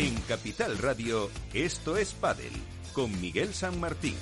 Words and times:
En 0.00 0.14
Capital 0.22 0.78
Radio, 0.78 1.28
esto 1.52 1.98
es 1.98 2.14
Padel, 2.14 2.54
con 2.94 3.20
Miguel 3.20 3.52
San 3.52 3.78
Martín. 3.78 4.14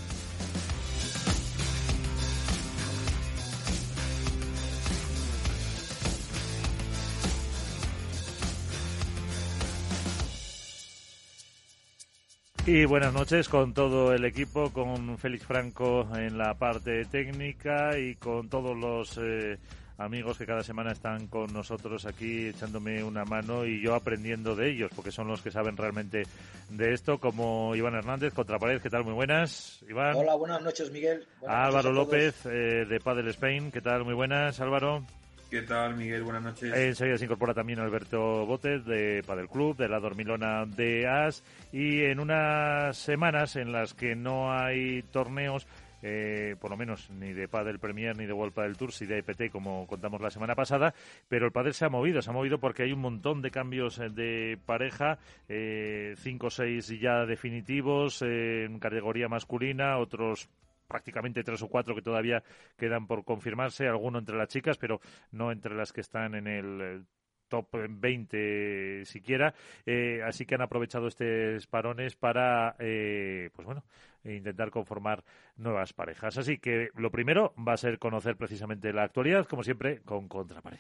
Y 12.66 12.84
buenas 12.84 13.14
noches 13.14 13.48
con 13.48 13.72
todo 13.72 14.12
el 14.12 14.24
equipo, 14.24 14.72
con 14.72 15.16
Félix 15.16 15.46
Franco 15.46 16.08
en 16.16 16.38
la 16.38 16.54
parte 16.54 17.04
técnica 17.04 17.96
y 17.96 18.16
con 18.16 18.48
todos 18.48 18.76
los 18.76 19.16
eh, 19.22 19.60
amigos 19.98 20.38
que 20.38 20.46
cada 20.46 20.62
semana 20.62 20.92
están 20.92 21.26
con 21.26 21.52
nosotros 21.52 22.06
aquí 22.06 22.48
echándome 22.48 23.02
una 23.02 23.24
mano 23.24 23.66
y 23.66 23.82
yo 23.82 23.94
aprendiendo 23.94 24.54
de 24.54 24.70
ellos, 24.70 24.90
porque 24.94 25.10
son 25.10 25.28
los 25.28 25.42
que 25.42 25.50
saben 25.50 25.76
realmente 25.76 26.22
de 26.70 26.94
esto, 26.94 27.18
como 27.18 27.74
Iván 27.74 27.94
Hernández, 27.94 28.32
Contrapared, 28.32 28.80
¿qué 28.80 28.90
tal? 28.90 29.04
Muy 29.04 29.14
buenas, 29.14 29.84
Iván. 29.88 30.14
Hola, 30.16 30.34
buenas 30.34 30.62
noches, 30.62 30.90
Miguel. 30.92 31.26
Álvaro 31.46 31.92
López, 31.92 32.46
eh, 32.46 32.86
de 32.88 33.00
Padel 33.00 33.28
Spain, 33.28 33.70
¿qué 33.70 33.80
tal? 33.80 34.04
Muy 34.04 34.14
buenas, 34.14 34.60
Álvaro. 34.60 35.04
¿Qué 35.50 35.62
tal, 35.62 35.96
Miguel? 35.96 36.24
Buenas 36.24 36.42
noches. 36.42 36.74
Enseguida 36.74 37.16
se 37.16 37.24
incorpora 37.24 37.54
también 37.54 37.78
Alberto 37.78 38.44
Botes 38.44 38.84
de 38.84 39.22
Padel 39.26 39.48
Club, 39.48 39.78
de 39.78 39.88
la 39.88 39.98
Dormilona 39.98 40.66
de 40.66 41.08
As. 41.08 41.42
Y 41.72 42.02
en 42.02 42.20
unas 42.20 42.98
semanas 42.98 43.56
en 43.56 43.72
las 43.72 43.94
que 43.94 44.14
no 44.14 44.52
hay 44.52 45.02
torneos, 45.04 45.66
eh, 46.02 46.56
por 46.60 46.70
lo 46.70 46.76
menos 46.76 47.10
ni 47.10 47.32
de 47.32 47.48
Padel 47.48 47.78
Premier 47.78 48.16
ni 48.16 48.26
de 48.26 48.32
World 48.32 48.54
Padel 48.54 48.76
Tour, 48.76 48.92
si 48.92 49.06
de 49.06 49.18
EPT 49.18 49.50
como 49.50 49.86
contamos 49.86 50.20
la 50.20 50.30
semana 50.30 50.54
pasada, 50.54 50.94
pero 51.28 51.46
el 51.46 51.52
Padel 51.52 51.74
se 51.74 51.84
ha 51.84 51.88
movido, 51.88 52.22
se 52.22 52.30
ha 52.30 52.32
movido 52.32 52.58
porque 52.58 52.84
hay 52.84 52.92
un 52.92 53.00
montón 53.00 53.42
de 53.42 53.50
cambios 53.50 53.98
eh, 53.98 54.10
de 54.10 54.58
pareja, 54.64 55.18
eh, 55.48 56.14
cinco 56.18 56.48
o 56.48 56.50
seis 56.50 56.88
ya 56.88 57.26
definitivos 57.26 58.22
en 58.22 58.78
categoría 58.78 59.28
masculina, 59.28 59.98
otros 59.98 60.48
prácticamente 60.86 61.44
tres 61.44 61.62
o 61.62 61.68
cuatro 61.68 61.94
que 61.94 62.02
todavía 62.02 62.42
quedan 62.76 63.06
por 63.06 63.24
confirmarse, 63.24 63.86
alguno 63.86 64.18
entre 64.18 64.36
las 64.36 64.48
chicas, 64.48 64.78
pero 64.78 65.00
no 65.32 65.52
entre 65.52 65.74
las 65.74 65.92
que 65.92 66.00
están 66.00 66.34
en 66.34 66.46
el 66.46 67.04
top 67.48 67.66
20 67.88 69.04
siquiera. 69.04 69.54
Eh, 69.84 70.22
así 70.24 70.46
que 70.46 70.54
han 70.54 70.62
aprovechado 70.62 71.08
estos 71.08 71.66
parones 71.66 72.16
para, 72.16 72.76
eh, 72.78 73.50
pues 73.54 73.66
bueno, 73.66 73.84
intentar 74.24 74.70
conformar 74.70 75.24
nuevas 75.56 75.92
parejas. 75.92 76.38
Así 76.38 76.58
que 76.58 76.90
lo 76.94 77.10
primero 77.10 77.54
va 77.56 77.74
a 77.74 77.76
ser 77.76 77.98
conocer 77.98 78.36
precisamente 78.36 78.92
la 78.92 79.04
actualidad, 79.04 79.46
como 79.46 79.62
siempre, 79.62 80.00
con 80.02 80.28
Contrapared. 80.28 80.78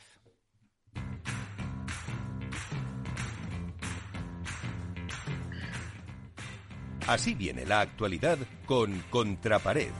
Así 7.06 7.34
viene 7.34 7.64
la 7.64 7.80
actualidad 7.80 8.38
con 8.66 9.02
Contrapared. 9.08 9.92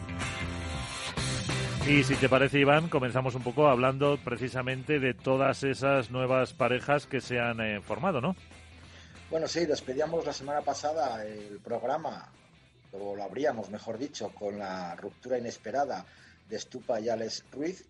Y 1.89 2.05
si 2.05 2.17
te 2.17 2.29
parece, 2.29 2.59
Iván, 2.59 2.91
comenzamos 2.91 3.35
un 3.35 3.43
poco 3.43 3.67
hablando 3.67 4.19
precisamente 4.23 5.01
de 5.01 5.15
todas 5.15 5.63
esas 5.65 6.11
nuevas 6.11 6.53
parejas 6.53 7.07
que 7.07 7.23
se 7.23 7.41
han 7.41 7.63
eh, 7.63 7.81
formado, 7.81 8.21
¿no? 8.21 8.37
Bueno, 9.31 9.49
sí, 9.49 9.65
despedíamos 9.65 10.27
la 10.27 10.35
semana 10.35 10.61
pasada 10.61 11.25
el 11.25 11.61
programa, 11.61 12.31
o 12.93 13.17
lo 13.17 13.23
abríamos, 13.23 13.71
mejor 13.71 13.99
dicho, 13.99 14.33
con 14.35 14.59
la 14.59 14.95
ruptura 14.97 15.39
inesperada 15.39 16.05
de 16.49 16.59
Stupa 16.59 17.01
y 17.01 17.09
Alex 17.09 17.45
Ruiz. 17.53 17.85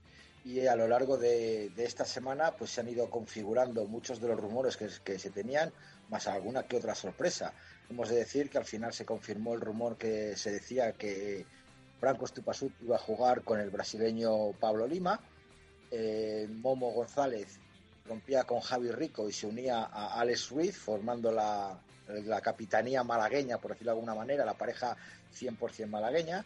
Y 0.45 0.67
a 0.67 0.77
lo 0.77 0.89
largo 0.89 1.19
de, 1.19 1.71
esta 1.77 2.05
semana 2.05 2.53
pues 2.53 2.71
se 2.71 2.81
han 2.81 2.89
ido 2.89 3.11
configurando 3.11 3.85
muchos 3.87 4.21
de 4.21 4.29
los 4.29 4.41
rumores 4.41 4.77
que, 4.77 4.89
que 5.05 5.19
se 5.19 5.31
tenían, 5.31 5.73
más 6.09 6.27
alguna 6.27 6.63
que 6.63 6.77
otra 6.77 6.95
sorpresa. 6.95 7.53
Hemos 7.91 8.09
de 8.09 8.17
decir 8.17 8.49
que 8.49 8.59
al 8.59 8.65
final 8.65 8.93
se 8.93 9.05
confirmó 9.05 9.55
el 9.55 9.61
rumor 9.61 9.97
que 9.97 10.37
se 10.37 10.53
decía 10.53 10.93
que 10.93 11.45
Franco 12.01 12.27
Stupasut 12.27 12.73
iba 12.83 12.97
a 12.97 13.01
jugar 13.01 13.43
con 13.43 13.61
el 13.61 13.71
brasileño 13.71 14.53
Pablo 14.53 14.87
Lima. 14.87 15.21
Eh, 15.91 16.47
Momo 16.51 16.93
González 16.93 17.59
rompía 18.07 18.45
con 18.45 18.61
Javi 18.61 18.91
Rico 18.91 19.29
y 19.29 19.33
se 19.33 19.47
unía 19.47 19.81
a 19.85 20.21
Alex 20.21 20.51
Ruiz, 20.51 20.77
formando 20.77 21.31
la, 21.31 21.79
capitanía 22.43 23.05
malagueña, 23.05 23.59
por 23.59 23.73
decirlo 23.73 23.93
de 23.93 23.99
alguna 23.99 24.15
manera, 24.15 24.45
la 24.45 24.55
pareja 24.55 24.97
100% 25.35 25.87
malagueña. 25.87 26.45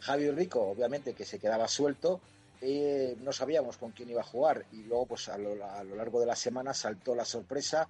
Javi 0.00 0.30
Rico, 0.30 0.62
obviamente, 0.62 1.14
que 1.14 1.24
se 1.24 1.38
quedaba 1.38 1.66
suelto, 1.66 2.20
eh, 2.60 3.16
no 3.20 3.32
sabíamos 3.32 3.76
con 3.76 3.92
quién 3.92 4.10
iba 4.10 4.20
a 4.20 4.24
jugar 4.24 4.64
y 4.72 4.82
luego, 4.84 5.06
pues 5.06 5.28
a 5.28 5.38
lo, 5.38 5.64
a 5.64 5.82
lo 5.84 5.96
largo 5.96 6.20
de 6.20 6.26
la 6.26 6.36
semana 6.36 6.74
saltó 6.74 7.14
la 7.14 7.24
sorpresa 7.24 7.88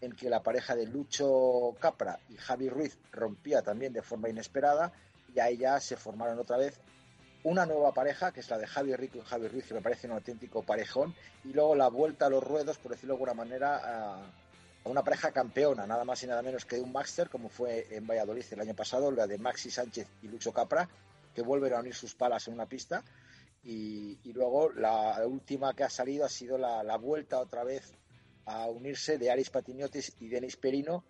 en 0.00 0.12
que 0.12 0.28
la 0.28 0.42
pareja 0.42 0.74
de 0.74 0.86
Lucho 0.86 1.74
Capra 1.80 2.18
y 2.28 2.36
Javi 2.36 2.68
Ruiz 2.68 2.98
rompía 3.12 3.62
también 3.62 3.92
de 3.92 4.02
forma 4.02 4.28
inesperada 4.28 4.92
y 5.34 5.40
ahí 5.40 5.56
ya 5.56 5.80
se 5.80 5.96
formaron 5.96 6.38
otra 6.38 6.56
vez 6.56 6.78
una 7.44 7.66
nueva 7.66 7.92
pareja, 7.92 8.32
que 8.32 8.40
es 8.40 8.48
la 8.48 8.58
de 8.58 8.66
Javi 8.66 8.96
Rico 8.96 9.18
y 9.18 9.20
Javi 9.20 9.48
Ruiz, 9.48 9.66
que 9.66 9.74
me 9.74 9.82
parece 9.82 10.06
un 10.06 10.14
auténtico 10.14 10.62
parejón, 10.62 11.14
y 11.44 11.52
luego 11.52 11.74
la 11.74 11.88
vuelta 11.88 12.26
a 12.26 12.30
los 12.30 12.42
ruedos, 12.42 12.78
por 12.78 12.92
decirlo 12.92 13.14
de 13.14 13.16
alguna 13.16 13.34
manera, 13.34 13.80
a, 13.84 14.22
una 14.84 15.02
pareja 15.02 15.32
campeona, 15.32 15.86
nada 15.86 16.04
más 16.04 16.22
y 16.22 16.26
nada 16.26 16.42
menos 16.42 16.64
que 16.64 16.80
un 16.80 16.92
Master, 16.92 17.28
como 17.28 17.48
fue 17.48 17.86
en 17.90 18.06
Valladolid 18.06 18.44
el 18.50 18.60
año 18.60 18.74
pasado, 18.74 19.10
la 19.10 19.26
de 19.26 19.38
Maxi 19.38 19.70
Sánchez 19.70 20.06
y 20.22 20.28
Lucho 20.28 20.52
Capra, 20.52 20.88
que 21.34 21.42
vuelven 21.42 21.72
a 21.72 21.80
unir 21.80 21.94
sus 21.94 22.14
palas 22.14 22.46
en 22.48 22.54
una 22.54 22.66
pista. 22.66 23.02
Y, 23.62 24.18
luego 24.34 24.70
la 24.72 25.26
última 25.26 25.72
que 25.74 25.84
ha 25.84 25.90
salido 25.90 26.26
ha 26.26 26.28
sido 26.28 26.58
la, 26.58 26.82
la 26.82 26.96
vuelta 26.98 27.40
otra 27.40 27.64
vez 27.64 27.94
a 28.44 28.66
unirse 28.66 29.16
de 29.16 29.30
Aris 29.30 29.48
Patiniotis 29.48 30.16
y 30.20 30.28
Denis 30.28 30.56
Perino 30.56 31.02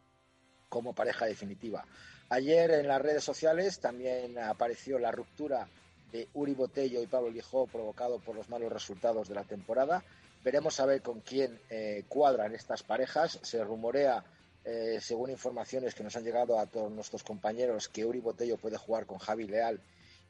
como 0.68 0.94
pareja 0.94 1.26
definitiva. 1.26 1.84
Ayer 2.28 2.70
en 2.70 2.88
las 2.88 3.02
redes 3.02 3.24
sociales 3.24 3.80
también 3.80 4.38
apareció 4.38 4.98
la 4.98 5.10
ruptura 5.10 5.68
de 6.12 6.28
Uri 6.34 6.54
Botello 6.54 7.02
y 7.02 7.06
Pablo 7.06 7.30
Lijó 7.30 7.66
provocado 7.66 8.18
por 8.20 8.36
los 8.36 8.48
malos 8.48 8.72
resultados 8.72 9.28
de 9.28 9.34
la 9.34 9.44
temporada. 9.44 10.04
Veremos 10.44 10.78
a 10.78 10.86
ver 10.86 11.00
con 11.00 11.20
quién 11.20 11.58
eh, 11.70 12.04
cuadran 12.06 12.54
estas 12.54 12.82
parejas. 12.82 13.40
Se 13.42 13.64
rumorea, 13.64 14.22
eh, 14.64 14.98
según 15.00 15.30
informaciones 15.30 15.94
que 15.94 16.04
nos 16.04 16.14
han 16.16 16.24
llegado 16.24 16.58
a 16.58 16.66
todos 16.66 16.92
nuestros 16.92 17.24
compañeros, 17.24 17.88
que 17.88 18.04
Uri 18.04 18.20
Botello 18.20 18.58
puede 18.58 18.76
jugar 18.76 19.06
con 19.06 19.18
Javi 19.18 19.46
Leal 19.46 19.80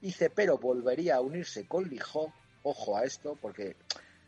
y 0.00 0.12
Cepero 0.12 0.58
volvería 0.58 1.16
a 1.16 1.20
unirse 1.20 1.66
con 1.66 1.88
Lijó. 1.88 2.32
Ojo 2.62 2.96
a 2.96 3.04
esto, 3.04 3.36
porque 3.42 3.76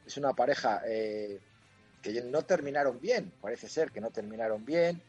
es 0.05 0.17
una 0.19 0.35
pareja 0.35 0.83
eh, 0.87 1.41
que 2.03 2.21
no 2.23 2.43
terminaron 2.43 3.01
bien, 3.01 3.33
parece 3.41 3.69
ser 3.69 3.91
que 3.91 4.01
no 4.01 4.11
terminaron 4.11 4.65
bien, 4.65 5.01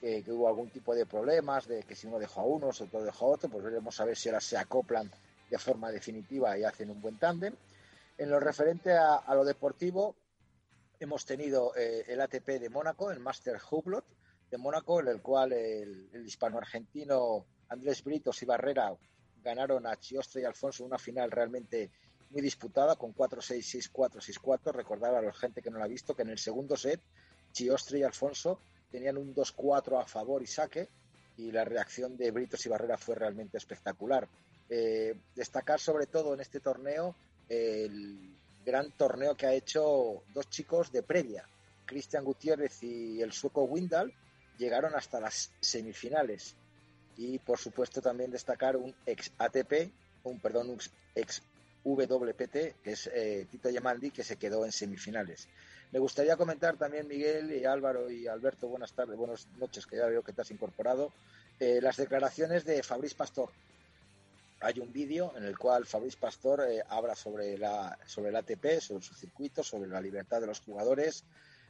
que, 0.00 0.22
hubo 0.28 0.46
algún 0.48 0.70
tipo 0.70 0.94
de 0.94 1.06
problemas, 1.06 1.66
de 1.66 1.82
que 1.82 1.96
si 1.96 2.06
uno 2.06 2.18
dejó 2.18 2.42
a 2.42 2.44
uno, 2.44 2.72
si 2.72 2.84
otro 2.84 3.02
dejó 3.02 3.26
a 3.26 3.28
otro, 3.30 3.48
pues 3.48 3.64
veremos 3.64 3.98
a 4.00 4.04
ver 4.04 4.16
si 4.16 4.28
ahora 4.28 4.40
se 4.40 4.56
acoplan 4.56 5.10
de 5.50 5.58
forma 5.58 5.90
definitiva 5.90 6.56
y 6.56 6.64
hacen 6.64 6.90
un 6.90 7.00
buen 7.00 7.18
tándem. 7.18 7.54
En 8.18 8.30
lo 8.30 8.40
referente 8.40 8.92
a, 8.92 9.22
lo 9.34 9.44
deportivo, 9.44 10.14
hemos 11.00 11.24
tenido 11.24 11.74
eh, 11.76 12.04
el 12.08 12.20
ATP 12.20 12.60
de 12.60 12.70
Mónaco, 12.70 13.10
el 13.10 13.20
Master 13.20 13.58
Hublot 13.70 14.04
de 14.50 14.58
Mónaco, 14.58 15.00
en 15.00 15.08
el 15.08 15.20
cual 15.20 15.52
el, 15.52 16.08
hispano-argentino 16.24 17.46
Andrés 17.68 18.02
Britos 18.02 18.42
y 18.42 18.46
Barrera 18.46 18.94
ganaron 19.42 19.86
a 19.86 19.96
Chiostre 19.96 20.42
y 20.42 20.44
Alfonso 20.44 20.84
una 20.84 20.98
final 20.98 21.30
realmente 21.30 21.90
muy 22.30 22.42
disputada 22.42 22.96
con 22.96 23.14
4-6, 23.14 23.90
6-4, 23.92 24.40
6-4. 24.40 24.72
Recordar 24.72 25.14
a 25.14 25.22
la 25.22 25.32
gente 25.32 25.62
que 25.62 25.70
no 25.70 25.78
la 25.78 25.84
ha 25.84 25.88
visto 25.88 26.14
que 26.14 26.22
en 26.22 26.30
el 26.30 26.38
segundo 26.38 26.76
set 26.76 27.00
Chiostre 27.52 28.00
y 28.00 28.02
Alfonso 28.02 28.60
tenían 28.90 29.16
un 29.16 29.34
2-4 29.34 30.00
a 30.00 30.06
favor 30.06 30.42
y 30.42 30.46
saque 30.46 30.88
y 31.36 31.50
la 31.50 31.64
reacción 31.64 32.16
de 32.16 32.30
Britos 32.30 32.64
y 32.66 32.68
Barrera 32.68 32.96
fue 32.96 33.14
realmente 33.14 33.58
espectacular. 33.58 34.28
Eh, 34.68 35.14
destacar 35.34 35.78
sobre 35.78 36.06
todo 36.06 36.34
en 36.34 36.40
este 36.40 36.60
torneo 36.60 37.14
el 37.48 38.36
gran 38.66 38.90
torneo 38.90 39.36
que 39.36 39.46
ha 39.46 39.54
hecho 39.54 40.24
dos 40.34 40.50
chicos 40.50 40.90
de 40.90 41.04
previa. 41.04 41.48
Cristian 41.86 42.24
Gutiérrez 42.24 42.82
y 42.82 43.22
el 43.22 43.32
sueco 43.32 43.62
Windal 43.62 44.12
llegaron 44.58 44.94
hasta 44.96 45.20
las 45.20 45.52
semifinales. 45.60 46.56
Y 47.16 47.38
por 47.38 47.58
supuesto 47.58 48.02
también 48.02 48.32
destacar 48.32 48.76
un 48.76 48.94
ex 49.06 49.30
ATP, 49.38 49.90
un 50.24 50.40
perdón, 50.40 50.70
un 50.70 50.80
ex 51.14 51.40
WPT, 51.84 52.82
que 52.82 52.92
es 52.92 53.08
eh, 53.14 53.46
Tito 53.48 53.70
Yamandi, 53.70 54.10
que 54.10 54.24
se 54.24 54.36
quedó 54.36 54.64
en 54.64 54.72
semifinales. 54.72 55.48
Me 55.92 56.00
gustaría 56.00 56.36
comentar 56.36 56.76
también, 56.76 57.06
Miguel 57.06 57.52
y 57.52 57.64
Álvaro 57.64 58.10
y 58.10 58.26
Alberto, 58.26 58.66
buenas 58.66 58.92
tardes, 58.92 59.16
buenas 59.16 59.46
noches, 59.58 59.86
que 59.86 59.96
ya 59.96 60.06
veo 60.06 60.24
que 60.24 60.32
te 60.32 60.42
has 60.42 60.50
incorporado, 60.50 61.12
eh, 61.60 61.78
las 61.80 61.96
declaraciones 61.96 62.64
de 62.64 62.82
Fabriz 62.82 63.14
Pastor. 63.14 63.50
Hay 64.60 64.80
un 64.80 64.92
vídeo 64.92 65.34
en 65.36 65.44
el 65.44 65.58
cual 65.58 65.86
Fabriz 65.86 66.16
Pastor 66.16 66.66
eh, 66.68 66.82
habla 66.88 67.14
sobre, 67.14 67.58
la, 67.58 67.98
sobre 68.06 68.30
el 68.30 68.36
ATP, 68.36 68.80
sobre 68.80 69.04
su 69.04 69.14
circuito, 69.14 69.62
sobre 69.62 69.88
la 69.88 70.00
libertad 70.00 70.40
de 70.40 70.46
los 70.46 70.60
jugadores, 70.60 71.24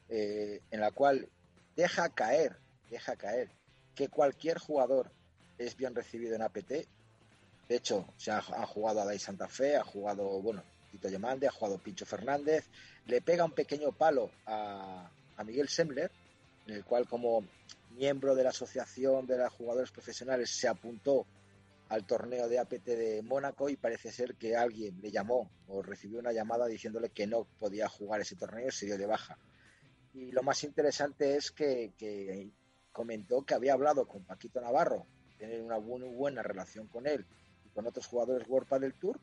en 0.09 0.81
la 0.81 0.93
cual 0.93 1.29
deja 1.75 2.09
caer, 2.11 2.57
deja 2.91 3.17
caer 3.17 3.51
que 3.97 4.07
cualquier 4.07 4.59
jugador 4.59 5.11
es 5.59 5.77
bien 5.77 5.97
recibido 5.97 6.37
en 6.37 6.43
APT 6.43 6.87
de 7.69 7.77
hecho, 7.77 8.07
se 8.17 8.31
ha, 8.31 8.41
jugado 8.41 9.01
a 9.01 9.05
Dai 9.05 9.19
Santa 9.19 9.49
Fe, 9.49 9.77
ha 9.77 9.83
jugado, 9.83 10.41
bueno, 10.41 10.63
Tito 10.93 11.09
Yamande, 11.09 11.49
ha 11.49 11.51
jugado 11.51 11.79
Pincho 11.79 12.07
Fernández, 12.07 12.65
le 13.07 13.21
pega 13.21 13.45
un 13.45 13.53
pequeño 13.53 13.91
palo 13.91 14.31
a, 14.47 15.11
Miguel 15.45 15.69
Semler, 15.69 16.11
en 16.67 16.75
el 16.75 16.85
cual 16.85 17.09
como 17.09 17.45
miembro 17.91 18.35
de 18.35 18.45
la 18.45 18.51
Asociación 18.51 19.27
de 19.27 19.39
los 19.39 19.53
Jugadores 19.53 19.91
Profesionales 19.91 20.51
se 20.51 20.69
apuntó 20.69 21.27
al 21.89 22.05
torneo 22.05 22.49
de 22.49 22.59
APT 22.59 22.85
de 22.85 23.23
Mónaco 23.23 23.69
y 23.69 23.77
parece 23.77 24.11
ser 24.11 24.35
que 24.35 24.57
alguien 24.57 25.01
le 25.01 25.11
llamó 25.11 25.51
o 25.69 25.83
recibió 25.83 26.19
una 26.19 26.33
llamada 26.33 26.67
diciéndole 26.67 27.11
que 27.11 27.27
no 27.27 27.47
podía 27.59 27.89
jugar 27.89 28.21
ese 28.21 28.37
torneo 28.37 28.69
y 28.69 28.73
se 28.73 28.87
dio 28.87 28.99
de 28.99 29.07
baja. 29.07 29.39
Y 30.15 30.33
lo 30.33 30.43
más 30.43 30.65
interesante 30.65 31.37
es 31.37 31.51
que, 31.51 32.51
comentó 32.93 33.45
que 33.45 33.55
había 33.55 33.75
hablado 33.75 34.09
con 34.09 34.25
Paquito 34.25 34.61
Navarro, 34.61 35.07
tener 35.39 35.61
una 35.61 35.79
muy 35.79 36.01
buena 36.09 36.43
relación 36.43 36.87
con 36.89 37.07
él 37.07 37.25
y 37.67 37.69
con 37.69 37.87
otros 37.87 38.07
jugadores 38.07 38.49
World 38.49 38.81
del 38.81 38.95
Tour 38.95 39.21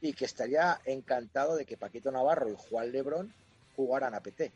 y 0.00 0.14
que 0.14 0.24
estaría 0.24 0.80
encantado 0.86 1.56
de 1.56 1.66
que 1.66 1.76
Paquito 1.76 2.10
Navarro 2.10 2.50
y 2.50 2.56
Juan 2.56 2.90
Lebrón 2.90 3.32
jugaran 3.76 4.14
APT. 4.14 4.50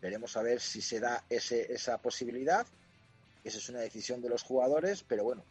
Veremos 0.00 0.36
a 0.36 0.42
ver 0.42 0.60
si 0.60 0.80
se 0.80 0.98
da 0.98 1.22
ese, 1.28 1.72
esa 1.72 1.98
posibilidad. 1.98 2.66
Esa 3.44 3.58
es 3.58 3.68
una 3.68 3.80
decisión 3.80 4.22
de 4.22 4.30
los 4.30 4.42
jugadores, 4.42 5.04
pero 5.06 5.22
bueno, 5.22 5.44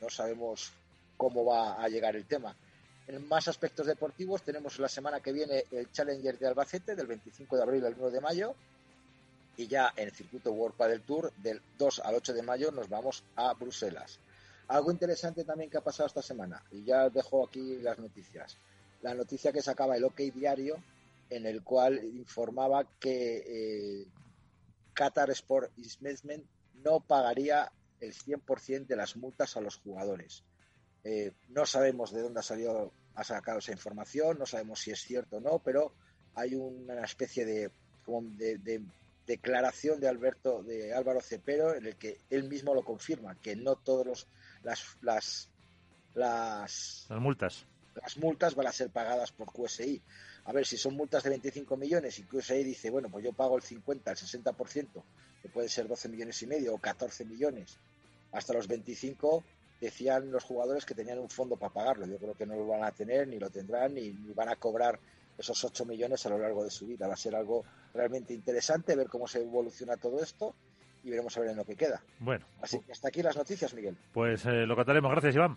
no 0.00 0.10
sabemos 0.10 0.72
cómo 1.20 1.44
va 1.44 1.74
a 1.74 1.86
llegar 1.90 2.16
el 2.16 2.24
tema. 2.24 2.56
En 3.06 3.28
más 3.28 3.46
aspectos 3.46 3.86
deportivos 3.86 4.42
tenemos 4.42 4.78
la 4.78 4.88
semana 4.88 5.20
que 5.20 5.32
viene 5.32 5.64
el 5.70 5.92
Challenger 5.92 6.38
de 6.38 6.46
Albacete 6.46 6.96
del 6.96 7.06
25 7.06 7.56
de 7.58 7.62
abril 7.62 7.84
al 7.84 7.92
1 7.92 8.10
de 8.10 8.20
mayo 8.22 8.54
y 9.58 9.66
ya 9.66 9.92
en 9.96 10.08
el 10.08 10.14
circuito 10.14 10.50
World 10.50 10.78
del 10.78 11.02
Tour 11.02 11.30
del 11.36 11.60
2 11.76 12.00
al 12.06 12.14
8 12.14 12.32
de 12.32 12.42
mayo 12.42 12.70
nos 12.70 12.88
vamos 12.88 13.22
a 13.36 13.52
Bruselas. 13.52 14.18
Algo 14.68 14.90
interesante 14.90 15.44
también 15.44 15.68
que 15.68 15.76
ha 15.76 15.82
pasado 15.82 16.06
esta 16.06 16.22
semana 16.22 16.64
y 16.70 16.84
ya 16.84 17.10
dejo 17.10 17.44
aquí 17.44 17.76
las 17.82 17.98
noticias. 17.98 18.56
La 19.02 19.12
noticia 19.12 19.52
que 19.52 19.60
sacaba 19.60 19.98
el 19.98 20.04
OK 20.04 20.20
Diario 20.32 20.82
en 21.28 21.44
el 21.44 21.62
cual 21.62 22.02
informaba 22.02 22.86
que 22.98 23.44
eh, 23.46 24.06
Qatar 24.94 25.28
Sport 25.32 25.70
Investment 25.76 26.46
no 26.82 27.00
pagaría 27.00 27.70
el 28.00 28.14
100% 28.14 28.86
de 28.86 28.96
las 28.96 29.16
multas 29.16 29.58
a 29.58 29.60
los 29.60 29.76
jugadores. 29.76 30.44
Eh, 31.04 31.32
no 31.48 31.66
sabemos 31.66 32.12
de 32.12 32.22
dónde 32.22 32.40
ha 32.40 32.42
salido, 32.42 32.92
ha 33.14 33.24
sacado 33.24 33.58
esa 33.58 33.72
información, 33.72 34.38
no 34.38 34.46
sabemos 34.46 34.80
si 34.80 34.90
es 34.90 35.00
cierto 35.00 35.38
o 35.38 35.40
no, 35.40 35.58
pero 35.58 35.92
hay 36.34 36.54
una 36.54 37.04
especie 37.04 37.44
de, 37.44 37.70
de, 38.06 38.82
declaración 39.26 40.00
de 40.00 40.08
Alberto, 40.08 40.62
de 40.62 40.92
Álvaro 40.92 41.20
Cepero, 41.20 41.74
en 41.74 41.86
el 41.86 41.96
que 41.96 42.18
él 42.30 42.44
mismo 42.44 42.74
lo 42.74 42.84
confirma, 42.84 43.36
que 43.40 43.56
no 43.56 43.76
todos 43.76 44.06
los 44.06 44.28
las 44.62 44.98
las 45.00 45.48
las, 46.14 47.06
las 47.08 47.20
multas 47.20 47.66
las 47.94 48.16
multas 48.18 48.54
van 48.54 48.66
a 48.66 48.72
ser 48.72 48.90
pagadas 48.90 49.32
por 49.32 49.52
QSI. 49.52 50.02
A 50.44 50.52
ver, 50.52 50.66
si 50.66 50.76
son 50.76 50.94
multas 50.94 51.22
de 51.22 51.30
25 51.30 51.76
millones 51.76 52.18
y 52.18 52.24
QSI 52.24 52.64
dice, 52.64 52.90
bueno, 52.90 53.08
pues 53.10 53.24
yo 53.24 53.32
pago 53.32 53.56
el 53.56 53.62
50, 53.62 54.10
el 54.10 54.16
60%, 54.16 55.02
que 55.42 55.48
puede 55.48 55.68
ser 55.68 55.88
12 55.88 56.08
millones 56.08 56.42
y 56.42 56.46
medio 56.46 56.74
o 56.74 56.78
14 56.78 57.24
millones, 57.24 57.78
hasta 58.32 58.52
los 58.52 58.66
25 58.68 59.44
decían 59.80 60.30
los 60.30 60.44
jugadores 60.44 60.84
que 60.84 60.94
tenían 60.94 61.18
un 61.18 61.30
fondo 61.30 61.56
para 61.56 61.72
pagarlo. 61.72 62.06
Yo 62.06 62.18
creo 62.18 62.34
que 62.34 62.46
no 62.46 62.54
lo 62.54 62.66
van 62.66 62.84
a 62.84 62.92
tener, 62.92 63.26
ni 63.28 63.38
lo 63.38 63.50
tendrán, 63.50 63.94
ni, 63.94 64.10
van 64.34 64.48
a 64.48 64.56
cobrar 64.56 64.98
esos 65.38 65.64
8 65.64 65.86
millones 65.86 66.24
a 66.26 66.28
lo 66.28 66.38
largo 66.38 66.62
de 66.62 66.70
su 66.70 66.86
vida. 66.86 67.08
Va 67.08 67.14
a 67.14 67.16
ser 67.16 67.34
algo 67.34 67.64
realmente 67.94 68.34
interesante 68.34 68.94
ver 68.94 69.08
cómo 69.08 69.26
se 69.26 69.40
evoluciona 69.40 69.96
todo 69.96 70.22
esto 70.22 70.54
y 71.02 71.10
veremos 71.10 71.36
a 71.36 71.40
ver 71.40 71.50
en 71.50 71.56
lo 71.56 71.64
que 71.64 71.76
queda. 71.76 72.02
Bueno. 72.18 72.44
Así 72.60 72.78
que 72.80 72.92
hasta 72.92 73.08
aquí 73.08 73.22
las 73.22 73.36
noticias, 73.36 73.72
Miguel. 73.72 73.96
Pues 74.12 74.44
eh, 74.44 74.66
lo 74.66 74.76
contaremos. 74.76 75.10
Gracias, 75.10 75.34
Iván. 75.34 75.56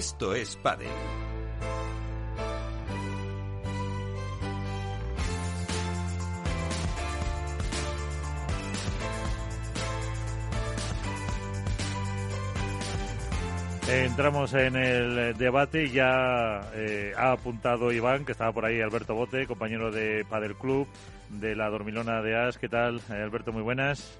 Esto 0.00 0.34
es 0.34 0.56
Padel. 0.56 0.88
Entramos 13.90 14.54
en 14.54 14.74
el 14.76 15.36
debate 15.36 15.84
y 15.84 15.90
ya 15.90 16.62
eh, 16.72 17.12
ha 17.14 17.32
apuntado 17.32 17.92
Iván, 17.92 18.24
que 18.24 18.32
estaba 18.32 18.54
por 18.54 18.64
ahí, 18.64 18.80
Alberto 18.80 19.14
Bote, 19.14 19.46
compañero 19.46 19.90
de 19.92 20.24
Padel 20.24 20.54
Club, 20.54 20.88
de 21.28 21.54
la 21.54 21.68
Dormilona 21.68 22.22
de 22.22 22.38
As. 22.38 22.56
¿Qué 22.56 22.70
tal, 22.70 23.02
Alberto? 23.10 23.52
Muy 23.52 23.62
buenas. 23.62 24.18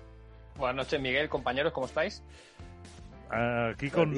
Buenas 0.58 0.76
noches, 0.76 1.00
Miguel, 1.00 1.30
compañeros, 1.30 1.72
¿cómo 1.72 1.86
estáis? 1.86 2.22
Aquí 3.30 3.90
con, 3.90 4.12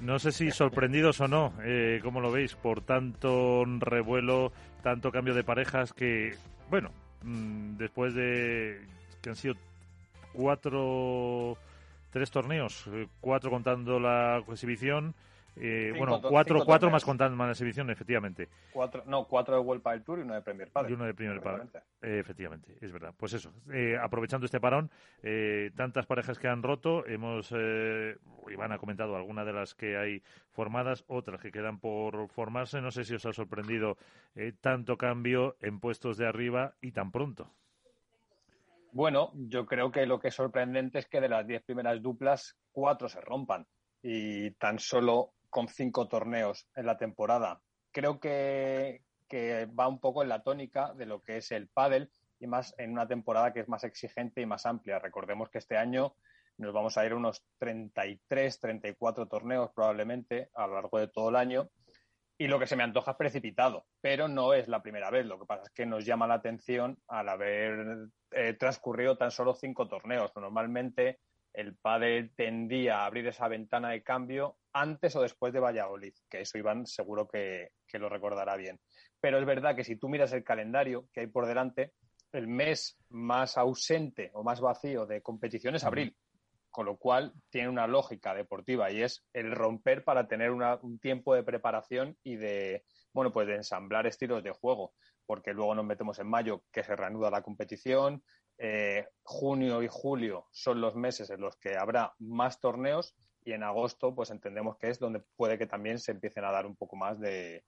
no 0.00 0.18
sé 0.18 0.32
si 0.32 0.50
sorprendidos 0.50 1.20
o 1.20 1.28
no, 1.28 1.52
eh, 1.62 2.00
¿cómo 2.02 2.20
lo 2.20 2.32
veis? 2.32 2.54
Por 2.54 2.80
tanto 2.80 3.64
revuelo, 3.78 4.52
tanto 4.82 5.12
cambio 5.12 5.34
de 5.34 5.44
parejas 5.44 5.92
que, 5.92 6.34
bueno, 6.70 6.90
mm, 7.22 7.76
después 7.76 8.14
de 8.14 8.80
que 9.20 9.28
han 9.28 9.36
sido 9.36 9.54
cuatro, 10.32 11.58
tres 12.10 12.30
torneos, 12.30 12.86
eh, 12.92 13.06
cuatro 13.20 13.50
contando 13.50 14.00
la 14.00 14.42
exhibición, 14.48 15.14
eh, 15.56 15.92
bueno, 15.96 16.20
cuatro, 16.20 16.64
cuatro 16.64 16.90
más 16.90 17.04
contando 17.04 17.36
más 17.36 17.50
exhibición, 17.50 17.90
efectivamente. 17.90 18.48
Cuatro, 18.72 19.04
no, 19.06 19.26
cuatro 19.26 19.54
de 19.54 19.60
World 19.60 19.84
del 19.84 20.02
Tour 20.02 20.18
y 20.18 20.22
uno 20.22 20.34
de 20.34 20.42
Premier 20.42 20.70
Padel. 20.70 20.90
Y 20.90 20.94
uno 20.94 21.04
de 21.04 21.14
Premier 21.14 21.40
Padel. 21.40 21.68
Eh, 22.02 22.18
efectivamente, 22.18 22.76
es 22.80 22.92
verdad. 22.92 23.14
Pues 23.16 23.34
eso, 23.34 23.52
eh, 23.72 23.96
aprovechando 24.00 24.46
este 24.46 24.60
parón, 24.60 24.90
tantas 25.76 26.06
parejas 26.06 26.38
que 26.38 26.48
han 26.48 26.62
roto, 26.62 27.06
hemos, 27.06 27.52
Iván 27.52 28.72
ha 28.72 28.78
comentado 28.78 29.16
algunas 29.16 29.46
de 29.46 29.52
las 29.52 29.74
que 29.74 29.96
hay 29.96 30.22
formadas, 30.50 31.04
otras 31.06 31.40
que 31.40 31.52
quedan 31.52 31.78
por 31.78 32.28
formarse. 32.28 32.80
No 32.80 32.90
sé 32.90 33.04
si 33.04 33.14
os 33.14 33.26
ha 33.26 33.32
sorprendido 33.32 33.96
tanto 34.60 34.96
cambio 34.96 35.56
en 35.60 35.80
puestos 35.80 36.16
de 36.16 36.26
arriba 36.26 36.74
y 36.80 36.92
tan 36.92 37.10
pronto. 37.10 37.50
Bueno, 38.92 39.32
yo 39.34 39.66
creo 39.66 39.90
que 39.90 40.06
lo 40.06 40.20
que 40.20 40.28
es 40.28 40.34
sorprendente 40.34 41.00
es 41.00 41.08
que 41.08 41.20
de 41.20 41.28
las 41.28 41.44
diez 41.44 41.62
primeras 41.64 42.00
duplas, 42.00 42.56
cuatro 42.70 43.08
se 43.08 43.20
rompan 43.20 43.66
y 44.00 44.52
tan 44.52 44.78
solo 44.78 45.32
con 45.54 45.68
cinco 45.68 46.08
torneos 46.08 46.68
en 46.74 46.84
la 46.84 46.98
temporada. 46.98 47.60
Creo 47.92 48.18
que, 48.18 49.02
va 49.78 49.86
un 49.86 50.00
poco 50.00 50.24
en 50.24 50.28
la 50.28 50.42
tónica 50.42 50.92
de 50.94 51.06
lo 51.06 51.22
que 51.22 51.36
es 51.36 51.52
el 51.52 51.68
pádel 51.68 52.10
y 52.40 52.48
más 52.48 52.74
en 52.76 52.90
una 52.90 53.06
temporada 53.06 53.52
que 53.52 53.60
es 53.60 53.68
más 53.68 53.84
exigente 53.84 54.40
y 54.40 54.46
más 54.46 54.66
amplia. 54.66 54.98
Recordemos 54.98 55.50
que 55.50 55.58
este 55.58 55.76
año 55.76 56.16
nos 56.58 56.72
vamos 56.72 56.98
a 56.98 57.06
ir 57.06 57.12
a 57.12 57.16
unos 57.16 57.44
33, 57.58 58.58
34 58.58 59.28
torneos 59.28 59.70
probablemente 59.72 60.50
a 60.54 60.66
lo 60.66 60.74
largo 60.74 60.98
de 60.98 61.06
todo 61.06 61.28
el 61.28 61.36
año. 61.36 61.70
Y 62.36 62.48
lo 62.48 62.58
que 62.58 62.66
se 62.66 62.74
me 62.74 62.82
antoja 62.82 63.12
es 63.12 63.16
precipitado, 63.16 63.86
pero 64.00 64.26
no 64.26 64.54
es 64.54 64.66
la 64.66 64.82
primera 64.82 65.08
vez. 65.10 65.24
Lo 65.24 65.38
que 65.38 65.46
pasa 65.46 65.62
es 65.62 65.70
que 65.70 65.86
nos 65.86 66.04
llama 66.04 66.26
la 66.26 66.34
atención 66.34 66.98
al 67.06 67.28
haber 67.28 68.08
eh, 68.32 68.54
transcurrido 68.54 69.16
tan 69.16 69.30
solo 69.30 69.54
cinco 69.54 69.86
torneos. 69.86 70.32
Normalmente 70.34 71.20
el 71.54 71.76
padre 71.76 72.30
tendía 72.36 72.98
a 72.98 73.06
abrir 73.06 73.26
esa 73.28 73.48
ventana 73.48 73.90
de 73.90 74.02
cambio 74.02 74.58
antes 74.72 75.14
o 75.14 75.22
después 75.22 75.52
de 75.52 75.60
Valladolid, 75.60 76.12
que 76.28 76.40
eso 76.40 76.58
Iván 76.58 76.84
seguro 76.86 77.28
que, 77.28 77.70
lo 77.92 78.08
recordará 78.08 78.56
bien. 78.56 78.80
Pero 79.20 79.38
es 79.38 79.46
verdad 79.46 79.76
que 79.76 79.84
si 79.84 79.96
tú 79.96 80.08
miras 80.08 80.32
el 80.32 80.42
calendario 80.42 81.08
que 81.12 81.20
hay 81.20 81.26
por 81.28 81.46
delante, 81.46 81.92
el 82.32 82.48
mes 82.48 82.98
más 83.08 83.56
ausente 83.56 84.32
o 84.34 84.42
más 84.42 84.60
vacío 84.60 85.06
de 85.06 85.22
competición 85.22 85.76
es 85.76 85.84
abril, 85.84 86.16
con 86.72 86.86
lo 86.86 86.96
cual 86.96 87.32
tiene 87.50 87.68
una 87.68 87.86
lógica 87.86 88.34
deportiva 88.34 88.90
y 88.90 89.02
es 89.02 89.24
el 89.32 89.52
romper 89.52 90.02
para 90.02 90.26
tener 90.26 90.50
un 90.50 90.98
tiempo 90.98 91.36
de 91.36 91.44
preparación 91.44 92.18
y 92.24 92.34
de, 92.34 92.84
bueno, 93.12 93.30
pues 93.30 93.46
de 93.46 93.54
ensamblar 93.54 94.08
estilos 94.08 94.42
de 94.42 94.50
juego, 94.50 94.92
porque 95.24 95.52
luego 95.52 95.76
nos 95.76 95.84
metemos 95.84 96.18
en 96.18 96.26
mayo 96.26 96.64
que 96.72 96.82
se 96.82 96.96
reanuda 96.96 97.30
la 97.30 97.42
competición, 97.42 98.24
eh, 98.58 99.08
junio 99.22 99.82
y 99.82 99.88
julio 99.90 100.46
son 100.52 100.80
los 100.80 100.94
meses 100.94 101.30
en 101.30 101.40
los 101.40 101.56
que 101.56 101.76
habrá 101.76 102.14
más 102.18 102.60
torneos 102.60 103.16
y 103.44 103.52
en 103.52 103.62
agosto 103.64 104.14
pues 104.14 104.30
entendemos 104.30 104.78
que 104.78 104.90
es 104.90 104.98
donde 104.98 105.22
puede 105.36 105.58
que 105.58 105.66
también 105.66 105.98
se 105.98 106.12
empiecen 106.12 106.44
a 106.44 106.52
dar 106.52 106.64
un 106.64 106.76
poco 106.76 106.96
más 106.96 107.18
de, 107.18 107.64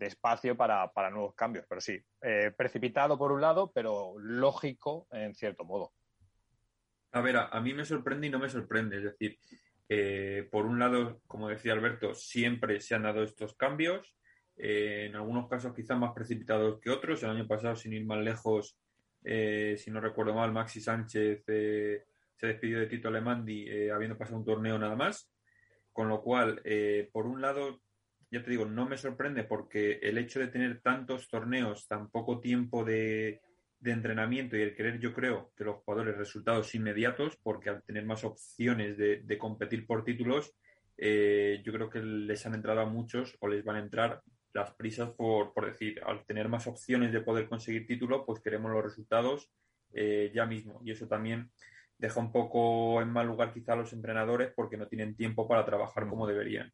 espacio 0.00 0.56
para, 0.56 0.92
para, 0.92 1.10
nuevos 1.10 1.34
cambios. 1.34 1.64
Pero 1.68 1.80
sí, 1.80 1.98
eh, 2.20 2.52
precipitado 2.56 3.16
por 3.16 3.32
un 3.32 3.40
lado, 3.40 3.70
pero 3.72 4.14
lógico 4.18 5.06
en 5.12 5.34
cierto 5.34 5.64
modo. 5.64 5.92
A 7.12 7.20
ver, 7.20 7.36
a, 7.36 7.60
mí 7.60 7.72
me 7.72 7.84
sorprende 7.84 8.26
y 8.26 8.30
no 8.30 8.40
me 8.40 8.48
sorprende. 8.48 8.96
Es 8.96 9.04
decir, 9.04 9.38
eh, 9.88 10.48
por 10.50 10.66
un 10.66 10.80
lado, 10.80 11.20
como 11.28 11.48
decía 11.48 11.72
Alberto, 11.72 12.12
siempre 12.12 12.80
se 12.80 12.96
han 12.96 13.04
dado 13.04 13.22
estos 13.22 13.54
cambios. 13.54 14.16
En 14.56 15.14
algunos 15.14 15.48
casos 15.48 15.74
quizás 15.74 15.96
más 15.96 16.12
precipitados 16.12 16.80
que 16.80 16.90
otros. 16.90 17.22
El 17.22 17.30
año 17.30 17.46
pasado, 17.46 17.76
sin 17.76 17.92
ir 17.92 18.04
más 18.04 18.18
lejos, 18.18 18.76
si 19.24 19.90
no 19.90 20.00
recuerdo 20.00 20.34
mal, 20.34 20.52
Maxi 20.52 20.80
Sánchez 20.80 21.44
se 21.44 22.46
despidió 22.46 22.78
de 22.78 22.86
Tito 22.86 23.08
Alemandi 23.08 23.88
habiendo 23.90 24.18
pasado 24.18 24.38
un 24.38 24.44
torneo 24.44 24.78
nada 24.78 24.96
más. 24.96 25.30
Con 25.92 26.08
lo 26.08 26.20
cual, 26.20 26.60
por 27.12 27.26
un 27.26 27.40
lado, 27.40 27.80
ya 28.34 28.42
te 28.42 28.50
digo, 28.50 28.64
no 28.64 28.86
me 28.86 28.96
sorprende 28.96 29.44
porque 29.44 30.00
el 30.02 30.18
hecho 30.18 30.40
de 30.40 30.48
tener 30.48 30.80
tantos 30.80 31.28
torneos, 31.28 31.86
tan 31.86 32.10
poco 32.10 32.40
tiempo 32.40 32.84
de, 32.84 33.40
entrenamiento 33.84 34.56
y 34.56 34.62
el 34.62 34.74
querer, 34.74 34.98
yo 34.98 35.12
creo, 35.12 35.52
que 35.56 35.62
los 35.62 35.76
jugadores 35.76 36.16
resultados 36.16 36.74
inmediatos, 36.74 37.36
porque 37.42 37.70
al 37.70 37.84
tener 37.84 38.04
más 38.04 38.24
opciones 38.24 38.96
de, 38.96 39.38
competir 39.38 39.86
por 39.86 40.04
títulos, 40.04 40.52
eh, 40.96 41.62
yo 41.64 41.72
creo 41.72 41.88
que 41.88 42.00
les 42.00 42.44
han 42.44 42.54
entrado 42.54 42.80
a 42.80 42.86
muchos 42.86 43.36
o 43.38 43.46
les 43.46 43.64
van 43.64 43.76
a 43.76 43.80
entrar 43.80 44.22
las 44.54 44.72
prisas 44.74 45.10
por, 45.10 45.52
decir, 45.66 46.00
al 46.06 46.24
tener 46.24 46.48
más 46.48 46.66
opciones 46.66 47.12
de 47.12 47.20
poder 47.20 47.48
conseguir 47.48 47.86
título, 47.86 48.24
pues 48.24 48.40
queremos 48.40 48.72
los 48.72 48.84
resultados 48.84 49.50
eh, 49.92 50.30
ya 50.34 50.46
mismo. 50.46 50.80
Y 50.84 50.92
eso 50.92 51.06
también 51.06 51.50
deja 51.98 52.20
un 52.20 52.32
poco 52.32 53.02
en 53.02 53.10
mal 53.10 53.26
lugar 53.26 53.52
quizá 53.52 53.72
a 53.72 53.76
los 53.76 53.92
entrenadores 53.92 54.52
porque 54.54 54.76
no 54.76 54.86
tienen 54.86 55.16
tiempo 55.16 55.48
para 55.48 55.64
trabajar 55.64 56.08
como 56.08 56.26
deberían. 56.26 56.72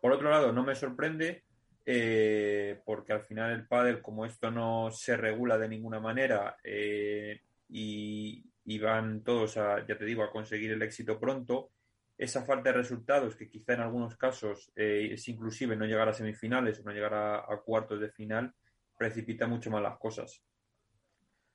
Por 0.00 0.12
otro 0.12 0.30
lado, 0.30 0.52
no 0.52 0.64
me 0.64 0.74
sorprende 0.74 1.44
eh, 1.84 2.80
porque 2.84 3.12
al 3.12 3.22
final 3.22 3.52
el 3.52 3.66
pádel, 3.66 4.00
como 4.00 4.24
esto 4.24 4.50
no 4.50 4.90
se 4.90 5.16
regula 5.16 5.58
de 5.58 5.68
ninguna 5.68 6.00
manera 6.00 6.56
eh, 6.64 7.40
y, 7.68 8.44
van 8.78 9.22
todos, 9.22 9.56
a, 9.58 9.86
ya 9.86 9.98
te 9.98 10.04
digo, 10.04 10.22
a 10.22 10.30
conseguir 10.30 10.72
el 10.72 10.82
éxito 10.82 11.18
pronto, 11.20 11.72
esa 12.18 12.44
falta 12.44 12.70
de 12.70 12.78
resultados, 12.78 13.36
que 13.36 13.48
quizá 13.48 13.74
en 13.74 13.80
algunos 13.80 14.16
casos 14.16 14.72
eh, 14.74 15.10
es 15.12 15.28
inclusive 15.28 15.76
no 15.76 15.86
llegar 15.86 16.08
a 16.08 16.12
semifinales 16.12 16.80
o 16.80 16.82
no 16.82 16.90
llegar 16.90 17.14
a, 17.14 17.62
cuartos 17.64 18.00
de 18.00 18.10
final, 18.10 18.52
precipita 18.96 19.46
mucho 19.46 19.70
más 19.70 19.80
las 19.80 19.98
cosas. 19.98 20.42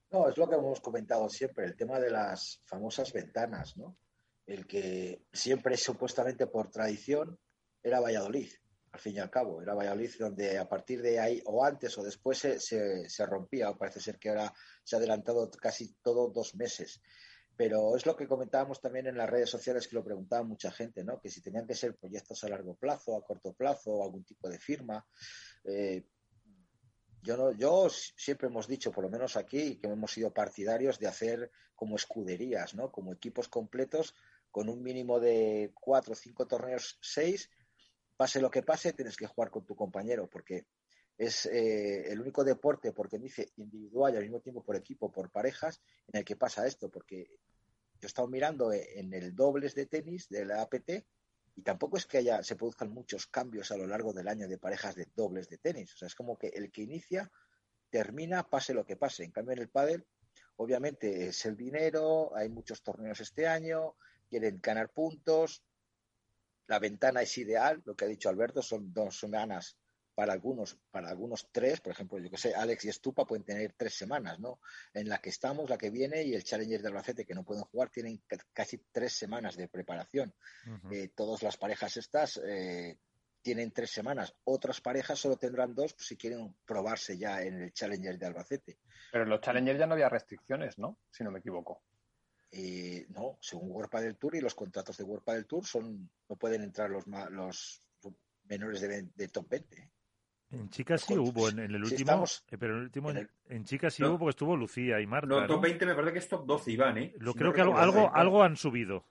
No, 0.09 0.29
es 0.29 0.37
lo 0.37 0.47
que 0.47 0.55
hemos 0.55 0.79
comentado 0.79 1.27
siempre, 1.27 1.65
el 1.65 1.75
tema 1.75 1.99
de 1.99 2.09
las 2.09 2.61
famosas 2.65 3.11
ventanas, 3.11 3.75
¿no? 3.75 3.97
El 4.45 4.65
que 4.65 5.25
siempre 5.33 5.75
supuestamente 5.75 6.47
por 6.47 6.69
tradición 6.69 7.37
era 7.81 7.99
Valladolid, 7.99 8.51
al 8.93 8.99
fin 8.99 9.15
y 9.15 9.19
al 9.19 9.29
cabo. 9.29 9.61
Era 9.61 9.73
Valladolid 9.73 10.11
donde 10.19 10.57
a 10.57 10.69
partir 10.69 11.01
de 11.01 11.19
ahí, 11.19 11.41
o 11.45 11.65
antes 11.65 11.97
o 11.97 12.03
después, 12.03 12.37
se, 12.37 12.59
se, 12.59 13.25
rompía. 13.25 13.73
Parece 13.73 13.99
ser 13.99 14.19
que 14.19 14.29
ahora 14.29 14.53
se 14.83 14.95
ha 14.95 14.99
adelantado 14.99 15.49
casi 15.51 15.95
todo 16.01 16.29
dos 16.29 16.55
meses. 16.55 17.01
Pero 17.55 17.95
es 17.95 18.05
lo 18.05 18.15
que 18.15 18.27
comentábamos 18.27 18.81
también 18.81 19.07
en 19.07 19.17
las 19.17 19.29
redes 19.29 19.49
sociales, 19.49 19.87
que 19.87 19.95
lo 19.95 20.03
preguntaba 20.03 20.43
mucha 20.43 20.71
gente, 20.71 21.03
¿no? 21.03 21.19
Que 21.19 21.29
si 21.29 21.41
tenían 21.41 21.67
que 21.67 21.75
ser 21.75 21.95
proyectos 21.95 22.43
a 22.43 22.49
largo 22.49 22.75
plazo, 22.75 23.15
a 23.15 23.23
corto 23.23 23.53
plazo, 23.53 23.91
o 23.91 24.03
algún 24.03 24.23
tipo 24.23 24.49
de 24.49 24.59
firma. 24.59 25.05
Eh, 25.63 26.03
yo, 27.21 27.37
no, 27.37 27.51
yo 27.51 27.87
siempre 27.89 28.47
hemos 28.47 28.67
dicho, 28.67 28.91
por 28.91 29.03
lo 29.03 29.09
menos 29.09 29.37
aquí, 29.37 29.77
que 29.79 29.87
hemos 29.87 30.11
sido 30.11 30.33
partidarios 30.33 30.99
de 30.99 31.07
hacer 31.07 31.51
como 31.75 31.95
escuderías, 31.95 32.73
¿no? 32.73 32.91
Como 32.91 33.13
equipos 33.13 33.47
completos 33.47 34.15
con 34.51 34.69
un 34.69 34.83
mínimo 34.83 35.19
de 35.19 35.71
cuatro 35.73 36.15
cinco 36.15 36.47
torneos, 36.47 36.97
seis, 37.01 37.49
pase 38.17 38.41
lo 38.41 38.51
que 38.51 38.63
pase, 38.63 38.93
tienes 38.93 39.17
que 39.17 39.27
jugar 39.27 39.49
con 39.49 39.65
tu 39.65 39.75
compañero, 39.75 40.29
porque 40.29 40.67
es 41.17 41.45
eh, 41.45 42.11
el 42.11 42.19
único 42.19 42.43
deporte, 42.43 42.91
porque 42.91 43.19
dice 43.19 43.51
individual 43.57 44.13
y 44.13 44.17
al 44.17 44.23
mismo 44.23 44.39
tiempo 44.39 44.63
por 44.63 44.75
equipo, 44.75 45.11
por 45.11 45.29
parejas, 45.29 45.81
en 46.07 46.19
el 46.19 46.25
que 46.25 46.35
pasa 46.35 46.65
esto, 46.65 46.89
porque 46.89 47.39
yo 47.99 48.05
he 48.05 48.07
estado 48.07 48.27
mirando 48.27 48.71
en 48.73 49.13
el 49.13 49.35
dobles 49.35 49.75
de 49.75 49.85
tenis 49.85 50.27
de 50.29 50.45
la 50.45 50.61
APT 50.61 51.05
y 51.55 51.61
tampoco 51.61 51.97
es 51.97 52.05
que 52.05 52.17
haya, 52.17 52.43
se 52.43 52.55
produzcan 52.55 52.91
muchos 52.91 53.27
cambios 53.27 53.71
a 53.71 53.77
lo 53.77 53.85
largo 53.85 54.11
del 54.11 54.27
año 54.27 54.47
de 54.47 54.57
parejas 54.57 54.95
de 54.95 55.07
dobles 55.15 55.49
de 55.49 55.59
tenis. 55.59 55.93
O 55.93 55.97
sea, 55.97 56.07
es 56.07 56.15
como 56.15 56.37
que 56.37 56.47
el 56.47 56.71
que 56.71 56.81
inicia 56.81 57.31
termina, 57.89 58.49
pase 58.49 58.73
lo 58.73 58.85
que 58.85 58.95
pase. 58.95 59.23
En 59.23 59.31
cambio, 59.31 59.53
en 59.53 59.59
el 59.59 59.69
pádel, 59.69 60.05
obviamente 60.55 61.27
es 61.27 61.45
el 61.45 61.55
dinero, 61.55 62.35
hay 62.35 62.49
muchos 62.49 62.81
torneos 62.81 63.19
este 63.19 63.47
año, 63.47 63.95
quieren 64.27 64.59
ganar 64.61 64.89
puntos, 64.89 65.63
la 66.67 66.79
ventana 66.79 67.21
es 67.21 67.37
ideal, 67.37 67.83
lo 67.85 67.95
que 67.95 68.05
ha 68.05 68.07
dicho 68.07 68.29
Alberto, 68.29 68.63
son 68.63 68.91
dos 68.91 69.19
semanas 69.19 69.77
para 70.15 70.33
algunos, 70.33 70.77
para 70.91 71.09
algunos 71.09 71.49
tres, 71.51 71.81
por 71.81 71.91
ejemplo, 71.91 72.19
yo 72.19 72.29
que 72.29 72.37
sé, 72.37 72.53
Alex 72.53 72.85
y 72.85 72.89
Estupa 72.89 73.25
pueden 73.25 73.43
tener 73.43 73.73
tres 73.73 73.95
semanas, 73.95 74.39
¿no? 74.39 74.59
En 74.93 75.09
la 75.09 75.19
que 75.19 75.29
estamos, 75.29 75.69
la 75.69 75.77
que 75.77 75.89
viene, 75.89 76.23
y 76.23 76.33
el 76.33 76.43
Challenger 76.43 76.81
de 76.81 76.87
Albacete, 76.87 77.25
que 77.25 77.33
no 77.33 77.43
pueden 77.43 77.63
jugar, 77.63 77.89
tienen 77.89 78.21
casi 78.53 78.77
tres 78.91 79.13
semanas 79.13 79.55
de 79.55 79.67
preparación. 79.67 80.33
Eh, 80.91 81.09
todas 81.15 81.41
las 81.43 81.57
parejas 81.57 81.97
estas 81.97 82.39
eh, 82.45 82.97
tienen 83.41 83.71
tres 83.71 83.91
semanas. 83.91 84.35
Otras 84.43 84.81
parejas 84.81 85.19
solo 85.19 85.37
tendrán 85.37 85.73
dos 85.73 85.95
si 85.97 86.15
quieren 86.15 86.55
probarse 86.65 87.17
ya 87.17 87.41
en 87.41 87.61
el 87.61 87.73
Challenger 87.73 88.17
de 88.17 88.25
Albacete. 88.25 88.77
Pero 89.11 89.23
en 89.23 89.29
los 89.29 89.41
Challengers 89.41 89.79
ya 89.79 89.87
no 89.87 89.93
había 89.93 90.09
restricciones, 90.09 90.77
¿no? 90.77 90.99
Si 91.11 91.23
no 91.23 91.31
me 91.31 91.39
equivoco. 91.39 91.83
Eh, 92.55 93.07
no, 93.09 93.39
según 93.41 93.71
World 93.71 93.99
del 93.99 94.15
Tour 94.15 94.35
y 94.35 94.41
los 94.41 94.53
contratos 94.53 94.95
de 94.97 95.03
World 95.03 95.25
del 95.25 95.47
Tour 95.47 95.65
son 95.65 96.07
no 96.29 96.35
pueden 96.35 96.61
entrar 96.61 96.87
los, 96.87 97.07
los 97.07 97.83
menores 98.43 98.81
de, 98.81 99.27
top 99.29 99.49
20. 99.49 99.91
En 100.53 100.69
chicas 100.69 101.01
sí 101.01 101.17
hubo 101.17 101.49
en, 101.49 101.59
el 101.59 101.83
último, 101.83 102.23
eh, 102.51 102.57
pero 102.59 102.73
en 102.73 102.79
el 102.79 102.83
último 102.85 103.11
en, 103.11 103.65
chicas 103.65 103.95
sí 103.95 104.03
hubo 104.03 104.19
porque 104.19 104.29
estuvo 104.31 104.55
Lucía 104.55 105.01
y 105.01 105.07
Marta. 105.07 105.27
No, 105.27 105.47
top 105.47 105.61
20 105.61 105.85
me 105.87 105.95
parece 105.95 106.13
que 106.13 106.19
es 106.19 106.27
top 106.27 106.45
12 106.45 106.71
Iván, 106.71 106.97
¿eh? 106.99 107.13
Lo 107.17 107.33
creo 107.33 107.51
que 107.51 107.61
algo, 107.61 107.77
algo, 107.77 108.11
algo, 108.13 108.43
han 108.43 108.55
subido. 108.55 109.05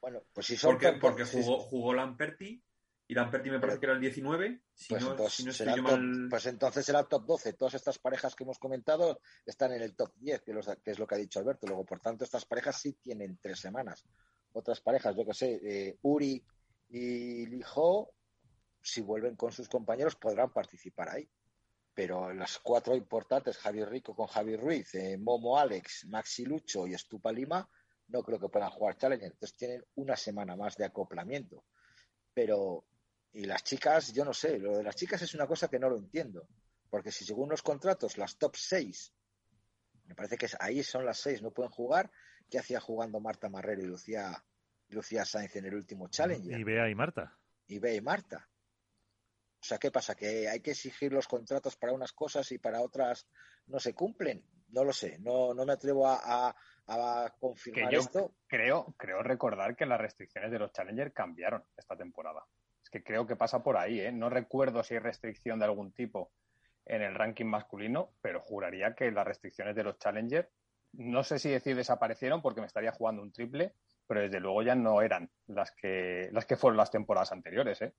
Bueno, 0.00 0.22
pues 0.32 0.46
si 0.46 0.56
son 0.56 0.72
porque, 0.72 0.92
porque 1.00 1.24
jugó, 1.24 1.60
jugó 1.60 1.94
Lamperti 1.94 2.60
y 3.06 3.14
Lamperti 3.14 3.50
me 3.50 3.60
parece 3.60 3.80
que 3.80 3.86
era 3.86 3.94
el 3.94 4.00
19. 4.00 4.60
Si 4.74 4.88
pues, 4.88 5.02
no, 5.02 5.12
entonces, 5.12 5.56
será 5.56 5.74
top, 5.76 6.00
pues 6.28 6.46
entonces 6.46 6.84
será 6.84 7.00
el 7.00 7.06
top 7.06 7.24
12. 7.24 7.52
Todas 7.54 7.74
estas 7.74 7.98
parejas 7.98 8.34
que 8.34 8.44
hemos 8.44 8.58
comentado 8.58 9.20
están 9.46 9.72
en 9.72 9.82
el 9.82 9.94
top 9.96 10.12
10, 10.16 10.42
que, 10.42 10.52
es 10.84 10.98
lo 10.98 11.06
que 11.06 11.14
ha 11.14 11.18
dicho 11.18 11.38
Alberto. 11.38 11.66
Luego, 11.66 11.86
por 11.86 12.00
tanto, 12.00 12.24
estas 12.24 12.44
parejas 12.44 12.80
sí 12.80 12.92
tienen 13.02 13.38
tres 13.40 13.60
semanas. 13.60 14.04
Otras 14.52 14.80
parejas, 14.80 15.16
yo 15.16 15.24
que 15.24 15.32
sé, 15.32 15.60
eh, 15.62 15.98
Uri 16.02 16.44
y 16.90 17.46
Lijo, 17.46 18.12
si 18.88 19.00
vuelven 19.00 19.36
con 19.36 19.52
sus 19.52 19.68
compañeros, 19.68 20.16
podrán 20.16 20.52
participar 20.52 21.10
ahí. 21.10 21.28
Pero 21.94 22.32
las 22.32 22.58
cuatro 22.60 22.94
importantes, 22.94 23.58
Javier 23.58 23.88
Rico 23.90 24.14
con 24.14 24.26
Javier 24.26 24.60
Ruiz, 24.60 24.94
eh, 24.94 25.18
Momo 25.18 25.58
Alex, 25.58 26.06
Maxi 26.06 26.44
Lucho 26.44 26.86
y 26.86 26.94
Estupa 26.94 27.32
Lima, 27.32 27.68
no 28.08 28.22
creo 28.22 28.38
que 28.38 28.48
puedan 28.48 28.70
jugar 28.70 28.96
Challenger. 28.96 29.32
Entonces 29.32 29.56
tienen 29.56 29.84
una 29.96 30.16
semana 30.16 30.56
más 30.56 30.76
de 30.76 30.84
acoplamiento. 30.84 31.64
Pero 32.32 32.84
y 33.32 33.44
las 33.44 33.62
chicas, 33.62 34.12
yo 34.12 34.24
no 34.24 34.32
sé, 34.32 34.58
lo 34.58 34.76
de 34.76 34.82
las 34.82 34.96
chicas 34.96 35.20
es 35.22 35.34
una 35.34 35.46
cosa 35.46 35.68
que 35.68 35.78
no 35.78 35.90
lo 35.90 35.98
entiendo. 35.98 36.48
Porque 36.90 37.12
si 37.12 37.24
según 37.24 37.50
los 37.50 37.62
contratos, 37.62 38.16
las 38.16 38.38
top 38.38 38.56
6, 38.56 39.12
me 40.06 40.14
parece 40.14 40.38
que 40.38 40.48
ahí 40.60 40.82
son 40.82 41.04
las 41.04 41.18
6, 41.20 41.42
no 41.42 41.50
pueden 41.50 41.70
jugar, 41.70 42.10
¿qué 42.50 42.58
hacía 42.58 42.80
jugando 42.80 43.20
Marta 43.20 43.48
Marrero 43.50 43.82
y 43.82 43.86
Lucía, 43.86 44.42
Lucía 44.88 45.24
Sáenz 45.24 45.56
en 45.56 45.66
el 45.66 45.74
último 45.74 46.08
Challenger? 46.08 46.58
Y 46.58 46.64
Bea 46.64 46.88
y 46.88 46.94
Marta. 46.94 47.38
Y 47.66 47.78
Bea 47.78 47.94
y 47.94 48.00
Marta. 48.00 48.47
O 49.60 49.64
sea, 49.64 49.78
¿qué 49.78 49.90
pasa? 49.90 50.14
¿Que 50.14 50.48
hay 50.48 50.60
que 50.60 50.70
exigir 50.70 51.12
los 51.12 51.26
contratos 51.26 51.76
para 51.76 51.92
unas 51.92 52.12
cosas 52.12 52.50
y 52.52 52.58
para 52.58 52.80
otras 52.80 53.26
no 53.66 53.80
se 53.80 53.94
cumplen? 53.94 54.44
No 54.68 54.84
lo 54.84 54.92
sé, 54.92 55.18
no, 55.18 55.54
no 55.54 55.64
me 55.64 55.72
atrevo 55.72 56.06
a, 56.06 56.54
a, 56.86 57.34
confirmar 57.40 57.94
esto. 57.94 58.34
Creo, 58.46 58.94
creo 58.96 59.22
recordar 59.22 59.76
que 59.76 59.86
las 59.86 60.00
restricciones 60.00 60.50
de 60.50 60.58
los 60.58 60.72
Challenger 60.72 61.12
cambiaron 61.12 61.64
esta 61.76 61.96
temporada 61.96 62.44
que 62.88 63.02
creo 63.02 63.26
que 63.26 63.36
pasa 63.36 63.62
por 63.62 63.76
ahí, 63.76 64.00
¿eh? 64.00 64.12
No 64.12 64.30
recuerdo 64.30 64.82
si 64.82 64.94
hay 64.94 65.00
restricción 65.00 65.58
de 65.58 65.66
algún 65.66 65.92
tipo 65.92 66.32
en 66.86 67.02
el 67.02 67.14
ranking 67.14 67.46
masculino, 67.46 68.12
pero 68.20 68.40
juraría 68.40 68.94
que 68.94 69.10
las 69.10 69.26
restricciones 69.26 69.76
de 69.76 69.84
los 69.84 69.98
Challenger, 69.98 70.50
no 70.92 71.22
sé 71.22 71.38
si 71.38 71.50
decir 71.50 71.76
desaparecieron 71.76 72.40
porque 72.40 72.60
me 72.60 72.66
estaría 72.66 72.92
jugando 72.92 73.22
un 73.22 73.32
triple, 73.32 73.74
pero 74.06 74.22
desde 74.22 74.40
luego 74.40 74.62
ya 74.62 74.74
no 74.74 75.02
eran 75.02 75.30
las 75.46 75.72
que, 75.72 76.30
las 76.32 76.46
que 76.46 76.56
fueron 76.56 76.78
las 76.78 76.90
temporadas 76.90 77.32
anteriores, 77.32 77.82
¿eh? 77.82 77.92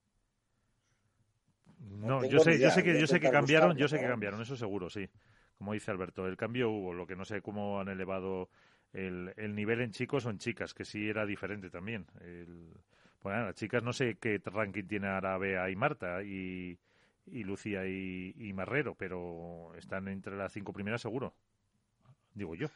No, 2.00 2.24
yo 2.26 2.40
sé, 2.40 2.60
yo 2.60 2.72
sé 2.72 2.84
que, 2.84 3.00
yo 3.00 3.08
sé 3.08 3.20
que 3.20 3.30
cambiaron, 3.30 3.76
yo 3.78 3.88
sé 3.88 4.00
que 4.00 4.08
cambiaron, 4.08 4.42
eso 4.42 4.56
seguro, 4.56 4.90
sí. 4.90 5.10
Como 5.58 5.74
dice 5.74 5.92
Alberto, 5.92 6.26
el 6.26 6.38
cambio 6.38 6.70
hubo, 6.70 6.94
lo 6.94 7.06
que 7.06 7.16
no 7.16 7.26
sé 7.26 7.42
cómo 7.42 7.80
han 7.80 7.90
elevado 7.90 8.50
el, 8.94 9.34
el 9.36 9.56
nivel 9.56 9.82
en 9.82 9.92
chicos 9.92 10.26
o 10.26 10.30
en 10.30 10.38
chicas, 10.38 10.74
que 10.74 10.86
sí 10.86 11.10
era 11.10 11.26
diferente 11.26 11.70
también. 11.70 12.08
El, 12.22 12.74
bueno, 13.22 13.46
las 13.46 13.56
chicas 13.56 13.84
no 13.84 13.94
sé 13.94 14.18
qué 14.18 14.42
ranking 14.46 14.86
tiene 14.86 15.08
ahora 15.08 15.38
Bea 15.38 15.70
y 15.70 15.76
Marta 15.76 16.24
y, 16.24 16.80
Lucía 17.26 17.86
y, 17.86 18.54
Marrero, 18.54 18.96
pero 18.96 19.74
están 19.76 20.08
entre 20.08 20.36
las 20.38 20.54
cinco 20.54 20.72
primeras 20.74 21.02
seguro. 21.02 21.34
Digo 22.34 22.56
yo. 22.56 22.68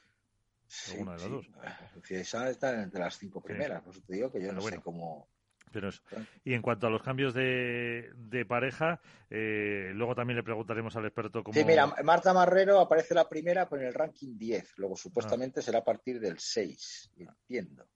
Sí, 0.67 0.97
de 0.97 1.05
las 1.05 1.29
dos. 1.29 1.49
Lucía 1.95 2.19
y 2.19 2.25
Sara 2.25 2.49
están 2.49 2.81
entre 2.81 2.99
las 2.99 3.17
cinco 3.17 3.41
primeras. 3.41 3.81
Por 3.81 3.93
eso 3.93 4.03
te 4.05 4.15
digo 4.15 4.31
que 4.31 4.41
yo 4.41 4.51
no 4.51 4.61
sé 4.61 4.79
cómo. 4.81 5.27
Pero 5.73 5.89
eso. 5.89 6.03
Y 6.45 6.53
en 6.53 6.61
cuanto 6.61 6.85
a 6.85 6.89
los 6.91 7.01
cambios 7.01 7.33
de, 7.33 8.11
de 8.15 8.45
pareja, 8.45 9.01
eh, 9.29 9.91
luego 9.95 10.13
también 10.13 10.37
le 10.37 10.43
preguntaremos 10.43 10.95
al 10.95 11.05
experto 11.05 11.43
cómo... 11.43 11.53
Sí, 11.53 11.65
mira, 11.65 11.87
Marta 12.03 12.31
Marrero 12.31 12.79
aparece 12.79 13.15
la 13.15 13.27
primera 13.27 13.65
con 13.65 13.81
el 13.81 13.93
ranking 13.93 14.37
10, 14.37 14.77
luego 14.77 14.95
supuestamente 14.95 15.63
será 15.63 15.79
a 15.79 15.83
partir 15.83 16.19
del 16.19 16.37
6, 16.37 17.11
entiendo. 17.17 17.87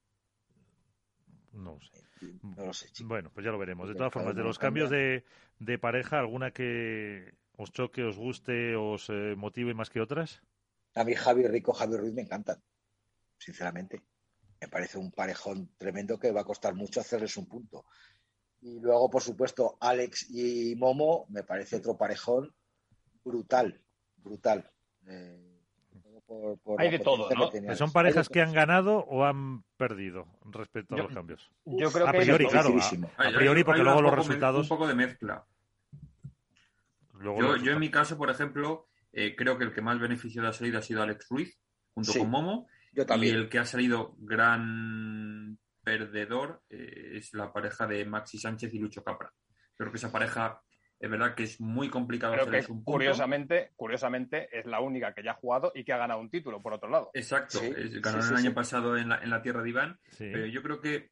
No 1.53 1.73
lo 1.73 1.81
sé. 1.81 2.03
No 2.41 2.65
lo 2.65 2.73
sé, 2.73 2.89
chico. 2.91 3.09
Bueno, 3.09 3.29
pues 3.31 3.45
ya 3.45 3.51
lo 3.51 3.59
veremos. 3.59 3.87
De 3.87 3.95
todas 3.95 4.11
formas, 4.11 4.35
de 4.35 4.41
los 4.41 4.57
cambios 4.57 4.89
de, 4.89 5.23
de 5.59 5.77
pareja, 5.77 6.17
¿alguna 6.19 6.51
que 6.51 7.35
os 7.55 7.71
choque, 7.71 8.03
os 8.03 8.17
guste, 8.17 8.75
os 8.75 9.09
eh, 9.09 9.35
motive 9.37 9.75
más 9.75 9.91
que 9.91 10.01
otras? 10.01 10.41
A 10.95 11.03
mí 11.03 11.13
Javi 11.13 11.47
Rico, 11.47 11.73
Javi 11.73 11.95
Ruiz 11.95 12.13
me 12.13 12.23
encantan, 12.23 12.57
sinceramente. 13.37 14.01
Me 14.61 14.67
parece 14.67 14.97
un 14.97 15.11
parejón 15.11 15.69
tremendo 15.77 16.17
que 16.19 16.31
va 16.31 16.41
a 16.41 16.45
costar 16.45 16.73
mucho 16.73 16.99
hacerles 16.99 17.37
un 17.37 17.45
punto. 17.47 17.85
Y 18.61 18.79
luego, 18.79 19.09
por 19.09 19.21
supuesto, 19.21 19.77
Alex 19.79 20.27
y 20.31 20.75
Momo 20.75 21.25
me 21.29 21.43
parece 21.43 21.75
otro 21.75 21.95
parejón 21.95 22.53
brutal, 23.23 23.79
brutal. 24.17 24.71
Eh, 25.05 25.61
por- 26.25 26.57
por 26.59 26.81
Hay 26.81 26.89
de 26.89 26.99
todo, 26.99 27.29
¿no? 27.29 27.49
que. 27.51 27.75
¿Son 27.75 27.91
parejas 27.91 28.27
que 28.29 28.41
han 28.41 28.51
ganado 28.51 29.05
o 29.05 29.23
han 29.25 29.63
perdido 29.77 30.25
respecto 30.45 30.95
a 30.95 30.97
Yo- 30.97 31.03
los 31.03 31.13
cambios? 31.13 31.51
Yo 31.65 31.91
creo 31.91 32.07
a 32.07 32.11
que 32.11 32.17
de 32.17 32.23
priori, 32.25 32.43
todo. 32.45 32.51
claro. 32.51 32.75
A, 33.17 33.27
a 33.27 33.31
priori, 33.37 33.63
porque 33.63 33.83
luego 33.83 34.01
los 34.01 34.13
resultados... 34.15 34.63
Un 34.63 34.69
poco 34.69 34.87
de 34.87 34.95
mezcla. 34.95 35.45
luego 37.13 37.39
Yo, 37.39 37.57
yo 37.57 37.71
en 37.73 37.79
mi 37.79 37.89
caso, 37.91 38.17
por 38.17 38.29
ejemplo, 38.29 38.87
eh, 39.13 39.35
creo 39.35 39.57
que 39.57 39.63
el 39.65 39.73
que 39.73 39.81
más 39.81 39.99
beneficiado 39.99 40.47
ha 40.47 40.53
salido 40.53 40.79
ha 40.79 40.81
sido 40.81 41.01
Alex 41.03 41.27
Ruiz, 41.29 41.57
junto 41.93 42.11
Sí. 42.11 42.19
con 42.19 42.29
Momo. 42.29 42.67
Yo 42.97 43.03
Y 43.03 43.05
también. 43.05 43.35
el 43.35 43.47
que 43.47 43.59
ha 43.59 43.65
salido 43.65 44.15
gran 44.17 45.57
perdedor 45.83 46.63
eh, 46.69 47.11
es 47.13 47.31
la 47.35 47.53
pareja 47.53 47.85
de 47.85 48.03
Maxi 48.05 48.39
Sánchez 48.39 48.73
y 48.73 48.79
Lucho 48.79 49.03
Capra. 49.03 49.31
Creo 49.77 49.91
que 49.91 49.97
esa 49.97 50.11
pareja 50.11 50.59
es 50.99 51.07
verdad 51.09 51.35
que 51.35 51.43
es 51.43 51.61
muy 51.61 51.89
complicado 51.89 52.33
Creo 52.33 52.49
que 52.49 52.57
un 52.71 52.83
punto. 52.83 52.91
curiosamente, 52.93 53.71
curiosamente 53.75 54.49
es 54.51 54.65
la 54.65 54.79
única 54.81 55.13
que 55.13 55.21
ya 55.23 55.31
ha 55.31 55.35
jugado 55.35 55.71
y 55.75 55.83
que 55.83 55.93
ha 55.93 55.97
ganado 55.97 56.19
un 56.19 56.31
título, 56.31 56.59
por 56.59 56.73
otro 56.73 56.89
lado. 56.89 57.11
Exacto, 57.13 57.59
Sí, 57.59 57.67
el 57.67 58.03
año 58.03 58.49
sí. 58.49 58.49
pasado 58.49 58.97
en 58.97 59.09
la, 59.09 59.19
en 59.23 59.29
la 59.29 59.43
tierra 59.43 59.61
de 59.61 59.69
Iván, 59.69 59.99
Sí. 60.09 60.29
pero 60.33 60.47
yo 60.47 60.63
creo 60.63 60.81
que 60.81 61.11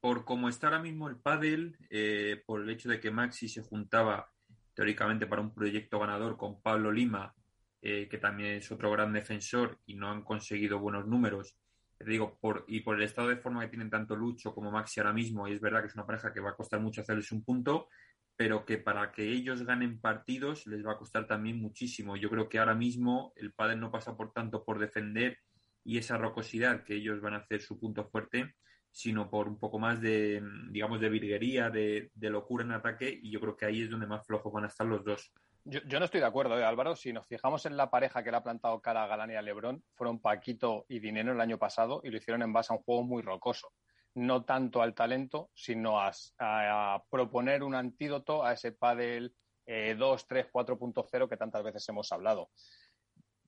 por 0.00 0.24
cómo 0.24 0.48
está 0.48 0.68
ahora 0.68 0.78
mismo 0.80 1.06
el 1.10 1.16
pádel, 1.16 1.76
eh, 1.90 2.42
por 2.46 2.62
el 2.62 2.70
hecho 2.70 2.88
de 2.88 2.98
que 2.98 3.10
Maxi 3.10 3.46
se 3.46 3.60
juntaba 3.60 4.30
teóricamente 4.72 5.26
para 5.26 5.42
un 5.42 5.52
proyecto 5.54 5.98
ganador 5.98 6.38
con 6.38 6.62
Pablo 6.62 6.90
Lima, 6.90 7.34
eh, 7.82 8.08
que 8.08 8.18
también 8.18 8.54
es 8.54 8.70
otro 8.70 8.90
gran 8.90 9.12
defensor 9.12 9.78
y 9.86 9.94
no 9.94 10.10
han 10.10 10.22
conseguido 10.22 10.78
buenos 10.78 11.06
números. 11.06 11.56
Digo, 11.98 12.38
por, 12.40 12.64
y 12.66 12.80
por 12.80 12.96
el 12.96 13.02
estado 13.02 13.28
de 13.28 13.36
forma 13.36 13.60
que 13.60 13.68
tienen 13.68 13.90
tanto 13.90 14.16
Lucho 14.16 14.54
como 14.54 14.70
Maxi 14.70 15.00
ahora 15.00 15.12
mismo, 15.12 15.46
y 15.46 15.52
es 15.52 15.60
verdad 15.60 15.80
que 15.80 15.88
es 15.88 15.94
una 15.94 16.06
pareja 16.06 16.32
que 16.32 16.40
va 16.40 16.50
a 16.50 16.56
costar 16.56 16.80
mucho 16.80 17.02
hacerles 17.02 17.30
un 17.30 17.44
punto, 17.44 17.88
pero 18.36 18.64
que 18.64 18.78
para 18.78 19.12
que 19.12 19.28
ellos 19.28 19.64
ganen 19.64 20.00
partidos 20.00 20.66
les 20.66 20.84
va 20.84 20.92
a 20.92 20.96
costar 20.96 21.26
también 21.26 21.60
muchísimo. 21.60 22.16
Yo 22.16 22.30
creo 22.30 22.48
que 22.48 22.58
ahora 22.58 22.74
mismo 22.74 23.34
el 23.36 23.52
pádel 23.52 23.80
no 23.80 23.90
pasa 23.90 24.16
por 24.16 24.32
tanto 24.32 24.64
por 24.64 24.78
defender 24.78 25.36
y 25.84 25.98
esa 25.98 26.16
rocosidad 26.16 26.82
que 26.84 26.94
ellos 26.94 27.20
van 27.20 27.34
a 27.34 27.38
hacer 27.38 27.60
su 27.60 27.78
punto 27.78 28.08
fuerte, 28.08 28.54
sino 28.90 29.30
por 29.30 29.46
un 29.46 29.58
poco 29.58 29.78
más 29.78 30.00
de, 30.00 30.42
digamos, 30.70 31.00
de 31.00 31.10
virguería, 31.10 31.68
de, 31.68 32.10
de 32.14 32.30
locura 32.30 32.64
en 32.64 32.72
ataque, 32.72 33.20
y 33.22 33.30
yo 33.30 33.40
creo 33.40 33.56
que 33.56 33.66
ahí 33.66 33.82
es 33.82 33.90
donde 33.90 34.06
más 34.06 34.26
flojos 34.26 34.50
van 34.52 34.64
a 34.64 34.68
estar 34.68 34.86
los 34.86 35.04
dos. 35.04 35.34
Yo, 35.64 35.98
no 35.98 36.04
estoy 36.06 36.20
de 36.20 36.26
acuerdo, 36.26 36.58
¿eh, 36.58 36.64
Álvaro. 36.64 36.96
Si 36.96 37.12
nos 37.12 37.26
fijamos 37.26 37.66
en 37.66 37.76
la 37.76 37.90
pareja 37.90 38.22
que 38.22 38.30
le 38.30 38.38
ha 38.38 38.42
plantado 38.42 38.80
cara 38.80 39.04
a 39.04 39.06
Galán 39.06 39.30
y 39.30 39.34
a 39.34 39.42
Lebrón, 39.42 39.84
fueron 39.94 40.18
Paquito 40.18 40.86
y 40.88 41.00
Dinero 41.00 41.32
el 41.32 41.40
año 41.40 41.58
pasado 41.58 42.00
y 42.02 42.08
lo 42.08 42.16
hicieron 42.16 42.42
en 42.42 42.52
base 42.52 42.72
a 42.72 42.76
un 42.76 42.82
juego 42.82 43.02
muy 43.02 43.22
rocoso. 43.22 43.72
No 44.14 44.44
tanto 44.44 44.80
al 44.80 44.94
talento, 44.94 45.50
sino 45.54 46.00
a, 46.00 47.04
proponer 47.10 47.62
un 47.62 47.74
antídoto 47.74 48.42
a 48.42 48.54
ese 48.54 48.72
pádel 48.72 49.34
eh, 49.66 49.94
2, 49.98 50.26
3, 50.26 50.46
4.0 50.50 51.28
que 51.28 51.36
tantas 51.36 51.62
veces 51.62 51.86
hemos 51.90 52.10
hablado. 52.10 52.50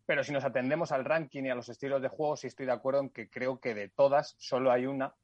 Pero 0.05 0.23
si 0.23 0.33
nos 0.33 0.45
atendemos 0.45 0.93
al 0.93 1.07
ranking 1.07 1.45
y 1.45 1.51
a 1.51 1.55
los 1.55 1.71
estilos 1.71 2.03
de 2.03 2.09
juego, 2.09 2.37
sí 2.37 2.47
estoy 2.47 2.67
de 2.67 2.73
acuerdo 2.73 3.01
en 3.01 3.11
que 3.11 3.31
creo 3.31 3.59
que 3.59 3.75
de 3.75 3.89
todas 3.89 4.37
solo 4.39 4.71
hay 4.71 4.85
una 4.85 5.15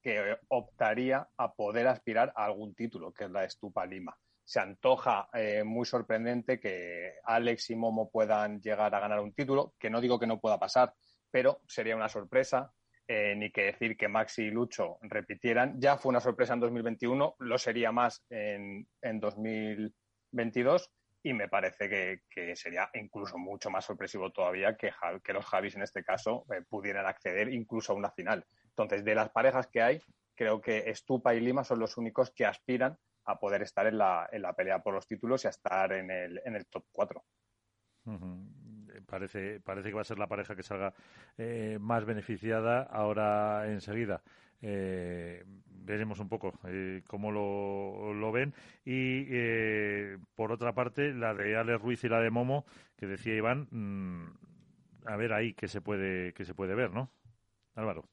que 0.00 0.38
optaría 0.48 1.28
a 1.36 1.52
poder 1.54 1.88
aspirar 1.88 2.32
a 2.36 2.44
algún 2.44 2.74
título, 2.74 3.12
que 3.12 3.24
es 3.24 3.30
la 3.30 3.40
de 3.40 3.50
Stupa 3.50 3.84
Lima 3.84 4.16
se 4.46 4.60
antoja 4.60 5.28
eh, 5.34 5.64
muy 5.64 5.84
sorprendente 5.84 6.60
que 6.60 7.14
Alex 7.24 7.70
y 7.70 7.76
Momo 7.76 8.08
puedan 8.08 8.60
llegar 8.60 8.94
a 8.94 9.00
ganar 9.00 9.20
un 9.20 9.34
título, 9.34 9.74
que 9.76 9.90
no 9.90 10.00
digo 10.00 10.20
que 10.20 10.28
no 10.28 10.40
pueda 10.40 10.56
pasar, 10.58 10.94
pero 11.30 11.60
sería 11.66 11.96
una 11.96 12.08
sorpresa. 12.08 12.72
Eh, 13.08 13.36
ni 13.36 13.52
que 13.52 13.66
decir 13.66 13.96
que 13.96 14.08
Maxi 14.08 14.46
y 14.46 14.50
Lucho 14.50 14.98
repitieran. 15.02 15.80
Ya 15.80 15.96
fue 15.96 16.10
una 16.10 16.18
sorpresa 16.18 16.54
en 16.54 16.60
2021, 16.60 17.36
lo 17.38 17.58
sería 17.58 17.92
más 17.92 18.24
en, 18.30 18.88
en 19.00 19.20
2022 19.20 20.90
y 21.22 21.32
me 21.32 21.48
parece 21.48 21.88
que, 21.88 22.22
que, 22.28 22.56
sería 22.56 22.90
incluso 22.94 23.38
mucho 23.38 23.70
más 23.70 23.84
sorpresivo 23.84 24.32
todavía 24.32 24.76
que, 24.76 24.90
que 25.22 25.32
los 25.32 25.44
Javis 25.44 25.76
en 25.76 25.82
este 25.82 26.02
caso 26.02 26.46
eh, 26.52 26.62
pudieran 26.68 27.06
acceder 27.06 27.52
incluso 27.52 27.92
a 27.92 27.96
una 27.96 28.10
final. 28.10 28.44
Entonces, 28.70 29.04
de 29.04 29.14
las 29.14 29.30
parejas 29.30 29.68
que 29.68 29.82
hay, 29.82 30.00
creo 30.34 30.60
que 30.60 30.90
Estupa 30.90 31.32
y 31.34 31.40
Lima 31.40 31.62
son 31.62 31.78
los 31.78 31.96
únicos 31.96 32.32
que 32.32 32.44
aspiran 32.44 32.98
a 33.26 33.38
poder 33.38 33.62
estar 33.62 33.86
en 33.86 33.98
la, 33.98 34.28
en 34.32 34.42
la 34.42 34.54
pelea 34.54 34.82
por 34.82 34.94
los 34.94 35.06
títulos 35.06 35.44
y 35.44 35.48
a 35.48 35.50
estar 35.50 35.92
en 35.92 36.10
el, 36.10 36.40
en 36.44 36.56
el 36.56 36.66
top 36.66 36.84
4. 36.92 37.24
Uh 38.06 38.10
-huh. 38.12 39.04
Parece, 39.06 39.60
parece 39.60 39.88
que 39.90 39.94
va 39.94 40.00
a 40.00 40.04
ser 40.04 40.18
la 40.18 40.26
pareja 40.26 40.56
que 40.56 40.62
salga 40.62 40.94
eh, 41.36 41.78
más 41.80 42.04
beneficiada 42.04 42.82
ahora 42.82 43.70
enseguida. 43.70 44.22
Eh, 44.62 45.44
veremos 45.68 46.18
un 46.18 46.28
poco 46.28 46.58
eh, 46.64 47.02
cómo 47.06 47.30
lo, 47.30 48.14
lo, 48.14 48.32
ven. 48.32 48.54
Y 48.84 49.26
eh, 49.28 50.18
por 50.34 50.52
otra 50.52 50.74
parte, 50.74 51.12
la 51.12 51.34
de 51.34 51.56
Alex 51.56 51.80
Ruiz 51.80 52.04
y 52.04 52.08
la 52.08 52.20
de 52.20 52.30
Momo, 52.30 52.64
que 52.96 53.06
decía 53.06 53.34
Iván, 53.36 53.68
mmm, 53.70 54.26
a 55.06 55.16
ver 55.16 55.32
ahí 55.32 55.54
qué 55.54 55.68
se 55.68 55.80
puede, 55.80 56.32
qué 56.32 56.44
se 56.44 56.54
puede 56.54 56.74
ver, 56.74 56.90
¿no? 56.92 57.10
Álvaro. 57.74 58.08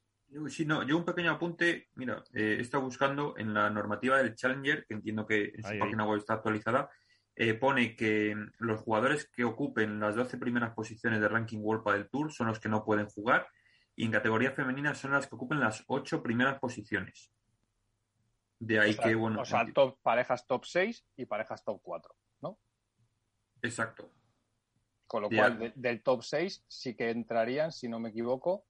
Sí, 0.48 0.66
no, 0.66 0.82
yo 0.82 0.96
un 0.96 1.04
pequeño 1.04 1.30
apunte. 1.30 1.88
Mira, 1.94 2.24
eh, 2.32 2.56
he 2.58 2.60
estado 2.60 2.82
buscando 2.82 3.34
en 3.38 3.54
la 3.54 3.70
normativa 3.70 4.18
del 4.18 4.34
Challenger, 4.34 4.84
que 4.84 4.94
entiendo 4.94 5.26
que 5.26 5.52
en 5.54 5.62
su 5.62 5.68
ahí, 5.68 5.78
página 5.78 6.02
ahí. 6.02 6.08
web 6.08 6.18
está 6.18 6.34
actualizada, 6.34 6.90
eh, 7.36 7.54
pone 7.54 7.94
que 7.94 8.34
los 8.58 8.80
jugadores 8.80 9.28
que 9.30 9.44
ocupen 9.44 10.00
las 10.00 10.16
12 10.16 10.38
primeras 10.38 10.72
posiciones 10.74 11.20
de 11.20 11.28
ranking 11.28 11.58
World 11.58 11.88
del 11.92 12.08
Tour 12.08 12.32
son 12.32 12.48
los 12.48 12.58
que 12.58 12.68
no 12.68 12.84
pueden 12.84 13.06
jugar 13.06 13.48
y 13.94 14.04
en 14.04 14.10
categoría 14.10 14.50
femenina 14.50 14.94
son 14.94 15.12
las 15.12 15.28
que 15.28 15.36
ocupen 15.36 15.60
las 15.60 15.84
8 15.86 16.22
primeras 16.22 16.58
posiciones. 16.58 17.30
De 18.58 18.80
ahí 18.80 18.90
o 18.90 18.94
sea, 18.94 19.04
que, 19.04 19.14
bueno. 19.14 19.40
O 19.40 19.44
sea, 19.44 19.66
top, 19.72 19.98
parejas 20.02 20.46
top 20.46 20.64
6 20.64 21.06
y 21.16 21.26
parejas 21.26 21.62
top 21.64 21.80
4, 21.82 22.14
¿no? 22.40 22.58
Exacto. 23.62 24.10
Con 25.06 25.22
lo 25.22 25.28
de 25.28 25.36
cual, 25.36 25.58
de, 25.58 25.72
del 25.76 26.02
top 26.02 26.22
6 26.22 26.64
sí 26.66 26.96
que 26.96 27.10
entrarían, 27.10 27.70
si 27.70 27.88
no 27.88 28.00
me 28.00 28.08
equivoco, 28.08 28.66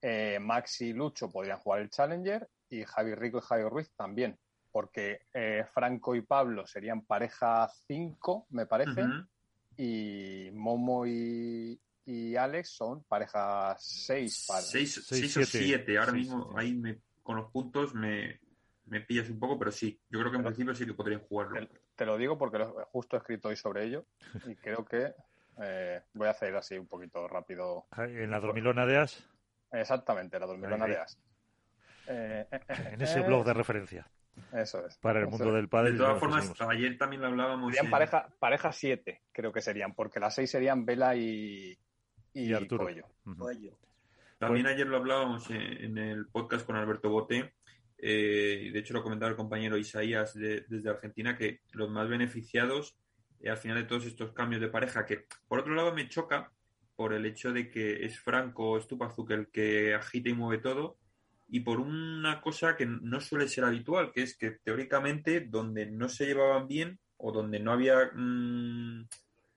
eh, 0.00 0.38
Maxi 0.40 0.86
y 0.88 0.92
Lucho 0.92 1.30
podrían 1.30 1.58
jugar 1.58 1.80
el 1.80 1.90
Challenger 1.90 2.48
y 2.70 2.84
Javi 2.84 3.14
Rico 3.14 3.38
y 3.38 3.42
Javi 3.42 3.62
Ruiz 3.64 3.90
también, 3.96 4.38
porque 4.70 5.22
eh, 5.32 5.64
Franco 5.72 6.14
y 6.14 6.22
Pablo 6.22 6.66
serían 6.66 7.04
pareja 7.04 7.68
5, 7.86 8.46
me 8.50 8.66
parece, 8.66 9.02
uh 9.02 9.06
-huh. 9.06 9.28
y 9.76 10.50
Momo 10.52 11.06
y, 11.06 11.80
y, 12.04 12.36
Alex 12.36 12.70
son 12.70 13.04
pareja 13.04 13.74
6. 13.78 14.46
6 14.70 15.36
o 15.36 15.44
7, 15.44 15.98
ahora 15.98 16.12
mismo 16.12 16.44
siete. 16.44 16.60
ahí 16.60 16.74
me, 16.74 17.00
con 17.22 17.36
los 17.36 17.50
puntos 17.50 17.94
me, 17.94 18.40
me, 18.86 19.00
pillas 19.00 19.30
un 19.30 19.38
poco, 19.38 19.58
pero 19.58 19.72
sí, 19.72 20.00
yo 20.10 20.20
creo 20.20 20.30
que 20.30 20.36
en 20.36 20.42
pero, 20.42 20.54
principio 20.54 20.74
sí 20.74 20.86
que 20.86 20.94
podrían 20.94 21.20
jugarlo. 21.20 21.66
Te, 21.66 21.80
te, 21.96 22.06
lo 22.06 22.16
digo 22.16 22.38
porque 22.38 22.58
lo, 22.58 22.72
justo 22.92 23.16
he 23.16 23.20
escrito 23.20 23.48
hoy 23.48 23.56
sobre 23.56 23.84
ello 23.84 24.04
y 24.46 24.54
creo 24.56 24.84
que 24.84 25.12
eh, 25.60 26.02
voy 26.14 26.28
a 26.28 26.30
hacer 26.30 26.54
así 26.56 26.76
un 26.76 26.86
poquito 26.86 27.26
rápido. 27.26 27.86
¿En 27.96 28.30
la 28.30 28.40
dormilona 28.40 28.86
de 28.86 28.98
As? 28.98 29.28
Exactamente, 29.72 30.38
la 30.38 30.46
dormilona 30.46 30.86
de 30.86 30.96
As. 30.96 31.18
Eh, 32.06 32.46
eh, 32.50 32.60
en 32.92 33.02
ese 33.02 33.20
blog 33.20 33.44
de 33.44 33.54
referencia. 33.54 34.10
Eso 34.52 34.86
es. 34.86 34.96
Para 34.98 35.20
el 35.20 35.26
mundo 35.26 35.48
es. 35.48 35.54
del 35.54 35.68
padre. 35.68 35.92
De 35.92 35.98
todas 35.98 36.18
formas, 36.18 36.52
ayer 36.60 36.96
también 36.96 37.22
lo 37.22 37.28
hablábamos. 37.28 37.72
Serían 37.72 37.86
en... 37.86 37.90
pareja, 37.90 38.28
pareja 38.38 38.72
7, 38.72 39.22
creo 39.32 39.52
que 39.52 39.60
serían, 39.60 39.94
porque 39.94 40.20
las 40.20 40.34
6 40.34 40.50
serían 40.50 40.86
Vela 40.86 41.14
y, 41.16 41.78
y, 42.32 42.50
y 42.50 42.54
Arturo. 42.54 42.84
Coello. 42.84 43.06
Uh 43.26 43.30
-huh. 43.32 43.76
También 44.38 44.66
ayer 44.68 44.86
lo 44.86 44.96
hablábamos 44.96 45.50
en, 45.50 45.60
en, 45.60 45.98
el 45.98 46.26
podcast 46.28 46.64
con 46.64 46.76
Alberto 46.76 47.10
Bote. 47.10 47.54
Eh, 47.98 48.70
de 48.72 48.78
hecho, 48.78 48.94
lo 48.94 49.02
comentaba 49.02 49.30
el 49.30 49.36
compañero 49.36 49.76
Isaías 49.76 50.34
de, 50.34 50.64
desde 50.68 50.88
Argentina, 50.88 51.36
que 51.36 51.62
los 51.72 51.90
más 51.90 52.08
beneficiados 52.08 52.96
eh, 53.40 53.50
al 53.50 53.56
final 53.56 53.78
de 53.78 53.84
todos 53.84 54.06
estos 54.06 54.32
cambios 54.32 54.60
de 54.60 54.68
pareja, 54.68 55.04
que 55.04 55.26
por 55.48 55.60
otro 55.60 55.74
lado 55.74 55.92
me 55.92 56.08
choca 56.08 56.52
por 56.98 57.12
el 57.12 57.26
hecho 57.26 57.52
de 57.52 57.70
que 57.70 58.04
es 58.04 58.18
Franco 58.18 58.80
Stupazuk 58.80 59.30
el 59.30 59.46
que 59.52 59.94
agita 59.94 60.30
y 60.30 60.34
mueve 60.34 60.60
todo, 60.60 60.98
y 61.46 61.60
por 61.60 61.78
una 61.78 62.40
cosa 62.40 62.74
que 62.74 62.86
no 62.86 63.20
suele 63.20 63.46
ser 63.46 63.62
habitual, 63.62 64.10
que 64.12 64.24
es 64.24 64.36
que 64.36 64.58
teóricamente 64.64 65.42
donde 65.42 65.86
no 65.86 66.08
se 66.08 66.26
llevaban 66.26 66.66
bien 66.66 66.98
o 67.16 67.30
donde 67.30 67.60
no 67.60 67.70
había 67.70 68.10
mmm, 68.12 69.06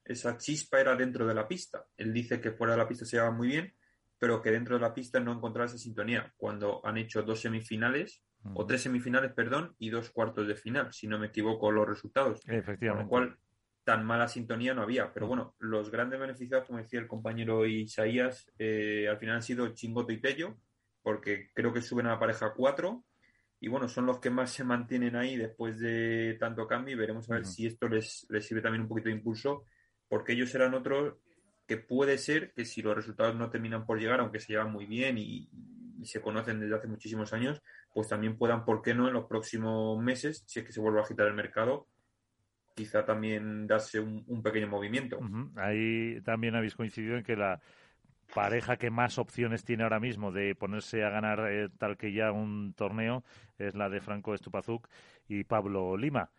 esa 0.06 0.38
chispa 0.38 0.82
era 0.82 0.96
dentro 0.96 1.26
de 1.26 1.34
la 1.34 1.48
pista. 1.48 1.84
Él 1.98 2.14
dice 2.14 2.40
que 2.40 2.52
fuera 2.52 2.74
de 2.74 2.78
la 2.78 2.88
pista 2.88 3.06
se 3.06 3.18
llevaban 3.18 3.38
muy 3.38 3.48
bien, 3.48 3.74
pero 4.20 4.40
que 4.40 4.52
dentro 4.52 4.76
de 4.76 4.82
la 4.82 4.94
pista 4.94 5.20
no 5.20 5.34
encontraba 5.34 5.66
esa 5.66 5.80
sintonía 5.80 6.32
cuando 6.38 6.80
han 6.86 7.00
hecho 7.00 7.24
dos 7.24 7.42
semifinales, 7.42 8.22
o 8.54 8.68
tres 8.68 8.84
semifinales, 8.84 9.34
perdón, 9.34 9.76
y 9.80 9.90
dos 9.90 10.12
cuartos 10.12 10.48
de 10.48 10.56
final, 10.56 10.94
si 10.94 11.08
no 11.08 11.18
me 11.18 11.28
equivoco 11.28 11.72
los 11.72 11.88
resultados. 11.88 12.42
Efectivamente. 12.46 13.10
Con 13.10 13.24
lo 13.26 13.30
cual, 13.30 13.40
tan 13.84 14.06
mala 14.06 14.28
sintonía 14.28 14.74
no 14.74 14.82
había. 14.82 15.14
Pero 15.14 15.28
bueno, 15.28 15.56
los 15.60 15.90
grandes 15.92 16.20
beneficiados, 16.20 16.68
como 16.68 16.80
decía 16.80 17.00
el 17.00 17.08
compañero 17.08 17.66
Isaías, 17.66 18.52
eh, 18.58 19.08
al 19.10 19.18
final 19.18 19.36
han 19.36 19.44
sido 19.44 19.68
Chingoto 19.74 20.12
y 20.12 20.22
Tello, 20.22 20.58
porque 21.02 21.50
creo 21.54 21.74
que 21.74 21.82
suben 21.82 22.08
a 22.08 22.12
la 22.12 22.20
pareja 22.20 22.54
cuatro. 22.56 23.04
Y 23.60 23.68
bueno, 23.68 23.88
son 23.88 24.08
los 24.08 24.20
que 24.20 24.32
más 24.32 24.52
se 24.52 24.64
mantienen 24.64 25.16
ahí 25.16 25.38
después 25.38 25.80
de 25.80 26.36
tanto 26.40 26.68
cambio 26.68 26.96
y 26.96 26.98
veremos 26.98 27.30
a 27.30 27.36
ver 27.36 27.46
si 27.46 27.68
esto 27.68 27.88
les, 27.88 28.26
les 28.30 28.46
sirve 28.46 28.62
también 28.62 28.82
un 28.82 28.88
poquito 28.88 29.10
de 29.10 29.16
impulso, 29.16 29.66
porque 30.08 30.34
ellos 30.34 30.54
eran 30.56 30.74
otros 30.74 31.16
que 31.72 31.78
puede 31.78 32.18
ser 32.18 32.52
que 32.52 32.66
si 32.66 32.82
los 32.82 32.94
resultados 32.94 33.34
no 33.34 33.50
terminan 33.50 33.86
por 33.86 33.98
llegar, 33.98 34.20
aunque 34.20 34.42
se 34.42 34.52
llevan 34.52 34.74
muy 34.74 34.86
bien 34.86 35.18
y, 35.18 35.50
se 36.04 36.20
conocen 36.20 36.60
desde 36.60 36.76
hace 36.76 36.88
muchísimos 36.88 37.32
años, 37.32 37.62
pues 37.94 38.10
también 38.10 38.38
puedan, 38.38 38.66
¿por 38.66 38.82
qué 38.82 38.94
no?, 38.94 39.08
en 39.08 39.14
los 39.14 39.28
próximos 39.28 39.98
meses, 40.04 40.44
si 40.48 40.60
es 40.60 40.66
que 40.66 40.74
se 40.74 40.82
vuelve 40.82 41.00
a 41.00 41.04
agitar 41.04 41.28
el 41.28 41.34
mercado, 41.34 41.88
quizá 42.76 43.06
también 43.06 43.68
darse 43.68 44.00
un, 44.00 44.42
pequeño 44.42 44.68
movimiento. 44.68 45.20
Ahí 45.56 46.22
también 46.22 46.56
habéis 46.56 46.76
coincidido 46.76 47.18
en 47.18 47.24
que 47.24 47.36
la 47.36 47.62
pareja 48.34 48.78
que 48.78 48.90
más 48.90 49.18
opciones 49.18 49.64
tiene 49.64 49.84
ahora 49.84 50.00
mismo 50.00 50.32
de 50.32 50.56
ponerse 50.56 51.04
a 51.04 51.10
ganar 51.10 51.52
eh, 51.52 51.70
tal 51.78 51.98
que 51.98 52.14
ya 52.14 52.32
un 52.32 52.74
torneo 52.74 53.24
es 53.58 53.76
la 53.76 53.90
de 53.90 54.00
Franco 54.00 54.34
Estupazuk 54.34 54.88
y 55.28 55.44
Pablo 55.44 55.98
Lima. 55.98 56.30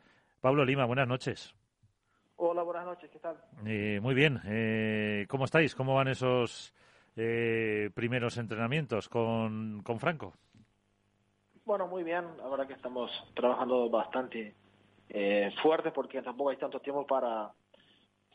Pablo 0.40 0.64
Lima, 0.64 0.86
buenas 0.86 1.06
noches. 1.06 1.54
Hola, 2.36 2.64
buenas 2.64 2.84
noches, 2.84 3.08
¿qué 3.08 3.20
tal? 3.20 3.36
Eh, 3.64 4.00
muy 4.02 4.14
bien, 4.14 4.40
eh, 4.46 5.26
¿cómo 5.28 5.44
estáis? 5.44 5.76
¿Cómo 5.76 5.94
van 5.94 6.08
esos 6.08 6.74
eh, 7.14 7.90
primeros 7.94 8.36
entrenamientos 8.36 9.08
con, 9.08 9.80
con 9.84 10.00
Franco? 10.00 10.34
Bueno, 11.64 11.86
muy 11.86 12.02
bien, 12.02 12.24
la 12.38 12.48
verdad 12.48 12.66
que 12.66 12.72
estamos 12.72 13.10
trabajando 13.34 13.88
bastante 13.88 14.56
fuerte 15.62 15.90
porque 15.90 16.22
tampoco 16.22 16.50
hay 16.50 16.56
tanto 16.56 16.80
tiempo 16.80 17.06
para, 17.06 17.52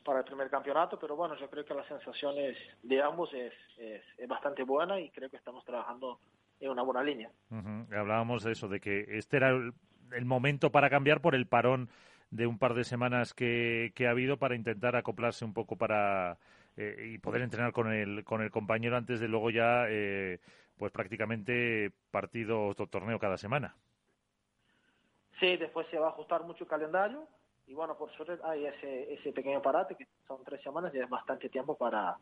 para 0.08 0.20
el 0.20 0.26
primer 0.26 0.50
campeonato, 0.50 0.98
pero 0.98 1.18
bueno, 1.18 1.36
yo 1.36 1.50
creo 1.50 1.66
que 1.66 1.74
las 1.74 1.86
sensaciones 1.86 2.58
de 2.82 3.02
ambos 3.02 3.34
es, 3.34 3.54
es, 3.78 4.02
bastante 4.26 4.64
buena 4.64 5.00
y 5.02 5.10
creo 5.10 5.30
que 5.30 5.36
estamos 5.36 5.66
trabajando 5.66 6.20
en 6.62 6.70
una 6.70 6.82
buena 6.82 7.04
línea. 7.04 7.30
Hablábamos 7.92 8.44
de 8.44 8.54
eso, 8.54 8.70
de 8.70 8.80
que 8.80 9.06
este 9.18 9.36
era 9.36 9.50
el 9.50 10.26
momento 10.26 10.72
para 10.72 10.90
cambiar 10.90 11.20
por 11.20 11.36
el 11.36 11.46
parón 11.46 11.90
de 12.32 12.48
un 12.48 12.58
par 12.58 12.74
de 12.74 12.86
semanas 12.86 13.34
que, 13.34 13.92
ha 14.08 14.10
habido 14.10 14.38
para 14.38 14.56
intentar 14.56 14.96
acoplarse 14.96 15.44
un 15.44 15.54
poco 15.54 15.76
para 15.76 16.38
eh, 16.78 17.12
y 17.14 17.18
poder 17.18 17.42
entrenar 17.42 17.74
con 17.74 17.92
el, 17.92 18.24
con 18.24 18.42
el 18.42 18.50
compañero 18.50 18.96
antes 18.96 19.20
de 19.20 19.28
luego 19.28 19.50
ya, 19.50 19.88
eh, 19.90 20.40
pues 20.78 20.94
prácticamente 20.94 21.92
partido 22.12 22.68
o 22.68 22.76
torneo 22.76 23.20
cada 23.20 23.38
semana. 23.38 23.76
Sí, 25.40 25.58
después 25.58 25.88
se 25.90 26.00
va 26.00 26.08
a 26.08 26.10
ajustar 26.10 26.44
mucho 26.44 26.64
el 26.64 26.70
calendario 26.70 27.28
y 27.68 27.74
bueno, 27.74 27.98
por 27.98 28.12
suerte 28.14 28.40
hay 28.44 28.66
ese, 28.66 29.14
ese 29.14 29.34
pequeño 29.34 29.62
parate 29.62 29.96
que 29.96 30.08
son 30.28 30.44
tres 30.44 30.62
semanas 30.62 30.94
y 30.96 31.00
es 31.00 31.10
bastante 31.10 31.50
tiempo 31.50 31.76
para, 31.76 32.18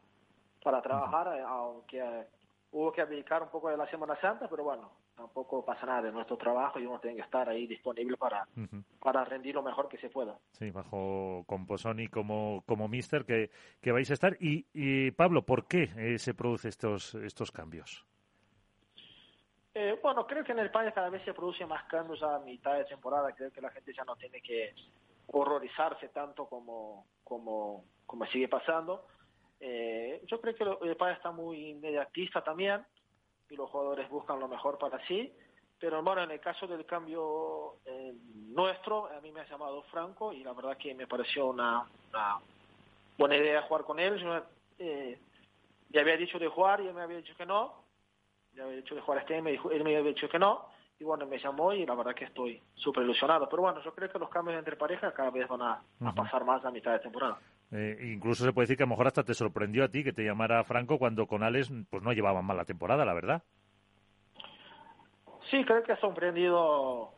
para 0.64 0.82
trabajar, 0.82 1.28
aunque 1.48 2.26
hubo 2.72 2.92
que 2.92 3.02
abdicar 3.02 3.44
un 3.44 3.50
poco 3.50 3.70
de 3.70 3.78
la 3.78 3.90
Semana 3.90 4.20
Santa, 4.20 4.50
pero 4.50 4.64
bueno, 4.64 4.92
tampoco 5.16 5.64
pasa 5.64 5.86
nada 5.86 6.02
de 6.02 6.12
nuestro 6.12 6.36
trabajo 6.36 6.80
y 6.80 6.86
uno 6.86 7.00
tiene 7.00 7.16
que 7.16 7.22
estar 7.22 7.48
ahí 7.48 7.68
disponible 7.68 8.18
para, 8.18 8.46
para 9.00 9.24
rendir 9.24 9.56
lo 9.56 9.64
mejor 9.64 9.88
que 9.88 9.98
se 9.98 10.10
pueda. 10.10 10.38
Sí, 10.52 10.72
bajo 10.72 11.44
Composoni 11.48 12.08
como, 12.08 12.64
como 12.66 12.88
mister 12.88 13.24
que, 13.24 13.50
que 13.82 13.92
vais 13.92 14.10
a 14.10 14.14
estar. 14.14 14.36
Y, 14.42 14.66
y 14.74 15.12
Pablo, 15.12 15.46
¿por 15.46 15.68
qué 15.68 15.92
eh, 15.96 16.20
se 16.20 16.34
producen 16.34 16.70
estos, 16.70 17.16
estos 17.16 17.52
cambios? 17.52 18.06
Eh, 19.78 20.00
bueno, 20.02 20.26
creo 20.26 20.42
que 20.46 20.54
en 20.54 20.60
el 20.60 20.72
país 20.72 20.94
cada 20.94 21.10
vez 21.10 21.22
se 21.26 21.34
producen 21.34 21.68
más 21.68 21.84
cambios 21.84 22.24
a 22.24 22.40
mitad 22.40 22.76
de 22.76 22.86
temporada. 22.86 23.34
Creo 23.34 23.52
que 23.52 23.60
la 23.60 23.70
gente 23.72 23.94
ya 23.94 24.06
no 24.06 24.16
tiene 24.16 24.42
que 24.42 24.74
horrorizarse 25.28 26.08
tanto 26.10 26.46
como, 26.46 27.06
como, 27.26 27.84
como 28.06 28.26
sigue 28.28 28.48
pasando. 28.48 29.06
Eh, 29.60 30.24
yo 30.28 30.40
creo 30.40 30.56
que 30.56 30.88
el 30.88 30.96
país 30.96 31.18
está 31.18 31.32
muy 31.32 31.72
inmediatista 31.72 32.42
también 32.42 32.86
y 33.50 33.58
los 33.58 33.70
jugadores 33.70 34.10
buscan 34.10 34.40
lo 34.40 34.48
mejor 34.48 34.78
para 34.78 35.06
sí. 35.08 35.34
Pero 35.78 36.02
bueno, 36.02 36.24
en 36.24 36.32
el 36.32 36.40
caso 36.40 36.68
del 36.68 36.86
cambio 36.86 37.76
eh, 37.86 38.14
nuestro, 38.34 39.08
a 39.08 39.20
mí 39.20 39.30
me 39.34 39.42
ha 39.42 39.50
llamado 39.50 39.84
Franco 39.92 40.32
y 40.32 40.42
la 40.42 40.54
verdad 40.54 40.78
que 40.78 40.96
me 40.96 41.06
pareció 41.06 41.48
una, 41.48 41.86
buena 43.18 43.36
idea 43.36 43.64
jugar 43.64 43.84
con 43.84 44.00
él. 44.00 44.18
Yo 44.20 44.42
eh, 44.80 45.20
ya 45.90 46.00
había 46.00 46.16
dicho 46.16 46.40
de 46.40 46.48
jugar 46.48 46.80
y 46.80 46.88
él 46.88 46.94
me 46.94 47.02
había 47.02 47.18
dicho 47.18 47.36
que 47.36 47.46
no. 47.46 47.85
Ya 48.56 48.64
había 48.64 48.78
dicho 48.78 48.96
de 48.96 49.02
jugar 49.02 49.22
este, 49.22 49.42
me, 49.42 49.52
dijo, 49.52 49.72
él 49.72 49.84
me 49.84 49.96
había 49.96 50.10
dicho 50.10 50.30
que 50.30 50.40
no. 50.40 50.66
Y 50.98 51.04
bueno, 51.04 51.26
me 51.26 51.38
llamó 51.38 51.74
y 51.74 51.86
la 51.86 51.94
verdad 51.94 52.16
que 52.16 52.26
estoy 52.26 52.62
súper 52.76 53.04
ilusionado. 53.04 53.50
Pero 53.50 53.64
bueno, 53.64 53.82
yo 53.84 53.94
creo 53.94 54.10
que 54.10 54.18
los 54.18 54.30
cambios 54.30 54.58
entre 54.58 54.78
parejas 54.78 55.14
cada 55.14 55.30
vez 55.30 55.48
van 55.48 55.62
a, 55.62 55.82
pasar 56.16 56.46
más 56.46 56.64
a 56.64 56.72
mitad 56.72 56.94
de 56.94 57.00
temporada. 57.00 57.38
Eh, 57.72 58.12
incluso 58.14 58.46
se 58.46 58.54
puede 58.54 58.64
decir 58.64 58.78
que 58.78 58.84
a 58.84 58.86
lo 58.86 58.92
mejor 58.92 59.08
hasta 59.08 59.24
te 59.24 59.34
sorprendió 59.34 59.84
a 59.84 59.90
ti 59.90 60.04
que 60.04 60.14
te 60.14 60.24
llamara 60.24 60.64
Franco 60.64 60.98
cuando 60.98 61.28
con 61.28 61.44
Alex 61.44 61.70
pues 61.90 62.02
no 62.02 62.14
llevaban 62.14 62.46
mal 62.46 62.56
la 62.56 62.64
temporada, 62.64 63.04
la 63.04 63.14
verdad. 63.14 63.44
Sí, 65.50 65.64
creo 65.66 65.84
que 65.84 65.92
ha 65.92 66.00
sorprendido 66.00 67.12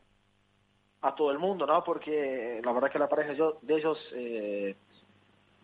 a 1.01 1.15
todo 1.15 1.31
el 1.31 1.37
mundo, 1.37 1.65
¿no? 1.65 1.83
Porque 1.83 2.59
la 2.63 2.71
verdad 2.71 2.91
que 2.91 2.99
la 2.99 3.07
pareja 3.07 3.33
de 3.61 3.75
ellos, 3.75 3.97
eh, 4.15 4.75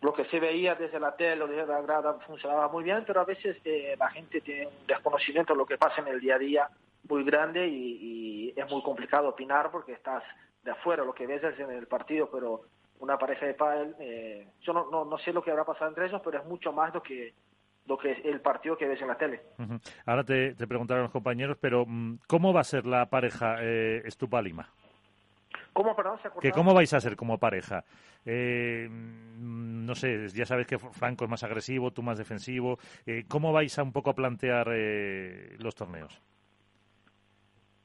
lo 0.04 0.12
que 0.12 0.26
se 0.26 0.38
veía 0.38 0.74
desde 0.74 1.00
la 1.00 1.16
tele 1.16 1.44
o 1.44 1.46
desde 1.46 1.66
la 1.66 1.80
grada 1.80 2.12
funcionaba 2.26 2.68
muy 2.68 2.84
bien, 2.84 3.04
pero 3.06 3.22
a 3.22 3.24
veces 3.24 3.56
eh, 3.64 3.96
la 3.98 4.10
gente 4.10 4.42
tiene 4.42 4.66
un 4.66 4.86
desconocimiento 4.86 5.54
de 5.54 5.56
lo 5.56 5.64
que 5.64 5.78
pasa 5.78 6.02
en 6.02 6.08
el 6.08 6.20
día 6.20 6.34
a 6.34 6.38
día 6.38 6.68
muy 7.08 7.24
grande 7.24 7.66
y, 7.66 8.52
es 8.54 8.70
muy 8.70 8.82
complicado 8.82 9.30
opinar 9.30 9.70
porque 9.70 9.92
estás 9.92 10.22
de 10.62 10.70
afuera, 10.70 11.04
lo 11.04 11.14
que 11.14 11.26
ves 11.26 11.42
es 11.42 11.58
en 11.58 11.70
el 11.70 11.86
partido, 11.86 12.28
pero 12.30 12.60
una 13.00 13.18
pareja 13.18 13.46
de 13.46 13.54
pádel, 13.54 13.96
eh, 13.98 14.46
yo 14.60 14.74
no, 14.74 14.90
no, 14.90 15.06
no, 15.06 15.18
sé 15.18 15.32
lo 15.32 15.42
que 15.42 15.50
habrá 15.50 15.64
pasado 15.64 15.88
entre 15.88 16.06
ellos, 16.06 16.20
pero 16.22 16.38
es 16.38 16.44
mucho 16.44 16.70
más 16.70 16.92
lo 16.92 17.02
que 17.02 17.32
lo 17.86 17.98
que 17.98 18.12
el 18.12 18.40
partido 18.40 18.76
que 18.76 18.86
ves 18.86 19.00
en 19.00 19.08
la 19.08 19.16
tele. 19.16 19.40
Ahora 20.06 20.22
te, 20.22 20.54
te 20.54 20.66
preguntarán 20.66 21.04
los 21.04 21.12
compañeros, 21.12 21.56
pero 21.60 21.84
mm, 21.86 22.18
¿cómo 22.26 22.52
va 22.52 22.60
a 22.60 22.64
ser 22.64 22.86
la 22.86 23.06
pareja 23.06 23.56
eh, 23.60 24.02
Estupa-Lima? 24.04 24.68
¿Cómo, 25.74 25.94
perdón, 25.96 26.18
¿Que 26.40 26.52
¿Cómo 26.52 26.72
vais 26.72 26.92
a 26.94 27.00
ser 27.00 27.16
como 27.16 27.36
pareja? 27.36 27.84
Eh, 28.24 28.88
mm, 28.88 29.84
no 29.84 29.94
sé, 29.96 30.28
ya 30.28 30.46
sabes 30.46 30.68
que 30.68 30.78
Franco 30.78 31.24
es 31.24 31.30
más 31.30 31.42
agresivo, 31.42 31.90
tú 31.90 32.00
más 32.00 32.16
defensivo. 32.16 32.78
Eh, 33.04 33.24
¿Cómo 33.28 33.52
vais 33.52 33.76
a 33.76 33.82
un 33.82 33.92
poco 33.92 34.10
a 34.10 34.14
plantear 34.14 34.68
eh, 34.70 35.56
los 35.58 35.74
torneos? 35.74 36.22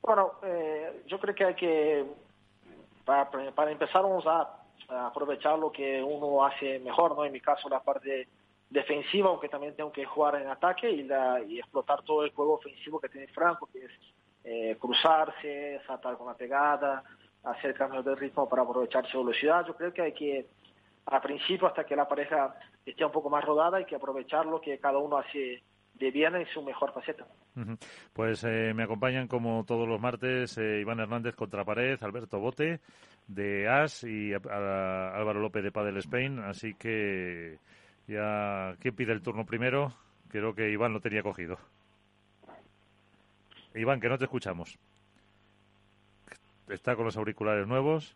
Bueno, 0.02 0.34
yo 1.08 1.19
creo 1.19 1.36
que 1.36 1.45
hay 1.45 1.56
que, 1.56 2.06
para, 3.06 3.30
para 3.30 3.71
empezar, 3.71 4.04
vamos 4.04 4.25
a 4.28 5.08
aprovechar 5.08 5.58
lo 5.58 5.71
que 5.71 6.02
uno 6.02 6.45
hace 6.45 6.80
mejor, 6.80 7.15
¿no? 7.15 7.25
En 7.25 7.34
mi 7.34 7.41
caso 7.41 7.69
la 7.69 7.82
parte 7.82 8.28
defensiva, 8.69 9.30
aunque 9.30 9.49
también 9.49 9.75
tengo 9.75 9.91
que 9.91 10.06
jugar 10.06 10.36
en 10.36 10.47
ataque 10.47 10.89
y, 10.89 11.04
la, 11.04 11.41
y 11.41 11.60
explotar 11.60 12.04
todo 12.04 12.23
el 12.23 12.32
juego 12.32 12.54
ofensivo 12.54 12.99
que 12.99 13.10
tiene 13.10 13.28
Franco, 13.28 13.67
que 13.71 13.86
es 13.86 13.91
eh, 14.43 14.78
cruzarse, 14.80 15.82
saltar 15.86 16.17
con 16.17 16.28
la 16.28 16.36
pegada, 16.36 17.04
hacer 17.43 17.73
cambios 17.73 18.06
de 18.06 18.15
ritmo 18.15 18.47
para 18.47 18.63
aprovechar 18.63 19.08
su 19.08 19.19
velocidad. 19.19 19.65
Yo 19.65 19.75
creo 19.75 19.93
que 19.93 20.02
hay 20.02 20.13
que, 20.13 20.47
al 21.06 21.21
principio, 21.21 21.67
hasta 21.67 21.86
que 21.86 21.95
la 21.95 22.08
pareja 22.08 22.56
esté 22.86 23.06
un 23.06 23.12
poco 23.12 23.30
más 23.30 23.43
rodada, 23.43 23.78
hay 23.78 23.86
que 23.86 23.95
aprovechar 23.95 24.45
lo 24.45 24.60
que 24.60 24.78
cada 24.80 24.97
uno 24.97 25.17
hace 25.17 25.63
de 25.93 26.12
bien 26.12 26.36
en 26.36 26.47
su 26.47 26.62
mejor 26.62 26.93
faceta. 26.93 27.25
Pues 28.13 28.43
eh, 28.45 28.73
me 28.73 28.84
acompañan 28.84 29.28
como 29.28 29.65
todos 29.65 29.88
los 29.88 29.99
martes 29.99 30.58
eh, 30.58 30.80
Iván 30.80 30.99
Hernández 30.99 31.36
contra 31.36 31.65
pared, 31.65 32.02
Alberto 32.02 32.39
Bote 32.39 32.80
de 33.28 33.67
AS 33.67 34.04
y 34.06 34.34
Álvaro 34.34 35.39
López 35.39 35.63
de 35.63 35.71
Padel 35.71 35.97
Spain. 35.97 36.39
Así 36.39 36.73
que 36.73 37.58
ya, 38.08 38.75
¿quién 38.80 38.95
pide 38.95 39.12
el 39.12 39.21
turno 39.21 39.45
primero? 39.45 39.93
Creo 40.30 40.56
que 40.56 40.71
Iván 40.71 40.93
lo 40.93 41.02
tenía 41.02 41.21
cogido. 41.21 41.58
Iván, 43.75 43.99
que 43.99 44.10
no 44.10 44.17
te 44.17 44.25
escuchamos. 44.25 44.80
Está 46.70 46.96
con 46.96 47.06
los 47.06 47.18
auriculares 47.18 47.68
nuevos 47.68 48.16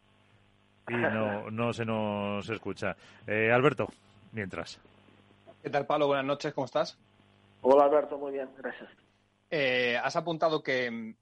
y 0.88 0.94
no, 0.94 1.50
no 1.50 1.74
se 1.74 1.86
nos 1.86 2.48
escucha. 2.50 2.96
Eh, 3.26 3.52
Alberto, 3.52 3.88
mientras. 4.32 4.80
¿Qué 5.62 5.70
tal, 5.70 5.86
Pablo? 5.86 6.08
Buenas 6.08 6.26
noches, 6.26 6.54
¿cómo 6.54 6.66
estás? 6.66 6.98
Hola 7.62 7.86
Alberto, 7.86 8.18
muy 8.18 8.34
bien, 8.34 8.50
gracias. 8.58 8.90
Eh, 9.50 9.98
has 10.04 10.16
apuntado 10.16 10.62
que, 10.62 11.16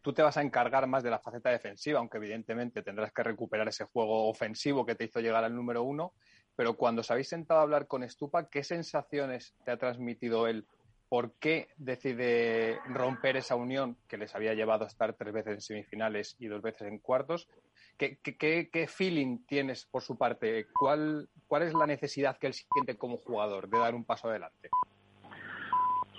tú 0.00 0.12
te 0.12 0.22
vas 0.22 0.36
a 0.36 0.42
encargar 0.42 0.86
más 0.86 1.02
de 1.02 1.10
la 1.10 1.18
faceta 1.18 1.50
defensiva, 1.50 1.98
aunque 1.98 2.18
evidentemente 2.18 2.82
tendrás 2.82 3.12
que 3.12 3.24
recuperar 3.24 3.66
ese 3.68 3.84
juego 3.84 4.28
ofensivo 4.28 4.86
que 4.86 4.94
te 4.94 5.04
hizo 5.04 5.20
llegar 5.20 5.42
al 5.42 5.54
número 5.54 5.82
uno. 5.82 6.12
Pero 6.54 6.74
cuando 6.76 7.00
os 7.00 7.10
habéis 7.10 7.28
sentado 7.28 7.58
a 7.58 7.62
hablar 7.64 7.88
con 7.88 8.04
Estupa, 8.04 8.48
¿qué 8.48 8.62
sensaciones 8.62 9.54
te 9.64 9.72
ha 9.72 9.76
transmitido 9.76 10.46
él? 10.46 10.66
¿Por 11.14 11.30
qué 11.34 11.68
decide 11.76 12.80
romper 12.86 13.36
esa 13.36 13.54
unión 13.54 13.96
que 14.08 14.18
les 14.18 14.34
había 14.34 14.52
llevado 14.52 14.82
a 14.82 14.88
estar 14.88 15.12
tres 15.12 15.32
veces 15.32 15.54
en 15.54 15.60
semifinales 15.60 16.34
y 16.40 16.48
dos 16.48 16.60
veces 16.60 16.88
en 16.88 16.98
cuartos? 16.98 17.48
¿Qué, 17.96 18.18
qué 18.20 18.86
feeling 18.88 19.46
tienes 19.46 19.86
por 19.86 20.02
su 20.02 20.18
parte? 20.18 20.66
¿Cuál, 20.76 21.28
¿Cuál 21.46 21.62
es 21.62 21.72
la 21.72 21.86
necesidad 21.86 22.36
que 22.36 22.48
él 22.48 22.54
siente 22.54 22.98
como 22.98 23.18
jugador 23.18 23.68
de 23.68 23.78
dar 23.78 23.94
un 23.94 24.04
paso 24.04 24.28
adelante? 24.28 24.70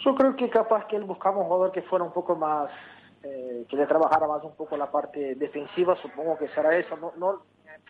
Yo 0.06 0.16
creo 0.16 0.34
que 0.38 0.50
capaz 0.50 0.88
que 0.88 0.96
él 0.96 1.04
buscaba 1.04 1.40
un 1.40 1.48
jugador 1.48 1.74
que 1.74 1.82
fuera 1.82 2.06
un 2.06 2.14
poco 2.14 2.38
más, 2.38 2.72
eh, 3.22 3.66
que 3.70 3.76
le 3.76 3.88
trabajara 3.88 4.26
más 4.28 4.46
un 4.46 4.56
poco 4.56 4.78
la 4.78 4.90
parte 4.90 5.36
defensiva, 5.36 6.02
supongo 6.02 6.38
que 6.38 6.48
será 6.56 6.74
eso. 6.74 6.96
No, 6.96 7.12
no, 7.18 7.42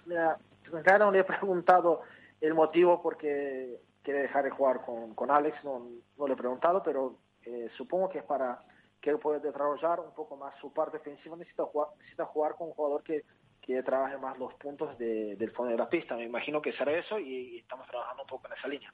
no 0.08 1.12
le 1.12 1.20
he 1.20 1.24
preguntado 1.24 2.02
el 2.41 2.56
motivo 2.56 3.00
porque 3.04 3.80
quiere 4.06 4.22
dejar 4.22 4.46
de 4.46 4.52
jugar 4.52 4.86
con, 4.86 5.15
con 5.15 5.32
Alex, 5.32 5.62
no, 5.63 5.89
no 6.18 6.28
le 6.28 6.34
he 6.36 6.38
preguntado, 6.38 6.82
pero 6.84 7.18
eh, 7.44 7.70
supongo 7.76 8.08
que 8.08 8.20
es 8.20 8.24
para 8.24 8.63
que 9.02 9.10
él 9.10 9.20
pueda 9.20 9.39
desarrollar 9.39 10.00
un 10.00 10.13
poco 10.13 10.38
más 10.38 10.54
su 10.62 10.72
parte 10.72 11.00
defensiva, 11.00 11.36
necesita 11.36 11.65
jugar, 11.65 11.89
necesita 11.98 12.26
jugar 12.26 12.56
con 12.56 12.68
un 12.68 12.74
jugador 12.74 13.04
que, 13.04 13.24
que 13.62 13.82
trabaje 13.84 14.18
más 14.18 14.38
los 14.38 14.54
puntos 14.54 14.98
de, 14.98 15.36
del 15.36 15.52
fondo 15.52 15.72
de 15.72 15.78
la 15.78 15.89
pista. 15.89 16.15
Me 16.15 16.24
imagino 16.24 16.62
que 16.62 16.72
será 16.74 16.98
eso 16.98 17.20
y, 17.20 17.58
estamos 17.58 17.88
trabajando 17.88 18.24
un 18.24 18.28
poco 18.28 18.48
en 18.48 18.54
esa 18.54 18.68
línea. 18.68 18.94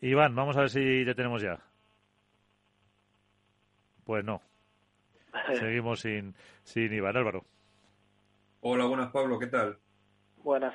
Iván, 0.00 0.34
vamos 0.34 0.56
a 0.56 0.60
ver 0.60 0.70
si 0.70 1.04
te 1.04 1.14
tenemos 1.14 1.42
ya. 1.42 1.58
Pues 4.04 4.24
no. 4.24 4.40
Seguimos 5.58 6.00
sin, 6.00 6.34
sin 6.62 6.92
Iván. 6.92 7.16
Álvaro. 7.16 7.44
Hola, 8.60 8.84
buenas, 8.86 9.10
Pablo. 9.10 9.38
¿Qué 9.38 9.48
tal? 9.48 9.78
Buenas. 10.38 10.74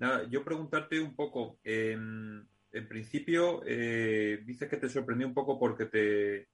Nada, 0.00 0.26
yo 0.28 0.44
preguntarte 0.44 1.00
un 1.00 1.14
poco. 1.14 1.60
en 1.62 2.48
principio, 2.88 3.62
eh, 3.66 4.42
dices 4.44 4.68
que 4.68 4.76
te 4.76 4.88
sorprendió 4.88 5.26
un 5.26 5.34
poco 5.34 5.58
porque 5.58 5.86
te, 5.86 6.48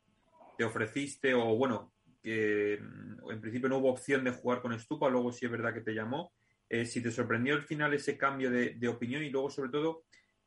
te 0.59 0.65
ofreciste, 0.65 1.33
o 1.35 1.57
bueno, 1.57 1.93
que 2.23 2.79
mm, 2.81 3.31
en 3.31 3.41
principio 3.41 3.69
no 3.69 3.79
hubo 3.79 3.91
opción 3.91 4.25
de 4.25 4.33
jugar 4.33 4.61
con 4.61 4.73
Estupa, 4.73 5.09
luego 5.09 5.33
sí 5.33 5.47
es 5.47 5.53
verdad 5.53 5.73
que 5.73 5.81
te 5.81 5.95
llamó. 5.95 6.33
Eh, 6.69 6.85
si 6.85 7.01
te 7.01 7.13
sorprendió 7.13 7.55
al 7.55 7.63
final 7.63 7.95
ese 7.95 8.19
cambio 8.19 8.51
de, 8.51 8.89
opinión 8.89 9.23
y 9.23 9.31
luego, 9.31 9.51
sobre 9.51 9.71
todo, 9.71 10.05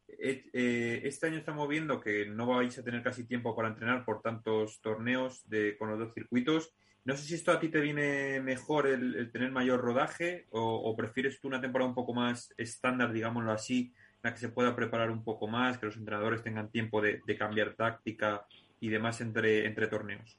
eh, 0.08 0.44
eh, 0.52 1.02
este 1.06 1.28
año 1.28 1.38
estamos 1.38 1.70
viendo 1.70 2.02
que 2.02 2.26
no 2.26 2.48
vais 2.48 2.78
a 2.78 2.84
tener 2.84 3.02
casi 3.02 3.26
tiempo 3.26 3.56
para 3.56 3.70
entrenar 3.70 4.04
por 4.04 4.22
tantos 4.22 4.82
torneos 4.82 5.48
de, 5.48 5.78
con 5.78 5.90
los 5.90 6.00
dos 6.00 6.14
circuitos. 6.14 6.74
No 7.06 7.16
sé 7.16 7.24
si 7.24 7.36
esto 7.36 7.52
a 7.52 7.60
ti 7.60 7.70
te 7.70 7.80
viene 7.80 8.40
mejor 8.42 8.88
el, 8.88 9.32
tener 9.32 9.52
mayor 9.52 9.82
rodaje 9.82 10.48
o, 10.52 10.96
prefieres 10.96 11.40
tú 11.40 11.48
una 11.48 11.62
temporada 11.62 11.90
un 11.90 11.96
poco 11.96 12.14
más 12.14 12.54
estándar, 12.58 13.12
digámoslo 13.12 13.52
así, 13.52 13.94
en 13.96 14.20
la 14.24 14.34
que 14.34 14.40
se 14.40 14.50
pueda 14.50 14.76
preparar 14.76 15.10
un 15.10 15.24
poco 15.24 15.48
más, 15.48 15.78
que 15.78 15.86
los 15.86 15.98
entrenadores 15.98 16.44
tengan 16.44 16.70
tiempo 16.70 17.02
de, 17.02 17.22
de 17.26 17.38
cambiar 17.38 17.76
táctica 17.76 18.46
y 18.80 18.90
demás 18.90 19.22
entre, 19.22 19.66
entre 19.66 19.88
torneos. 19.88 20.38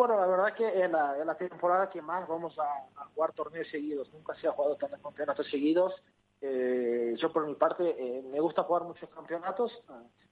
Bueno, 0.00 0.18
la 0.18 0.26
verdad 0.26 0.54
que 0.54 0.66
en 0.66 0.92
la, 0.92 1.14
la 1.26 1.34
temporada 1.34 1.90
que 1.90 2.00
más 2.00 2.26
vamos 2.26 2.58
a, 2.58 3.04
jugar 3.14 3.34
torneos 3.34 3.68
seguidos, 3.68 4.10
nunca 4.14 4.34
se 4.36 4.48
ha 4.48 4.52
jugado 4.52 4.76
tantos 4.76 4.98
campeonatos 5.00 5.46
seguidos. 5.50 5.92
Eh, 6.40 7.14
yo 7.18 7.30
por 7.30 7.46
mi 7.46 7.54
parte 7.54 7.84
eh, 7.84 8.22
me 8.22 8.40
gusta 8.40 8.62
jugar 8.62 8.84
muchos 8.84 9.10
campeonatos, 9.10 9.78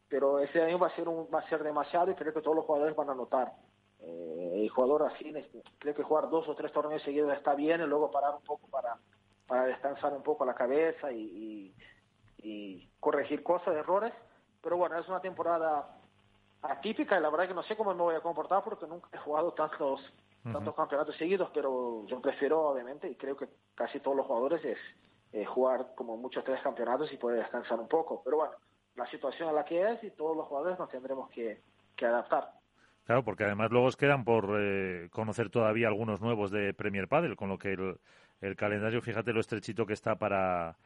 pero 0.08 0.38
ese 0.38 0.62
año 0.62 0.78
va 0.78 0.86
a 0.86 0.96
ser 0.96 1.06
un, 1.06 1.28
va 1.32 1.40
a 1.40 1.48
ser 1.50 1.62
demasiado 1.62 2.10
y 2.10 2.14
creo 2.14 2.32
que 2.32 2.40
todos 2.40 2.56
los 2.56 2.64
jugadores 2.64 2.96
van 2.96 3.10
a 3.10 3.14
notar. 3.14 3.52
Eh, 4.00 4.52
el 4.62 4.68
jugador 4.70 5.10
así, 5.12 5.32
creo 5.78 5.94
que 5.94 6.02
jugar 6.02 6.30
dos 6.30 6.48
o 6.48 6.54
tres 6.54 6.72
torneos 6.72 7.02
seguidos 7.02 7.32
está 7.32 7.54
bien 7.54 7.80
y 7.80 7.86
luego 7.86 8.10
parar 8.10 8.34
un 8.34 8.42
poco 8.42 8.66
para, 8.68 8.96
para 9.46 9.64
descansar 9.64 10.12
un 10.12 10.22
poco 10.22 10.44
la 10.44 10.54
cabeza 10.54 11.10
y, 11.12 11.74
y 12.38 12.88
corregir 13.00 13.42
cosas, 13.42 13.74
errores. 13.74 14.12
Pero 14.62 14.76
bueno, 14.76 14.98
es 14.98 15.08
una 15.08 15.20
temporada 15.20 15.98
atípica 16.62 17.18
y 17.18 17.22
la 17.22 17.30
verdad 17.30 17.48
que 17.48 17.54
no 17.54 17.62
sé 17.62 17.76
cómo 17.76 17.94
me 17.94 18.02
voy 18.02 18.14
a 18.14 18.20
comportar 18.20 18.64
porque 18.64 18.86
nunca 18.86 19.08
he 19.12 19.18
jugado 19.18 19.52
tantos 19.52 20.00
tantos 20.52 20.74
campeonatos 20.74 21.16
seguidos, 21.16 21.50
pero 21.52 22.06
yo 22.06 22.20
prefiero 22.20 22.68
obviamente 22.68 23.08
y 23.08 23.16
creo 23.16 23.36
que 23.36 23.48
casi 23.74 24.00
todos 24.00 24.16
los 24.16 24.26
jugadores 24.26 24.64
es 24.64 24.78
eh, 25.32 25.44
jugar 25.44 25.94
como 25.94 26.16
muchos 26.16 26.44
tres 26.44 26.60
campeonatos 26.62 27.12
y 27.12 27.16
poder 27.16 27.40
descansar 27.40 27.78
un 27.78 27.88
poco. 27.88 28.22
Pero 28.24 28.38
bueno, 28.38 28.54
la 28.96 29.06
situación 29.10 29.48
en 29.50 29.54
la 29.54 29.64
que 29.64 29.92
es 29.92 30.02
y 30.04 30.10
todos 30.10 30.36
los 30.36 30.46
jugadores 30.46 30.78
nos 30.78 30.88
tendremos 30.88 31.28
que, 31.30 31.60
adaptar. 32.00 32.52
Claro, 33.08 33.24
porque 33.24 33.44
además 33.44 33.70
luego 33.70 33.86
os 33.86 33.96
quedan 33.96 34.22
por 34.22 34.54
eh, 34.60 35.08
conocer 35.10 35.48
todavía 35.48 35.88
algunos 35.88 36.20
nuevos 36.20 36.50
de 36.50 36.74
Premier 36.74 37.08
Padel, 37.08 37.36
con 37.36 37.48
lo 37.48 37.56
que 37.56 37.72
el, 37.72 37.98
el 38.42 38.54
calendario, 38.54 39.00
fíjate 39.00 39.32
lo 39.32 39.40
estrechito 39.40 39.86
que 39.86 39.94
está 39.94 40.18
para, 40.18 40.76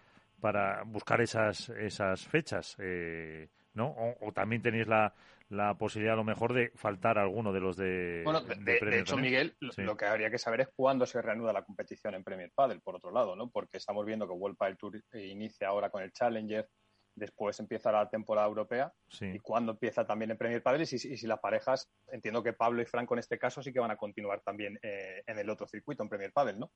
para 0.41 0.85
buscar 0.85 1.21
esas, 1.21 1.71
esas 1.71 2.25
fechas. 2.25 2.77
Eh, 2.79 3.49
¿no? 3.75 3.93
O, 4.21 4.31
también 4.31 4.63
tenéis 4.63 4.87
la, 4.87 5.13
la 5.49 5.75
posibilidad 5.75 6.15
a 6.15 6.19
lo 6.19 6.23
mejor 6.23 6.53
de 6.53 6.71
faltar 6.77 7.19
alguno 7.19 7.53
de 7.53 7.59
los 7.59 7.77
de. 7.77 8.23
Bueno, 8.23 8.43
de, 8.43 9.01
hecho, 9.01 9.17
Miguel, 9.17 9.57
lo 9.79 9.97
que 9.97 10.05
habría 10.05 10.31
que 10.31 10.39
saber 10.39 10.61
es 10.61 10.69
cuándo 10.77 11.07
se 11.07 11.21
reanuda 11.23 11.53
la 11.53 11.65
competición 11.65 12.15
en 12.15 12.23
Premier 12.23 12.53
Padel, 12.55 12.83
por 12.83 12.95
otro 12.95 13.11
lado, 13.11 13.35
¿no? 13.35 13.51
Porque 13.51 13.79
estamos 13.79 14.07
viendo 14.07 14.29
que 14.29 14.35
World 14.35 14.57
Padel 14.57 14.77
Tour 14.77 15.03
inicia 15.15 15.67
ahora 15.67 15.91
con 15.91 16.05
el 16.05 16.13
Challenger, 16.13 16.69
después 17.15 17.59
empieza 17.61 17.93
la 17.93 18.09
temporada 18.09 18.49
europea 18.49 18.93
y 19.21 19.39
cuándo 19.39 19.73
empieza 19.73 20.07
también 20.07 20.31
en 20.31 20.39
Premier 20.39 20.63
Padel 20.63 20.83
y 20.83 20.87
si, 20.87 21.27
las 21.27 21.41
parejas, 21.41 21.91
entiendo 22.11 22.43
que 22.43 22.53
Pablo 22.53 22.83
y 22.83 22.87
Franco 22.87 23.15
en 23.15 23.21
este 23.21 23.39
caso 23.39 23.63
sí 23.63 23.73
que 23.73 23.81
van 23.81 23.91
a 23.91 23.97
continuar 23.97 24.41
también 24.41 24.79
eh, 24.83 25.23
en 25.27 25.39
el 25.39 25.51
otro 25.51 25.67
circuito, 25.67 26.03
en 26.03 26.09
Premier 26.09 26.33
Padel, 26.33 26.59
¿no? 26.59 26.71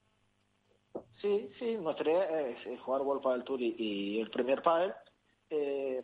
Sí, 1.20 1.51
sí, 1.59 1.77
nuestra 1.77 2.11
idea 2.11 2.40
es 2.49 2.81
jugar 2.81 3.03
World 3.03 3.22
Padel 3.22 3.44
Tour 3.44 3.61
y, 3.61 4.20
el 4.20 4.31
Premier 4.31 4.62
Padel. 4.62 4.94
Eh, 5.51 6.03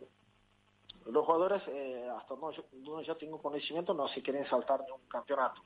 los 1.05 1.25
jugadores, 1.25 1.61
eh, 1.67 2.09
hasta 2.17 2.35
donde 2.35 3.05
yo 3.05 3.17
tengo 3.17 3.41
conocimiento, 3.41 3.93
no 3.93 4.07
se 4.07 4.21
quieren 4.21 4.47
saltar 4.47 4.83
de 4.85 4.91
un 4.91 5.05
campeonato 5.07 5.61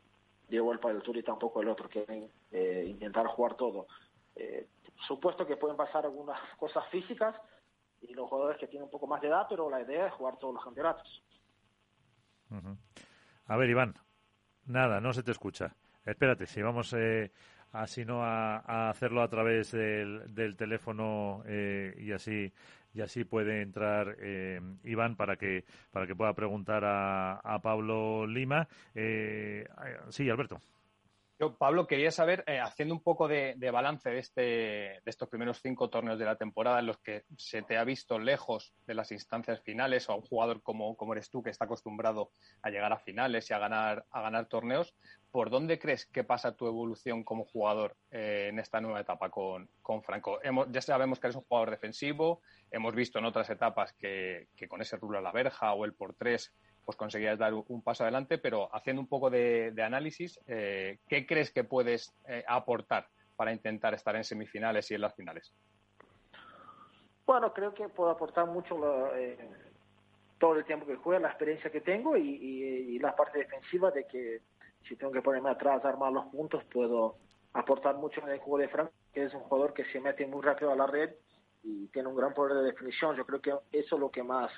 de 0.47 0.59
Vuelta 0.59 0.87
del 0.87 1.01
Tour 1.01 1.17
y 1.17 1.23
tampoco 1.23 1.61
el 1.61 1.69
otro, 1.69 1.89
quieren 1.89 2.31
eh, 2.51 2.85
intentar 2.87 3.27
jugar 3.27 3.55
todo. 3.55 3.87
Eh, 4.35 4.67
supuesto 5.07 5.45
que 5.45 5.57
pueden 5.57 5.77
pasar 5.77 6.05
algunas 6.05 6.39
cosas 6.57 6.87
físicas 6.89 7.35
y 8.01 8.13
los 8.13 8.29
jugadores 8.29 8.57
que 8.57 8.67
tienen 8.67 8.85
un 8.85 8.91
poco 8.91 9.07
más 9.07 9.21
de 9.21 9.27
edad, 9.27 9.45
pero 9.49 9.69
la 9.69 9.81
idea 9.81 10.07
es 10.07 10.13
jugar 10.13 10.37
todos 10.37 10.53
los 10.53 10.63
campeonatos. 10.63 11.23
A 13.45 13.57
ver, 13.57 13.69
Iván, 13.69 13.95
nada, 14.65 15.01
no 15.01 15.13
se 15.13 15.23
te 15.23 15.31
escucha. 15.31 15.75
Espérate, 16.05 16.45
si 16.45 16.61
vamos 16.61 16.93
eh, 16.93 17.31
así 17.71 18.05
no 18.05 18.23
a, 18.23 18.89
hacerlo 18.89 19.21
a 19.21 19.27
través 19.27 19.71
del, 19.71 20.33
del 20.33 20.55
teléfono 20.55 21.43
y 21.47 22.11
así 22.11 22.53
y 22.97 23.01
así 23.01 23.25
puede 23.25 23.61
entrar 23.61 24.15
eh, 24.19 24.59
Iván 24.83 25.15
para 25.15 25.35
que 25.35 25.65
para 25.91 26.07
que 26.07 26.15
pueda 26.15 26.33
preguntar 26.33 26.83
a, 26.83 27.59
Pablo 27.61 28.25
Lima. 28.25 28.67
Eh, 28.95 29.67
sí, 30.09 30.29
Alberto. 30.29 30.59
Yo, 31.39 31.55
Pablo, 31.55 31.85
quería 31.85 32.09
saber, 32.09 32.43
eh, 32.47 32.59
haciendo 32.59 32.95
un 32.95 33.03
poco 33.03 33.27
de, 33.27 33.55
balance 33.71 34.09
de, 34.09 34.17
este, 34.17 34.41
de 34.41 35.01
estos 35.05 35.29
primeros 35.29 35.61
cinco 35.61 35.87
torneos 35.87 36.17
de 36.17 36.25
la 36.25 36.35
temporada 36.35 36.79
en 36.79 36.87
los 36.87 36.97
que 36.97 37.25
se 37.37 37.61
te 37.61 37.77
ha 37.77 37.83
visto 37.83 38.17
lejos 38.17 38.73
de 38.87 38.95
las 38.95 39.11
instancias 39.11 39.61
finales 39.61 40.09
o 40.09 40.13
a 40.13 40.15
un 40.15 40.23
jugador 40.23 40.63
como, 40.63 40.97
como 40.97 41.13
eres 41.13 41.29
tú, 41.29 41.43
que 41.43 41.51
está 41.51 41.65
acostumbrado 41.65 42.31
a 42.63 42.71
llegar 42.71 42.91
a 42.91 42.97
finales 42.97 43.47
y 43.51 43.53
a 43.53 43.59
ganar, 43.59 44.03
a 44.09 44.21
ganar 44.21 44.47
torneos, 44.47 44.95
¿por 45.29 45.51
dónde 45.51 45.77
crees 45.77 46.07
que 46.07 46.23
pasa 46.23 46.55
tu 46.55 46.65
evolución 46.65 47.23
como 47.23 47.45
jugador 47.45 47.95
eh, 48.09 48.47
en 48.49 48.57
esta 48.57 48.81
nueva 48.81 49.01
etapa 49.01 49.29
con, 49.29 49.69
con 49.83 50.01
Franco? 50.01 50.39
Hemos, 50.41 50.71
ya 50.71 50.81
sabemos 50.81 51.19
que 51.19 51.27
eres 51.27 51.35
un 51.35 51.43
jugador 51.43 51.69
defensivo, 51.69 52.41
hemos 52.71 52.95
visto 52.95 53.19
en 53.19 53.25
otras 53.25 53.47
etapas 53.51 53.93
que, 53.93 54.47
que 54.55 54.67
con 54.67 54.81
ese 54.81 54.97
rule 54.97 55.19
a 55.19 55.21
la 55.21 55.31
verja 55.31 55.71
o 55.73 55.85
el 55.85 55.93
por 55.93 56.15
tres 56.15 56.51
pues 56.87 56.95
conseguías 56.95 57.37
dar 57.37 57.53
un 57.53 57.81
paso 57.81 58.03
adelante, 58.03 58.37
pero 58.37 58.73
haciendo 58.73 59.01
un 59.01 59.09
poco 59.09 59.29
de, 59.29 59.73
análisis, 59.83 60.39
eh, 60.47 60.99
¿qué 61.09 61.27
crees 61.27 61.51
que 61.51 61.65
puedes 61.65 62.15
eh, 62.29 62.45
aportar 62.47 63.09
para 63.35 63.51
intentar 63.51 63.93
estar 63.93 64.15
en 64.15 64.23
semifinales 64.23 64.89
y 64.89 64.95
en 64.95 65.01
las 65.01 65.13
finales? 65.13 65.53
Bueno, 67.25 67.51
creo 67.51 67.73
que 67.73 67.89
puedo 67.89 68.09
aportar 68.09 68.45
mucho 68.45 69.13
eh, 69.17 69.37
todo 70.37 70.55
el 70.55 70.63
tiempo 70.63 70.85
que 70.85 70.95
juego, 70.95 71.21
la 71.21 71.27
experiencia 71.27 71.69
que 71.69 71.81
tengo 71.81 72.15
y, 72.15 72.97
la 72.99 73.13
parte 73.13 73.39
defensiva 73.39 73.91
de 73.91 74.07
que 74.07 74.39
si 74.87 74.95
tengo 74.95 75.11
que 75.11 75.21
ponerme 75.21 75.49
atrás, 75.49 75.83
armar 75.83 76.13
los 76.13 76.27
puntos, 76.27 76.63
puedo 76.71 77.17
aportar 77.51 77.97
mucho 77.97 78.21
en 78.21 78.29
el 78.29 78.39
juego 78.39 78.59
de 78.59 78.69
Frank, 78.69 78.91
que 79.11 79.25
es 79.25 79.33
un 79.33 79.41
jugador 79.41 79.73
que 79.73 79.83
se 79.91 79.99
mete 79.99 80.25
muy 80.25 80.41
rápido 80.41 80.71
a 80.71 80.75
la 80.77 80.87
red 80.87 81.09
y 81.63 81.87
tiene 81.87 82.07
un 82.07 82.15
gran 82.15 82.33
poder 82.33 82.59
de 82.59 82.63
definición. 82.63 83.17
Yo 83.17 83.25
creo 83.25 83.41
que 83.41 83.49
eso 83.77 83.95
es 83.95 83.99
lo 83.99 84.09
que 84.09 84.23
más 84.23 84.49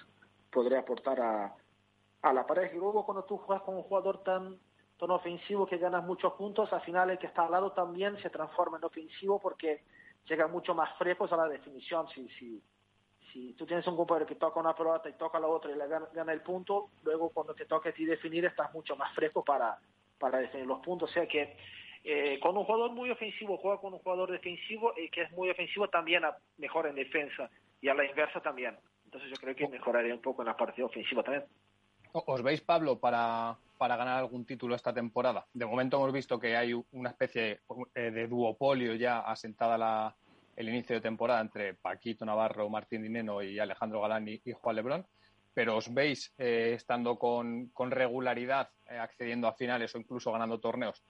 podría 0.52 0.82
aportar 0.82 1.20
a, 1.22 1.56
a 2.22 2.34
la 2.34 2.46
pareja. 2.46 2.76
Y 2.76 2.80
luego 2.80 3.06
cuando 3.06 3.24
tú 3.24 3.38
juegas 3.38 3.64
con 3.64 3.76
un 3.76 3.84
jugador 3.84 4.24
tan, 4.24 4.58
tan 4.98 5.12
ofensivo 5.12 5.66
que 5.66 5.78
ganas 5.78 6.04
muchos 6.04 6.34
puntos, 6.34 6.72
al 6.74 6.82
final 6.82 7.10
el 7.10 7.18
que 7.18 7.28
está 7.28 7.44
al 7.44 7.52
lado 7.52 7.72
también 7.72 8.22
se 8.22 8.30
transforma 8.30 8.78
en 8.78 8.86
ofensivo 8.86 9.40
porque 9.40 9.84
llega 10.26 10.48
mucho 10.48 10.74
más 10.76 10.98
frescos 10.98 11.32
a 11.32 11.38
la 11.38 11.48
definición. 11.48 12.08
Si, 12.10 12.28
si, 12.40 12.62
si 13.32 13.54
tú 13.54 13.66
tienes 13.66 13.88
un 13.88 13.96
compañero 13.96 14.28
que 14.28 14.36
toca 14.36 14.60
una 14.60 14.76
pelota 14.76 15.10
y 15.10 15.14
toca 15.14 15.40
la 15.40 15.48
otra 15.48 15.72
y 15.72 15.76
le 15.76 15.88
gana, 15.88 16.34
el 16.34 16.42
punto, 16.42 16.90
luego 17.04 17.30
cuando 17.30 17.54
te 17.54 17.66
toca 17.66 17.90
a 17.90 17.94
ti 17.94 18.06
definir 18.06 18.46
estás 18.46 18.74
mucho 18.74 18.96
más 18.96 19.14
fresco 19.14 19.44
para, 19.44 19.80
para 20.18 20.40
definir 20.40 20.68
los 20.68 20.80
puntos. 20.80 21.10
O 21.10 21.14
sea 21.14 21.28
que 21.28 21.56
eh, 22.04 22.40
con 22.40 22.56
un 22.58 22.66
jugador 22.66 22.92
muy 22.92 23.10
ofensivo 23.10 23.58
juega 23.58 23.80
con 23.80 23.94
un 23.94 24.00
jugador 24.00 24.32
defensivo 24.32 24.94
y 24.98 25.10
que 25.10 25.24
es 25.24 25.32
muy 25.32 25.50
ofensivo 25.50 25.88
también 25.90 26.24
mejora 26.58 26.90
en 26.90 26.96
defensa 26.96 27.50
y 27.82 27.88
a 27.90 27.94
la 27.94 28.06
inversa 28.06 28.42
también. 28.42 28.78
Entonces 29.06 29.30
yo 29.30 29.38
creo 29.38 29.56
que 29.56 29.68
mejoraría 29.68 30.14
un 30.14 30.22
poco 30.22 30.42
en 30.42 30.48
la 30.48 30.58
parte 30.58 30.84
ofensiva 30.84 31.24
también. 31.24 31.46
¿Os 32.12 32.42
veis, 32.42 32.62
Pablo, 32.62 33.00
para, 33.00 33.56
para 33.78 33.96
ganar 33.96 34.18
algún 34.18 34.44
título 34.46 34.74
esta 34.74 34.94
temporada? 34.94 35.46
De 35.54 35.66
momento 35.66 35.98
hemos 35.98 36.12
visto 36.12 36.40
que 36.40 36.58
hay 36.58 36.74
una 36.92 37.10
especie 37.10 37.60
eh, 37.94 38.12
de 38.12 38.28
duopolio 38.28 38.96
ya 38.96 39.20
asentada 39.20 40.16
el 40.56 40.70
inicio 40.70 40.96
de 40.96 41.02
temporada 41.02 41.40
entre 41.42 41.76
Paquito 41.76 42.26
Navarro, 42.26 42.68
Martín 42.68 43.04
Dineno 43.04 43.44
y 43.44 43.60
Alejandro 43.60 44.02
Galán 44.02 44.28
y, 44.28 44.42
Juan 44.54 44.76
Lebrón. 44.76 45.06
pero 45.54 45.78
os 45.78 45.94
veis 45.94 46.34
eh, 46.38 46.74
estando 46.76 47.18
con, 47.18 47.68
con 47.68 47.92
regularidad, 47.92 48.70
eh, 48.90 48.98
accediendo 48.98 49.48
a 49.48 49.54
finales 49.54 49.94
o 49.94 50.00
incluso 50.00 50.32
ganando 50.32 50.60
torneos. 50.60 51.04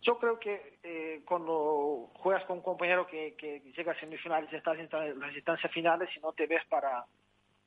Yo 0.00 0.18
creo 0.18 0.38
que 0.38 0.78
eh, 0.82 1.22
cuando 1.26 2.10
juegas 2.14 2.44
con 2.44 2.58
un 2.58 2.62
compañero 2.62 3.06
que, 3.06 3.34
que 3.36 3.60
llega 3.76 3.92
a 3.92 4.00
semifinales, 4.00 4.52
estás 4.52 4.78
en 4.78 4.88
las 5.20 5.34
instancias 5.34 5.72
finales 5.72 6.08
y 6.16 6.20
no 6.20 6.32
te 6.32 6.46
ves 6.46 6.64
para, 6.68 7.04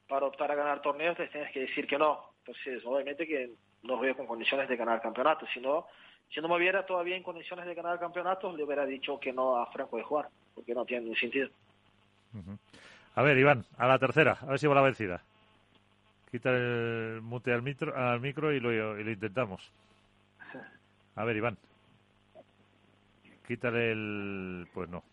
para 0.09 0.25
optar 0.25 0.51
a 0.51 0.55
ganar 0.55 0.81
torneos, 0.81 1.15
te 1.15 1.27
tienes 1.27 1.53
que 1.53 1.61
decir 1.61 1.87
que 1.87 1.97
no. 1.97 2.19
Entonces, 2.39 2.83
obviamente 2.85 3.25
que 3.27 3.51
no 3.83 3.99
veo 3.99 4.17
con 4.17 4.27
condiciones 4.27 4.67
de 4.67 4.75
ganar 4.75 5.01
campeonato. 5.01 5.45
Si 5.53 5.61
no, 5.61 5.85
si 6.33 6.41
no 6.41 6.49
me 6.49 6.57
viera 6.57 6.85
todavía 6.85 7.15
en 7.15 7.23
condiciones 7.23 7.65
de 7.65 7.75
ganar 7.75 7.99
campeonato, 7.99 8.51
le 8.55 8.63
hubiera 8.63 8.85
dicho 8.85 9.19
que 9.19 9.31
no 9.31 9.55
a 9.57 9.71
Franco 9.71 9.95
de 9.97 10.03
jugar, 10.03 10.27
porque 10.55 10.73
no 10.73 10.83
tiene 10.83 11.03
ningún 11.03 11.17
sentido. 11.17 11.49
A 13.15 13.21
ver, 13.21 13.37
Iván, 13.37 13.63
a 13.77 13.87
la 13.87 13.99
tercera, 13.99 14.37
a 14.41 14.45
ver 14.47 14.59
si 14.59 14.67
va 14.67 14.75
la 14.75 14.81
vencida. 14.81 15.21
Quita 16.31 16.49
el 16.51 17.21
mute 17.21 17.53
al 17.53 17.61
micro, 17.61 17.95
al 17.95 18.19
micro 18.19 18.51
y, 18.51 18.59
lo, 18.59 18.71
y 18.99 19.03
lo 19.03 19.11
intentamos. 19.11 19.71
A 21.15 21.23
ver, 21.23 21.37
Iván. 21.37 21.57
Quítale 23.47 23.91
el. 23.91 24.67
Pues 24.73 24.89
no. 24.89 25.03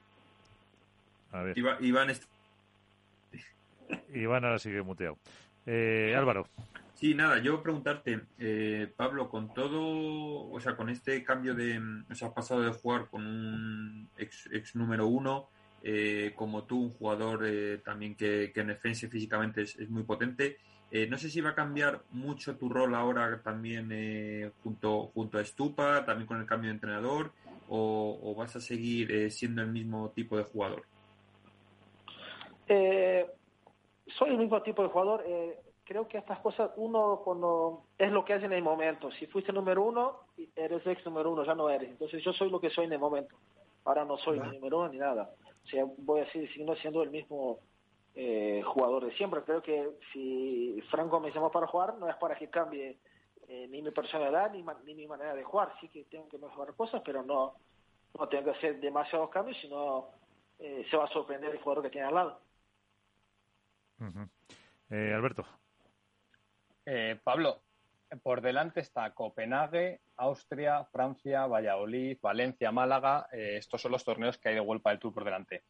A 1.32 1.42
ver. 1.42 1.56
Iván, 1.59 1.76
Iván, 1.85 2.11
est- 2.11 2.28
Iván 4.14 4.44
ahora 4.44 4.59
sigue 4.59 4.83
muteado. 4.83 5.18
Eh, 5.66 6.14
Álvaro. 6.16 6.46
Sí, 6.94 7.14
nada, 7.14 7.38
yo 7.40 7.62
preguntarte, 7.62 8.22
eh, 8.38 8.90
Pablo, 8.96 9.29
con 9.29 9.53
todo, 9.53 10.49
o 10.49 10.61
sea, 10.61 10.77
con 10.77 10.88
este 10.88 11.22
cambio 11.22 11.55
de, 11.55 11.79
o 12.11 12.14
sea, 12.14 12.29
has 12.29 12.35
pasado 12.35 12.62
de 12.62 12.70
jugar 12.70 13.09
con 13.11 13.27
un 13.27 14.09
ex, 14.16 14.49
ex 14.51 14.75
número 14.77 15.07
uno, 15.07 15.51
eh, 15.83 16.33
como 16.35 16.64
tú, 16.64 16.85
un 16.85 16.90
jugador 16.90 17.44
eh, 17.44 17.79
también 17.85 18.14
que, 18.14 18.51
que 18.55 18.61
en 18.62 18.68
defensa 18.68 19.05
y 19.05 19.11
físicamente 19.11 19.62
es, 19.62 19.77
es 19.77 19.90
muy 19.90 20.05
potente, 20.05 20.57
eh, 20.90 21.07
no 21.07 21.18
sé 21.18 21.29
si 21.29 21.42
va 21.42 21.51
a 21.51 21.55
cambiar 21.55 22.03
mucho 22.12 22.57
tu 22.57 22.70
rol 22.70 22.94
ahora 22.94 23.42
también 23.42 23.90
eh, 23.92 24.53
junto, 24.62 25.09
junto 25.09 25.38
a 25.38 25.44
Stupa, 25.44 26.05
también 26.07 26.27
con 26.27 26.40
el 26.40 26.46
cambio 26.46 26.68
de 26.68 26.77
entrenador, 26.77 27.33
o, 27.68 28.18
o 28.22 28.35
vas 28.35 28.57
a 28.57 28.61
seguir 28.61 29.12
eh, 29.12 29.31
siendo 29.31 29.61
el 29.61 29.68
mismo 29.68 30.11
tipo 30.11 30.38
de 30.38 30.44
jugador. 30.44 30.85
Eh, 32.68 33.27
soy 34.07 34.31
el 34.31 34.38
mismo 34.38 34.62
tipo 34.62 34.83
de 34.83 34.88
jugador. 34.88 35.23
eh, 35.27 35.59
creo 35.85 36.09
que 36.09 36.19
estas 36.19 36.40
cosas, 36.40 36.71
uno 36.77 37.21
cuando 37.25 37.85
es 37.97 38.11
lo 38.11 38.25
que 38.25 38.35
es 38.35 38.42
en 38.42 38.53
el 38.53 38.62
momento. 38.62 39.11
Si 39.12 39.27
fuiste 39.27 39.53
número 39.53 39.83
uno, 39.85 40.21
eres 40.57 40.85
ex 40.87 41.05
número 41.05 41.31
uno, 41.33 41.45
ya 41.45 41.55
no 41.55 41.71
eres. 41.71 41.90
Entonces 41.90 42.23
yo 42.25 42.33
soy 42.33 42.51
lo 42.51 42.61
que 42.61 42.71
soy 42.71 42.87
en 42.87 42.92
el 42.95 42.99
momento. 42.99 43.37
Ahora 43.85 44.05
no 44.05 44.19
soy 44.19 44.38
ni 44.51 44.57
número 44.57 44.79
uno 44.79 44.88
ni 44.88 44.99
nada. 44.99 45.31
O 45.64 45.69
sea, 45.69 45.85
voy 45.99 46.21
a 46.23 46.31
seguir 46.33 46.49
siguiendo 46.49 46.75
siendo 46.77 47.03
el 47.05 47.11
mismo 47.11 47.61
eh, 48.16 48.62
jugador 48.64 49.05
de 49.05 49.12
siempre. 49.12 49.42
Creo 49.42 49.62
que 49.62 49.90
si 50.12 50.81
Franco 50.90 51.21
me 51.21 51.31
llamó 51.31 51.51
para 51.53 51.69
jugar, 51.69 51.95
no 51.99 52.09
es 52.09 52.16
para 52.16 52.35
que 52.37 52.49
cambie 52.51 52.99
eh, 53.47 53.69
ni 53.69 53.81
mi 53.81 53.92
personalidad 53.92 54.51
ni, 54.51 54.64
ma- 54.64 54.77
ni 54.85 54.95
mi 54.95 55.07
manera 55.07 55.35
de 55.37 55.45
jugar. 55.45 55.73
Sí 55.81 55.88
que 55.88 56.03
tengo 56.05 56.29
que 56.29 56.38
mejorar 56.38 56.75
cosas, 56.75 57.01
pero 57.05 57.23
no, 57.23 57.55
no 58.19 58.29
tengo 58.29 58.45
que 58.45 58.59
hacer 58.59 58.81
demasiados 58.81 59.31
cambios, 59.31 59.57
sino 59.59 60.09
eh, 60.59 60.85
se 60.90 60.97
va 60.97 61.05
a 61.05 61.09
sorprender 61.12 61.51
el 61.53 61.61
jugador 61.62 61.85
que 61.85 61.90
tiene 61.90 62.09
al 62.09 62.14
lado. 62.14 62.40
Eh, 64.90 65.12
Alberto. 65.14 65.44
Eh, 66.85 67.18
Pablo, 67.22 67.62
por 68.22 68.40
delante 68.40 68.80
está 68.80 69.12
Copenhague, 69.12 70.00
Austria, 70.16 70.85
Francia, 70.85 71.46
Valladolid, 71.46 72.18
Valencia, 72.20 72.70
Málaga. 72.70 73.26
Eh, 73.32 73.56
estos 73.56 73.82
son 73.82 73.92
los 73.92 74.04
torneos 74.04 74.38
que 74.38 74.50
hay 74.50 74.54
de 74.54 74.61
Vuelta 74.61 74.90
del 74.90 74.98
Tour 74.98 75.12
por 75.14 75.24
delante. 75.24 75.64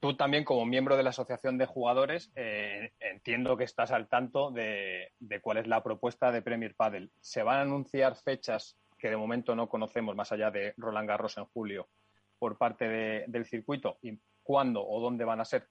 Tú 0.00 0.16
también, 0.16 0.44
como 0.44 0.66
miembro 0.66 0.96
de 0.96 1.02
la 1.04 1.10
Asociación 1.10 1.58
de 1.58 1.66
Jugadores, 1.66 2.32
entiendo 2.34 3.56
que 3.56 3.62
estás 3.62 3.92
al 3.92 4.08
tanto 4.08 4.50
de, 4.50 5.12
cuál 5.40 5.58
es 5.58 5.68
la 5.68 5.82
propuesta 5.82 6.32
de 6.32 6.42
Premier 6.42 6.74
Padel. 6.74 7.12
¿Se 7.20 7.44
van 7.44 7.58
a 7.58 7.62
anunciar 7.62 8.16
fechas 8.16 8.76
que 8.98 9.10
de 9.10 9.16
momento 9.16 9.54
no 9.54 9.68
conocemos, 9.68 10.16
más 10.16 10.32
allá 10.32 10.50
de 10.50 10.74
Roland 10.76 11.08
Garros 11.08 11.36
en 11.38 11.44
julio, 11.44 11.88
por 12.38 12.58
parte 12.58 12.88
de- 12.88 13.24
del 13.28 13.44
circuito? 13.46 13.98
¿Y 14.02 14.18
cuándo 14.42 14.84
o 14.84 15.00
dónde 15.00 15.24
van 15.24 15.40
a 15.40 15.44
ser? 15.44 15.68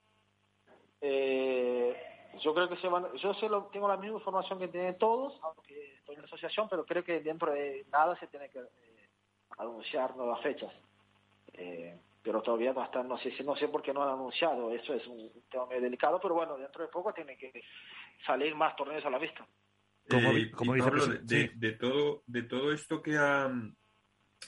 Eh, 1.07 1.95
yo 2.41 2.53
creo 2.55 2.67
que 2.67 2.77
se 2.77 2.87
van, 2.87 3.13
yo 3.17 3.33
solo 3.35 3.69
tengo 3.71 3.87
la 3.87 3.95
misma 3.95 4.17
información 4.17 4.57
que 4.57 4.69
tienen 4.69 4.97
todos, 4.97 5.39
aunque 5.43 5.97
estoy 5.97 6.15
en 6.15 6.21
la 6.21 6.27
asociación, 6.27 6.67
pero 6.67 6.83
creo 6.83 7.03
que 7.03 7.19
dentro 7.19 7.51
de 7.51 7.85
nada 7.91 8.17
se 8.19 8.25
tiene 8.25 8.49
que 8.49 8.57
eh, 8.59 9.09
anunciar 9.59 10.15
nuevas 10.15 10.41
fechas. 10.41 10.73
Eh, 11.53 11.95
pero 12.23 12.41
todavía 12.41 12.73
no 12.73 12.83
están, 12.83 13.07
no 13.07 13.19
sé 13.19 13.31
si 13.37 13.43
no 13.43 13.55
sé 13.55 13.67
por 13.67 13.83
qué 13.83 13.93
no 13.93 14.01
han 14.01 14.09
anunciado, 14.09 14.71
eso 14.71 14.95
es 14.95 15.05
un 15.05 15.31
tema 15.51 15.67
medio 15.67 15.83
delicado, 15.83 16.19
pero 16.19 16.33
bueno, 16.33 16.57
dentro 16.57 16.81
de 16.81 16.89
poco 16.89 17.13
tienen 17.13 17.37
que 17.37 17.53
salir 18.25 18.55
más 18.55 18.75
torneos 18.75 19.05
a 19.05 19.11
la 19.11 19.19
vista. 19.19 19.45
Como 20.09 20.31
Eh, 20.31 20.51
como 20.51 20.73
dice 20.73 20.87
Pablo, 20.87 21.05
de, 21.05 21.47
sí. 21.47 21.51
de 21.55 21.71
todo, 21.73 22.23
de 22.25 22.41
todo 22.43 22.71
esto 22.73 22.99
que 23.03 23.15
ha, 23.15 23.51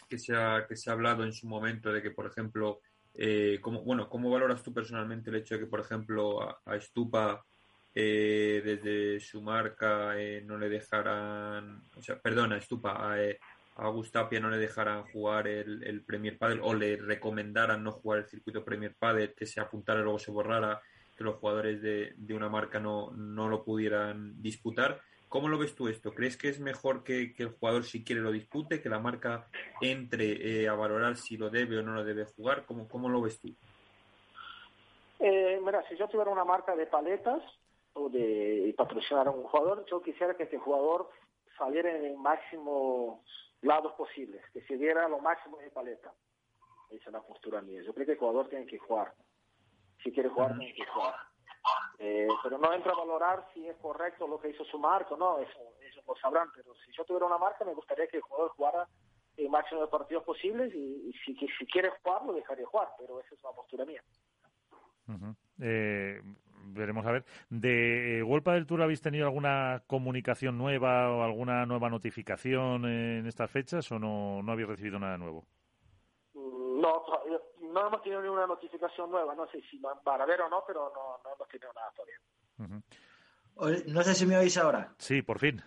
que 0.09 0.17
se 0.17 0.35
ha, 0.35 0.65
que 0.67 0.75
se 0.75 0.89
ha 0.89 0.93
hablado 0.93 1.23
en 1.23 1.33
su 1.33 1.47
momento, 1.47 1.93
de 1.93 2.01
que, 2.01 2.09
por 2.09 2.25
ejemplo, 2.25 2.81
eh, 3.17 3.57
cómo, 3.61 3.81
bueno, 3.83 4.07
¿cómo 4.07 4.29
valoras 4.29 4.61
tú 4.63 4.73
personalmente 4.73 5.29
el 5.29 5.37
hecho 5.37 5.55
de 5.55 5.61
que, 5.61 5.67
por 5.67 5.79
ejemplo, 5.79 6.41
a, 6.41 6.61
a 6.65 6.75
eh, 7.99 8.61
desde 8.63 9.19
su 9.19 9.41
marca 9.41 10.19
eh, 10.19 10.43
no 10.45 10.55
le 10.55 10.69
dejaran, 10.69 11.81
o 11.95 12.01
sea, 12.03 12.19
perdona, 12.19 12.61
Stupa, 12.61 13.11
a, 13.11 13.23
eh, 13.23 13.39
a 13.77 13.87
Gustapia 13.87 14.39
no 14.39 14.51
le 14.51 14.57
dejaran 14.57 15.01
jugar 15.05 15.47
el, 15.47 15.83
el 15.83 16.03
Premier 16.03 16.37
Padel 16.37 16.59
o 16.61 16.75
le 16.75 16.97
recomendaran 16.97 17.83
no 17.83 17.91
jugar 17.93 18.19
el 18.19 18.27
circuito 18.27 18.63
Premier 18.63 18.95
Padel, 18.99 19.33
que 19.33 19.47
se 19.47 19.59
apuntara 19.59 20.01
y 20.01 20.03
luego 20.03 20.19
se 20.19 20.29
borrara, 20.29 20.79
que 21.17 21.23
los 21.23 21.37
jugadores 21.37 21.81
de, 21.81 22.13
de 22.15 22.33
una 22.35 22.49
marca 22.49 22.79
no, 22.79 23.11
no 23.13 23.49
lo 23.49 23.63
pudieran 23.63 24.39
disputar? 24.43 25.01
¿Cómo 25.29 25.49
lo 25.49 25.57
ves 25.57 25.75
tú 25.75 25.87
esto? 25.87 26.13
¿Crees 26.13 26.37
que 26.37 26.47
es 26.47 26.59
mejor 26.59 27.03
que, 27.03 27.33
que 27.33 27.43
el 27.43 27.49
jugador 27.49 27.83
si 27.83 28.03
quiere 28.03 28.21
lo 28.21 28.31
dispute, 28.31 28.81
que 28.81 28.89
la 28.89 28.99
marca 28.99 29.47
entre 29.81 30.61
eh, 30.61 30.69
a 30.69 30.73
valorar 30.73 31.17
si 31.17 31.37
lo 31.37 31.49
debe 31.49 31.77
o 31.77 31.83
no 31.83 31.93
lo 31.93 32.03
debe 32.03 32.25
jugar? 32.25 32.65
¿Cómo, 32.65 32.87
cómo 32.87 33.09
lo 33.09 33.21
ves 33.21 33.39
tú? 33.39 33.49
Eh, 35.19 35.59
mira, 35.63 35.83
si 35.89 35.97
yo 35.97 36.07
tuviera 36.07 36.31
una 36.31 36.45
marca 36.45 36.75
de 36.75 36.85
paletas 36.85 37.41
o 37.93 38.09
de 38.09 38.73
patrocinar 38.77 39.27
a 39.27 39.31
un 39.31 39.43
jugador, 39.43 39.85
yo 39.89 40.01
quisiera 40.01 40.35
que 40.35 40.43
este 40.43 40.57
jugador 40.57 41.09
saliera 41.57 41.95
en 41.95 42.05
el 42.05 42.17
máximo 42.17 43.23
lados 43.61 43.93
posibles, 43.93 44.41
que 44.53 44.61
se 44.61 44.77
diera 44.77 45.07
lo 45.07 45.19
máximo 45.19 45.57
de 45.57 45.71
paleta. 45.71 46.13
Esa 46.89 47.05
es 47.07 47.11
la 47.11 47.21
postura 47.21 47.61
mía. 47.61 47.81
Yo 47.83 47.93
creo 47.93 48.05
que 48.05 48.13
el 48.13 48.17
jugador 48.17 48.47
tiene 48.49 48.65
que 48.65 48.77
jugar. 48.77 49.13
Si 50.03 50.11
quiere 50.11 50.29
jugar, 50.29 50.57
tiene 50.57 50.73
que 50.73 50.85
jugar. 50.85 51.15
Eh, 51.99 52.27
pero 52.43 52.57
no 52.59 52.73
entra 52.73 52.91
a 52.91 52.97
valorar 52.97 53.47
si 53.53 53.67
es 53.67 53.75
correcto 53.77 54.27
lo 54.27 54.39
que 54.39 54.49
hizo 54.49 54.63
su 54.65 54.77
marca 54.77 55.15
o 55.15 55.17
no, 55.17 55.39
eso, 55.39 55.59
eso 55.81 56.01
lo 56.07 56.15
sabrán. 56.15 56.49
Pero 56.55 56.73
si 56.85 56.91
yo 56.91 57.03
tuviera 57.05 57.25
una 57.25 57.37
marca, 57.37 57.65
me 57.65 57.73
gustaría 57.73 58.07
que 58.07 58.17
el 58.17 58.23
jugador 58.23 58.51
jugara 58.51 58.87
el 59.35 59.49
máximo 59.49 59.81
de 59.81 59.87
partidos 59.87 60.23
posibles 60.23 60.73
y, 60.73 61.09
y 61.09 61.13
si, 61.25 61.35
si 61.35 61.65
quiere 61.65 61.89
jugar, 61.89 62.23
lo 62.25 62.33
dejaría 62.33 62.65
jugar. 62.65 62.89
Pero 62.99 63.19
esa 63.19 63.33
es 63.33 63.43
una 63.43 63.53
postura 63.53 63.85
mía. 63.85 64.01
Eh, 65.59 66.21
veremos 66.67 67.05
a 67.05 67.11
ver. 67.11 67.25
¿De 67.49 68.21
Golpa 68.25 68.53
del 68.53 68.67
Tour 68.67 68.81
habéis 68.81 69.01
tenido 69.01 69.25
alguna 69.25 69.83
comunicación 69.87 70.57
nueva 70.57 71.11
o 71.11 71.23
alguna 71.23 71.65
nueva 71.65 71.89
notificación 71.89 72.85
en 72.85 73.25
estas 73.25 73.49
fechas 73.49 73.91
o 73.91 73.99
no, 73.99 74.41
no 74.43 74.51
habéis 74.51 74.67
recibido 74.67 74.99
nada 74.99 75.17
nuevo? 75.17 75.45
No, 77.77 77.87
hemos 77.87 78.01
tenido 78.01 78.21
ninguna 78.21 78.47
notificación 78.47 79.11
nueva. 79.11 79.35
No 79.35 79.47
sé 79.47 79.61
si 79.69 79.77
van 79.79 79.97
a 80.21 80.25
ver 80.25 80.41
o 80.41 80.49
no, 80.49 80.63
pero 80.65 80.91
no, 80.93 81.19
no 81.23 81.35
hemos 81.35 81.47
tenido 81.47 81.71
nada 81.73 81.91
todavía. 81.95 83.83
No 83.87 84.03
sé 84.03 84.13
si 84.15 84.25
me 84.25 84.37
oís 84.37 84.57
ahora. 84.57 84.93
Sí, 84.97 85.21
por 85.21 85.39
fin. 85.39 85.61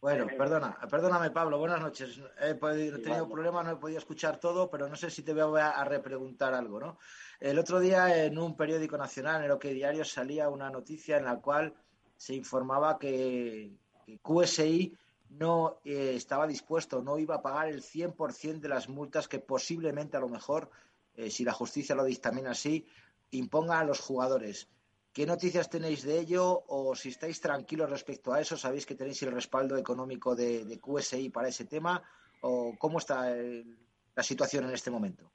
Bueno, 0.00 0.26
perdona, 0.38 0.78
perdóname 0.90 1.30
Pablo, 1.30 1.58
buenas 1.58 1.80
noches. 1.80 2.20
He, 2.40 2.54
podido- 2.54 2.96
he 2.96 3.00
tenido 3.00 3.28
problemas, 3.28 3.64
no 3.64 3.72
he 3.72 3.76
podido 3.76 3.98
escuchar 3.98 4.38
todo, 4.38 4.70
pero 4.70 4.86
no 4.88 4.94
sé 4.94 5.10
si 5.10 5.22
te 5.22 5.32
voy 5.32 5.60
a, 5.60 5.70
a 5.70 5.84
repreguntar 5.84 6.52
algo, 6.54 6.78
¿no? 6.78 6.98
El 7.40 7.58
otro 7.58 7.80
día 7.80 8.24
en 8.24 8.38
un 8.38 8.54
periódico 8.56 8.96
nacional, 8.98 9.36
en 9.38 9.44
el 9.44 9.50
OK 9.52 9.64
Diario, 9.64 10.04
salía 10.04 10.48
una 10.50 10.70
noticia 10.70 11.16
en 11.16 11.24
la 11.24 11.40
cual 11.40 11.74
se 12.16 12.34
informaba 12.34 12.98
que, 12.98 13.72
que 14.04 14.18
QSI 14.18 14.96
no 15.30 15.80
eh, 15.84 16.12
estaba 16.14 16.46
dispuesto, 16.46 17.00
no 17.02 17.18
iba 17.18 17.36
a 17.36 17.42
pagar 17.42 17.68
el 17.68 17.82
100% 17.82 18.60
de 18.60 18.68
las 18.68 18.88
multas 18.88 19.26
que 19.26 19.40
posiblemente, 19.40 20.16
a 20.16 20.20
lo 20.20 20.28
mejor, 20.28 20.70
eh, 21.16 21.30
si 21.30 21.44
la 21.44 21.52
justicia 21.52 21.94
lo 21.94 22.04
dictamina 22.04 22.50
así, 22.52 22.86
imponga 23.30 23.80
a 23.80 23.84
los 23.84 24.00
jugadores. 24.00 24.68
¿Qué 25.12 25.24
noticias 25.26 25.70
tenéis 25.70 26.02
de 26.02 26.18
ello? 26.18 26.64
O 26.68 26.94
si 26.94 27.08
estáis 27.08 27.40
tranquilos 27.40 27.88
respecto 27.90 28.32
a 28.32 28.40
eso, 28.40 28.56
sabéis 28.56 28.84
que 28.84 28.94
tenéis 28.94 29.22
el 29.22 29.32
respaldo 29.32 29.76
económico 29.76 30.36
de, 30.36 30.64
de 30.64 30.78
QSI 30.78 31.30
para 31.30 31.48
ese 31.48 31.64
tema, 31.64 32.02
o 32.42 32.74
cómo 32.78 32.98
está 32.98 33.32
el- 33.32 33.78
la 34.14 34.22
situación 34.22 34.64
en 34.64 34.72
este 34.74 34.90
momento. 34.90 35.32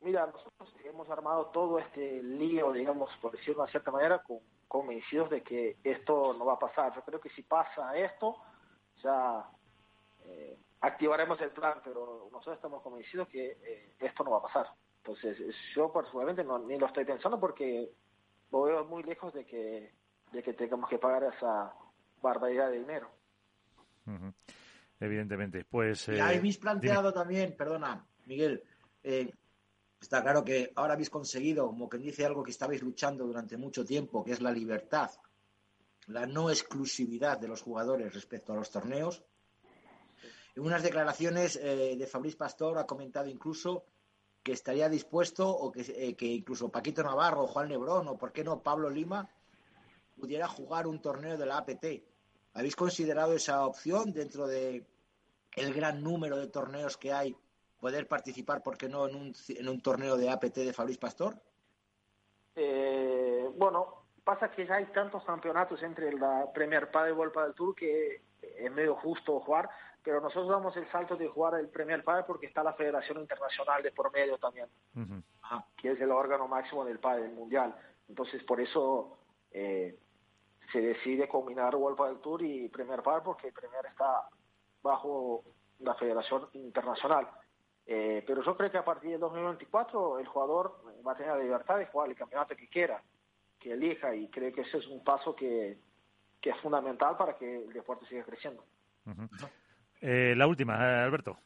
Mira, 0.00 0.26
nosotros 0.26 0.72
hemos 0.84 1.08
armado 1.10 1.46
todo 1.46 1.78
este 1.80 2.22
lío, 2.22 2.72
digamos, 2.72 3.10
por 3.20 3.32
decirlo 3.32 3.64
de 3.64 3.70
cierta 3.72 3.90
manera, 3.90 4.22
con, 4.22 4.38
convencidos 4.68 5.30
de 5.30 5.42
que 5.42 5.78
esto 5.82 6.32
no 6.34 6.44
va 6.44 6.54
a 6.54 6.58
pasar. 6.58 6.94
Yo 6.94 7.02
creo 7.02 7.20
que 7.20 7.30
si 7.30 7.42
pasa 7.42 7.96
esto, 7.96 8.36
ya 9.02 9.50
eh, 10.26 10.56
activaremos 10.80 11.40
el 11.40 11.50
plan, 11.50 11.80
pero 11.84 12.28
nosotros 12.32 12.56
estamos 12.56 12.82
convencidos 12.82 13.28
que 13.28 13.58
eh, 13.62 13.94
esto 13.98 14.24
no 14.24 14.32
va 14.32 14.38
a 14.38 14.42
pasar. 14.42 14.66
Entonces, 14.98 15.38
yo 15.74 15.92
personalmente 15.92 16.44
no, 16.44 16.58
ni 16.58 16.78
lo 16.78 16.86
estoy 16.86 17.04
pensando 17.04 17.38
porque 17.38 17.90
lo 18.50 18.62
veo 18.62 18.84
muy 18.84 19.02
lejos 19.02 19.32
de 19.32 19.44
que 19.44 19.92
de 20.32 20.42
que 20.42 20.52
tengamos 20.52 20.88
que 20.88 20.98
pagar 20.98 21.24
esa 21.34 21.72
barbaridad 22.20 22.70
de 22.70 22.78
dinero. 22.78 23.10
Evidentemente. 25.00 25.64
Pues. 25.64 26.08
Eh, 26.08 26.20
habéis 26.20 26.58
planteado 26.58 27.12
también, 27.12 27.56
perdona, 27.56 28.06
Miguel, 28.26 28.62
eh, 29.02 29.32
está 30.00 30.22
claro 30.22 30.44
que 30.44 30.72
ahora 30.76 30.94
habéis 30.94 31.10
conseguido, 31.10 31.66
como 31.66 31.88
quien 31.88 32.02
dice, 32.02 32.24
algo 32.24 32.42
que 32.42 32.50
estabais 32.50 32.82
luchando 32.82 33.26
durante 33.26 33.56
mucho 33.56 33.84
tiempo, 33.84 34.24
que 34.24 34.32
es 34.32 34.40
la 34.40 34.52
libertad, 34.52 35.10
la 36.06 36.26
no 36.26 36.50
exclusividad 36.50 37.38
de 37.38 37.48
los 37.48 37.62
jugadores 37.62 38.14
respecto 38.14 38.52
a 38.52 38.56
los 38.56 38.70
torneos. 38.70 39.24
En 40.56 40.64
unas 40.64 40.82
declaraciones 40.82 41.56
eh, 41.56 41.96
de 41.96 42.06
Fabriz 42.06 42.34
Pastor 42.34 42.78
ha 42.78 42.86
comentado 42.86 43.28
incluso 43.28 43.84
que 44.42 44.52
estaría 44.52 44.88
dispuesto 44.88 45.48
o 45.48 45.70
que, 45.70 45.82
eh, 45.82 46.14
que 46.14 46.26
incluso 46.26 46.70
Paquito 46.70 47.02
Navarro, 47.02 47.46
Juan 47.46 47.68
Lebrón 47.68 48.08
o, 48.08 48.16
por 48.16 48.32
qué 48.32 48.42
no, 48.42 48.62
Pablo 48.62 48.88
Lima 48.88 49.28
pudiera 50.18 50.48
jugar 50.48 50.86
un 50.86 51.00
torneo 51.00 51.36
de 51.36 51.44
la 51.44 51.58
APT. 51.58 51.84
¿Habéis 52.54 52.74
considerado 52.74 53.34
esa 53.34 53.66
opción 53.66 54.12
dentro 54.12 54.46
de 54.46 54.86
el 55.56 55.74
gran 55.74 56.02
número 56.02 56.38
de 56.38 56.46
torneos 56.46 56.96
que 56.96 57.12
hay 57.12 57.36
poder 57.78 58.08
participar, 58.08 58.62
¿por 58.62 58.78
qué 58.78 58.88
no, 58.88 59.06
en 59.06 59.14
un, 59.14 59.34
en 59.48 59.68
un 59.68 59.80
torneo 59.82 60.16
de 60.16 60.30
APT 60.30 60.56
de 60.56 60.72
Fabriz 60.72 60.96
Pastor? 60.96 61.36
Eh, 62.54 63.50
bueno, 63.56 64.06
pasa 64.24 64.50
que 64.50 64.66
ya 64.66 64.76
hay 64.76 64.86
tantos 64.86 65.22
campeonatos 65.24 65.82
entre 65.82 66.12
la 66.12 66.50
Premier 66.54 66.90
Padel 66.90 67.12
y 67.14 67.16
World 67.16 67.34
Padel 67.34 67.54
Tour 67.54 67.74
que 67.74 68.22
es 68.40 68.72
medio 68.72 68.94
justo 68.96 69.38
jugar, 69.40 69.68
pero 70.06 70.20
nosotros 70.20 70.48
damos 70.48 70.76
el 70.76 70.88
salto 70.92 71.16
de 71.16 71.26
jugar 71.26 71.54
el 71.54 71.68
Premier 71.68 72.04
Padel 72.04 72.24
porque 72.24 72.46
está 72.46 72.62
la 72.62 72.74
Federación 72.74 73.18
Internacional 73.18 73.82
de 73.82 73.90
por 73.90 74.12
medio 74.12 74.38
también, 74.38 74.68
que 75.76 75.90
es 75.90 76.00
el 76.00 76.12
órgano 76.12 76.46
máximo 76.46 76.84
del 76.84 77.00
Padel 77.00 77.32
mundial. 77.32 77.74
Entonces, 78.08 78.40
por 78.44 78.60
eso 78.60 79.18
eh, 79.50 79.98
se 80.70 80.80
decide 80.80 81.26
combinar 81.26 81.74
World 81.74 81.98
Padel 81.98 82.20
Tour 82.20 82.40
y 82.42 82.68
Premier 82.68 83.02
Padel 83.02 83.24
porque 83.24 83.48
el 83.48 83.52
Premier 83.52 83.84
está 83.84 84.28
bajo 84.80 85.42
la 85.80 85.96
Federación 85.96 86.50
Internacional. 86.52 87.28
Eh, 87.84 88.22
pero 88.24 88.44
yo 88.44 88.56
creo 88.56 88.70
que 88.70 88.78
a 88.78 88.84
partir 88.84 89.10
del 89.10 89.18
2024 89.18 90.20
el 90.20 90.28
jugador 90.28 90.84
va 91.04 91.12
a 91.12 91.16
tener 91.16 91.32
la 91.32 91.42
libertad 91.42 91.78
de 91.78 91.86
jugar 91.86 92.10
el 92.10 92.14
campeonato 92.14 92.54
que 92.54 92.68
quiera, 92.68 93.02
que 93.58 93.72
elija, 93.72 94.14
y 94.14 94.28
creo 94.28 94.52
que 94.52 94.60
ese 94.60 94.78
es 94.78 94.86
un 94.86 95.02
paso 95.02 95.34
que, 95.34 95.80
que 96.40 96.50
es 96.50 96.56
fundamental 96.58 97.16
para 97.16 97.36
que 97.36 97.64
el 97.64 97.72
deporte 97.72 98.06
siga 98.06 98.22
creciendo. 98.22 98.62
Eh, 100.00 100.34
la 100.36 100.46
última, 100.46 100.74
eh, 100.74 101.04
Alberto. 101.04 101.38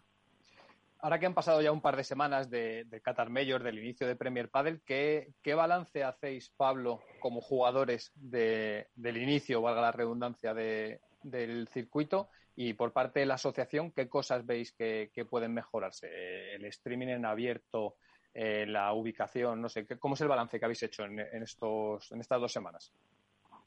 Ahora 1.02 1.18
que 1.18 1.24
han 1.24 1.34
pasado 1.34 1.62
ya 1.62 1.72
un 1.72 1.80
par 1.80 1.96
de 1.96 2.04
semanas 2.04 2.50
de, 2.50 2.84
de 2.84 3.00
Qatar 3.00 3.30
Major, 3.30 3.62
del 3.62 3.78
inicio 3.78 4.06
de 4.06 4.16
Premier 4.16 4.50
Padel, 4.50 4.82
¿qué, 4.84 5.32
¿qué, 5.42 5.54
balance 5.54 6.04
hacéis, 6.04 6.50
Pablo, 6.50 7.00
como 7.20 7.40
jugadores 7.40 8.12
de, 8.14 8.88
del 8.94 9.16
inicio, 9.16 9.62
valga 9.62 9.80
la 9.80 9.92
redundancia, 9.92 10.52
de, 10.52 11.00
del 11.22 11.68
circuito? 11.68 12.28
Y 12.54 12.74
por 12.74 12.92
parte 12.92 13.20
de 13.20 13.26
la 13.26 13.34
asociación, 13.34 13.92
¿qué 13.92 14.10
cosas 14.10 14.44
veis 14.44 14.72
que, 14.72 15.10
pueden 15.30 15.54
mejorarse? 15.54 16.08
Eh, 16.12 16.56
el 16.56 16.66
streaming 16.66 17.08
en 17.08 17.24
abierto, 17.24 17.94
eh, 18.34 18.66
la 18.66 18.92
ubicación, 18.92 19.62
no 19.62 19.70
sé, 19.70 19.86
¿cómo 19.98 20.14
es 20.14 20.20
el 20.20 20.28
balance 20.28 20.58
que 20.58 20.64
habéis 20.66 20.82
hecho 20.82 21.04
en, 21.04 21.18
estos, 21.42 22.12
en 22.12 22.20
estas 22.20 22.40
dos 22.40 22.52
semanas? 22.52 22.92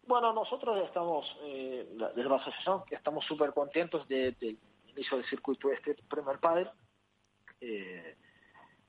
Bueno, 0.05 0.34
nosotros 0.34 0.86
estamos, 0.86 1.25
eh, 1.43 1.88
desde 1.97 2.29
la 2.29 2.36
asociación, 2.36 2.84
que 2.86 2.95
estamos 2.95 3.25
súper 3.25 3.53
contentos 3.53 4.07
del 4.07 4.59
inicio 4.95 5.17
del 5.17 5.25
circuito 5.27 5.71
este 5.71 5.95
Premier 6.09 6.39
Padel. 6.39 6.69
Eh, 7.61 8.17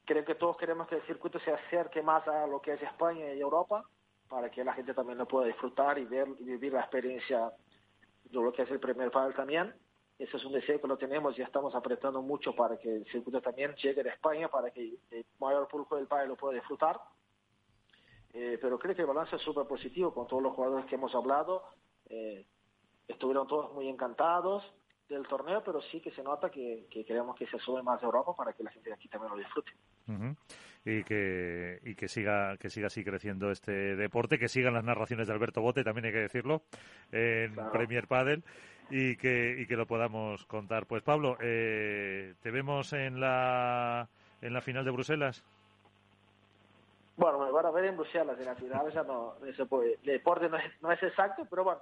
creo 0.05 0.24
que 0.24 0.34
todos 0.34 0.57
queremos 0.57 0.86
que 0.88 0.96
el 0.96 1.07
circuito 1.07 1.38
se 1.40 1.50
acerque 1.50 2.02
más 2.02 2.26
a 2.28 2.46
lo 2.46 2.61
que 2.61 2.72
es 2.72 2.82
España 2.82 3.32
y 3.32 3.40
Europa, 3.40 3.84
para 4.28 4.50
que 4.50 4.64
la 4.64 4.74
gente 4.74 4.94
también 4.94 5.18
lo 5.18 5.26
pueda 5.26 5.46
disfrutar 5.46 5.98
y 5.98 6.05
ver 6.05 6.28
y 6.38 6.44
vivir 6.44 6.72
la 6.72 6.80
experiencia 6.80 7.52
de 8.24 8.40
lo 8.40 8.52
que 8.52 8.62
es 8.62 8.70
el 8.70 8.80
Premier 8.80 9.11
Padel 9.11 9.34
también. 9.34 9.74
Ese 10.18 10.36
es 10.36 10.44
un 10.44 10.52
deseo 10.52 10.80
que 10.80 10.86
lo 10.86 10.96
tenemos 10.96 11.36
y 11.38 11.42
estamos 11.42 11.74
apretando 11.74 12.22
mucho 12.22 12.55
para 12.55 12.78
que 12.78 12.96
el 12.96 13.05
circuito 13.07 13.40
también 13.40 13.74
llegue 13.74 14.09
a 14.09 14.12
España, 14.12 14.48
para 14.48 14.70
que 14.70 14.96
el 15.11 15.26
mayor 15.40 15.66
público 15.66 15.96
del 15.96 16.07
país 16.07 16.28
lo 16.28 16.36
pueda 16.36 16.55
disfrutar. 16.55 17.00
Eh, 18.32 18.59
pero 18.61 18.78
creo 18.78 18.94
que 18.94 19.02
el 19.02 19.09
balance 19.09 19.36
es 19.36 19.42
súper 19.42 19.66
positivo 19.66 20.12
con 20.14 20.26
todos 20.26 20.42
los 20.42 20.55
jugadores 20.55 20.86
que 20.86 20.94
hemos 20.94 21.14
hablado. 21.14 21.64
Eh, 22.07 22.46
estuvieron 23.09 23.46
todos 23.46 23.72
muy 23.72 23.88
encantados 23.88 24.62
del 25.09 25.26
torneo, 25.26 25.62
pero 25.62 25.80
sí 25.82 26.00
que 26.00 26.11
se 26.11 26.22
nota 26.22 26.50
que, 26.50 26.86
queremos 27.07 27.36
que 27.36 27.46
se 27.46 27.59
sube 27.59 27.82
más 27.82 28.00
de 28.00 28.07
Europa 28.07 28.34
para 28.36 28.52
que 28.52 28.62
la 28.62 28.70
gente 28.70 28.88
de 28.88 28.94
aquí 28.94 29.09
también 29.09 29.32
lo 29.32 29.38
disfrute. 29.38 29.72
Y 30.84 31.02
que, 31.05 31.80
y 31.82 31.94
que 31.94 32.09
siga 32.09 32.57
que 32.59 32.68
siga 32.68 32.88
así 32.88 33.05
creciendo 33.05 33.50
este 33.50 33.96
deporte, 33.96 34.38
que 34.38 34.48
sigan 34.48 34.74
las 34.74 34.84
narraciones 34.84 35.26
de 35.26 35.32
Alberto 35.32 35.62
Bote, 35.62 35.82
también 35.82 36.07
hay 36.07 36.12
que 36.12 36.18
decirlo, 36.18 36.62
en 37.11 37.55
Premier 37.72 38.07
Padel 38.07 38.44
y 38.90 39.16
que, 39.16 39.57
y 39.59 39.66
que 39.66 39.76
lo 39.76 39.86
podamos 39.86 40.44
contar. 40.46 40.86
Pues 40.86 41.02
Pablo, 41.02 41.36
eh, 41.40 42.34
¿te 42.40 42.50
vemos 42.50 42.92
en 42.92 43.20
la, 43.20 44.09
en 44.40 44.52
la 44.52 44.61
final 44.61 44.84
de 44.84 44.90
Bruselas? 44.90 45.44
Bueno, 47.16 47.38
me 47.38 47.52
van 47.52 47.66
a 47.66 47.70
ver 47.70 47.84
en 47.84 47.96
Bruselas, 47.96 48.38
en 48.38 48.46
la 48.46 48.57
final 48.57 48.92
ya 48.92 49.05
no, 49.05 49.34
se 49.57 49.66
puede. 49.66 49.94
El 50.02 50.14
deporte 50.14 50.48
no 50.48 50.57
es, 50.57 50.82
no 50.82 50.90
es 50.90 51.02
exacto, 51.02 51.46
pero 51.48 51.64
bueno, 51.64 51.80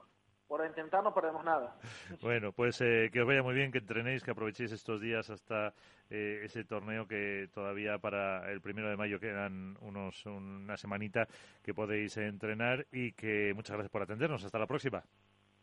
por 0.52 0.66
intentar 0.66 1.02
no 1.02 1.14
perdemos 1.14 1.42
nada. 1.42 1.74
Bueno, 2.20 2.52
pues 2.52 2.78
eh, 2.82 3.08
que 3.10 3.22
os 3.22 3.26
vaya 3.26 3.42
muy 3.42 3.54
bien, 3.54 3.72
que 3.72 3.78
entrenéis, 3.78 4.22
que 4.22 4.32
aprovechéis 4.32 4.70
estos 4.70 5.00
días 5.00 5.30
hasta 5.30 5.72
eh, 6.10 6.42
ese 6.44 6.62
torneo 6.64 7.08
que 7.08 7.48
todavía 7.54 7.96
para 7.96 8.52
el 8.52 8.60
primero 8.60 8.90
de 8.90 8.98
mayo 8.98 9.18
quedan 9.18 9.78
unos 9.80 10.26
una 10.26 10.76
semanita 10.76 11.26
que 11.62 11.72
podéis 11.72 12.18
entrenar 12.18 12.86
y 12.92 13.12
que 13.12 13.54
muchas 13.54 13.76
gracias 13.76 13.90
por 13.90 14.02
atendernos. 14.02 14.44
Hasta 14.44 14.58
la 14.58 14.66
próxima. 14.66 15.02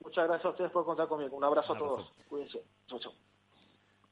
Muchas 0.04 0.28
gracias 0.28 0.46
a 0.46 0.50
ustedes 0.50 0.72
por 0.72 0.84
contar 0.84 1.08
conmigo. 1.08 1.38
Un 1.38 1.44
abrazo, 1.44 1.74
a 1.74 1.78
todos. 1.78 2.12
Cuídense. 2.28 2.60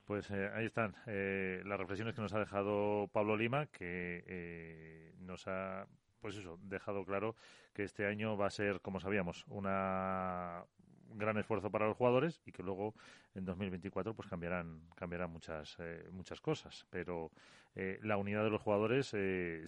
Pues 0.06 0.30
eh, 0.30 0.52
ahí 0.54 0.66
están 0.66 0.94
las 1.08 1.80
reflexiones 1.80 2.14
que 2.14 2.22
nos 2.22 2.36
ha 2.36 2.40
dejado 2.40 3.08
Pablo 3.12 3.36
Lima, 3.36 3.66
que 3.66 5.12
nos 5.22 5.48
ha, 5.48 5.88
pues 6.20 6.36
eso, 6.36 6.58
dejado 6.64 7.06
claro 7.06 7.36
que 7.74 7.84
este 7.84 8.06
año 8.06 8.38
va 8.38 8.48
a 8.48 8.52
ser, 8.52 8.82
como 8.82 9.00
sabíamos, 9.00 9.46
una 9.48 10.64
un 11.10 11.18
gran 11.18 11.38
esfuerzo 11.38 11.72
para 11.72 11.88
los 11.88 11.96
jugadores 11.96 12.42
y 12.46 12.52
que 12.52 12.62
luego 12.62 12.94
en 13.34 13.46
2024 13.46 14.14
pues 14.14 14.28
cambiarán 14.28 14.82
cambiarán 14.94 15.32
muchas 15.32 15.78
muchas 16.12 16.42
cosas 16.42 16.86
pero 16.90 17.32
la 17.76 18.18
unidad 18.18 18.44
de 18.44 18.50
los 18.50 18.62
jugadores 18.62 19.16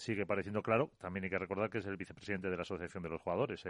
sigue 0.04 0.26
pareciendo 0.26 0.62
claro 0.62 0.92
también 0.98 1.24
hay 1.24 1.30
que 1.30 1.40
recordar 1.40 1.70
que 1.70 1.78
es 1.78 1.86
el 1.86 1.96
vicepresidente 1.96 2.50
de 2.50 2.58
la 2.58 2.64
asociación 2.64 3.04
de 3.04 3.10
los 3.10 3.22
jugadores 3.22 3.64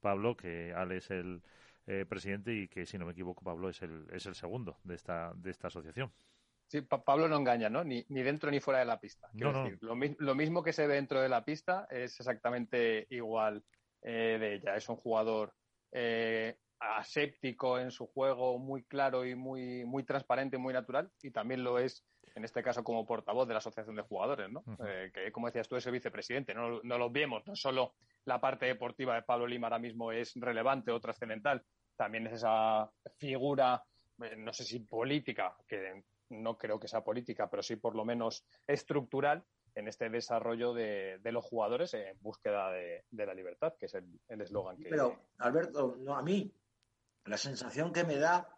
Pablo 0.00 0.36
que 0.36 0.74
Ale 0.74 0.96
es 0.96 1.08
el 1.12 1.40
eh, 1.86 2.06
presidente 2.08 2.54
y 2.54 2.68
que, 2.68 2.86
si 2.86 2.96
no 2.96 3.04
me 3.04 3.12
equivoco, 3.12 3.44
Pablo 3.44 3.68
es 3.68 3.82
el, 3.82 4.06
es 4.10 4.24
el 4.24 4.34
segundo 4.34 4.78
de 4.84 4.94
esta, 4.94 5.34
de 5.34 5.50
esta 5.50 5.68
asociación. 5.68 6.10
Sí, 6.66 6.80
Pablo 6.80 7.28
no 7.28 7.36
engaña, 7.36 7.68
¿no? 7.68 7.84
Ni, 7.84 8.04
ni, 8.08 8.22
dentro 8.22 8.50
ni 8.50 8.60
fuera 8.60 8.80
de 8.80 8.86
la 8.86 8.98
pista. 8.98 9.28
Decir, 9.32 9.78
lo, 9.80 9.94
lo, 9.94 10.34
mismo 10.34 10.62
que 10.62 10.72
se 10.72 10.86
ve 10.86 10.94
dentro 10.94 11.20
de 11.20 11.28
la 11.28 11.44
pista 11.44 11.86
es 11.90 12.18
exactamente 12.18 13.06
igual 13.10 13.62
eh, 14.02 14.38
de 14.40 14.54
ella. 14.54 14.76
Es 14.76 14.88
un 14.88 14.96
jugador 14.96 15.52
eh, 15.92 16.56
aséptico 16.80 17.78
en 17.78 17.90
su 17.90 18.06
juego, 18.06 18.58
muy 18.58 18.84
claro 18.84 19.24
y 19.24 19.34
muy, 19.34 19.84
muy 19.84 20.04
transparente, 20.04 20.58
muy 20.58 20.72
natural, 20.72 21.10
y 21.22 21.30
también 21.30 21.62
lo 21.62 21.78
es 21.78 22.04
en 22.34 22.44
este 22.44 22.62
caso 22.62 22.82
como 22.82 23.06
portavoz 23.06 23.46
de 23.46 23.54
la 23.54 23.58
Asociación 23.58 23.94
de 23.94 24.02
Jugadores, 24.02 24.50
¿no? 24.50 24.64
Eh, 24.84 25.10
que 25.14 25.30
como 25.30 25.46
decías 25.46 25.68
tú 25.68 25.76
es 25.76 25.86
el 25.86 25.92
vicepresidente, 25.92 26.52
no, 26.52 26.80
no 26.82 26.98
lo 26.98 27.10
vemos, 27.10 27.46
no 27.46 27.54
solo 27.54 27.94
la 28.24 28.40
parte 28.40 28.66
deportiva 28.66 29.14
de 29.14 29.22
Pablo 29.22 29.46
Lima 29.46 29.68
ahora 29.68 29.78
mismo 29.78 30.10
es 30.10 30.32
relevante 30.34 30.90
o 30.90 31.00
trascendental, 31.00 31.62
también 31.96 32.26
es 32.26 32.34
esa 32.34 32.90
figura, 33.18 33.82
no 34.38 34.52
sé 34.52 34.64
si 34.64 34.80
política, 34.80 35.54
que 35.68 36.02
no 36.30 36.58
creo 36.58 36.80
que 36.80 36.88
sea 36.88 37.04
política, 37.04 37.50
pero 37.50 37.62
sí 37.62 37.76
por 37.76 37.94
lo 37.94 38.04
menos 38.04 38.44
estructural 38.66 39.44
en 39.74 39.88
este 39.88 40.08
desarrollo 40.08 40.72
de, 40.72 41.20
los 41.24 41.44
jugadores 41.44 41.94
en 41.94 42.16
búsqueda 42.20 42.70
de, 42.70 43.04
la 43.10 43.34
libertad, 43.34 43.74
que 43.78 43.86
es 43.86 43.94
el 43.94 44.40
eslogan 44.40 44.76
que... 44.76 44.88
Pero, 44.88 45.18
Alberto, 45.38 45.96
no, 45.98 46.16
a 46.16 46.22
mí, 46.22 46.52
la 47.24 47.36
sensación 47.36 47.92
que 47.92 48.04
me 48.04 48.16
da 48.16 48.56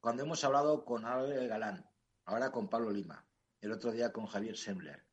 cuando 0.00 0.22
hemos 0.22 0.42
hablado 0.44 0.84
con 0.84 1.04
Álvaro 1.04 1.48
Galán, 1.48 1.88
ahora 2.24 2.50
con 2.50 2.68
Pablo 2.68 2.90
Lima, 2.90 3.26
el 3.60 3.72
otro 3.72 3.92
día 3.92 4.12
con 4.12 4.26
Javier 4.26 4.56
Sembler. 4.56 5.04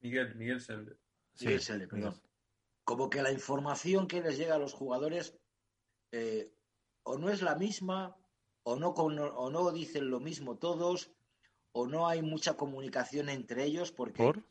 Miguel, 0.00 0.34
Miguel 0.34 0.60
Sembler. 0.60 0.98
Miguel 1.40 1.60
Sembler, 1.60 1.88
perdón. 1.88 2.22
Como 2.84 3.10
que 3.10 3.22
la 3.22 3.32
información 3.32 4.06
que 4.06 4.22
les 4.22 4.36
llega 4.36 4.56
a 4.56 4.58
los 4.58 4.72
jugadores 4.72 5.38
eh, 6.12 6.52
o 7.02 7.18
no 7.18 7.30
es 7.30 7.42
la 7.42 7.54
misma, 7.54 8.16
o 8.62 8.76
no, 8.76 8.88
o 8.90 9.50
no 9.50 9.70
dicen 9.72 10.10
lo 10.10 10.20
mismo 10.20 10.56
todos, 10.56 11.10
o 11.72 11.86
no 11.86 12.08
hay 12.08 12.22
mucha 12.22 12.54
comunicación 12.54 13.28
entre 13.28 13.64
ellos, 13.64 13.92
porque... 13.92 14.22
¿Por? 14.22 14.42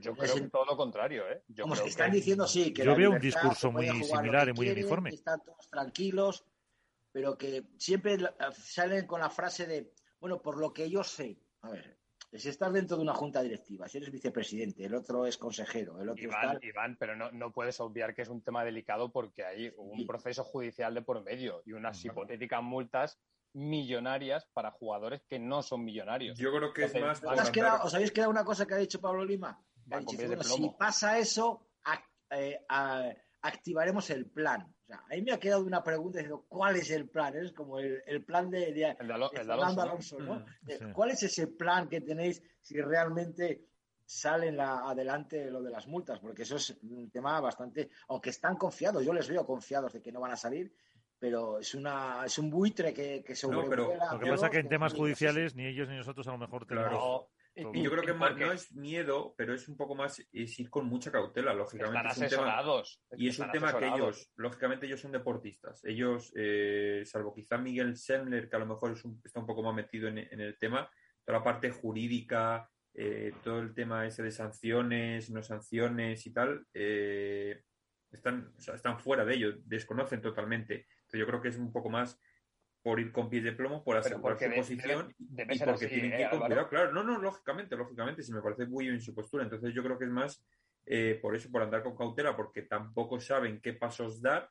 Yo 0.00 0.14
creo 0.14 0.34
que 0.34 0.40
todo 0.42 0.66
lo 0.66 0.76
contrario, 0.76 1.26
¿eh? 1.30 1.42
Yo 1.48 1.64
que 1.64 1.88
están 1.88 2.12
diciendo 2.12 2.46
sí, 2.46 2.70
que 2.70 2.84
yo 2.84 2.94
veo 2.94 3.12
un 3.12 3.18
discurso 3.18 3.72
muy 3.72 3.88
similar 4.04 4.46
y 4.50 4.52
muy 4.52 4.68
uniforme. 4.68 5.08
están 5.08 5.40
todos 5.42 5.70
tranquilos, 5.70 6.44
pero 7.12 7.38
que 7.38 7.64
siempre 7.78 8.18
salen 8.52 9.06
con 9.06 9.20
la 9.20 9.30
frase 9.30 9.66
de 9.66 9.94
bueno, 10.20 10.42
por 10.42 10.58
lo 10.58 10.72
que 10.72 10.90
yo 10.90 11.02
sé, 11.02 11.38
a 11.62 11.70
ver, 11.70 11.98
Si 12.32 12.48
estás 12.48 12.72
dentro 12.72 12.96
de 12.96 13.02
una 13.02 13.14
junta 13.14 13.42
directiva, 13.42 13.88
si 13.88 13.98
eres 13.98 14.10
vicepresidente, 14.12 14.84
el 14.84 14.94
otro 14.94 15.26
es 15.26 15.36
consejero, 15.36 16.00
el 16.00 16.10
otro 16.10 16.22
Iván, 16.22 16.56
es 16.56 16.62
Iván, 16.62 16.96
pero 16.96 17.16
no, 17.16 17.32
no, 17.32 17.52
puedes 17.52 17.80
obviar 17.80 18.14
que 18.14 18.22
es 18.22 18.28
un 18.28 18.40
tema 18.42 18.64
delicado 18.64 19.10
porque 19.10 19.44
hay 19.44 19.72
un 19.76 20.06
proceso 20.06 20.44
judicial 20.44 20.94
de 20.94 21.02
por 21.02 21.22
medio 21.24 21.62
y 21.66 21.72
unas 21.72 22.04
hipotéticas 22.04 22.62
multas 22.62 23.18
millonarias 23.52 24.46
para 24.52 24.70
jugadores 24.70 25.22
que 25.28 25.40
no 25.40 25.62
son 25.62 25.84
millonarios. 25.84 26.38
Yo 26.38 26.52
creo 26.52 26.72
que 26.72 26.84
es 26.84 27.00
más... 27.00 27.20
¿Os, 27.24 27.94
habéis 27.94 28.12
quedado 28.12 28.30
una 28.30 28.44
cosa 28.44 28.64
que 28.64 28.74
ha 28.74 28.78
dicho 28.78 29.00
Pablo 29.00 29.24
Lima? 29.24 29.60
si 30.06 30.70
pasa 30.78 31.18
eso, 31.18 31.66
eh, 32.30 32.64
activaremos 33.42 34.10
el 34.10 34.26
plan. 34.26 34.62
O 34.62 34.86
sea, 34.86 35.04
ahí 35.08 35.22
me 35.22 35.32
ha 35.32 35.40
quedado 35.40 35.64
una 35.64 35.82
pregunta 35.82 36.18
diciendo, 36.18 36.44
¿cuál 36.48 36.76
es 36.76 36.90
el 36.90 37.08
plan? 37.08 37.36
Es 37.36 37.52
como 37.52 37.78
el, 37.78 38.24
plan 38.24 38.50
de, 38.50 38.72
de, 38.72 38.86
Alonso, 38.86 40.18
¿no? 40.18 40.44
¿Cuál 40.92 41.10
es 41.10 41.22
ese 41.22 41.46
plan 41.46 41.88
que 41.88 42.00
tenéis 42.00 42.42
si 42.60 42.80
realmente 42.80 43.64
salen 44.04 44.56
la, 44.56 44.88
adelante 44.88 45.50
lo 45.50 45.62
de 45.62 45.70
las 45.70 45.86
multas? 45.86 46.18
Porque 46.18 46.42
eso 46.42 46.56
es 46.56 46.76
un 46.82 47.10
tema 47.10 47.40
bastante, 47.40 47.90
aunque 48.08 48.30
están 48.30 48.56
confiados, 48.56 49.04
yo 49.04 49.12
les 49.12 49.28
veo 49.28 49.46
confiados 49.46 49.92
de 49.92 50.02
que 50.02 50.12
no 50.12 50.20
van 50.20 50.32
a 50.32 50.36
salir, 50.36 50.72
pero 51.18 51.58
es 51.58 51.74
una 51.74 52.24
es 52.24 52.38
un 52.38 52.50
buitre 52.50 52.92
que, 52.92 53.22
que 53.22 53.34
no, 53.48 53.64
pero 53.68 53.94
Lo 54.12 54.18
que 54.18 54.30
pasa 54.30 54.46
es 54.46 54.52
que 54.52 54.58
en 54.58 54.68
temas 54.68 54.94
judiciales 54.94 55.54
ni 55.54 55.66
ellos 55.66 55.88
ni 55.88 55.96
nosotros 55.96 56.26
a 56.28 56.32
lo 56.32 56.38
mejor 56.38 56.66
tenemos... 56.66 57.26
Y 57.72 57.82
yo 57.82 57.90
creo 57.90 58.02
que 58.02 58.12
más, 58.12 58.36
no 58.36 58.52
es 58.52 58.72
miedo, 58.72 59.34
pero 59.36 59.54
es 59.54 59.68
un 59.68 59.76
poco 59.76 59.94
más 59.94 60.22
es 60.32 60.58
ir 60.58 60.70
con 60.70 60.86
mucha 60.86 61.10
cautela, 61.10 61.52
lógicamente. 61.52 62.08
Están 62.08 62.24
asesorados. 62.24 63.02
y 63.16 63.28
es 63.28 63.38
un 63.38 63.50
tema 63.50 63.76
que 63.78 63.86
ellos, 63.86 64.32
lógicamente, 64.36 64.86
ellos 64.86 65.00
son 65.00 65.12
deportistas. 65.12 65.84
Ellos, 65.84 66.32
eh, 66.36 67.02
salvo 67.04 67.34
quizá 67.34 67.58
Miguel 67.58 67.96
Semler, 67.96 68.48
que 68.48 68.56
a 68.56 68.60
lo 68.60 68.66
mejor 68.66 68.94
está 69.24 69.40
un 69.40 69.46
poco 69.46 69.62
más 69.62 69.74
metido 69.74 70.08
en, 70.08 70.18
el 70.18 70.58
tema, 70.58 70.90
toda 71.24 71.38
la 71.38 71.44
parte 71.44 71.70
jurídica, 71.70 72.70
eh, 72.94 73.32
todo 73.42 73.60
el 73.60 73.74
tema 73.74 74.06
ese 74.06 74.22
de 74.22 74.30
sanciones, 74.30 75.30
no 75.30 75.42
sanciones 75.42 76.26
y 76.26 76.32
tal, 76.32 76.66
eh, 76.74 77.62
están, 78.10 78.52
están 78.58 78.98
fuera 78.98 79.24
de 79.24 79.34
ello, 79.34 79.54
desconocen 79.64 80.20
totalmente. 80.20 80.86
Entonces 81.00 81.20
yo 81.20 81.26
creo 81.26 81.40
que 81.40 81.48
es 81.48 81.56
un 81.56 81.72
poco 81.72 81.90
más 81.90 82.20
por 82.82 82.98
ir 83.00 83.12
con 83.12 83.28
pies 83.28 83.44
de 83.44 83.52
plomo, 83.52 83.84
por 83.84 83.96
asegurar 83.96 84.38
su 84.38 84.54
posición 84.54 85.14
y 85.18 85.58
porque 85.58 85.86
tienen 85.86 86.12
que 86.12 86.22
ir 86.22 86.30
con 86.30 86.40
cuidado. 86.40 86.68
Claro, 86.68 86.92
no, 86.92 87.02
no, 87.02 87.18
lógicamente, 87.18 87.76
lógicamente, 87.76 88.22
si 88.22 88.32
me 88.32 88.40
parece 88.40 88.66
muy 88.66 88.88
bien 88.88 89.00
su 89.00 89.14
postura. 89.14 89.44
Entonces 89.44 89.74
yo 89.74 89.82
creo 89.82 89.98
que 89.98 90.04
es 90.04 90.10
más 90.10 90.44
eh, 90.86 91.18
por 91.20 91.36
eso, 91.36 91.50
por 91.50 91.62
andar 91.62 91.82
con 91.82 91.96
cautela, 91.96 92.36
porque 92.36 92.62
tampoco 92.62 93.20
saben 93.20 93.60
qué 93.60 93.74
pasos 93.74 94.20
dar, 94.20 94.50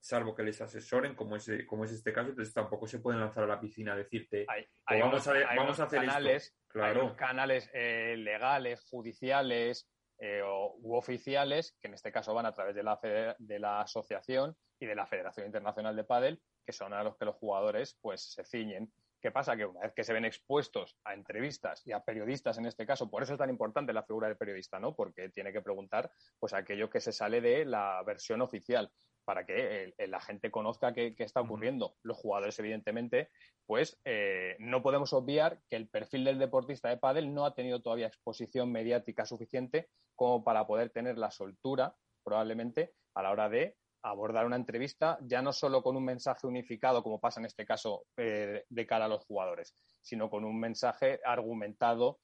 salvo 0.00 0.34
que 0.34 0.42
les 0.42 0.60
asesoren, 0.60 1.14
como 1.14 1.36
es, 1.36 1.50
como 1.66 1.84
es 1.84 1.92
este 1.92 2.12
caso, 2.12 2.30
entonces 2.30 2.54
tampoco 2.54 2.86
se 2.86 3.00
pueden 3.00 3.20
lanzar 3.20 3.44
a 3.44 3.48
la 3.48 3.60
piscina 3.60 3.92
a 3.92 3.96
decirte, 3.96 4.46
hay, 4.48 4.66
pues 4.86 5.00
vamos, 5.00 5.26
a, 5.28 5.32
vamos 5.56 5.80
a 5.80 5.84
hacer 5.84 6.00
canales, 6.00 6.56
Claro. 6.68 7.14
canales 7.16 7.70
eh, 7.72 8.16
legales, 8.16 8.82
judiciales, 8.90 9.88
eh, 10.18 10.42
u 10.42 10.94
oficiales, 10.94 11.76
que 11.80 11.88
en 11.88 11.94
este 11.94 12.12
caso 12.12 12.34
van 12.34 12.46
a 12.46 12.52
través 12.52 12.74
de 12.74 12.82
la, 12.82 12.98
de 13.38 13.58
la 13.58 13.80
asociación 13.80 14.56
y 14.78 14.86
de 14.86 14.94
la 14.94 15.06
Federación 15.06 15.46
Internacional 15.46 15.96
de 15.96 16.04
Padel, 16.04 16.42
que 16.64 16.72
son 16.72 16.92
a 16.92 17.02
los 17.02 17.16
que 17.16 17.24
los 17.24 17.36
jugadores 17.36 17.98
pues 18.00 18.32
se 18.32 18.44
ciñen. 18.44 18.92
¿Qué 19.20 19.30
pasa? 19.30 19.56
Que 19.56 19.64
una 19.64 19.80
vez 19.80 19.94
que 19.94 20.04
se 20.04 20.12
ven 20.12 20.26
expuestos 20.26 20.98
a 21.04 21.14
entrevistas 21.14 21.86
y 21.86 21.92
a 21.92 22.00
periodistas 22.00 22.58
en 22.58 22.66
este 22.66 22.84
caso, 22.84 23.10
por 23.10 23.22
eso 23.22 23.32
es 23.32 23.38
tan 23.38 23.48
importante 23.48 23.94
la 23.94 24.02
figura 24.02 24.28
del 24.28 24.36
periodista, 24.36 24.78
¿no? 24.78 24.94
Porque 24.94 25.30
tiene 25.30 25.50
que 25.50 25.62
preguntar 25.62 26.10
pues 26.38 26.52
aquello 26.52 26.90
que 26.90 27.00
se 27.00 27.10
sale 27.10 27.40
de 27.40 27.64
la 27.64 28.02
versión 28.04 28.42
oficial 28.42 28.92
para 29.24 29.46
que 29.46 29.94
la 30.08 30.20
gente 30.20 30.50
conozca 30.50 30.92
qué, 30.92 31.14
está 31.18 31.40
ocurriendo. 31.40 31.96
Los 32.02 32.18
jugadores, 32.18 32.58
evidentemente, 32.58 33.30
pues 33.66 33.98
eh, 34.04 34.56
no 34.58 34.82
podemos 34.82 35.12
obviar 35.12 35.60
que 35.68 35.76
el 35.76 35.88
perfil 35.88 36.24
del 36.24 36.38
deportista 36.38 36.88
de 36.88 36.98
pádel 36.98 37.32
no 37.32 37.46
ha 37.46 37.54
tenido 37.54 37.80
todavía 37.80 38.06
exposición 38.06 38.70
mediática 38.70 39.24
suficiente 39.24 39.88
como 40.14 40.44
para 40.44 40.66
poder 40.66 40.90
tener 40.90 41.18
la 41.18 41.30
soltura, 41.30 41.96
probablemente, 42.22 42.92
a 43.14 43.22
la 43.22 43.30
hora 43.30 43.48
de 43.48 43.76
abordar 44.04 44.44
una 44.44 44.56
entrevista 44.56 45.18
ya 45.22 45.40
no 45.40 45.52
solo 45.52 45.82
con 45.82 45.96
un 45.96 46.04
mensaje 46.04 46.46
unificado, 46.46 47.02
como 47.02 47.20
pasa 47.20 47.40
en 47.40 47.46
este 47.46 47.64
caso 47.64 48.06
eh, 48.18 48.64
de 48.68 48.86
cara 48.86 49.06
a 49.06 49.08
los 49.08 49.24
jugadores, 49.24 49.74
sino 50.02 50.28
con 50.28 50.44
un 50.44 50.60
mensaje 50.60 51.20
argumentado, 51.24 52.20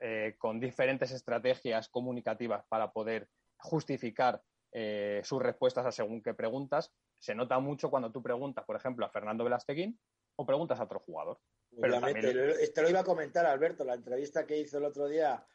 eh, 0.00 0.34
con 0.36 0.58
diferentes 0.58 1.12
estrategias 1.12 1.88
comunicativas 1.88 2.64
para 2.68 2.90
poder 2.92 3.28
justificar 3.56 4.42
eh, 4.72 5.20
sus 5.22 5.40
respuestas 5.40 5.86
a 5.86 5.92
según 5.92 6.22
qué 6.22 6.34
preguntas. 6.34 6.92
Se 7.20 7.36
nota 7.36 7.60
mucho 7.60 7.88
cuando 7.88 8.10
tú 8.10 8.20
preguntas, 8.20 8.64
por 8.64 8.74
ejemplo, 8.74 9.06
a 9.06 9.10
Fernando 9.10 9.44
Velasteguín 9.44 9.96
o 10.34 10.44
preguntas 10.44 10.80
a 10.80 10.84
otro 10.84 10.98
jugador. 10.98 11.38
Pero 11.80 12.00
te 12.00 12.82
lo 12.82 12.90
iba 12.90 13.00
a 13.00 13.04
comentar, 13.04 13.46
Alberto, 13.46 13.84
la 13.84 13.94
entrevista 13.94 14.44
que 14.44 14.58
hizo 14.58 14.78
el 14.78 14.84
otro 14.84 15.06
día 15.06 15.46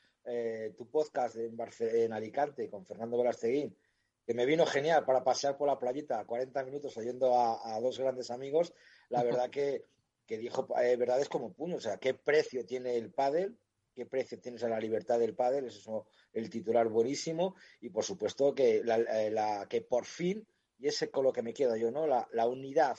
tu 0.77 0.89
podcast 0.89 1.37
en, 1.37 1.57
en 1.79 2.11
Alicante 2.11 2.69
con 2.69 2.85
Fernando 2.85 3.17
Velasteguín 3.17 3.73
que 4.27 4.33
me 4.33 4.45
vino 4.45 4.65
genial 4.65 5.05
para 5.05 5.23
pasear 5.23 5.55
por 5.55 5.69
la 5.69 5.79
playita 5.79 6.25
40 6.25 6.65
minutos 6.65 6.97
oyendo 6.97 7.33
a, 7.39 7.79
dos 7.79 7.97
grandes 7.97 8.29
amigos, 8.29 8.73
la 9.07 9.23
verdad 9.23 9.49
que, 9.49 9.85
dijo 10.27 10.67
eh, 10.81 10.97
verdades 10.97 11.29
como 11.29 11.53
puño, 11.53 11.77
o 11.77 11.79
sea, 11.79 11.95
qué 11.95 12.13
precio 12.13 12.65
tiene 12.65 12.97
el 12.97 13.09
pádel, 13.09 13.57
qué 13.95 14.05
precio 14.05 14.37
tienes 14.37 14.65
a 14.65 14.67
la 14.67 14.81
libertad 14.81 15.17
del 15.17 15.33
pádel, 15.33 15.67
eso 15.67 16.05
es 16.33 16.43
el 16.43 16.49
titular 16.49 16.89
buenísimo, 16.89 17.55
y 17.79 17.89
por 17.89 18.03
supuesto 18.03 18.53
que, 18.53 18.83
eh, 18.85 19.31
la, 19.31 19.65
que 19.69 19.79
por 19.79 20.03
fin, 20.03 20.45
y 20.77 20.87
ese 20.87 21.09
con 21.09 21.23
lo 21.23 21.31
que 21.31 21.41
me 21.41 21.53
quedo 21.53 21.77
yo, 21.77 21.89
¿no? 21.89 22.05
La, 22.05 22.47
unidad 22.47 22.97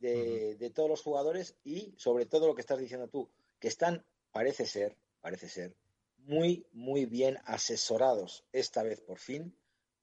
de, 0.00 0.56
de, 0.56 0.70
todos 0.70 0.88
los 0.88 1.02
jugadores 1.02 1.54
y 1.62 1.94
sobre 1.96 2.26
todo 2.26 2.48
lo 2.48 2.56
que 2.56 2.62
estás 2.62 2.80
diciendo 2.80 3.06
tú, 3.06 3.30
que 3.60 3.68
están, 3.68 4.04
parece 4.32 4.66
ser, 4.66 4.96
parece 5.20 5.48
ser, 5.48 5.72
muy, 6.16 6.66
muy 6.72 7.06
bien 7.06 7.38
asesorados 7.44 8.44
esta 8.52 8.82
vez 8.82 9.00
por 9.00 9.18
fin 9.18 9.54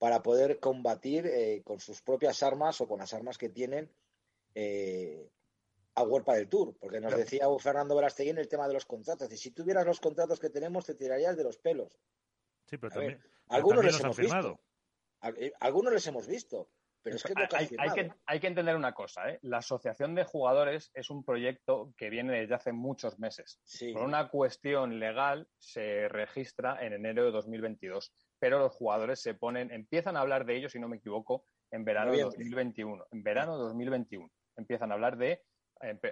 para 0.05 0.21
poder 0.21 0.59
combatir 0.59 1.25
eh, 1.25 1.63
con 1.65 1.79
sus 1.79 1.99
propias 2.03 2.43
armas 2.43 2.79
o 2.79 2.87
con 2.87 2.99
las 2.99 3.11
armas 3.15 3.39
que 3.39 3.49
tienen 3.49 3.91
eh, 4.53 5.31
a 5.95 6.03
Huerpa 6.03 6.35
del 6.35 6.47
Tour, 6.47 6.77
porque 6.79 7.01
nos 7.01 7.17
decía 7.17 7.47
Fernando 7.59 7.99
en 7.99 8.37
el 8.37 8.47
tema 8.47 8.67
de 8.67 8.75
los 8.75 8.85
contratos. 8.85 9.33
Y 9.33 9.37
si 9.37 9.49
tuvieras 9.49 9.83
los 9.83 9.99
contratos 9.99 10.39
que 10.39 10.51
tenemos, 10.51 10.85
te 10.85 10.93
tirarías 10.93 11.35
de 11.35 11.43
los 11.43 11.57
pelos. 11.57 11.99
Sí, 12.67 12.77
pero 12.77 12.93
también, 12.93 13.19
algunos 13.47 13.83
les 13.83 13.99
hemos 13.99 14.15
visto. 14.15 14.59
Eh, 15.23 15.51
algunos 15.59 15.91
les 15.91 16.05
hemos 16.05 16.27
visto. 16.27 16.69
Pero 17.01 17.15
es 17.15 17.23
que, 17.23 17.33
hay, 17.55 17.67
que, 17.67 18.11
hay, 18.27 18.39
que, 18.39 18.47
entender 18.47 18.75
una 18.75 18.93
cosa, 18.93 19.23
la 19.41 19.57
asociación 19.57 20.13
de 20.13 20.23
jugadores 20.23 20.91
es 20.93 21.09
un 21.09 21.23
proyecto 21.23 21.95
que 21.97 22.11
viene 22.11 22.41
desde 22.41 22.53
hace 22.53 22.73
muchos 22.73 23.17
meses. 23.17 23.59
Por 23.91 24.03
una 24.03 24.29
cuestión 24.29 24.99
legal 24.99 25.47
se 25.57 26.07
registra 26.09 26.83
en 26.85 26.93
enero 26.93 27.25
de 27.25 27.31
2022 27.31 28.11
pero 28.39 28.59
los 28.59 28.73
jugadores 28.73 29.21
se 29.21 29.33
ponen, 29.33 29.71
empiezan 29.71 30.17
a 30.17 30.21
hablar 30.21 30.45
de 30.45 30.57
ello, 30.57 30.69
si 30.69 30.79
no 30.79 30.87
me 30.87 30.97
equivoco, 30.97 31.45
en 31.71 31.83
verano 31.83 32.11
de 32.11 32.21
2021. 32.21 33.05
En 33.11 33.23
verano 33.23 33.57
de 33.57 33.63
2021 33.65 34.29
empiezan 34.57 34.91
a 34.91 34.95
hablar 34.95 35.17
de 35.17 35.41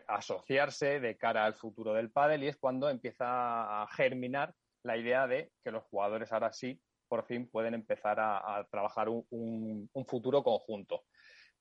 asociarse 0.08 1.00
de 1.00 1.18
cara 1.18 1.46
al 1.46 1.56
futuro 1.56 1.94
del 1.94 2.12
pádel 2.12 2.44
y 2.44 2.48
es 2.48 2.58
cuando 2.58 2.90
empieza 2.90 3.82
a 3.82 3.88
germinar 3.88 4.54
la 4.84 4.98
idea 4.98 5.28
de 5.28 5.52
que 5.64 5.72
los 5.72 5.84
jugadores 5.86 6.32
ahora 6.32 6.52
sí, 6.52 6.82
por 7.08 7.26
fin, 7.26 7.50
pueden 7.50 7.74
empezar 7.74 8.18
a, 8.20 8.68
trabajar 8.70 9.08
un, 9.10 9.90
futuro 10.08 10.44
conjunto 10.44 11.04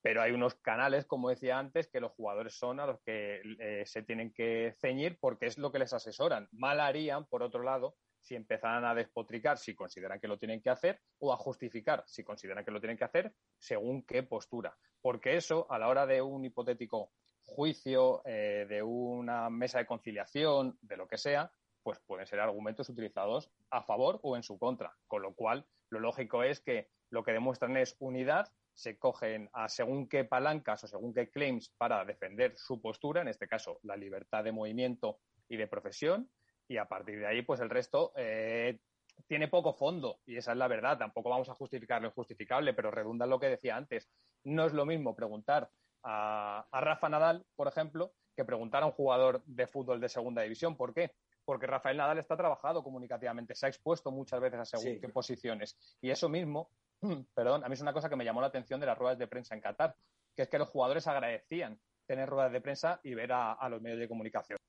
pero 0.01 0.21
hay 0.21 0.33
unos 0.33 0.55
canales, 0.55 1.05
como 1.05 1.29
decía 1.29 1.57
antes, 1.57 1.87
que 1.87 2.01
los 2.01 2.11
jugadores 2.11 2.57
son 2.57 2.81
a 2.81 2.85
los 2.85 2.99
que 3.03 3.41
eh, 3.57 3.83
se 3.85 4.03
tienen 4.03 4.33
que 4.33 4.73
ceñir 4.81 5.17
porque 5.17 5.45
es 5.45 5.57
lo 5.57 5.71
que 5.71 5.79
les 5.79 5.93
asesoran. 5.93 6.49
Mal 6.51 6.81
harían, 6.81 7.25
por 7.25 7.41
otro 7.41 7.63
lado, 7.63 7.95
si 8.23 8.35
empezaran 8.35 8.85
a 8.85 8.95
despotricar 8.95 9.57
si 9.57 9.75
consideran 9.75 10.19
que 10.19 10.27
lo 10.27 10.39
tienen 10.39 10.61
que 10.61 10.69
hacer 10.69 11.01
o 11.19 11.33
a 11.33 11.37
justificar 11.37 12.03
si 12.07 12.23
consideran 12.23 12.63
que 12.63 12.71
lo 12.71 12.79
tienen 12.79 12.97
que 12.97 13.03
hacer 13.03 13.35
según 13.59 14.03
qué 14.03 14.23
postura. 14.23 14.75
Porque 15.01 15.35
eso, 15.35 15.67
a 15.69 15.77
la 15.77 15.89
hora 15.89 16.05
de 16.05 16.21
un 16.21 16.45
hipotético 16.45 17.11
juicio, 17.43 18.21
eh, 18.25 18.65
de 18.69 18.81
una 18.81 19.49
mesa 19.49 19.79
de 19.79 19.85
conciliación, 19.85 20.77
de 20.81 20.95
lo 20.95 21.07
que 21.07 21.17
sea, 21.17 21.51
pues 21.83 21.99
pueden 21.99 22.25
ser 22.25 22.39
argumentos 22.39 22.87
utilizados 22.87 23.51
a 23.69 23.83
favor 23.83 24.21
o 24.23 24.37
en 24.37 24.43
su 24.43 24.57
contra. 24.57 24.95
Con 25.05 25.21
lo 25.21 25.33
cual, 25.35 25.67
lo 25.89 25.99
lógico 25.99 26.43
es 26.43 26.61
que 26.61 26.87
lo 27.09 27.23
que 27.23 27.33
demuestran 27.33 27.75
es 27.75 27.97
unidad, 27.99 28.47
se 28.73 28.97
cogen 28.97 29.49
a 29.51 29.67
según 29.67 30.07
qué 30.07 30.23
palancas 30.23 30.85
o 30.85 30.87
según 30.87 31.13
qué 31.13 31.29
claims 31.29 31.69
para 31.77 32.05
defender 32.05 32.55
su 32.55 32.81
postura, 32.81 33.21
en 33.21 33.27
este 33.27 33.47
caso 33.47 33.79
la 33.83 33.97
libertad 33.97 34.43
de 34.43 34.53
movimiento 34.53 35.19
y 35.47 35.57
de 35.57 35.67
profesión, 35.67 36.31
y 36.67 36.77
a 36.77 36.85
partir 36.85 37.19
de 37.19 37.27
ahí, 37.27 37.41
pues 37.41 37.59
el 37.59 37.69
resto 37.69 38.13
eh, 38.15 38.79
tiene 39.27 39.47
poco 39.47 39.73
fondo 39.73 40.19
y 40.25 40.37
esa 40.37 40.51
es 40.51 40.57
la 40.57 40.67
verdad. 40.67 40.97
Tampoco 40.97 41.29
vamos 41.29 41.49
a 41.49 41.55
justificar 41.55 42.01
lo 42.01 42.07
injustificable, 42.07 42.73
pero 42.73 42.91
redunda 42.91 43.25
en 43.25 43.31
lo 43.31 43.39
que 43.39 43.49
decía 43.49 43.75
antes. 43.75 44.09
No 44.43 44.65
es 44.65 44.73
lo 44.73 44.85
mismo 44.85 45.15
preguntar 45.15 45.69
a, 46.03 46.65
Rafa 46.71 47.09
Nadal, 47.09 47.45
por 47.55 47.67
ejemplo, 47.67 48.13
que 48.35 48.45
preguntar 48.45 48.83
a 48.83 48.87
un 48.87 48.91
jugador 48.91 49.43
de 49.45 49.67
fútbol 49.67 49.99
de 49.99 50.09
segunda 50.09 50.41
división. 50.41 50.75
¿Por 50.75 50.93
qué? 50.93 51.11
Porque 51.45 51.67
Rafael 51.67 51.97
Nadal 51.97 52.19
está 52.19 52.37
trabajado 52.37 52.83
comunicativamente, 52.83 53.55
se 53.55 53.65
ha 53.65 53.69
expuesto 53.69 54.11
muchas 54.11 54.39
veces 54.39 54.59
a 54.59 54.65
según 54.65 54.99
qué 54.99 55.09
posiciones. 55.09 55.77
Y 56.01 56.09
eso 56.09 56.29
mismo, 56.29 56.69
perdón, 57.35 57.63
a 57.63 57.67
mí 57.67 57.73
es 57.73 57.81
una 57.81 57.93
cosa 57.93 58.09
que 58.09 58.15
me 58.15 58.25
llamó 58.25 58.41
la 58.41 58.47
atención 58.47 58.79
de 58.79 58.85
las 58.85 58.97
ruedas 58.97 59.17
de 59.17 59.27
prensa 59.27 59.53
en 59.55 59.61
Qatar, 59.61 59.95
que 60.35 60.43
es 60.43 60.49
que 60.49 60.57
los 60.57 60.69
jugadores 60.69 61.07
agradecían 61.07 61.79
tener 62.05 62.27
ruedas 62.27 62.51
de 62.51 62.61
prensa 62.61 62.99
y 63.03 63.13
ver 63.13 63.31
a 63.31 63.69
los 63.69 63.81
medios 63.81 63.99
de 63.99 64.09
comunicación. 64.09 64.59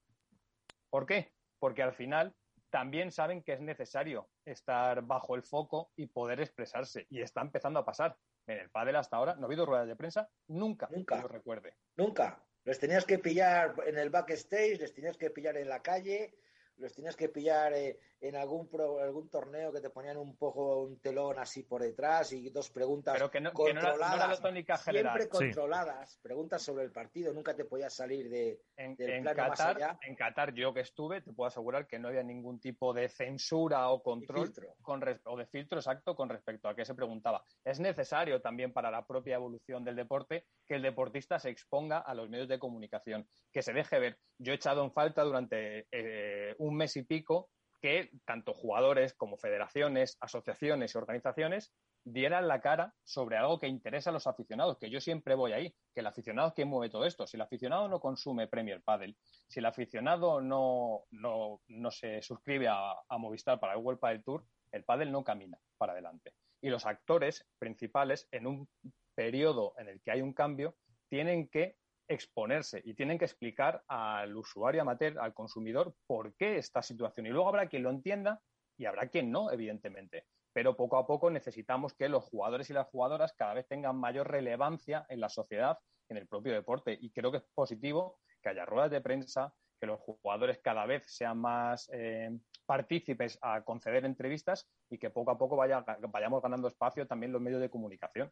¿Por 0.88 1.06
qué? 1.06 1.33
Porque 1.64 1.82
al 1.82 1.94
final 1.94 2.36
también 2.68 3.10
saben 3.10 3.42
que 3.42 3.54
es 3.54 3.60
necesario 3.62 4.28
estar 4.44 5.00
bajo 5.00 5.34
el 5.34 5.42
foco 5.42 5.92
y 5.96 6.08
poder 6.08 6.38
expresarse. 6.42 7.06
Y 7.08 7.22
está 7.22 7.40
empezando 7.40 7.80
a 7.80 7.86
pasar. 7.86 8.18
En 8.46 8.58
el 8.58 8.68
pádel 8.68 8.96
hasta 8.96 9.16
ahora 9.16 9.34
no 9.36 9.44
ha 9.44 9.46
habido 9.46 9.64
ruedas 9.64 9.88
de 9.88 9.96
prensa 9.96 10.28
nunca, 10.46 10.90
nunca, 10.90 11.16
que 11.16 11.22
yo 11.22 11.28
recuerde. 11.28 11.72
Nunca. 11.96 12.44
Les 12.64 12.78
tenías 12.78 13.06
que 13.06 13.18
pillar 13.18 13.76
en 13.86 13.96
el 13.96 14.10
backstage, 14.10 14.78
les 14.78 14.92
tenías 14.92 15.16
que 15.16 15.30
pillar 15.30 15.56
en 15.56 15.70
la 15.70 15.80
calle, 15.80 16.34
los 16.76 16.92
tienes 16.92 17.16
que 17.16 17.28
pillar 17.28 17.72
eh, 17.74 17.98
en 18.20 18.36
algún 18.36 18.68
algún 19.00 19.28
torneo 19.28 19.72
que 19.72 19.80
te 19.80 19.90
ponían 19.90 20.16
un 20.16 20.36
poco 20.36 20.82
un 20.82 20.98
telón 21.00 21.38
así 21.38 21.62
por 21.62 21.82
detrás 21.82 22.32
y 22.32 22.50
dos 22.50 22.70
preguntas 22.70 23.14
Pero 23.14 23.30
que 23.30 23.40
no, 23.40 23.52
controladas, 23.52 24.40
siempre 24.82 25.28
controladas, 25.28 26.18
preguntas 26.22 26.62
sobre 26.62 26.84
el 26.84 26.92
partido, 26.92 27.32
nunca 27.32 27.54
te 27.54 27.64
podías 27.64 27.94
salir 27.94 28.28
de, 28.30 28.60
en, 28.76 28.96
del 28.96 29.22
plano 29.22 29.48
más 29.48 29.60
allá. 29.60 29.98
En 30.02 30.16
Qatar, 30.16 30.54
yo 30.54 30.72
que 30.72 30.80
estuve, 30.80 31.20
te 31.20 31.32
puedo 31.32 31.48
asegurar 31.48 31.86
que 31.86 31.98
no 31.98 32.08
había 32.08 32.22
ningún 32.22 32.60
tipo 32.60 32.92
de 32.92 33.08
censura 33.08 33.88
o 33.90 34.02
control 34.02 34.52
con 34.82 35.02
o 35.24 35.36
de 35.36 35.46
filtro 35.46 35.78
exacto 35.78 36.14
con 36.14 36.28
respecto 36.28 36.68
a 36.68 36.74
qué 36.74 36.84
se 36.84 36.94
preguntaba. 36.94 37.44
Es 37.64 37.80
necesario 37.80 38.40
también 38.40 38.72
para 38.72 38.90
la 38.90 39.06
propia 39.06 39.36
evolución 39.36 39.84
del 39.84 39.96
deporte 39.96 40.46
que 40.66 40.74
el 40.74 40.82
deportista 40.82 41.38
se 41.38 41.50
exponga 41.50 41.98
a 41.98 42.14
los 42.14 42.28
medios 42.28 42.48
de 42.48 42.58
comunicación, 42.58 43.28
que 43.52 43.62
se 43.62 43.72
deje 43.72 43.98
ver. 43.98 44.18
Yo 44.38 44.52
he 44.52 44.56
echado 44.56 44.82
en 44.82 44.92
falta 44.92 45.22
durante 45.22 45.86
eh, 45.92 46.54
un 46.64 46.76
mes 46.76 46.96
y 46.96 47.02
pico 47.02 47.50
que 47.80 48.10
tanto 48.24 48.54
jugadores 48.54 49.12
como 49.14 49.36
federaciones, 49.36 50.16
asociaciones 50.20 50.94
y 50.94 50.98
organizaciones 50.98 51.74
dieran 52.02 52.48
la 52.48 52.60
cara 52.60 52.94
sobre 53.02 53.36
algo 53.36 53.58
que 53.58 53.68
interesa 53.68 54.08
a 54.10 54.12
los 54.12 54.26
aficionados, 54.26 54.78
que 54.78 54.88
yo 54.88 55.00
siempre 55.00 55.34
voy 55.34 55.52
ahí, 55.52 55.74
que 55.92 56.00
el 56.00 56.06
aficionado 56.06 56.48
es 56.48 56.54
quien 56.54 56.68
mueve 56.68 56.90
todo 56.90 57.04
esto. 57.04 57.26
Si 57.26 57.36
el 57.36 57.42
aficionado 57.42 57.88
no 57.88 58.00
consume 58.00 58.46
Premier 58.46 58.82
Padel, 58.82 59.16
si 59.48 59.60
el 59.60 59.66
aficionado 59.66 60.40
no, 60.40 61.04
no, 61.10 61.90
se 61.90 62.22
suscribe 62.22 62.68
a, 62.68 62.92
a, 63.06 63.18
Movistar 63.18 63.60
para 63.60 63.74
el 63.74 63.80
World 63.80 64.00
Padel 64.00 64.24
Tour, 64.24 64.44
el 64.72 64.84
Padel 64.84 65.12
no 65.12 65.22
camina 65.22 65.58
para 65.76 65.92
adelante. 65.92 66.32
Y 66.62 66.70
los 66.70 66.86
actores 66.86 67.46
principales, 67.58 68.28
en 68.30 68.46
un 68.46 68.68
periodo 69.14 69.74
en 69.78 69.88
el 69.88 70.00
que 70.00 70.10
hay 70.10 70.22
un 70.22 70.32
cambio, 70.32 70.76
tienen 71.08 71.48
que 71.48 71.76
exponerse 72.08 72.80
y 72.84 72.94
tienen 72.94 73.18
que 73.18 73.24
explicar 73.24 73.82
al 73.88 74.36
usuario 74.36 74.82
amateur, 74.82 75.18
al 75.18 75.34
consumidor, 75.34 75.94
por 76.06 76.34
qué 76.34 76.58
esta 76.58 76.82
situación. 76.82 77.26
Y 77.26 77.30
luego 77.30 77.48
habrá 77.48 77.68
quien 77.68 77.82
lo 77.82 77.90
entienda 77.90 78.40
y 78.76 78.86
habrá 78.86 79.08
quien 79.08 79.30
no, 79.30 79.50
evidentemente. 79.50 80.26
Pero 80.52 80.76
poco 80.76 80.98
a 80.98 81.06
poco 81.06 81.30
necesitamos 81.30 81.94
que 81.94 82.08
los 82.08 82.24
jugadores 82.24 82.70
y 82.70 82.72
las 82.72 82.88
jugadoras 82.88 83.32
cada 83.34 83.54
vez 83.54 83.66
tengan 83.66 83.96
mayor 83.96 84.30
relevancia 84.30 85.04
en 85.08 85.20
la 85.20 85.28
sociedad, 85.28 85.78
en 86.08 86.16
el 86.16 86.28
propio 86.28 86.52
deporte. 86.52 86.96
Y 87.00 87.10
creo 87.10 87.32
que 87.32 87.38
es 87.38 87.44
positivo 87.54 88.20
que 88.42 88.50
haya 88.50 88.64
ruedas 88.64 88.90
de 88.90 89.00
prensa, 89.00 89.54
que 89.84 89.86
los 89.86 90.00
jugadores 90.00 90.58
cada 90.58 90.86
vez 90.86 91.04
sean 91.06 91.38
más 91.38 91.90
eh, 91.92 92.30
partícipes 92.64 93.38
a 93.42 93.62
conceder 93.62 94.06
entrevistas 94.06 94.66
y 94.88 94.96
que 94.96 95.10
poco 95.10 95.30
a 95.30 95.36
poco 95.36 95.56
vaya, 95.56 95.84
vayamos 96.10 96.42
ganando 96.42 96.68
espacio 96.68 97.06
también 97.06 97.32
los 97.32 97.42
medios 97.42 97.60
de 97.60 97.68
comunicación. 97.68 98.30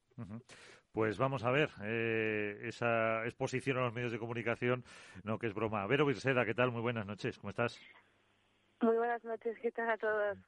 Pues 0.92 1.18
vamos 1.18 1.44
a 1.44 1.50
ver 1.50 1.68
eh, 1.82 2.59
esa 2.62 3.24
exposición 3.26 3.76
a 3.76 3.82
los 3.82 3.92
medios 3.92 4.12
de 4.12 4.18
comunicación, 4.18 4.84
no 5.24 5.38
que 5.38 5.46
es 5.46 5.55
broma. 5.55 5.86
Vero 5.86 6.07
Virseda, 6.07 6.46
¿qué 6.46 6.55
tal? 6.55 6.70
Muy 6.70 6.80
buenas 6.80 7.05
noches, 7.05 7.38
¿cómo 7.38 7.50
estás? 7.50 7.78
Muy 8.80 8.96
buenas 8.96 9.22
noches, 9.22 9.57
¿qué 9.61 9.70
tal 9.72 9.90
a 9.90 9.98
todos? 9.98 10.38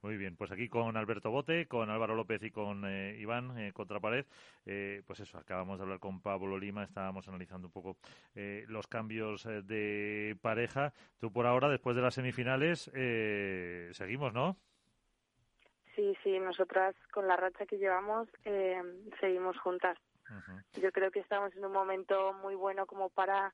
Muy 0.00 0.16
bien, 0.16 0.36
pues 0.36 0.52
aquí 0.52 0.68
con 0.68 0.96
Alberto 0.96 1.30
Bote, 1.30 1.66
con 1.66 1.90
Álvaro 1.90 2.14
López 2.14 2.40
y 2.44 2.52
con 2.52 2.84
eh, 2.86 3.16
Iván 3.18 3.58
eh, 3.58 3.72
Contrapared, 3.72 4.26
eh, 4.64 5.02
pues 5.04 5.18
eso, 5.18 5.38
acabamos 5.38 5.78
de 5.78 5.82
hablar 5.82 5.98
con 5.98 6.20
Pablo 6.20 6.56
Lima, 6.56 6.84
estábamos 6.84 7.26
analizando 7.26 7.66
un 7.66 7.72
poco 7.72 7.96
eh, 8.36 8.64
los 8.68 8.86
cambios 8.86 9.42
de 9.44 10.36
pareja. 10.40 10.92
Tú 11.18 11.32
por 11.32 11.46
ahora, 11.46 11.68
después 11.68 11.96
de 11.96 12.02
las 12.02 12.14
semifinales, 12.14 12.90
seguimos, 13.92 14.32
¿no? 14.32 14.56
Sí, 15.96 16.16
sí, 16.22 16.38
nosotras 16.38 16.94
con 17.12 17.26
la 17.26 17.36
racha 17.36 17.66
que 17.66 17.78
llevamos 17.78 18.28
seguimos 19.20 19.58
juntas. 19.58 19.98
Yo 20.74 20.92
creo 20.92 21.10
que 21.10 21.20
estamos 21.20 21.54
en 21.56 21.64
un 21.64 21.72
momento 21.72 22.34
muy 22.34 22.54
bueno 22.54 22.86
como 22.86 23.08
para 23.08 23.52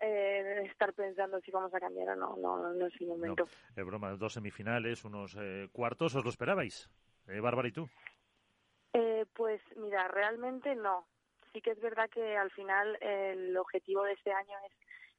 eh, 0.00 0.62
estar 0.70 0.92
pensando 0.92 1.40
si 1.40 1.50
vamos 1.50 1.72
a 1.74 1.80
cambiar 1.80 2.10
o 2.10 2.16
no, 2.16 2.36
no, 2.36 2.72
no 2.72 2.86
es 2.86 3.00
el 3.00 3.06
momento. 3.06 3.46
No, 3.76 3.84
broma, 3.84 4.16
dos 4.16 4.32
semifinales, 4.32 5.04
unos 5.04 5.36
eh, 5.38 5.68
cuartos, 5.72 6.14
¿os 6.14 6.24
lo 6.24 6.30
esperabais? 6.30 6.90
Eh, 7.28 7.40
Bárbara, 7.40 7.68
¿y 7.68 7.72
tú? 7.72 7.88
Eh, 8.92 9.26
pues 9.34 9.60
mira, 9.76 10.08
realmente 10.08 10.74
no. 10.74 11.06
Sí 11.52 11.60
que 11.60 11.72
es 11.72 11.80
verdad 11.80 12.08
que 12.10 12.36
al 12.36 12.50
final 12.50 12.96
el 13.00 13.56
objetivo 13.56 14.04
de 14.04 14.12
este 14.12 14.32
año 14.32 14.56
es 14.66 14.72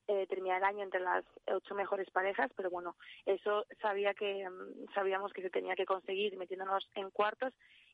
eh, 0.08 0.26
terminar 0.28 0.58
el 0.58 0.64
año 0.64 0.84
entre 0.84 1.00
las 1.00 1.24
ocho 1.48 1.76
mejores 1.76 2.10
parejas, 2.10 2.52
pero 2.56 2.70
bueno, 2.70 2.96
eso 3.26 3.66
sabía 3.82 4.14
que 4.14 4.50
mm, 4.50 4.94
sabíamos 4.94 5.32
que 5.32 5.42
se 5.42 5.50
tenía 5.50 5.76
que 5.76 5.86
conseguir 5.86 6.36
metiéndonos 6.38 6.90
en 6.96 7.12
cuartos 7.12 7.54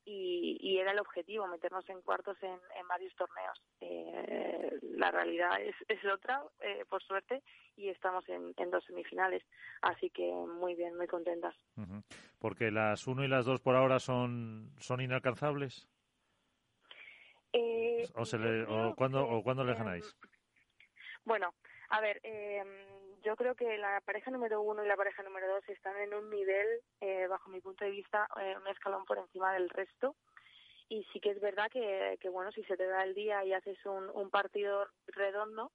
y, 0.10 0.78
era 0.80 0.92
el 0.92 1.00
objetivo, 1.00 1.48
meternos 1.48 1.88
en 1.90 2.02
cuartos 2.02 2.38
en, 2.42 2.60
varios 2.88 3.14
torneos. 3.16 3.62
Eh, 3.82 4.80
la 4.96 5.12
realidad 5.12 5.60
es, 5.62 5.76
es 5.90 6.04
otra, 6.06 6.42
eh, 6.62 6.86
por 6.90 7.04
suerte, 7.04 7.44
y 7.76 7.90
estamos 7.90 8.24
en, 8.30 8.54
dos 8.72 8.86
semifinales, 8.86 9.44
así 9.82 10.10
que 10.10 10.32
muy 10.32 10.76
bien, 10.76 10.96
muy 10.96 11.08
contentas. 11.08 11.56
Porque 12.40 12.72
las 12.72 13.06
uno 13.08 13.24
y 13.24 13.28
las 13.28 13.46
dos 13.46 13.60
por 13.60 13.76
ahora 13.76 14.00
son, 14.00 14.72
son 14.80 15.02
inalcanzables. 15.02 15.90
Eh, 17.52 18.08
o, 18.16 18.26
se 18.26 18.38
le, 18.38 18.64
o, 18.64 18.96
¿cuándo, 18.96 19.28
¿O 19.28 19.44
cuándo 19.44 19.64
le 19.66 19.74
ganáis? 19.74 20.16
Bueno, 21.26 21.54
a 21.90 22.00
ver, 22.00 22.22
eh, 22.24 22.64
yo 23.28 23.36
creo 23.36 23.56
que 23.56 23.78
la 23.78 24.00
pareja 24.06 24.32
número 24.32 24.62
uno 24.62 24.86
y 24.86 24.88
la 24.88 24.96
pareja 24.96 25.22
número 25.22 25.50
dos 25.50 25.68
están 25.68 25.98
en 25.98 26.14
un 26.14 26.30
nivel, 26.30 26.66
eh, 27.02 27.28
bajo 27.28 27.50
mi 27.50 27.60
punto 27.60 27.84
de 27.84 27.92
vista, 27.92 28.26
eh, 28.40 28.56
un 28.56 28.66
escalón 28.70 29.04
por 29.04 29.18
encima 29.18 29.52
del 29.52 29.70
resto. 29.70 30.16
Y 30.88 31.06
sí 31.12 31.20
que 31.20 31.32
es 31.32 31.42
verdad 31.42 31.70
que, 31.70 32.18
que 32.22 32.30
bueno, 32.30 32.54
si 32.54 32.64
se 32.64 32.78
te 32.78 32.88
da 32.88 33.04
el 33.04 33.14
día 33.14 33.44
y 33.44 33.52
haces 33.52 33.78
un, 33.86 34.10
un 34.14 34.30
partido 34.30 34.88
redondo, 35.08 35.74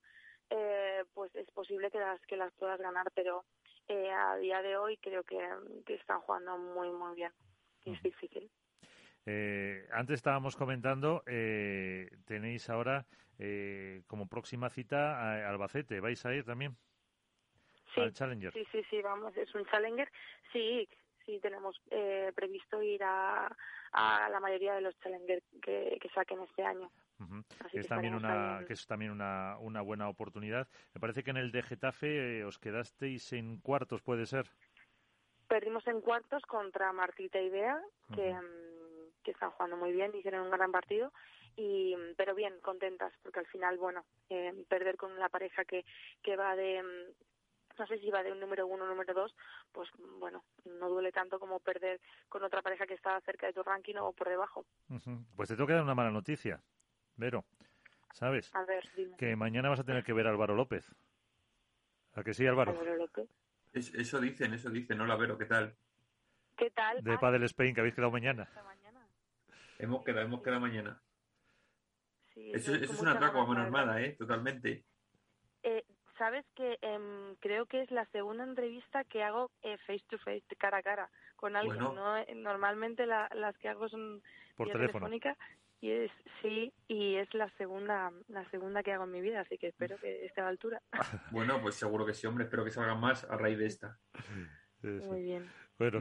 eh, 0.48 1.05
pues 1.12 1.34
es 1.34 1.50
posible 1.50 1.90
que 1.90 1.98
las 1.98 2.18
que 2.22 2.38
las 2.38 2.55
puedas 2.55 2.80
ganar, 2.80 3.09
pero 3.14 3.44
eh, 3.86 4.11
a 4.11 4.36
día 4.36 4.62
de 4.62 4.78
hoy 4.78 4.96
creo 4.96 5.22
que, 5.22 5.38
que 5.84 5.96
están 5.96 6.22
jugando 6.22 6.57
muy, 6.57 6.90
muy 6.90 7.14
bien. 7.14 7.32
Es 7.84 8.03
difícil. 8.03 8.50
Eh, 9.26 9.86
antes 9.92 10.14
estábamos 10.14 10.57
comentando, 10.57 11.22
eh, 11.26 12.09
tenéis 12.24 12.70
ahora 12.70 13.05
eh, 13.38 14.05
como 14.07 14.26
próxima 14.26 14.70
cita 14.70 15.20
a 15.20 15.50
Albacete. 15.50 16.00
¿Vais 16.00 16.24
a 16.24 16.32
ir 16.32 16.44
también? 16.44 16.78
Sí, 17.95 18.01
al 18.01 18.12
Challenger. 18.12 18.53
Sí, 18.53 18.66
sí, 18.72 18.82
sí, 18.90 19.03
vamos, 19.03 19.36
es 19.36 19.55
un 19.55 19.64
Challenger. 19.66 20.11
Sí, 20.53 20.88
sí, 21.24 21.38
tenemos 21.40 21.80
eh, 21.90 22.32
previsto 22.34 22.82
ir 22.82 23.03
a, 23.03 23.55
a 23.93 24.28
la 24.28 24.40
mayoría 24.40 24.74
de 24.74 24.80
los 24.80 24.99
Challenger 25.01 25.43
que, 25.61 25.99
que 26.01 26.09
saquen 26.11 26.40
este 26.43 26.64
año. 26.64 26.90
es 27.72 27.86
también 27.86 28.14
una, 28.14 28.64
que 28.66 28.72
es 28.72 28.86
también 28.86 29.11
una, 29.12 29.57
una 29.59 29.82
buena 29.82 30.09
oportunidad. 30.09 30.68
Me 30.95 31.01
parece 31.01 31.22
que 31.22 31.30
en 31.30 31.36
el 31.36 31.53
de 31.53 31.62
Getafe 31.62 32.40
eh, 32.40 32.45
os 32.45 32.59
quedasteis 32.59 33.32
en 33.32 33.61
cuartos, 33.61 34.03
¿puede 34.03 34.26
ser? 34.26 34.47
Perdimos 35.49 35.86
en 35.86 36.01
cuartos 36.01 36.43
contra 36.47 36.93
Martita 36.93 37.38
y 37.40 37.51
Bea, 37.51 37.78
que, 38.14 38.34
que 39.22 39.32
están 39.32 39.51
jugando 39.51 39.76
muy 39.76 39.93
bien, 39.93 40.14
hicieron 40.14 40.43
un 40.47 40.51
gran 40.51 40.72
partido, 40.72 41.12
y 41.57 41.95
pero 42.16 42.34
bien, 42.34 42.59
contentas, 42.62 43.12
porque 43.22 43.40
al 43.40 43.47
final, 43.47 43.76
bueno, 43.76 44.07
eh, 44.30 44.64
perder 44.66 44.97
con 44.97 45.18
la 45.18 45.28
pareja 45.28 45.66
que, 45.66 45.84
que 46.22 46.36
va 46.36 46.57
de, 46.57 46.82
mm, 46.82 47.32
no 47.79 47.87
sé 47.87 47.99
si 47.99 48.11
va 48.11 48.23
de 48.23 48.33
un 48.33 48.41
número 48.41 48.66
uno 48.66 48.85
o 48.85 48.87
número 48.87 49.14
dos, 49.14 49.35
pues 49.73 49.89
bueno, 50.18 50.45
no 50.64 50.89
duele 50.89 51.12
tanto 51.12 51.39
como 51.39 51.61
perder 51.61 52.01
con 52.29 52.43
otra 52.43 52.62
pareja 52.62 52.87
que 52.87 52.95
está 52.95 53.20
cerca 53.23 53.47
de 53.47 53.53
tu 53.53 53.62
ranking 53.62 53.97
o 53.97 54.12
por 54.12 54.29
debajo. 54.29 54.64
Pues 55.37 55.49
te 55.49 55.57
tengo 55.57 55.66
que 55.66 55.75
dar 55.75 55.83
una 55.83 55.95
mala 55.95 56.11
noticia, 56.11 56.62
Vero. 57.16 57.45
¿Sabes? 58.12 58.55
A 58.55 58.64
ver, 58.64 58.89
Que 59.16 59.37
mañana 59.37 59.70
vas 59.70 59.81
a 59.81 59.85
tener 59.85 60.05
que 60.05 60.12
ver 60.12 60.27
a 60.27 60.31
Álvaro 60.31 60.55
López. 60.55 60.95
¿A 62.14 62.23
que 62.23 62.35
sí, 62.35 62.47
Álvaro? 62.47 62.73
Álvaro 62.73 62.97
López. 62.97 63.29
eso 63.73 64.20
dicen, 64.20 64.53
eso 64.53 64.68
dicen. 64.68 65.01
Hola, 65.01 65.16
Vero, 65.16 65.39
¿qué 65.39 65.47
tal? 65.47 65.75
¿Qué 66.57 66.70
tal? 66.70 67.03
De 67.03 67.16
Padel 67.18 67.45
Spain, 67.45 67.75
que 67.75 67.81
habéis 67.81 67.95
quedado 67.95 68.11
mañana. 68.12 68.49
Hemos 69.79 70.05
quedado, 70.05 70.27
hemos 70.27 70.43
quedado 70.43 70.61
mañana. 70.61 71.03
eso, 72.37 72.75
es 72.75 73.01
una 73.01 73.12
atraco 73.12 73.41
a 73.41 73.47
mano 73.47 73.62
armada, 73.62 74.01
¿eh? 74.03 74.12
Totalmente. 74.12 74.85
Eh, 75.62 75.85
Sabes 76.23 76.47
que 76.55 76.79
em, 76.83 77.35
creo 77.41 77.66
que 77.66 77.83
es 77.83 77.91
la 77.91 78.07
segunda 78.12 78.45
entrevista 78.45 79.03
que 79.03 79.25
hago 79.25 79.51
eh, 79.61 79.77
face 79.89 80.05
to 80.09 80.18
face, 80.18 80.45
cara 80.57 80.77
a 80.77 80.83
cara, 80.85 81.11
con 81.35 81.57
alguien. 81.57 81.81
¿no? 81.81 82.16
Eh, 82.16 82.33
normalmente 82.37 83.07
las 83.07 83.59
que 83.59 83.68
hago 83.68 83.89
son 83.89 84.23
por 84.57 84.70
teléfono. 84.70 85.11
y 85.81 85.91
es 85.91 86.12
sí 86.41 86.73
y 86.87 87.16
es 87.16 87.35
la 87.35 87.51
segunda 87.59 88.12
la 88.29 88.49
segunda 88.51 88.85
que 88.85 88.93
hago 88.93 89.03
en 89.03 89.11
mi 89.11 89.20
vida, 89.20 89.41
así 89.41 89.59
que 89.59 89.66
espero 89.66 89.97
que 89.99 90.25
esté 90.25 90.41
a 90.41 90.45
la 90.45 90.51
altura. 90.51 90.81
bueno, 91.33 91.61
pues 91.61 91.75
seguro 91.75 92.07
que 92.07 92.14
sí, 92.14 92.25
hombre. 92.29 92.45
Espero 92.45 92.62
que 92.62 92.70
salgan 92.70 93.01
más 93.01 93.25
a 93.25 93.37
raíz 93.37 93.59
de 93.59 93.66
esta. 93.66 93.99
Muy 94.83 95.23
bien. 95.25 95.51
Bueno, 95.77 96.01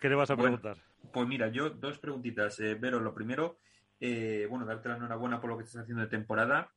¿qué, 0.00 0.08
le, 0.08 0.16
vas 0.16 0.32
a 0.32 0.36
preguntar? 0.36 0.78
pues 1.12 1.28
mira, 1.28 1.46
yo 1.46 1.70
dos 1.70 2.00
preguntitas. 2.00 2.58
Eh, 2.58 2.74
Vero, 2.74 2.98
lo 2.98 3.14
primero, 3.14 3.60
eh, 4.00 4.48
bueno, 4.50 4.66
darte 4.66 4.88
la 4.88 4.96
enhorabuena 4.96 5.40
por 5.40 5.50
lo 5.50 5.56
que 5.56 5.62
estás 5.62 5.82
haciendo 5.82 6.02
de 6.02 6.08
temporada. 6.08 6.72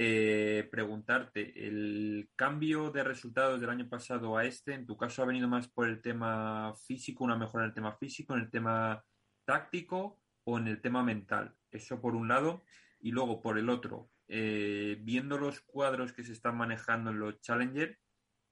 Eh, 0.00 0.68
preguntarte, 0.70 1.66
¿el 1.66 2.30
cambio 2.36 2.92
de 2.92 3.02
resultados 3.02 3.60
del 3.60 3.70
año 3.70 3.88
pasado 3.88 4.36
a 4.36 4.44
este, 4.44 4.72
en 4.72 4.86
tu 4.86 4.96
caso, 4.96 5.24
ha 5.24 5.26
venido 5.26 5.48
más 5.48 5.66
por 5.66 5.88
el 5.88 6.00
tema 6.00 6.72
físico, 6.86 7.24
una 7.24 7.36
mejora 7.36 7.64
en 7.64 7.70
el 7.70 7.74
tema 7.74 7.96
físico, 7.96 8.34
en 8.34 8.42
el 8.42 8.50
tema 8.50 9.04
táctico 9.44 10.20
o 10.44 10.56
en 10.56 10.68
el 10.68 10.80
tema 10.80 11.02
mental? 11.02 11.52
Eso 11.72 12.00
por 12.00 12.14
un 12.14 12.28
lado. 12.28 12.62
Y 13.00 13.10
luego, 13.10 13.42
por 13.42 13.58
el 13.58 13.68
otro, 13.68 14.08
eh, 14.28 14.98
viendo 15.00 15.36
los 15.36 15.60
cuadros 15.62 16.12
que 16.12 16.22
se 16.22 16.32
están 16.32 16.56
manejando 16.56 17.10
en 17.10 17.18
los 17.18 17.40
Challenger, 17.40 17.98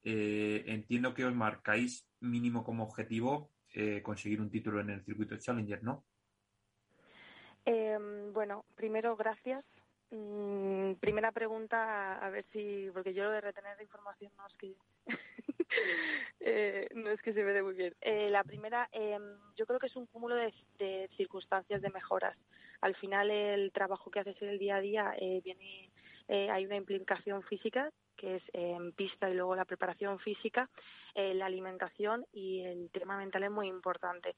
eh, 0.03 0.65
entiendo 0.67 1.15
que 1.15 1.27
os 1.27 1.35
marcáis 1.35 2.09
mínimo 2.19 2.65
como 2.65 2.83
objetivo 2.83 3.53
conseguir 4.03 4.41
un 4.41 4.51
título 4.51 4.81
en 4.81 4.89
el 4.89 5.05
circuito 5.05 5.37
Challenger, 5.37 5.83
¿no? 5.83 6.07
Em, 7.67 8.33
bueno, 8.33 8.65
primero, 8.75 9.17
gracias 9.17 9.67
Mm, 10.11 10.95
primera 11.01 11.33
pregunta, 11.33 12.19
a 12.19 12.31
ver 12.31 12.45
si, 12.53 12.89
porque 12.93 13.13
yo 13.13 13.25
lo 13.25 13.31
de 13.33 13.41
retener 13.41 13.81
información 13.81 14.31
no 14.37 14.47
es 14.47 14.55
que 14.55 14.75
eh, 16.41 16.89
no 16.95 17.11
es 17.11 17.21
que 17.23 17.33
se 17.33 17.43
me 17.43 17.63
muy 17.63 17.75
bien. 17.75 17.95
Eh, 18.01 18.31
la 18.31 18.45
primera, 18.45 18.89
eh, 18.93 19.19
yo 19.57 19.67
creo 19.67 19.81
que 19.81 19.89
es 19.89 19.97
un 19.97 20.07
cúmulo 20.07 20.37
de, 20.37 20.53
de, 20.79 21.11
circunstancias 21.17 21.83
de 21.83 21.91
mejoras. 21.91 22.37
Al 22.81 22.95
final, 22.97 23.31
el 23.31 23.73
trabajo 23.73 24.11
que 24.11 24.21
haces 24.21 24.41
en 24.43 24.51
el 24.51 24.59
día 24.59 24.77
a 24.77 24.81
día 24.81 25.15
eh, 25.19 25.41
viene, 25.43 25.91
eh, 26.29 26.51
hay 26.51 26.67
una 26.67 26.77
implicación 26.77 27.43
física 27.43 27.91
que 28.17 28.37
es 28.37 28.43
en 28.53 28.93
pista 28.93 29.29
y 29.29 29.35
luego 29.35 29.55
la 29.55 29.65
preparación 29.65 30.19
física, 30.19 30.69
eh, 31.15 31.35
la 31.35 31.47
alimentación 31.47 32.25
y 32.33 32.63
el 32.63 32.91
tema 32.91 33.19
mental 33.19 33.45
es 33.45 33.51
muy 33.51 33.69
importante. 33.69 34.35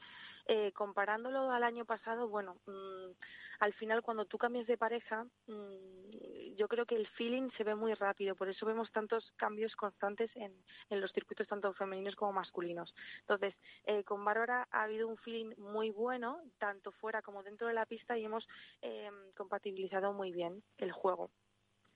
Eh, 0.51 0.73
comparándolo 0.73 1.51
al 1.51 1.63
año 1.63 1.85
pasado, 1.85 2.27
bueno, 2.27 2.57
mmm, 2.65 3.13
al 3.61 3.75
final 3.75 4.01
cuando 4.01 4.25
tú 4.25 4.39
cambias 4.39 4.67
de 4.67 4.79
pareja, 4.79 5.27
mmm, 5.47 6.57
yo 6.57 6.69
creo 6.69 6.87
que 6.87 6.97
el 6.97 7.07
feeling 7.07 7.51
se 7.59 7.65
ve 7.65 7.75
muy 7.75 7.93
rápido, 7.93 8.35
por 8.35 8.49
eso 8.49 8.65
vemos 8.65 8.91
tantos 8.91 9.31
cambios 9.37 9.77
constantes 9.77 10.31
en, 10.37 10.53
en 10.89 11.01
los 11.03 11.13
circuitos 11.13 11.47
tanto 11.49 11.75
femeninos 11.75 12.17
como 12.17 12.33
masculinos. 12.33 12.95
Entonces, 13.21 13.55
eh, 13.85 14.05
con 14.05 14.25
Bárbara 14.25 14.67
ha 14.71 14.85
habido 14.85 15.07
un 15.07 15.19
feeling 15.19 15.55
muy 15.59 15.91
bueno, 15.91 16.41
tanto 16.59 16.93
fuera 16.93 17.21
como 17.21 17.43
dentro 17.43 17.69
de 17.69 17.75
la 17.75 17.85
pista, 17.85 18.17
y 18.17 18.25
hemos 18.25 18.49
eh, 18.81 19.11
compatibilizado 19.37 20.15
muy 20.15 20.33
bien 20.33 20.63
el 20.79 20.93
juego 20.93 21.31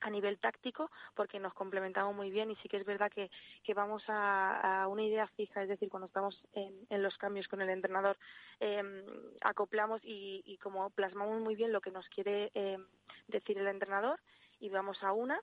a 0.02 0.10
nivel 0.10 0.38
táctico 0.38 0.90
porque 1.14 1.38
nos 1.38 1.54
complementamos 1.54 2.14
muy 2.14 2.30
bien 2.30 2.50
y 2.50 2.56
sí 2.56 2.68
que 2.68 2.76
es 2.76 2.84
verdad 2.84 3.10
que, 3.10 3.30
que 3.64 3.74
vamos 3.74 4.02
a, 4.08 4.82
a, 4.82 4.88
una 4.88 5.02
idea 5.02 5.26
fija, 5.28 5.62
es 5.62 5.68
decir, 5.68 5.88
cuando 5.88 6.06
estamos 6.06 6.42
en, 6.52 6.86
en 6.90 7.02
los 7.02 7.16
cambios 7.16 7.48
con 7.48 7.62
el 7.62 7.70
entrenador, 7.70 8.16
eh, 8.60 8.82
acoplamos 9.40 10.00
y, 10.04 10.42
y, 10.44 10.58
como 10.58 10.90
plasmamos 10.90 11.40
muy 11.40 11.54
bien 11.54 11.72
lo 11.72 11.80
que 11.80 11.90
nos 11.90 12.08
quiere 12.08 12.50
eh, 12.54 12.78
decir 13.28 13.58
el 13.58 13.68
entrenador 13.68 14.20
y 14.60 14.68
vamos 14.68 15.02
a 15.02 15.12
una. 15.12 15.40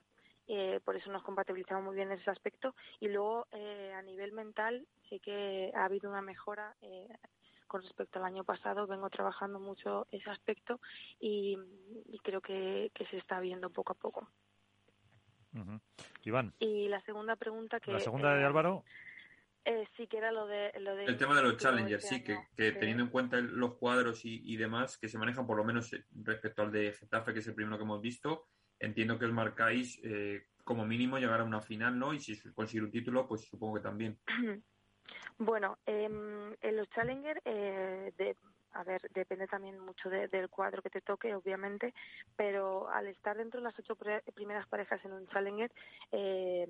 Eh, 0.52 0.80
por 0.84 0.96
eso 0.96 1.12
nos 1.12 1.22
compatibilizamos 1.22 1.84
muy 1.84 1.94
bien 1.94 2.10
en 2.10 2.18
ese 2.18 2.28
aspecto 2.28 2.74
y 2.98 3.06
luego 3.06 3.46
eh, 3.52 3.92
a 3.94 4.02
nivel 4.02 4.32
mental 4.32 4.84
sí 5.08 5.20
que 5.20 5.70
ha 5.76 5.84
habido 5.84 6.10
una 6.10 6.22
mejora 6.22 6.74
eh, 6.82 7.06
con 7.68 7.82
respecto 7.82 8.18
al 8.18 8.24
año 8.24 8.42
pasado. 8.42 8.88
Vengo 8.88 9.08
trabajando 9.10 9.60
mucho 9.60 10.08
ese 10.10 10.28
aspecto 10.28 10.80
y, 11.20 11.56
y 12.06 12.18
creo 12.18 12.40
que, 12.40 12.90
que, 12.94 13.06
se 13.06 13.18
está 13.18 13.38
viendo 13.38 13.70
poco 13.70 13.92
a 13.92 13.94
poco. 13.94 14.28
Uh 15.52 15.58
-huh. 15.58 15.80
Iván. 16.24 16.54
Y 16.58 16.88
la 16.88 17.00
segunda 17.02 17.36
pregunta 17.36 17.80
que... 17.80 17.92
La 17.92 18.00
segunda 18.00 18.34
de 18.34 18.42
eh, 18.42 18.44
Álvaro. 18.44 18.84
Eh, 19.64 19.86
sí, 19.96 20.06
que 20.06 20.18
era 20.18 20.32
lo 20.32 20.46
de... 20.46 20.72
Lo 20.80 20.94
de 20.94 21.04
el 21.04 21.16
tema 21.16 21.36
de 21.36 21.42
los 21.42 21.56
challengers, 21.56 22.06
sí, 22.06 22.22
que, 22.22 22.38
que 22.56 22.72
sí. 22.72 22.78
teniendo 22.78 23.02
en 23.04 23.10
cuenta 23.10 23.38
los 23.40 23.74
cuadros 23.74 24.24
y, 24.24 24.40
y, 24.44 24.56
demás 24.56 24.96
que 24.98 25.08
se 25.08 25.18
manejan, 25.18 25.46
por 25.46 25.56
lo 25.56 25.64
menos 25.64 25.92
eh, 25.92 26.04
respecto 26.24 26.62
al 26.62 26.72
de 26.72 26.92
Getafe, 26.92 27.32
que 27.32 27.40
es 27.40 27.46
el 27.46 27.54
primero 27.54 27.76
que 27.76 27.84
hemos 27.84 28.00
visto, 28.00 28.46
entiendo 28.78 29.18
que 29.18 29.26
os 29.26 29.32
marcáis 29.32 30.00
eh, 30.02 30.46
como 30.64 30.86
mínimo 30.86 31.18
llegar 31.18 31.40
a 31.40 31.44
una 31.44 31.60
final, 31.60 31.98
¿no? 31.98 32.14
Y 32.14 32.20
si 32.20 32.38
conseguir 32.52 32.84
un 32.84 32.90
título, 32.90 33.26
pues 33.28 33.42
supongo 33.42 33.74
que 33.74 33.82
también. 33.82 34.18
Bueno, 35.38 35.78
eh, 35.86 36.04
en 36.60 36.76
los 36.76 36.88
Challenger, 36.90 37.40
eh, 37.46 38.12
de, 38.16 38.36
a 38.72 38.84
ver, 38.84 39.02
depende 39.12 39.46
también 39.46 39.78
mucho 39.78 40.08
de, 40.08 40.28
del 40.28 40.48
cuadro 40.48 40.82
que 40.82 40.90
te 40.90 41.00
toque, 41.00 41.34
obviamente, 41.34 41.92
pero 42.36 42.88
al 42.90 43.08
estar 43.08 43.36
dentro 43.36 43.60
de 43.60 43.64
las 43.64 43.78
ocho 43.78 43.96
primeras 44.34 44.66
parejas 44.68 45.04
en 45.04 45.12
un 45.12 45.26
Challenger, 45.28 45.72
eh, 46.12 46.66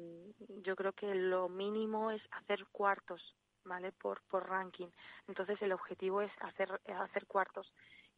yo 0.63 0.77
creo 0.77 0.93
que 0.93 1.15
lo 1.15 1.49
mínimo 1.49 2.11
es 2.11 2.23
hacer 2.33 2.65
cuartos, 2.73 3.35
¿vale? 3.65 3.93
Por, 3.93 4.23
por 4.23 4.49
ranking. 4.49 4.89
Entonces 5.29 5.61
el 5.63 5.73
objetivo 5.73 6.23
es 6.23 6.33
hacer, 6.41 6.81
hacer 6.99 7.27
cuartos. 7.27 7.73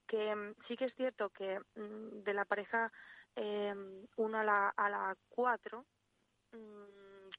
Que 0.07 0.35
mm, 0.35 0.55
sí 0.69 0.77
que 0.77 0.87
es 0.87 0.95
cierto 0.95 1.31
que 1.31 1.59
mm, 1.77 2.23
de 2.23 2.35
la 2.35 2.45
pareja 2.45 2.93
eh, 3.37 3.75
1 4.17 4.39
a 4.39 4.45
la, 4.45 4.69
a 4.69 4.91
la 4.91 5.17
4, 5.31 5.85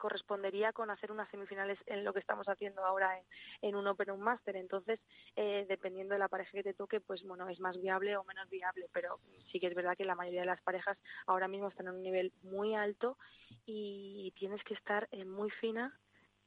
correspondería 0.04 0.74
con 0.74 0.92
hacer 0.92 1.14
unas 1.14 1.30
semifinales 1.30 1.80
en 1.86 2.04
lo 2.04 2.12
que 2.12 2.20
estamos 2.20 2.46
haciendo 2.50 2.84
ahora 2.84 3.18
en, 3.18 3.26
en 3.62 3.76
un 3.78 3.88
Open 3.88 4.10
o 4.10 4.16
un 4.16 4.22
Master. 4.22 4.58
Entonces, 4.58 5.00
eh, 5.38 5.66
dependiendo 5.70 6.14
de 6.14 6.20
la 6.20 6.28
pareja 6.28 6.52
que 6.52 6.62
te 6.70 6.74
toque, 6.74 7.00
pues 7.00 7.24
bueno, 7.24 7.48
es 7.48 7.62
más 7.62 7.80
viable 7.80 8.18
o 8.18 8.26
menos 8.26 8.50
viable, 8.50 8.90
pero 8.92 9.22
sí 9.50 9.62
que 9.62 9.68
es 9.68 9.76
verdad 9.76 9.96
que 9.96 10.04
la 10.04 10.16
mayoría 10.16 10.42
de 10.42 10.48
las 10.48 10.62
parejas 10.62 10.98
ahora 11.26 11.48
mismo 11.48 11.70
están 11.70 11.88
en 11.88 11.94
un 11.94 12.04
nivel 12.04 12.34
muy 12.42 12.76
alto 12.76 13.18
y 13.66 14.34
tienes 14.36 14.62
que 14.66 14.74
estar 14.74 15.08
eh, 15.12 15.24
muy 15.24 15.50
fina 15.62 15.98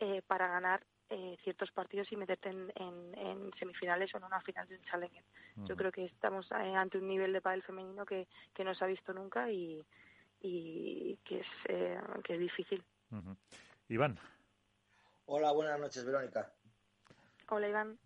eh, 0.01 0.21
para 0.27 0.49
ganar 0.49 0.85
eh, 1.09 1.39
ciertos 1.43 1.71
partidos 1.73 2.13
y 2.13 2.17
meterte 2.17 2.51
en, 2.51 2.71
en, 2.75 3.19
en, 3.19 3.53
semifinales 3.59 4.13
o 4.13 4.19
en 4.19 4.25
una 4.25 4.43
final 4.43 4.69
de 4.69 4.77
un 4.77 4.85
Challenger. 4.85 5.25
Uh 5.57 5.61
-huh. 5.61 5.69
Yo 5.69 5.77
creo 5.77 5.93
que 5.93 6.05
estamos 6.05 6.45
eh, 6.51 6.75
ante 6.77 6.99
un 6.99 7.09
nivel 7.09 7.33
de 7.33 7.41
pádel 7.41 7.63
femenino 7.63 8.05
que, 8.05 8.27
que 8.55 8.65
no 8.65 8.75
se 8.75 8.85
ha 8.85 8.89
visto 8.89 9.15
nunca 9.15 9.51
y, 9.51 9.83
y 10.43 11.17
que 11.25 11.41
es, 11.41 11.47
eh, 11.69 11.99
que 12.25 12.35
es 12.35 12.41
difícil. 12.41 12.83
Uh 13.17 13.23
-huh. 13.23 13.37
Iván. 13.89 14.19
Hola, 15.25 15.53
buenas 15.53 15.81
noches, 15.81 16.05
Verónica. 16.05 16.53
Hola, 17.49 17.69
Iván. 17.69 17.99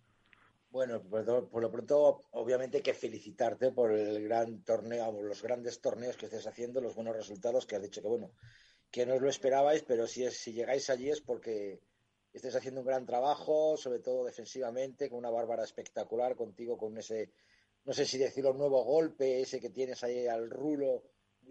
Bueno, 0.70 1.02
por, 1.02 1.48
por 1.48 1.62
lo 1.62 1.70
pronto, 1.70 2.26
obviamente 2.30 2.76
hay 2.76 2.82
que 2.82 2.94
felicitarte 2.94 3.72
por 3.72 3.90
el 3.90 4.22
gran 4.22 4.62
torneo, 4.62 5.12
por 5.12 5.24
los 5.24 5.42
grandes 5.42 5.80
torneos 5.80 6.16
que 6.16 6.26
estés 6.26 6.46
haciendo, 6.46 6.80
los 6.80 6.94
buenos 6.94 7.16
resultados 7.16 7.66
que 7.66 7.74
has 7.74 7.82
dicho 7.82 8.00
que, 8.02 8.06
bueno, 8.06 8.30
que 8.88 9.04
no 9.04 9.14
os 9.14 9.20
lo 9.20 9.28
esperabais, 9.28 9.82
pero 9.82 10.06
si, 10.06 10.24
es, 10.24 10.36
si 10.36 10.52
llegáis 10.52 10.88
allí 10.90 11.10
es 11.10 11.20
porque 11.20 11.80
estés 12.32 12.54
haciendo 12.54 12.82
un 12.82 12.86
gran 12.86 13.04
trabajo, 13.04 13.76
sobre 13.76 13.98
todo 13.98 14.24
defensivamente, 14.24 15.10
con 15.10 15.18
una 15.18 15.30
Bárbara 15.30 15.64
espectacular, 15.64 16.36
contigo 16.36 16.78
con 16.78 16.96
ese, 16.96 17.32
no 17.84 17.92
sé 17.92 18.04
si 18.04 18.16
decirlo, 18.16 18.52
nuevo 18.52 18.84
golpe, 18.84 19.40
ese 19.40 19.60
que 19.60 19.70
tienes 19.70 20.04
ahí 20.04 20.28
al 20.28 20.48
rulo, 20.50 21.02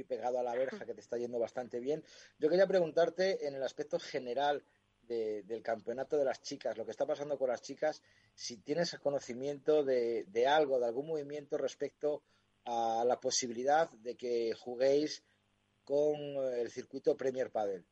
pegado 0.04 0.39
a 0.39 0.43
la 0.43 0.56
verja, 0.56 0.86
que 0.86 0.93
te 0.93 1.02
está 1.02 1.18
yendo 1.18 1.39
bastante 1.39 1.80
bien. 1.80 2.04
Yo 2.38 2.50
quería 2.50 2.68
preguntarte 2.68 3.47
en 3.47 3.56
el 3.56 3.64
aspecto 3.64 4.00
general 4.00 4.64
de, 5.04 5.43
del 5.43 5.62
campeonato 5.62 6.18
de 6.18 6.26
las 6.26 6.41
chicas, 6.41 6.78
lo 6.78 6.86
que 6.86 6.91
está 6.91 7.06
pasando 7.06 7.38
con 7.38 7.50
las 7.50 7.62
chicas, 7.62 8.02
si 8.34 8.58
tienes 8.58 8.97
conocimiento 9.00 9.84
de, 9.84 10.26
algo, 10.47 10.80
de 10.80 10.86
algún 10.86 11.08
movimiento 11.08 11.58
respecto 11.58 12.24
a 12.66 13.04
la 13.06 13.20
posibilidad 13.20 13.89
de 13.89 14.16
que 14.16 14.54
juguéis 14.54 15.24
con 15.84 16.16
el 16.16 16.70
circuito 16.70 17.18
Premier 17.18 17.50
Padel. 17.50 17.84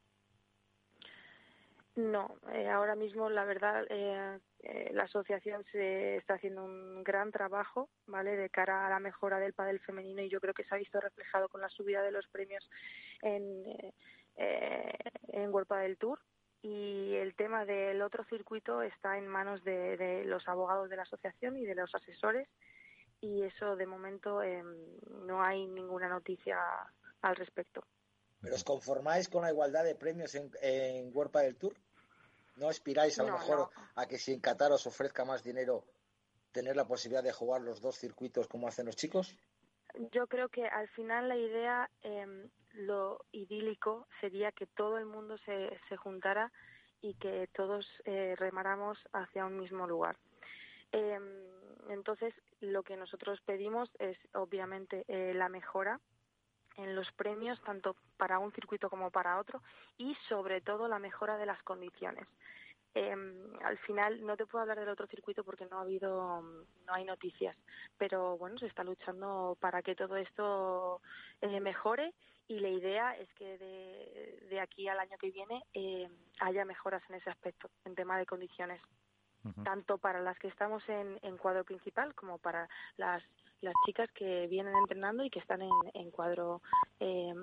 No, 1.96 2.38
eh, 2.54 2.70
ahora 2.70 2.96
mismo 2.96 3.28
la 3.30 3.44
verdad 3.44 3.84
eh, 3.90 4.40
eh, 4.64 4.90
la 4.94 5.04
asociación 5.04 5.64
se 5.72 6.18
está 6.18 6.36
haciendo 6.36 6.64
un 6.64 7.04
gran 7.04 7.32
trabajo, 7.32 7.90
¿vale? 8.08 8.36
De 8.36 8.50
cara 8.50 8.88
a 8.88 8.90
la 8.90 9.00
mejora 9.00 9.40
del 9.40 9.54
pádel 9.54 9.80
femenino 9.80 10.22
y 10.22 10.30
yo 10.30 10.40
creo 10.40 10.54
que 10.54 10.64
se 10.64 10.74
ha 10.74 10.78
visto 10.78 11.00
reflejado 11.00 11.48
con 11.50 11.62
la 11.62 11.70
subida 11.70 12.02
de 12.02 12.12
los 12.12 12.28
premios 12.28 12.68
en 13.22 13.64
eh, 14.38 14.94
en 15.30 15.52
World 15.52 15.68
Padel 15.68 15.98
Tour 15.98 16.20
y 16.62 17.16
el 17.16 17.36
tema 17.36 17.66
del 17.66 18.02
otro 18.04 18.24
circuito 18.26 18.84
está 18.84 19.18
en 19.18 19.28
manos 19.28 19.64
de, 19.64 20.24
los 20.26 20.48
abogados 20.48 20.90
de 20.90 20.96
la 20.96 21.04
asociación 21.04 21.58
y 21.58 21.66
de 21.66 21.74
los 21.74 21.94
asesores 21.94 22.48
y 23.20 23.44
eso 23.44 23.76
de 23.76 23.88
momento 23.88 24.44
eh, 24.44 24.64
no 25.26 25.42
hay 25.42 25.66
ninguna 25.66 26.08
noticia 26.08 26.60
al 27.22 27.36
respecto. 27.36 27.84
¿Pero 28.42 28.56
os 28.56 28.64
conformáis 28.64 29.28
con 29.28 29.42
la 29.42 29.50
igualdad 29.50 29.84
de 29.84 29.96
premios 29.96 30.36
en, 30.36 30.52
en 30.62 31.10
World 31.16 31.32
Padel 31.32 31.58
Tour? 31.58 31.74
¿No 32.58 32.70
aspiráis 32.70 33.20
a 33.20 33.24
lo 33.24 33.30
no, 33.30 33.38
mejor 33.38 33.58
no. 33.60 33.70
a 33.96 34.08
que 34.08 34.18
si 34.18 34.34
en 34.34 34.42
Qatar 34.42 34.72
os 34.72 34.86
ofrezca 34.88 35.26
más 35.26 35.44
dinero 35.44 35.86
tener 36.52 36.76
la 36.76 36.88
posibilidad 36.88 37.24
de 37.24 37.32
jugar 37.32 37.62
los 37.62 37.82
dos 37.82 37.98
circuitos 37.98 38.48
como 38.48 38.68
hacen 38.68 38.86
los 38.86 38.96
chicos? 38.96 39.36
Yo 40.12 40.28
creo 40.28 40.50
que 40.50 40.68
al 40.68 40.88
final 40.90 41.30
la 41.30 41.38
idea, 41.38 41.90
eh, 42.04 42.50
lo 42.74 43.26
idílico 43.32 44.08
sería 44.22 44.52
que 44.52 44.68
todo 44.68 44.98
el 44.98 45.06
mundo 45.06 45.38
se, 45.46 45.80
se 45.88 45.98
juntara 45.98 46.52
y 47.02 47.14
que 47.16 47.48
todos 47.54 47.86
eh, 48.06 48.36
remáramos 48.38 48.98
hacia 49.14 49.46
un 49.46 49.60
mismo 49.60 49.88
lugar. 49.88 50.18
Eh, 50.92 51.20
entonces, 51.90 52.34
lo 52.60 52.84
que 52.84 52.98
nosotros 52.98 53.40
pedimos 53.46 53.90
es 54.00 54.18
obviamente 54.34 55.06
eh, 55.08 55.34
la 55.34 55.50
mejora 55.50 56.00
en 56.78 56.96
los 56.96 57.12
premios, 57.14 57.62
tanto 57.64 57.96
para 58.18 58.40
un 58.40 58.52
circuito 58.54 58.90
como 58.90 59.12
para 59.12 59.40
otro, 59.40 59.62
y 59.98 60.16
sobre 60.30 60.62
todo 60.62 60.88
la 60.88 61.00
mejora 61.00 61.38
de 61.38 61.46
las 61.46 61.62
condiciones. 61.64 62.28
Eh, 62.94 63.16
al 63.64 63.78
final 63.80 64.26
no 64.26 64.36
te 64.38 64.46
puedo 64.48 64.64
hablar 64.64 64.80
del 64.80 64.90
otro 64.90 65.06
circuito 65.06 65.44
porque 65.44 65.68
no 65.68 65.78
ha 65.78 65.82
habido, 65.82 66.42
no 66.42 66.94
hay 66.94 67.04
noticias, 67.04 67.56
pero 67.98 68.38
bueno, 68.38 68.58
se 68.58 68.66
está 68.66 68.84
luchando 68.84 69.56
para 69.60 69.84
que 69.84 69.94
todo 69.94 70.18
esto 70.18 71.02
eh, 71.42 71.60
mejore 71.60 72.14
y 72.48 72.60
la 72.60 72.70
idea 72.70 73.16
es 73.18 73.32
que 73.34 73.58
de, 73.60 74.48
de 74.50 74.60
aquí 74.60 74.88
al 74.88 75.00
año 75.00 75.18
que 75.20 75.30
viene 75.30 75.64
eh, 75.74 76.10
haya 76.40 76.66
mejoras 76.66 77.04
en 77.10 77.18
ese 77.18 77.30
aspecto, 77.30 77.70
en 77.86 77.94
tema 77.94 78.18
de 78.18 78.26
condiciones, 78.26 78.82
tanto 79.64 79.98
para 79.98 80.20
las 80.20 80.38
que 80.40 80.50
estamos 80.50 80.84
en, 80.90 81.20
en 81.22 81.38
cuadro 81.38 81.64
principal 81.64 82.14
como 82.16 82.38
para 82.38 82.68
las 82.98 83.24
las 83.62 83.74
chicas 83.86 84.10
que 84.14 84.48
vienen 84.48 84.76
entrenando 84.76 85.24
y 85.24 85.30
que 85.30 85.40
están 85.40 85.62
en, 85.62 85.72
en 85.94 86.12
cuadro 86.12 86.62
eh, 87.00 87.34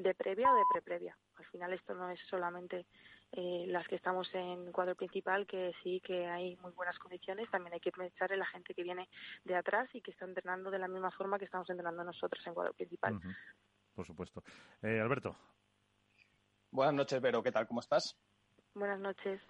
de 0.00 0.14
previa 0.14 0.52
o 0.52 0.56
de 0.56 0.64
preprevia. 0.72 1.16
Al 1.36 1.44
final 1.46 1.72
esto 1.72 1.94
no 1.94 2.10
es 2.10 2.20
solamente 2.28 2.86
eh, 3.32 3.64
las 3.68 3.86
que 3.86 3.94
estamos 3.94 4.28
en 4.34 4.72
cuadro 4.72 4.96
principal, 4.96 5.46
que 5.46 5.72
sí 5.82 6.00
que 6.00 6.26
hay 6.26 6.56
muy 6.56 6.72
buenas 6.72 6.98
condiciones, 6.98 7.48
también 7.50 7.74
hay 7.74 7.80
que 7.80 7.92
pensar 7.92 8.32
en 8.32 8.40
la 8.40 8.46
gente 8.46 8.74
que 8.74 8.82
viene 8.82 9.08
de 9.44 9.54
atrás 9.54 9.88
y 9.92 10.00
que 10.00 10.10
está 10.10 10.24
entrenando 10.24 10.70
de 10.70 10.80
la 10.80 10.88
misma 10.88 11.12
forma 11.12 11.38
que 11.38 11.44
estamos 11.44 11.70
entrenando 11.70 12.02
nosotros 12.02 12.44
en 12.46 12.54
cuadro 12.54 12.74
principal. 12.74 13.20
Por 13.94 14.06
supuesto. 14.06 14.42
Eh, 14.82 15.00
Alberto. 15.00 15.36
Buenas 16.72 16.94
noches, 16.94 17.20
Vero. 17.20 17.42
¿Qué 17.42 17.52
tal? 17.52 17.66
¿Cómo 17.68 17.80
estás? 17.80 18.16
Buenas 18.74 18.98
noches. 18.98 19.40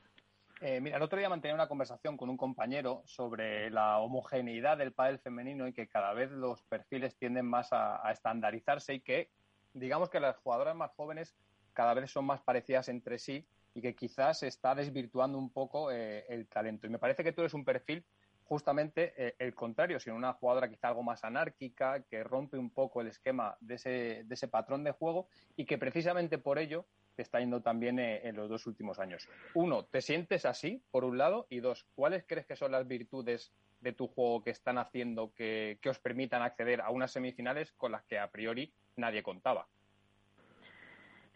Eh, 0.63 0.79
mira, 0.79 0.99
el 0.99 1.03
otro 1.03 1.19
día 1.19 1.31
mantenía 1.31 1.55
una 1.55 1.69
conversación 1.69 2.19
con 2.19 2.29
un 2.29 2.37
compañero 2.37 3.03
sobre 3.07 3.71
la 3.71 3.99
homogeneidad 3.99 4.77
del 4.77 4.93
pádel 4.93 5.19
femenino 5.19 5.67
y 5.67 5.73
que 5.73 5.89
cada 5.89 6.13
vez 6.13 6.31
los 6.31 6.63
perfiles 6.65 7.17
tienden 7.17 7.47
más 7.47 7.69
a, 7.73 8.03
estandarizarse 8.13 8.93
y 8.93 9.01
que, 9.01 9.31
digamos 9.73 10.11
que 10.11 10.21
las 10.21 10.37
jugadoras 10.37 10.77
más 10.77 10.91
jóvenes 10.93 11.35
cada 11.73 11.95
vez 11.95 12.11
son 12.11 12.27
más 12.27 12.43
parecidas 12.43 12.91
entre 12.91 13.19
sí 13.19 13.47
y 13.75 13.81
que 13.81 13.95
quizás 13.95 14.41
se 14.41 14.49
está 14.49 14.75
desvirtuando 14.75 15.39
un 15.39 15.49
poco 15.49 15.91
eh, 15.91 16.27
el 16.29 16.47
talento. 16.47 16.87
Y 16.87 16.91
me 16.91 16.99
parece 16.99 17.25
que 17.25 17.33
tú 17.33 17.41
eres 17.41 17.55
un 17.55 17.65
perfil 17.65 18.05
justamente 18.45 19.15
eh, 19.17 19.35
el 19.39 19.55
contrario, 19.55 19.99
sino 19.99 20.15
una 20.15 20.35
jugadora 20.35 20.69
quizá 20.69 20.89
algo 20.89 21.03
más 21.03 21.25
anárquica, 21.25 22.03
que 22.03 22.23
rompe 22.23 22.59
un 22.59 22.69
poco 22.69 23.01
el 23.01 23.07
esquema 23.07 23.57
de 23.61 23.77
ese, 23.77 24.25
de 24.25 24.35
ese 24.35 24.49
patrón 24.49 24.85
de 24.85 24.91
juego 24.91 25.29
y 25.57 25.65
que 25.65 25.79
precisamente 25.79 26.37
por 26.37 26.59
ello 26.59 26.85
te 27.15 27.23
está 27.23 27.41
yendo 27.41 27.61
también 27.61 27.99
eh, 27.99 28.21
en 28.25 28.37
los 28.37 28.49
dos 28.49 28.67
últimos 28.67 28.99
años. 28.99 29.29
Uno, 29.55 29.85
¿te 29.85 30.01
sientes 30.01 30.47
así, 30.47 30.83
por 30.91 31.05
un 31.05 31.19
lado? 31.19 31.47
Y 31.51 31.61
dos, 31.61 31.87
¿cuáles 31.95 32.25
crees 32.27 32.47
que 32.47 32.57
son 32.57 32.73
las 32.73 32.87
virtudes 32.87 33.53
de 33.81 33.93
tu 33.93 34.09
juego 34.09 34.43
que 34.43 34.51
están 34.51 34.79
haciendo 34.79 35.33
que, 35.35 35.79
que 35.81 35.89
os 35.89 35.99
permitan 35.99 36.43
acceder 36.43 36.81
a 36.81 36.91
unas 36.91 37.13
semifinales 37.13 37.73
con 37.73 37.93
las 37.93 38.05
que 38.05 38.19
a 38.19 38.31
priori 38.31 38.73
nadie 38.97 39.23
contaba? 39.23 39.67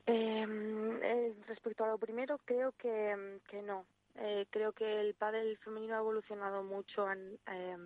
Eh, 0.07 1.35
respecto 1.47 1.85
a 1.85 1.89
lo 1.89 1.99
primero, 1.99 2.39
creo 2.45 2.73
que, 2.73 3.41
que 3.49 3.63
no. 3.63 3.87
Eh, 4.17 4.47
creo 4.51 4.73
que 4.73 5.01
el 5.01 5.15
pádel 5.15 5.59
femenino 5.59 5.95
ha 5.95 5.99
evolucionado 5.99 6.63
mucho, 6.63 7.11
en, 7.11 7.39
eh, 7.51 7.77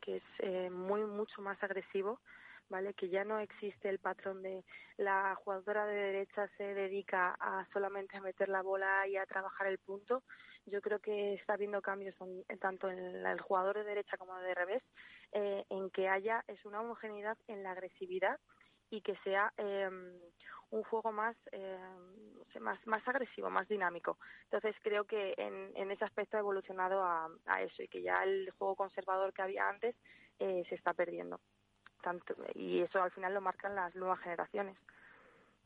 que 0.00 0.16
es 0.16 0.22
eh, 0.40 0.70
muy 0.70 1.02
mucho 1.02 1.40
más 1.42 1.62
agresivo, 1.62 2.20
¿vale? 2.68 2.94
Que 2.94 3.08
ya 3.08 3.24
no 3.24 3.38
existe 3.38 3.88
el 3.88 3.98
patrón 3.98 4.42
de 4.42 4.64
la 4.96 5.34
jugadora 5.36 5.86
de 5.86 5.94
derecha 5.94 6.48
se 6.56 6.74
dedica 6.74 7.36
a 7.40 7.66
solamente 7.72 8.16
a 8.16 8.20
meter 8.20 8.48
la 8.48 8.62
bola 8.62 9.06
y 9.06 9.16
a 9.16 9.26
trabajar 9.26 9.66
el 9.66 9.78
punto. 9.78 10.22
Yo 10.66 10.80
creo 10.80 10.98
que 10.98 11.34
está 11.34 11.54
habiendo 11.54 11.80
cambios 11.80 12.14
tanto 12.60 12.90
en 12.90 12.98
el 12.98 13.40
jugador 13.40 13.76
de 13.78 13.84
derecha 13.84 14.16
como 14.16 14.36
de 14.38 14.54
revés, 14.54 14.82
eh, 15.32 15.64
en 15.70 15.90
que 15.90 16.08
haya 16.08 16.44
es 16.46 16.64
una 16.64 16.80
homogeneidad 16.80 17.38
en 17.46 17.62
la 17.62 17.72
agresividad 17.72 18.38
y 18.90 19.00
que 19.02 19.16
sea 19.24 19.52
eh, 19.56 19.88
un 20.70 20.82
juego 20.84 21.12
más, 21.12 21.36
eh, 21.52 21.78
más, 22.60 22.84
más 22.86 23.06
agresivo, 23.06 23.50
más 23.50 23.68
dinámico. 23.68 24.18
Entonces 24.44 24.74
creo 24.82 25.04
que 25.04 25.34
en, 25.36 25.72
en 25.74 25.90
ese 25.90 26.04
aspecto 26.04 26.36
ha 26.36 26.40
evolucionado 26.40 27.02
a, 27.02 27.28
a, 27.46 27.62
eso 27.62 27.82
y 27.82 27.88
que 27.88 28.02
ya 28.02 28.22
el 28.22 28.50
juego 28.58 28.76
conservador 28.76 29.32
que 29.32 29.42
había 29.42 29.68
antes 29.68 29.96
eh, 30.38 30.64
se 30.68 30.74
está 30.74 30.92
perdiendo. 30.92 31.40
Tanto, 32.02 32.34
y 32.54 32.80
eso 32.80 33.02
al 33.02 33.10
final 33.10 33.34
lo 33.34 33.40
marcan 33.40 33.74
las 33.74 33.94
nuevas 33.94 34.20
generaciones. 34.20 34.76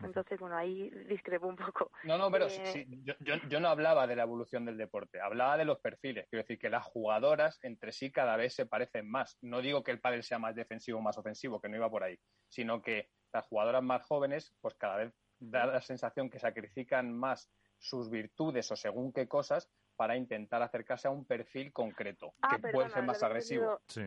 Entonces, 0.02 0.38
bueno, 0.40 0.56
ahí 0.56 0.90
discrepo 1.08 1.46
un 1.46 1.56
poco. 1.56 1.90
No, 2.04 2.18
no, 2.18 2.30
pero 2.30 2.46
eh... 2.46 2.66
sí, 2.66 2.86
yo, 3.04 3.14
yo, 3.20 3.36
yo, 3.48 3.60
no 3.60 3.68
hablaba 3.68 4.06
de 4.06 4.16
la 4.16 4.22
evolución 4.22 4.64
del 4.64 4.76
deporte, 4.76 5.20
hablaba 5.20 5.56
de 5.56 5.64
los 5.64 5.78
perfiles. 5.80 6.26
Quiero 6.28 6.42
decir 6.42 6.58
que 6.58 6.70
las 6.70 6.84
jugadoras 6.84 7.58
entre 7.62 7.92
sí 7.92 8.10
cada 8.10 8.36
vez 8.36 8.54
se 8.54 8.66
parecen 8.66 9.10
más. 9.10 9.38
No 9.40 9.60
digo 9.60 9.82
que 9.82 9.90
el 9.90 10.00
pádel 10.00 10.22
sea 10.22 10.38
más 10.38 10.54
defensivo 10.54 10.98
o 10.98 11.02
más 11.02 11.18
ofensivo, 11.18 11.60
que 11.60 11.68
no 11.68 11.76
iba 11.76 11.90
por 11.90 12.02
ahí, 12.02 12.18
sino 12.48 12.82
que 12.82 13.08
las 13.32 13.46
jugadoras 13.46 13.82
más 13.82 14.04
jóvenes, 14.04 14.54
pues 14.60 14.74
cada 14.74 14.96
vez 14.96 15.14
da 15.38 15.66
la 15.66 15.80
sensación 15.80 16.30
que 16.30 16.38
sacrifican 16.38 17.12
más 17.12 17.50
sus 17.78 18.10
virtudes 18.10 18.70
o 18.70 18.76
según 18.76 19.12
qué 19.12 19.26
cosas 19.26 19.68
para 19.96 20.16
intentar 20.16 20.62
acercarse 20.62 21.08
a 21.08 21.10
un 21.10 21.24
perfil 21.24 21.72
concreto 21.72 22.34
ah, 22.42 22.50
que 22.50 22.62
perdona, 22.62 22.72
puede 22.72 22.90
ser 22.90 23.02
más 23.02 23.22
agresivo. 23.22 23.80
Sí. 23.88 24.02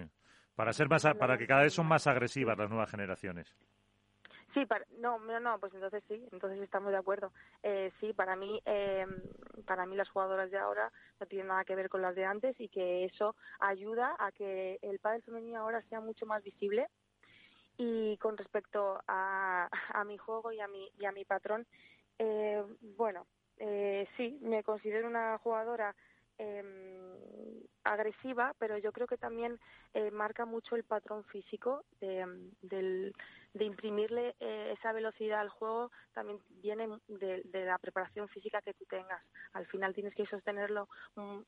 Para 0.56 0.74
ser 0.74 0.88
más, 0.90 1.06
para 1.16 1.38
que 1.38 1.48
cada 1.48 1.64
vez 1.64 1.74
son 1.74 1.88
más 1.88 2.08
agresivas 2.08 2.58
las 2.58 2.70
nuevas 2.70 2.90
generaciones. 2.90 3.54
Sí, 4.54 4.66
para, 4.66 4.86
no, 5.00 5.20
no, 5.20 5.60
pues 5.60 5.74
entonces 5.74 6.02
sí, 6.08 6.26
entonces 6.32 6.62
estamos 6.62 6.92
de 6.92 6.98
acuerdo. 6.98 7.34
Eh, 7.62 7.92
sí, 8.00 8.14
para 8.14 8.38
mí, 8.38 8.62
eh, 8.66 9.06
para 9.66 9.86
mí 9.86 9.98
las 9.98 10.10
jugadoras 10.10 10.50
de 10.50 10.58
ahora 10.58 10.94
no 11.20 11.26
tienen 11.26 11.48
nada 11.48 11.66
que 11.66 11.76
ver 11.76 11.90
con 11.90 12.02
las 12.02 12.16
de 12.16 12.24
antes 12.24 12.56
y 12.58 12.70
que 12.70 13.04
eso 13.04 13.36
ayuda 13.60 14.16
a 14.18 14.32
que 14.32 14.80
el 14.82 15.00
pádel 15.00 15.24
femenino 15.24 15.60
ahora 15.60 15.82
sea 15.90 16.00
mucho 16.00 16.26
más 16.26 16.42
visible. 16.42 16.88
Y 17.78 18.16
con 18.20 18.38
respecto 18.38 19.02
a, 19.06 19.68
a 19.90 20.04
mi 20.06 20.18
juego 20.18 20.54
y 20.54 20.62
a 20.62 20.68
mi, 20.70 20.90
y 20.98 21.04
a 21.04 21.12
mi 21.12 21.26
patrón, 21.26 21.68
eh, 22.18 22.64
bueno, 22.98 23.28
eh, 23.58 24.08
sí, 24.16 24.40
me 24.42 24.64
considero 24.64 25.08
una 25.08 25.38
jugadora 25.40 25.94
eh, 26.38 26.64
agresiva, 27.86 28.54
pero 28.60 28.78
yo 28.78 28.92
creo 28.92 29.08
que 29.08 29.18
también 29.18 29.60
eh, 29.94 30.12
marca 30.12 30.46
mucho 30.46 30.76
el 30.76 30.84
patrón 30.84 31.24
físico 31.26 31.84
de, 32.02 32.26
del, 32.62 33.14
de 33.54 33.66
imprimirle 33.66 34.36
eh, 34.40 34.76
esa 34.78 34.92
velocidad 34.92 35.40
al 35.40 35.50
juego 35.50 35.92
también 36.14 36.40
viene 36.62 36.88
de, 37.08 37.42
de, 37.46 37.66
la 37.66 37.78
preparación 37.78 38.28
física 38.30 38.62
que 38.62 38.74
tú 38.74 38.86
tengas. 38.86 39.22
Al 39.54 39.68
final 39.68 39.94
tienes 39.94 40.16
que 40.16 40.26
sostenerlo 40.26 40.90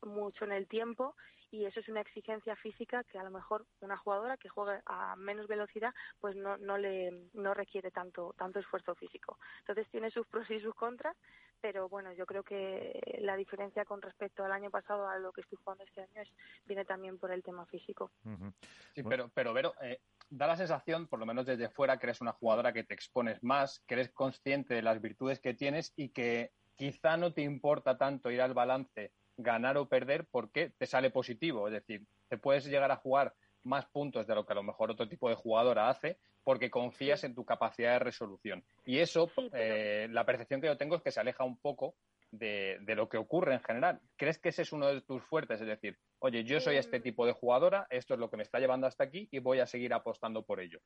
mucho 0.02 0.44
en 0.44 0.52
el 0.52 0.68
tiempo 0.68 1.14
y 1.50 1.64
eso 1.64 1.80
es 1.80 1.88
una 1.88 2.00
exigencia 2.00 2.54
física 2.56 3.04
que 3.04 3.18
a 3.18 3.24
lo 3.24 3.30
mejor 3.30 3.64
una 3.80 3.96
jugadora 3.96 4.36
que 4.36 4.48
juegue 4.48 4.80
a 4.86 5.16
menos 5.16 5.46
velocidad 5.48 5.94
pues 6.20 6.36
no, 6.36 6.56
no 6.58 6.76
le 6.76 7.30
no 7.32 7.54
requiere 7.54 7.90
tanto 7.90 8.34
tanto 8.36 8.58
esfuerzo 8.58 8.94
físico. 8.94 9.38
Entonces 9.60 9.88
tiene 9.90 10.10
sus 10.10 10.26
pros 10.26 10.48
y 10.50 10.60
sus 10.60 10.74
contras, 10.74 11.16
pero 11.60 11.88
bueno, 11.88 12.12
yo 12.12 12.26
creo 12.26 12.42
que 12.42 13.18
la 13.20 13.36
diferencia 13.36 13.84
con 13.84 14.00
respecto 14.02 14.44
al 14.44 14.52
año 14.52 14.70
pasado 14.70 15.08
a 15.08 15.18
lo 15.18 15.32
que 15.32 15.40
estoy 15.40 15.58
jugando 15.62 15.84
este 15.84 16.02
año 16.02 16.22
es 16.22 16.28
viene 16.66 16.84
también 16.84 17.18
por 17.18 17.32
el 17.32 17.42
tema 17.42 17.66
físico. 17.66 18.10
Uh 18.24 18.30
-huh. 18.30 18.52
Sí, 18.94 19.02
pero 19.02 19.30
pero 19.34 19.52
Vero, 19.52 19.74
eh, 19.82 20.00
da 20.30 20.46
la 20.46 20.56
sensación, 20.56 21.06
por 21.06 21.18
lo 21.18 21.26
menos 21.26 21.46
desde 21.46 21.68
fuera, 21.68 21.98
que 21.98 22.06
eres 22.06 22.20
una 22.20 22.32
jugadora 22.32 22.72
que 22.72 22.84
te 22.84 22.94
expones 22.94 23.42
más, 23.42 23.80
que 23.86 23.94
eres 23.94 24.10
consciente 24.10 24.74
de 24.74 24.82
las 24.82 25.00
virtudes 25.00 25.40
que 25.40 25.54
tienes 25.54 25.92
y 25.96 26.10
que 26.10 26.52
quizá 26.76 27.16
no 27.16 27.32
te 27.32 27.42
importa 27.42 27.98
tanto 27.98 28.30
ir 28.30 28.40
al 28.40 28.54
balance, 28.54 29.12
ganar 29.36 29.76
o 29.76 29.88
perder, 29.88 30.26
porque 30.30 30.70
te 30.78 30.86
sale 30.86 31.10
positivo. 31.10 31.66
Es 31.68 31.74
decir, 31.74 32.06
te 32.28 32.38
puedes 32.38 32.66
llegar 32.66 32.90
a 32.90 32.96
jugar 32.96 33.34
más 33.68 33.86
puntos 33.86 34.26
de 34.26 34.34
lo 34.34 34.44
que 34.44 34.52
a 34.52 34.56
lo 34.56 34.62
mejor 34.62 34.90
otro 34.90 35.08
tipo 35.08 35.28
de 35.28 35.36
jugadora 35.36 35.88
hace, 35.88 36.18
porque 36.42 36.70
confías 36.70 37.22
en 37.24 37.34
tu 37.34 37.44
capacidad 37.44 37.92
de 37.92 37.98
resolución. 38.00 38.64
Y 38.84 38.98
eso, 38.98 39.30
sí, 39.34 39.48
pero... 39.50 39.64
eh, 39.64 40.08
la 40.10 40.24
percepción 40.24 40.60
que 40.60 40.66
yo 40.66 40.76
tengo 40.76 40.96
es 40.96 41.02
que 41.02 41.10
se 41.10 41.20
aleja 41.20 41.44
un 41.44 41.58
poco 41.58 41.94
de, 42.30 42.78
de, 42.80 42.94
lo 42.94 43.08
que 43.08 43.16
ocurre 43.16 43.54
en 43.54 43.62
general. 43.62 44.00
¿Crees 44.16 44.38
que 44.38 44.50
ese 44.50 44.62
es 44.62 44.72
uno 44.72 44.86
de 44.88 45.00
tus 45.02 45.22
fuertes? 45.22 45.60
Es 45.60 45.66
decir, 45.66 45.98
oye, 46.18 46.44
yo 46.44 46.60
soy 46.60 46.76
este 46.76 47.00
tipo 47.00 47.26
de 47.26 47.32
jugadora, 47.32 47.86
esto 47.90 48.14
es 48.14 48.20
lo 48.20 48.30
que 48.30 48.36
me 48.36 48.42
está 48.42 48.58
llevando 48.58 48.86
hasta 48.86 49.04
aquí 49.04 49.28
y 49.30 49.38
voy 49.38 49.60
a 49.60 49.66
seguir 49.66 49.94
apostando 49.94 50.42
por 50.42 50.60
ello. 50.60 50.80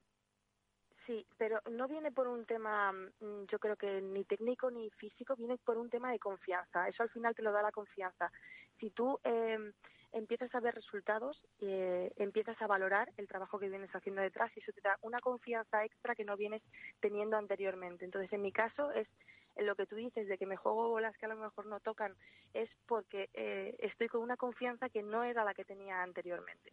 Sí, 1.06 1.26
pero 1.36 1.60
no 1.70 1.88
viene 1.88 2.12
por 2.12 2.28
un 2.28 2.44
tema, 2.44 2.92
mm, 2.92 3.46
yo 3.50 3.58
creo 3.58 3.76
que 3.76 4.00
ni 4.00 4.24
técnico 4.24 4.70
ni 4.70 4.88
físico, 4.90 5.34
viene 5.34 5.58
por 5.58 5.76
un 5.76 5.90
tema 5.90 6.12
de 6.12 6.18
confianza. 6.18 6.88
Eso 6.88 7.02
al 7.02 7.10
final 7.10 7.34
te 7.34 7.42
lo 7.42 7.50
da 7.50 7.62
la 7.62 7.72
confianza. 7.72 8.30
Si 8.78 8.90
tú 8.90 9.18
eh, 9.24 9.72
empiezas 10.12 10.54
a 10.54 10.60
ver 10.60 10.74
resultados, 10.74 11.40
eh, 11.60 12.12
empiezas 12.16 12.60
a 12.60 12.66
valorar 12.66 13.10
el 13.16 13.28
trabajo 13.28 13.58
que 13.58 13.68
vienes 13.68 13.90
haciendo 13.90 14.22
detrás 14.22 14.50
y 14.56 14.60
eso 14.60 14.72
te 14.72 14.80
da 14.80 14.98
una 15.02 15.20
confianza 15.20 15.84
extra 15.84 16.14
que 16.14 16.24
no 16.24 16.36
vienes 16.36 16.62
teniendo 17.00 17.36
anteriormente. 17.36 18.04
Entonces, 18.04 18.32
en 18.32 18.42
mi 18.42 18.52
caso 18.52 18.92
es 18.92 19.08
lo 19.56 19.74
que 19.74 19.86
tú 19.86 19.96
dices 19.96 20.28
de 20.28 20.38
que 20.38 20.46
me 20.46 20.56
juego 20.56 20.88
bolas 20.88 21.16
que 21.18 21.26
a 21.26 21.28
lo 21.28 21.36
mejor 21.36 21.66
no 21.66 21.80
tocan, 21.80 22.14
es 22.54 22.70
porque 22.86 23.28
eh, 23.34 23.76
estoy 23.80 24.08
con 24.08 24.22
una 24.22 24.36
confianza 24.36 24.88
que 24.88 25.02
no 25.02 25.24
era 25.24 25.44
la 25.44 25.54
que 25.54 25.64
tenía 25.64 26.02
anteriormente. 26.02 26.72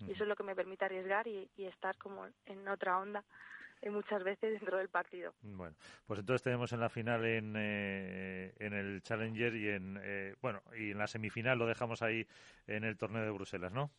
Y 0.00 0.12
eso 0.12 0.24
es 0.24 0.28
lo 0.28 0.36
que 0.36 0.42
me 0.42 0.56
permite 0.56 0.84
arriesgar 0.84 1.26
y, 1.26 1.48
y 1.56 1.64
estar 1.66 1.96
como 1.96 2.26
en 2.46 2.68
otra 2.68 2.98
onda 2.98 3.24
muchas 3.90 4.22
veces 4.24 4.58
dentro 4.58 4.78
del 4.78 4.88
partido. 4.88 5.34
Bueno, 5.42 5.76
pues 6.06 6.20
entonces 6.20 6.42
tenemos 6.42 6.72
en 6.72 6.80
la 6.80 6.88
final 6.88 7.24
en, 7.24 7.54
eh, 7.56 8.54
en 8.58 8.72
el 8.72 9.02
Challenger 9.02 9.54
y 9.54 9.68
en 9.68 10.00
eh, 10.02 10.34
bueno 10.40 10.62
y 10.76 10.92
en 10.92 10.98
la 10.98 11.06
semifinal 11.06 11.58
lo 11.58 11.66
dejamos 11.66 12.02
ahí 12.02 12.26
en 12.66 12.84
el 12.84 12.96
torneo 12.96 13.22
de 13.24 13.30
Bruselas, 13.30 13.72
¿no? 13.72 13.90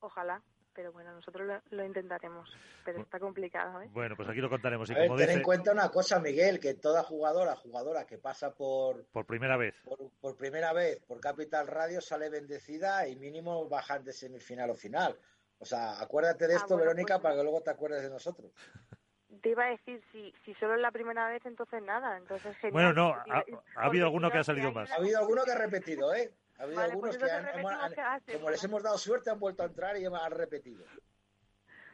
Ojalá 0.00 0.42
pero 0.76 0.92
bueno, 0.92 1.10
nosotros 1.14 1.46
lo, 1.48 1.76
lo 1.78 1.86
intentaremos, 1.86 2.54
pero 2.84 3.00
está 3.00 3.18
complicado. 3.18 3.80
¿eh? 3.80 3.88
Bueno, 3.92 4.14
pues 4.14 4.28
aquí 4.28 4.40
lo 4.40 4.50
contaremos. 4.50 4.88
Y 4.90 4.92
a 4.92 4.98
ver, 4.98 5.06
como 5.06 5.16
ten 5.16 5.28
dice, 5.28 5.38
en 5.38 5.42
cuenta 5.42 5.72
una 5.72 5.88
cosa, 5.88 6.20
Miguel, 6.20 6.60
que 6.60 6.74
toda 6.74 7.02
jugadora, 7.02 7.56
jugadora 7.56 8.04
que 8.04 8.18
pasa 8.18 8.54
por... 8.54 9.06
Por 9.06 9.24
primera 9.24 9.56
vez. 9.56 9.74
Por, 9.84 10.10
por 10.20 10.36
primera 10.36 10.74
vez 10.74 11.00
por 11.06 11.18
Capital 11.18 11.66
Radio 11.66 12.02
sale 12.02 12.28
bendecida 12.28 13.08
y 13.08 13.16
mínimo 13.16 13.66
bajan 13.70 14.04
de 14.04 14.12
semifinal 14.12 14.68
o 14.68 14.74
final. 14.74 15.18
O 15.58 15.64
sea, 15.64 16.00
acuérdate 16.00 16.46
de 16.46 16.54
esto, 16.54 16.74
ah, 16.74 16.76
bueno, 16.76 16.82
Verónica, 16.90 17.14
pues... 17.14 17.22
para 17.22 17.36
que 17.36 17.42
luego 17.42 17.60
te 17.62 17.70
acuerdes 17.70 18.02
de 18.02 18.10
nosotros. 18.10 18.52
te 19.42 19.50
iba 19.50 19.64
a 19.64 19.68
decir, 19.70 20.02
si, 20.12 20.32
si 20.44 20.54
solo 20.54 20.74
es 20.74 20.80
la 20.80 20.90
primera 20.90 21.28
vez, 21.28 21.44
entonces 21.46 21.82
nada. 21.82 22.16
Entonces, 22.16 22.56
genial. 22.58 22.72
Bueno, 22.72 22.92
no, 22.92 23.14
ha, 23.14 23.44
ha 23.76 23.84
habido 23.86 24.06
alguno 24.06 24.30
que 24.30 24.38
ha 24.38 24.44
salido 24.44 24.72
más. 24.72 24.90
Ha 24.90 24.96
habido 24.96 25.18
alguno 25.18 25.44
que 25.44 25.52
ha 25.52 25.58
repetido, 25.58 26.14
¿eh? 26.14 26.32
Ha 26.58 26.62
habido 26.62 26.76
Vale, 26.80 26.92
algunos 26.92 27.16
pues 27.16 27.28
que 27.30 27.36
han, 27.36 27.58
hemos- 27.58 27.72
han- 27.72 28.00
hace, 28.00 28.32
como 28.34 28.50
les 28.50 28.64
hemos 28.64 28.82
dado 28.82 28.96
suerte, 28.98 29.30
han 29.30 29.38
vuelto 29.38 29.62
a 29.62 29.66
entrar 29.66 29.96
y 29.98 30.06
han 30.06 30.30
repetido. 30.30 30.84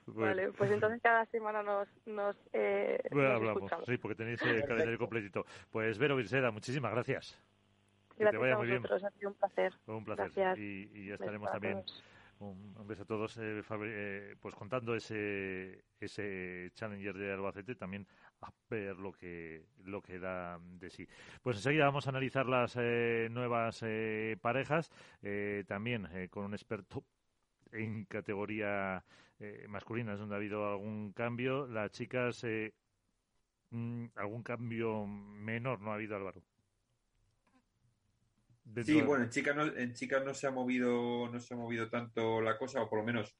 Bueno, 0.06 0.28
Vale, 0.28 0.52
pues 0.52 0.70
entonces 0.70 1.00
cada 1.02 1.24
semana 1.26 1.62
nos, 1.62 1.88
nos, 2.06 2.36
eh, 2.52 3.00
bueno, 3.10 3.28
nos 3.28 3.36
hablamos, 3.36 3.56
escuchamos. 3.62 3.86
sí, 3.86 3.96
porque 3.98 4.14
tenéis 4.16 4.42
el 4.42 4.64
calendario 4.64 4.98
completito. 4.98 5.44
Pues 5.70 5.98
Vero 5.98 6.16
Virseda, 6.16 6.50
muchísimas 6.50 6.92
gracias. 6.92 7.38
Que 8.10 8.16
te 8.18 8.24
Gracias 8.24 8.40
vaya 8.40 8.54
a 8.54 8.58
muy 8.58 8.66
bien. 8.66 8.84
ha 8.86 9.10
sido 9.10 9.30
un 9.30 9.34
placer. 9.34 9.72
Fue 9.84 9.94
un 9.96 10.04
placer. 10.04 10.30
Gracias. 10.34 10.58
Y, 10.58 10.90
y 10.92 11.08
ya 11.08 11.14
estaremos 11.14 11.50
también. 11.50 11.82
Un, 12.50 12.86
beso 12.86 13.02
a 13.02 13.06
todos, 13.06 13.36
eh, 13.38 13.62
Fabri- 13.62 13.90
eh, 13.92 14.36
pues 14.40 14.54
contando 14.54 14.94
ese, 14.94 15.84
ese 16.00 16.70
Challenger 16.74 17.16
de 17.16 17.32
Albacete, 17.32 17.74
también 17.74 18.06
a 18.40 18.52
ver 18.68 18.96
lo 18.96 19.12
que, 19.12 19.66
lo 19.84 20.02
que 20.02 20.18
da 20.18 20.58
de 20.60 20.90
sí. 20.90 21.06
Pues 21.42 21.56
enseguida 21.56 21.84
vamos 21.86 22.06
a 22.06 22.10
analizar 22.10 22.46
las 22.46 22.74
eh, 22.78 23.28
nuevas 23.30 23.80
eh, 23.86 24.36
parejas, 24.40 24.90
eh, 25.22 25.64
también 25.66 26.08
eh, 26.12 26.28
con 26.30 26.44
un 26.44 26.54
experto 26.54 27.04
en 27.72 28.04
categoría 28.06 29.04
masculina, 29.68 30.16
donde 30.16 30.34
ha 30.34 30.38
habido 30.38 30.70
algún 30.70 31.12
cambio. 31.12 31.66
Las 31.66 31.90
chicas, 31.90 32.44
mm, 33.70 34.06
algún 34.16 34.42
cambio 34.44 35.04
menor 35.06 35.80
no 35.80 35.90
ha 35.90 35.94
habido, 35.94 36.16
Álvaro. 36.16 36.42
Sí, 38.84 38.94
de- 38.94 39.02
bueno, 39.02 39.24
en 39.24 39.30
chicas 39.30 39.56
no, 39.56 39.66
en 39.66 39.92
chicas 39.94 40.24
no 40.24 40.34
se 40.34 40.46
ha 40.46 40.50
movido, 40.50 41.28
no 41.30 41.40
se 41.40 41.54
ha 41.54 41.56
movido 41.56 41.90
tanto 41.90 42.40
la 42.40 42.56
cosa, 42.58 42.82
o 42.82 42.88
por 42.88 42.98
lo 43.00 43.04
menos, 43.04 43.36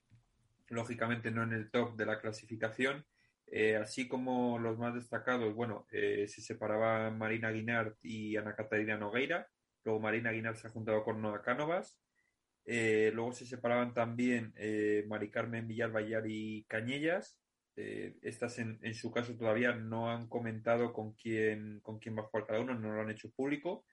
lógicamente, 0.68 1.30
no 1.30 1.42
en 1.42 1.52
el 1.52 1.70
top 1.70 1.96
de 1.96 2.06
la 2.06 2.20
clasificación. 2.20 3.04
Eh, 3.46 3.76
así 3.76 4.08
como 4.08 4.58
los 4.58 4.78
más 4.78 4.94
destacados, 4.94 5.54
bueno, 5.54 5.86
eh, 5.90 6.26
se 6.26 6.40
separaban 6.40 7.18
Marina 7.18 7.50
Guinart 7.50 7.96
y 8.02 8.36
Ana 8.36 8.54
Catarina 8.54 8.96
Nogueira. 8.96 9.48
Luego 9.84 10.00
Marina 10.00 10.32
Guinart 10.32 10.56
se 10.56 10.68
ha 10.68 10.70
juntado 10.70 11.04
con 11.04 11.20
Noa 11.20 11.42
Cánovas. 11.42 11.98
Eh, 12.64 13.10
luego 13.14 13.32
se 13.32 13.44
separaban 13.44 13.92
también 13.92 14.52
eh, 14.56 15.04
Mari 15.08 15.30
Carmen 15.30 15.66
Villalba 15.68 16.00
y 16.26 16.64
Cañellas. 16.64 17.38
Estas 17.74 18.58
en, 18.58 18.78
en 18.82 18.94
su 18.94 19.10
caso 19.10 19.34
todavía 19.36 19.74
no 19.74 20.10
han 20.10 20.28
comentado 20.28 20.92
con 20.92 21.14
quién, 21.14 21.80
con 21.80 21.98
quién 21.98 22.16
va 22.16 22.20
a 22.20 22.24
jugar 22.24 22.46
cada 22.46 22.60
uno, 22.60 22.74
no 22.74 22.92
lo 22.92 23.00
han 23.00 23.10
hecho 23.10 23.30
público 23.32 23.84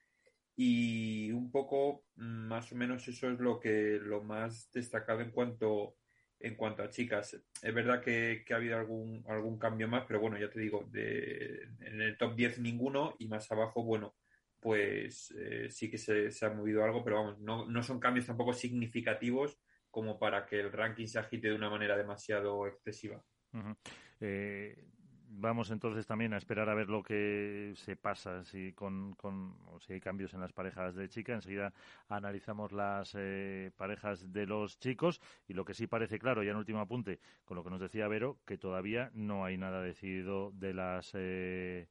y 0.61 1.31
un 1.31 1.49
poco 1.51 2.03
mm, 2.17 2.47
más 2.49 2.69
o 2.73 2.75
menos 2.75 3.07
eso 3.07 3.31
es 3.31 3.39
lo 3.39 3.61
que 3.61 3.97
lo 4.01 4.21
más 4.21 4.69
destacado 4.73 5.21
en 5.21 5.31
cuanto 5.31 5.95
en 6.37 6.55
cuanto 6.55 6.83
a 6.83 6.89
chicas 6.89 7.33
es 7.33 7.73
verdad 7.73 8.01
que, 8.01 8.43
que 8.45 8.53
ha 8.53 8.57
habido 8.57 8.77
algún 8.77 9.23
algún 9.29 9.57
cambio 9.57 9.87
más 9.87 10.03
pero 10.05 10.19
bueno 10.19 10.37
ya 10.37 10.49
te 10.49 10.59
digo 10.59 10.85
de, 10.91 11.63
en 11.79 12.01
el 12.01 12.17
top 12.17 12.35
10 12.35 12.59
ninguno 12.59 13.15
y 13.19 13.29
más 13.29 13.49
abajo 13.53 13.85
bueno 13.85 14.17
pues 14.59 15.33
eh, 15.37 15.69
sí 15.69 15.89
que 15.89 15.97
se, 15.97 16.29
ha 16.45 16.49
movido 16.49 16.83
algo 16.83 17.05
pero 17.05 17.15
vamos 17.15 17.39
no, 17.39 17.65
no 17.65 17.81
son 17.81 18.01
cambios 18.01 18.25
tampoco 18.25 18.51
significativos 18.51 19.57
como 19.89 20.19
para 20.19 20.45
que 20.45 20.59
el 20.59 20.73
ranking 20.73 21.07
se 21.07 21.19
agite 21.19 21.47
de 21.47 21.55
una 21.55 21.69
manera 21.69 21.97
demasiado 21.97 22.67
excesiva. 22.67 23.23
Eh, 24.19 24.85
vamos 25.29 25.71
entonces 25.71 26.05
también 26.05 26.33
a 26.33 26.37
esperar 26.37 26.69
a 26.69 26.73
ver 26.73 26.89
lo 26.89 27.03
que 27.03 27.73
se 27.75 27.95
pasa, 27.95 28.43
si 28.43 28.73
con, 28.73 29.13
con 29.13 29.55
o 29.67 29.79
si 29.79 29.93
hay 29.93 29.99
cambios 29.99 30.33
en 30.33 30.41
las 30.41 30.53
parejas 30.53 30.95
de 30.95 31.07
chica. 31.09 31.33
Enseguida 31.33 31.73
analizamos 32.07 32.71
las 32.71 33.15
eh, 33.17 33.71
parejas 33.77 34.31
de 34.31 34.45
los 34.45 34.79
chicos 34.79 35.21
y 35.47 35.53
lo 35.53 35.65
que 35.65 35.73
sí 35.73 35.87
parece 35.87 36.19
claro, 36.19 36.43
ya 36.43 36.51
en 36.51 36.57
último 36.57 36.79
apunte, 36.79 37.19
con 37.45 37.55
lo 37.55 37.63
que 37.63 37.69
nos 37.69 37.81
decía 37.81 38.07
Vero, 38.07 38.39
que 38.45 38.57
todavía 38.57 39.11
no 39.13 39.45
hay 39.45 39.57
nada 39.57 39.81
decidido 39.81 40.51
de 40.51 40.73
las 40.73 41.11
eh, 41.13 41.87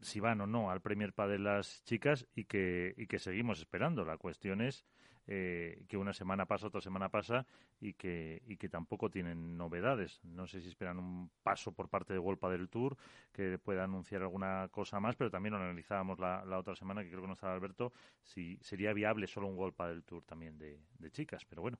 si 0.00 0.20
van 0.20 0.40
o 0.40 0.46
no 0.46 0.70
al 0.70 0.80
Premier 0.80 1.12
Pa 1.12 1.28
de 1.28 1.38
las 1.38 1.84
chicas 1.84 2.26
y 2.34 2.44
que, 2.44 2.94
y 2.96 3.06
que 3.06 3.18
seguimos 3.18 3.60
esperando. 3.60 4.04
La 4.04 4.18
cuestión 4.18 4.60
es 4.60 4.84
eh, 5.26 5.84
que 5.88 5.96
una 5.96 6.12
semana 6.12 6.46
pasa, 6.46 6.66
otra 6.66 6.80
semana 6.80 7.08
pasa 7.08 7.46
y 7.80 7.94
que, 7.94 8.42
y 8.46 8.56
que 8.56 8.68
tampoco 8.68 9.10
tienen 9.10 9.56
novedades. 9.56 10.20
No 10.24 10.46
sé 10.46 10.60
si 10.60 10.68
esperan 10.68 10.98
un 10.98 11.30
paso 11.42 11.72
por 11.72 11.88
parte 11.88 12.12
de 12.12 12.18
Wolpa 12.18 12.50
del 12.50 12.68
Tour 12.68 12.96
que 13.32 13.58
pueda 13.58 13.84
anunciar 13.84 14.22
alguna 14.22 14.68
cosa 14.70 15.00
más, 15.00 15.16
pero 15.16 15.30
también 15.30 15.54
lo 15.54 15.60
analizábamos 15.60 16.18
la, 16.18 16.44
la 16.44 16.58
otra 16.58 16.74
semana, 16.74 17.02
que 17.02 17.08
creo 17.10 17.22
que 17.22 17.28
no 17.28 17.34
estaba 17.34 17.54
Alberto, 17.54 17.92
si 18.22 18.58
sería 18.62 18.92
viable 18.92 19.26
solo 19.26 19.46
un 19.48 19.56
Wolpa 19.56 19.88
del 19.88 20.02
Tour 20.04 20.24
también 20.24 20.58
de, 20.58 20.80
de 20.98 21.10
chicas. 21.10 21.44
Pero 21.44 21.62
bueno. 21.62 21.78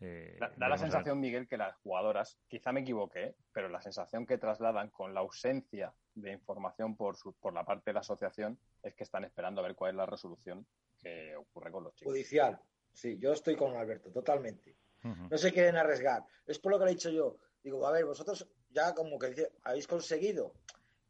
eh, 0.00 0.36
Da, 0.40 0.52
da 0.56 0.68
la 0.68 0.76
sensación, 0.76 1.20
Miguel, 1.20 1.46
que 1.48 1.56
las 1.56 1.76
jugadoras, 1.76 2.38
quizá 2.48 2.72
me 2.72 2.80
equivoqué, 2.80 3.24
¿eh? 3.24 3.34
pero 3.52 3.68
la 3.68 3.80
sensación 3.80 4.26
que 4.26 4.36
trasladan 4.38 4.90
con 4.90 5.14
la 5.14 5.20
ausencia 5.20 5.94
de 6.14 6.32
información 6.32 6.96
por, 6.96 7.16
su- 7.16 7.32
por 7.34 7.52
la 7.54 7.64
parte 7.64 7.90
de 7.90 7.94
la 7.94 8.00
asociación 8.00 8.58
es 8.82 8.94
que 8.94 9.04
están 9.04 9.24
esperando 9.24 9.60
a 9.60 9.64
ver 9.64 9.74
cuál 9.74 9.90
es 9.92 9.96
la 9.96 10.06
resolución 10.06 10.66
que 11.00 11.36
ocurre 11.36 11.70
con 11.70 11.84
los 11.84 11.94
chicos. 11.94 12.12
Judicial. 12.12 12.60
Sí, 12.94 13.18
yo 13.18 13.32
estoy 13.32 13.56
con 13.56 13.76
Alberto, 13.76 14.10
totalmente. 14.10 14.76
No 15.02 15.36
se 15.36 15.52
quieren 15.52 15.76
arriesgar. 15.76 16.24
Es 16.46 16.58
por 16.58 16.72
lo 16.72 16.78
que 16.78 16.86
le 16.86 16.92
he 16.92 16.94
dicho 16.94 17.10
yo. 17.10 17.36
Digo, 17.62 17.86
a 17.86 17.92
ver, 17.92 18.06
vosotros 18.06 18.48
ya 18.70 18.94
como 18.94 19.18
que 19.18 19.28
dice, 19.28 19.52
habéis 19.62 19.86
conseguido, 19.86 20.54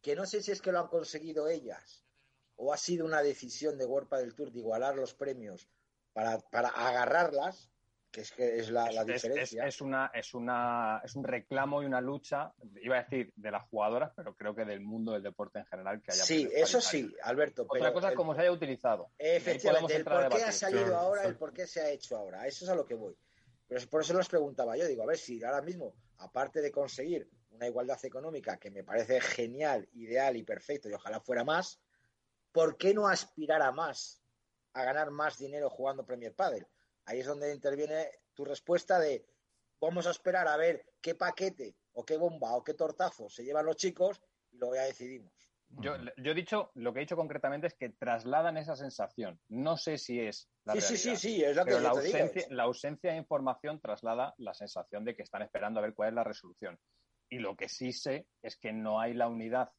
que 0.03 0.16
no 0.16 0.26
sé 0.26 0.43
si 0.43 0.51
es 0.51 0.61
que 0.61 0.72
lo 0.72 0.80
han 0.80 0.89
conseguido 0.89 1.47
ellas 1.49 2.05
o 2.57 2.72
ha 2.72 2.76
sido 2.76 3.07
una 3.07 3.22
decisión 3.22 3.78
de 3.78 3.87
Worpa 3.87 4.18
del 4.18 4.35
Tour 4.35 4.51
de 4.51 4.59
igualar 4.59 4.97
los 4.97 5.14
premios 5.14 5.68
para, 6.12 6.39
para 6.39 6.68
agarrarlas, 6.68 7.70
que 8.14 8.20
es 8.20 8.30
que 8.32 8.58
es 8.58 8.70
la, 8.70 8.86
Es- 8.86 9.06
diferencia. 9.06 9.66
es 9.66 9.80
una, 9.80 10.10
es, 10.14 10.32
una, 10.34 11.00
es 11.04 11.16
un 11.16 11.24
reclamo 11.24 11.82
y 11.82 11.86
una 11.86 12.00
lucha, 12.00 12.52
iba 12.80 12.96
a 12.98 13.02
decir, 13.02 13.32
de 13.34 13.50
las 13.50 13.64
jugadoras, 13.68 14.12
pero 14.14 14.34
creo 14.36 14.54
que 14.54 14.64
del 14.64 14.80
mundo 14.80 15.12
del 15.12 15.22
deporte 15.22 15.58
en 15.58 15.66
general 15.66 16.00
que 16.00 16.12
haya. 16.12 16.22
sí, 16.24 16.48
eso 16.54 16.80
sí, 16.80 17.12
Alberto. 17.24 17.62
Otra 17.62 17.80
pero 17.80 17.92
cosa 17.92 18.06
es 18.08 18.12
el- 18.12 18.16
cómo 18.16 18.34
se 18.34 18.42
haya 18.42 18.52
utilizado. 18.52 19.10
Efectivamente, 19.18 19.96
el 19.96 20.04
por 20.04 20.28
qué 20.28 20.44
ha 20.44 20.52
salido 20.52 20.96
ahora, 20.96 21.22
el 21.22 21.26
exacto. 21.30 21.38
por 21.40 21.52
qué 21.52 21.66
se 21.66 21.80
ha 21.80 21.90
hecho 21.90 22.16
ahora. 22.16 22.46
Eso 22.46 22.64
es 22.64 22.70
a 22.70 22.74
lo 22.76 22.84
que 22.86 22.94
voy. 22.94 23.16
Pero 23.66 23.80
por 23.90 24.02
eso 24.02 24.14
les 24.16 24.28
preguntaba 24.28 24.76
yo, 24.76 24.86
digo, 24.86 25.02
a 25.02 25.06
ver 25.06 25.18
si 25.18 25.42
ahora 25.42 25.62
mismo, 25.62 25.94
aparte 26.18 26.60
de 26.60 26.70
conseguir 26.70 27.28
una 27.50 27.66
igualdad 27.66 27.98
económica 28.04 28.58
que 28.58 28.70
me 28.70 28.84
parece 28.84 29.20
genial, 29.20 29.88
ideal 29.94 30.36
y 30.36 30.42
perfecto, 30.44 30.88
y 30.88 30.92
ojalá 30.92 31.20
fuera 31.20 31.44
más, 31.44 31.80
¿por 32.52 32.76
qué 32.76 32.94
no 32.94 33.08
aspirar 33.08 33.62
a 33.62 33.72
más? 33.72 34.20
A 34.74 34.84
ganar 34.84 35.10
más 35.10 35.38
dinero 35.38 35.70
jugando 35.70 36.04
Premier 36.04 36.34
Padel. 36.34 36.66
Ahí 37.07 37.20
es 37.20 37.26
donde 37.26 37.52
interviene 37.55 38.09
tu 38.34 38.44
respuesta 38.44 38.98
de 38.98 39.26
vamos 39.80 40.07
a 40.07 40.11
esperar 40.11 40.48
a 40.48 40.57
ver 40.57 40.86
qué 41.00 41.14
paquete 41.14 41.76
o 41.92 42.05
qué 42.05 42.16
bomba 42.16 42.55
o 42.57 42.64
qué 42.64 42.74
tortazo 42.74 43.28
se 43.28 43.44
llevan 43.44 43.66
los 43.66 43.76
chicos 43.76 44.22
y 44.50 44.57
luego 44.57 44.74
ya 44.76 44.82
decidimos. 44.82 45.32
Yo, 45.68 45.96
yo 46.18 46.32
he 46.32 46.34
dicho, 46.34 46.70
lo 46.74 46.92
que 46.92 47.00
he 47.00 47.02
dicho 47.02 47.16
concretamente 47.16 47.66
es 47.66 47.74
que 47.74 47.88
trasladan 47.88 48.57
esa 48.57 48.76
sensación. 48.76 49.40
No 49.48 49.76
sé 49.76 49.98
si 49.98 50.20
es 50.20 50.48
la 50.64 50.74
Sí, 50.74 50.80
sí, 50.80 50.86
realidad. 50.94 51.16
sí, 51.16 51.16
sí, 51.16 51.44
es 51.44 51.57
lo 51.57 51.64
que 51.64 51.70
Pero 51.72 51.80
la 51.82 51.90
te 51.92 51.98
ausencia, 51.98 52.46
la 52.50 52.62
ausencia 52.62 53.11
de 53.11 53.16
información 53.16 53.80
traslada 53.80 54.34
la 54.38 54.55
sensación 54.55 55.05
de 55.05 55.16
que 55.16 55.22
están 55.22 55.42
esperando 55.42 55.80
a 55.80 55.82
ver 55.82 55.94
cuál 55.94 56.11
es 56.11 56.14
la 56.14 56.24
resolución. 56.24 56.78
Y 57.28 57.38
lo 57.38 57.57
que 57.57 57.68
sí 57.68 57.92
sé 57.92 58.28
es 58.42 58.57
que 58.57 58.72
no 58.72 59.00
hay 59.00 59.14
la 59.14 59.26
unidad 59.28 59.72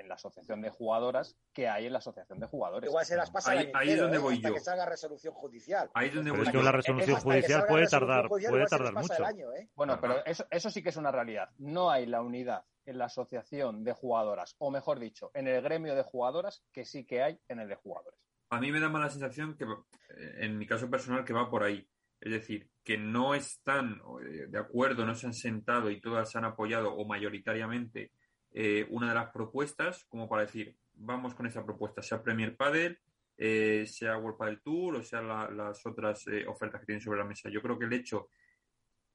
en 0.00 0.08
la 0.08 0.14
asociación 0.14 0.60
de 0.60 0.70
jugadoras 0.70 1.36
que 1.52 1.68
hay 1.68 1.86
en 1.86 1.92
la 1.92 1.98
asociación 1.98 2.40
de 2.40 2.46
jugadores. 2.46 2.88
Igual 2.88 3.04
se 3.06 3.16
las 3.16 3.30
pasa 3.30 3.52
Ahí- 3.52 3.70
es 3.90 3.98
donde 4.00 4.16
¿eh? 4.16 4.20
voy 4.20 4.34
hasta 4.36 4.48
yo. 4.48 4.54
que 4.54 4.60
salga 4.60 4.86
resolución 4.86 5.34
judicial. 5.34 5.90
ahí 5.94 6.08
es 6.08 6.14
donde 6.14 6.30
Pero 6.30 6.38
voy 6.40 6.46
es 6.46 6.52
que 6.52 6.58
yo. 6.58 6.62
la 6.64 6.72
resolución 6.72 7.16
judicial 7.20 7.64
puede 7.66 7.82
resolución 7.82 8.08
tardar, 8.08 8.28
judicial, 8.28 8.50
puede 8.52 8.66
se 8.66 8.76
tardar 8.76 8.94
mucho. 8.94 9.24
año, 9.24 9.52
¿eh? 9.54 9.68
Bueno, 9.74 9.98
pero 10.00 10.24
eso, 10.24 10.44
eso 10.50 10.70
sí 10.70 10.82
que 10.82 10.88
es 10.88 10.96
una 10.96 11.12
realidad. 11.12 11.48
No 11.58 11.90
hay 11.90 12.06
la 12.06 12.22
unidad 12.22 12.64
en 12.86 12.98
la 12.98 13.04
asociación 13.04 13.84
de 13.84 13.92
jugadoras, 13.92 14.56
o 14.58 14.70
mejor 14.70 14.98
dicho, 14.98 15.30
en 15.34 15.46
el 15.46 15.62
gremio 15.62 15.94
de 15.94 16.02
jugadoras, 16.02 16.64
que 16.72 16.84
sí 16.84 17.04
que 17.04 17.22
hay 17.22 17.38
en 17.48 17.60
el 17.60 17.68
de 17.68 17.76
jugadores. 17.76 18.18
A 18.50 18.58
mí 18.58 18.72
me 18.72 18.80
da 18.80 18.88
mala 18.88 19.08
sensación 19.10 19.56
que, 19.56 19.64
eh, 19.64 20.36
en 20.38 20.58
mi 20.58 20.66
caso 20.66 20.90
personal, 20.90 21.24
que 21.24 21.32
va 21.32 21.48
por 21.48 21.62
ahí. 21.62 21.86
Es 22.20 22.32
decir, 22.32 22.68
que 22.84 22.98
no 22.98 23.34
están 23.34 24.00
de 24.48 24.58
acuerdo, 24.58 25.06
no 25.06 25.14
se 25.14 25.26
han 25.26 25.32
sentado 25.34 25.90
y 25.90 26.00
todas 26.00 26.34
han 26.36 26.44
apoyado 26.44 26.92
o 26.94 27.06
mayoritariamente 27.06 28.12
eh, 28.52 28.86
una 28.90 29.08
de 29.08 29.14
las 29.14 29.30
propuestas, 29.30 30.04
como 30.06 30.28
para 30.28 30.42
decir, 30.42 30.76
vamos 30.94 31.34
con 31.34 31.46
esa 31.46 31.64
propuesta, 31.64 32.02
sea 32.02 32.22
Premier 32.22 32.56
Padel, 32.56 32.98
eh, 33.36 33.86
sea 33.86 34.18
World 34.18 34.36
Padel 34.36 34.60
Tour 34.60 34.96
o 34.96 35.02
sea 35.02 35.22
la- 35.22 35.50
las 35.50 35.86
otras 35.86 36.26
eh, 36.26 36.46
ofertas 36.46 36.80
que 36.80 36.86
tienen 36.86 37.00
sobre 37.00 37.18
la 37.20 37.24
mesa. 37.24 37.48
Yo 37.48 37.62
creo 37.62 37.78
que 37.78 37.86
el 37.86 37.92
hecho 37.94 38.28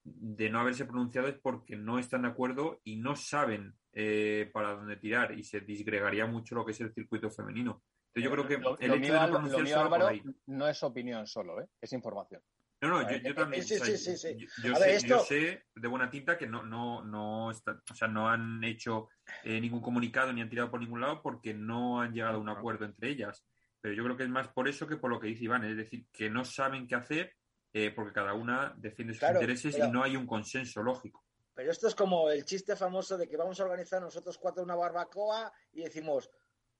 de 0.03 0.49
no 0.49 0.59
haberse 0.59 0.85
pronunciado 0.85 1.27
es 1.27 1.35
porque 1.35 1.75
no 1.75 1.99
están 1.99 2.23
de 2.23 2.29
acuerdo 2.29 2.79
y 2.83 2.95
no 2.97 3.15
saben 3.15 3.73
eh, 3.93 4.49
para 4.53 4.71
dónde 4.75 4.97
tirar 4.97 5.37
y 5.37 5.43
se 5.43 5.61
disgregaría 5.61 6.25
mucho 6.25 6.53
lo 6.55 6.65
que 6.65 6.71
es 6.71 6.81
el 6.81 6.93
circuito 6.93 7.29
femenino. 7.29 7.83
Entonces 8.13 8.23
yo 8.23 8.31
creo 8.31 8.47
que 8.47 8.57
Lo, 8.57 8.77
el 8.79 8.87
lo 8.87 8.93
hecho 8.95 9.01
mío, 9.01 9.13
de 9.13 9.19
no 9.19 9.29
pronunciarse 9.29 9.63
mío, 9.63 9.79
Álvaro, 9.81 10.09
no 10.47 10.67
es 10.67 10.83
opinión 10.83 11.27
solo, 11.27 11.61
¿eh? 11.61 11.67
es 11.81 11.93
información. 11.93 12.41
No, 12.87 13.01
no, 13.01 13.09
yo, 13.11 13.17
yo 13.17 13.35
también. 13.35 13.63
sí, 13.63 13.75
o 13.75 13.77
sea, 13.77 13.97
sí, 13.97 13.97
sí, 13.97 14.17
sí. 14.17 14.47
Yo, 14.63 14.75
sé, 14.75 14.79
ver, 14.85 15.01
yo 15.05 15.15
esto- 15.17 15.25
sé 15.25 15.65
de 15.75 15.87
buena 15.87 16.09
tinta 16.09 16.37
que 16.37 16.47
no, 16.47 16.63
no, 16.63 17.03
no, 17.03 17.51
está- 17.51 17.81
o 17.91 17.95
sea, 17.95 18.07
no 18.07 18.29
han 18.29 18.63
hecho 18.63 19.09
eh, 19.43 19.59
ningún 19.61 19.81
comunicado 19.81 20.31
ni 20.33 20.41
han 20.41 20.49
tirado 20.49 20.69
por 20.71 20.79
ningún 20.79 21.01
lado 21.01 21.21
porque 21.21 21.53
no 21.53 22.01
han 22.01 22.13
llegado 22.13 22.35
a 22.37 22.39
un 22.41 22.49
acuerdo 22.49 22.85
entre 22.85 23.09
ellas. 23.09 23.45
Pero 23.81 23.93
yo 23.93 24.03
creo 24.03 24.17
que 24.17 24.23
es 24.23 24.29
más 24.29 24.47
por 24.49 24.67
eso 24.67 24.87
que 24.87 24.97
por 24.97 25.09
lo 25.11 25.19
que 25.19 25.27
dice 25.27 25.43
Iván, 25.45 25.63
es 25.63 25.77
decir, 25.77 26.05
que 26.11 26.29
no 26.29 26.43
saben 26.45 26.87
qué 26.87 26.95
hacer 26.95 27.35
eh, 27.73 27.91
porque 27.91 28.13
cada 28.13 28.33
una 28.33 28.73
defiende 28.77 29.13
sus 29.13 29.19
Claro, 29.19 29.35
intereses 29.41 29.75
pero- 29.75 29.87
y 29.87 29.91
no 29.91 30.01
hay 30.03 30.15
un 30.15 30.25
consenso 30.25 30.81
lógico. 30.81 31.23
Pero 31.53 31.71
esto 31.71 31.87
es 31.87 31.95
como 31.95 32.29
el 32.29 32.43
chiste 32.45 32.75
famoso 32.75 33.17
de 33.17 33.27
que 33.29 33.37
vamos 33.37 33.59
a 33.59 33.63
organizar 33.63 34.01
nosotros 34.01 34.37
cuatro 34.37 34.63
una 34.63 34.75
barbacoa 34.75 35.51
y 35.73 35.83
decimos, 35.83 36.29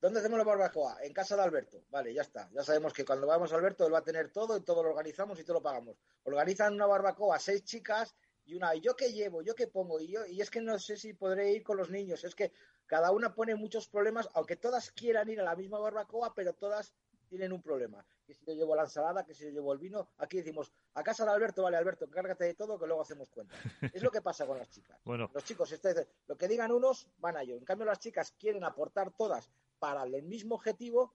¿dónde 0.00 0.20
hacemos 0.20 0.38
la 0.38 0.44
barbacoa? 0.44 0.98
En 1.02 1.12
casa 1.12 1.36
de 1.36 1.42
Alberto. 1.42 1.84
Vale, 1.90 2.12
ya 2.12 2.22
está. 2.22 2.48
Ya 2.52 2.62
sabemos 2.62 2.92
que 2.92 3.04
cuando 3.04 3.26
vamos 3.26 3.52
a 3.52 3.56
Alberto 3.56 3.86
él 3.86 3.94
va 3.94 3.98
a 3.98 4.04
tener 4.04 4.30
todo 4.30 4.56
y 4.56 4.62
todo 4.62 4.82
lo 4.82 4.90
organizamos 4.90 5.38
y 5.40 5.44
todo 5.44 5.54
lo 5.54 5.62
pagamos. 5.62 5.96
Organizan 6.24 6.74
una 6.74 6.86
barbacoa 6.86 7.38
seis 7.38 7.64
chicas 7.64 8.14
y 8.44 8.54
una, 8.54 8.74
¿y 8.74 8.80
yo 8.80 8.94
qué 8.94 9.12
llevo? 9.12 9.42
¿Yo 9.42 9.54
qué 9.54 9.66
pongo? 9.66 10.00
Y, 10.00 10.08
yo, 10.08 10.24
y 10.26 10.40
es 10.40 10.50
que 10.50 10.60
no 10.60 10.78
sé 10.78 10.96
si 10.96 11.12
podré 11.12 11.50
ir 11.52 11.64
con 11.64 11.76
los 11.76 11.90
niños. 11.90 12.22
Es 12.24 12.34
que 12.34 12.52
cada 12.86 13.10
una 13.10 13.34
pone 13.34 13.56
muchos 13.56 13.88
problemas, 13.88 14.28
aunque 14.34 14.56
todas 14.56 14.92
quieran 14.92 15.28
ir 15.28 15.40
a 15.40 15.44
la 15.44 15.56
misma 15.56 15.78
barbacoa, 15.80 16.32
pero 16.34 16.54
todas 16.54 16.94
tienen 17.26 17.52
un 17.52 17.60
problema. 17.60 18.06
Que 18.24 18.34
si 18.34 18.44
yo 18.44 18.54
llevo 18.54 18.76
la 18.76 18.82
ensalada, 18.82 19.24
que 19.24 19.34
si 19.34 19.44
yo 19.44 19.50
llevo 19.50 19.72
el 19.72 19.78
vino, 19.78 20.10
aquí 20.18 20.38
decimos, 20.38 20.72
a 20.94 21.02
casa 21.02 21.24
de 21.24 21.32
Alberto, 21.32 21.62
vale, 21.62 21.76
Alberto, 21.76 22.04
encárgate 22.04 22.44
de 22.44 22.54
todo, 22.54 22.78
que 22.78 22.86
luego 22.86 23.02
hacemos 23.02 23.28
cuenta. 23.30 23.56
Es 23.92 24.02
lo 24.02 24.10
que 24.10 24.22
pasa 24.22 24.46
con 24.46 24.58
las 24.58 24.68
chicas. 24.70 25.00
Bueno. 25.04 25.30
Los 25.32 25.44
chicos, 25.44 25.70
este, 25.72 26.08
lo 26.26 26.36
que 26.36 26.48
digan 26.48 26.72
unos, 26.72 27.08
van 27.18 27.36
a 27.36 27.42
ello. 27.42 27.56
En 27.56 27.64
cambio, 27.64 27.86
las 27.86 27.98
chicas 27.98 28.32
quieren 28.38 28.64
aportar 28.64 29.12
todas 29.12 29.50
para 29.86 30.02
el 30.02 30.20
mismo 30.24 30.56
objetivo, 30.56 31.14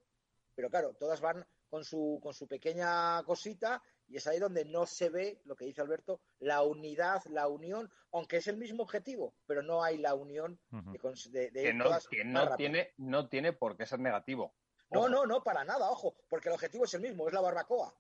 pero 0.55 0.69
claro, 0.69 0.93
todas 0.93 1.19
van 1.19 1.45
con 1.67 1.83
su, 1.83 2.21
con 2.23 2.33
su 2.33 2.47
pequeña 2.47 3.21
cosita 3.23 3.83
y 4.07 4.15
es 4.15 4.27
ahí 4.27 4.39
donde 4.39 4.63
no 4.63 4.85
se 4.85 5.09
ve, 5.09 5.41
lo 5.43 5.57
que 5.57 5.65
dice 5.65 5.81
Alberto, 5.81 6.21
la 6.39 6.61
unidad, 6.61 7.21
la 7.25 7.49
unión, 7.49 7.91
aunque 8.13 8.37
es 8.37 8.47
el 8.47 8.55
mismo 8.55 8.83
objetivo, 8.83 9.33
pero 9.45 9.61
no 9.61 9.83
hay 9.83 9.97
la 9.97 10.15
unión 10.15 10.57
de, 10.69 11.51
de, 11.51 11.63
que 11.63 11.73
no, 11.73 11.89
que 12.09 12.23
no 12.23 12.55
tiene, 12.55 12.93
no 12.95 13.27
tiene 13.27 13.51
por 13.51 13.75
qué 13.75 13.85
ser 13.85 13.99
negativo. 13.99 14.55
No, 14.89 15.09
no, 15.09 15.25
no, 15.25 15.43
para 15.43 15.65
nada, 15.65 15.89
ojo, 15.89 16.15
porque 16.29 16.47
el 16.47 16.55
objetivo 16.55 16.85
es 16.85 16.93
el 16.93 17.01
mismo, 17.01 17.27
es 17.27 17.33
la 17.33 17.41
barbacoa. 17.41 17.93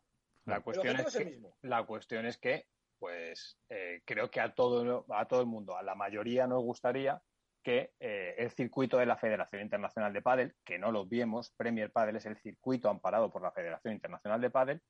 La 0.45 0.61
cuestión, 0.61 0.97
es, 1.01 1.17
que, 1.17 1.25
mismo. 1.25 1.57
la 1.63 1.85
cuestión 1.85 2.25
es 2.25 2.37
que, 2.37 2.69
pues, 2.97 3.57
eh, 3.67 4.03
creo 4.05 4.31
que 4.31 4.39
a 4.39 4.55
todo, 4.55 5.05
a 5.09 5.27
todo 5.27 5.41
el 5.41 5.47
mundo, 5.47 5.75
a 5.75 5.83
la 5.83 5.95
mayoría 5.95 6.47
nos 6.47 6.63
gustaría 6.63 7.21
que 7.63 7.93
eh, 7.99 8.35
el 8.37 8.51
circuito 8.51 8.97
de 8.97 9.05
la 9.05 9.17
Federación 9.17 9.61
Internacional 9.61 10.13
de 10.13 10.21
Padel, 10.21 10.55
que 10.63 10.79
no 10.79 10.91
lo 10.91 11.05
vemos, 11.05 11.51
Premier 11.57 11.91
Padel 11.91 12.15
es 12.15 12.25
el 12.25 12.37
circuito 12.37 12.89
amparado 12.89 13.31
por 13.31 13.41
la 13.41 13.51
Federación 13.51 13.93
Internacional 13.93 14.41
de 14.41 14.49
Padel, 14.49 14.81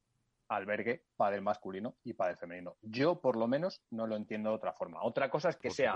albergue 0.49 1.05
padel 1.15 1.41
masculino 1.41 1.95
y 2.03 2.13
padel 2.13 2.37
femenino. 2.37 2.75
Yo, 2.81 3.21
por 3.21 3.37
lo 3.37 3.47
menos, 3.47 3.81
no 3.89 4.05
lo 4.05 4.17
entiendo 4.17 4.49
de 4.49 4.55
otra 4.55 4.73
forma. 4.73 5.01
Otra 5.03 5.29
cosa 5.29 5.49
es 5.49 5.55
que 5.55 5.69
sea 5.69 5.95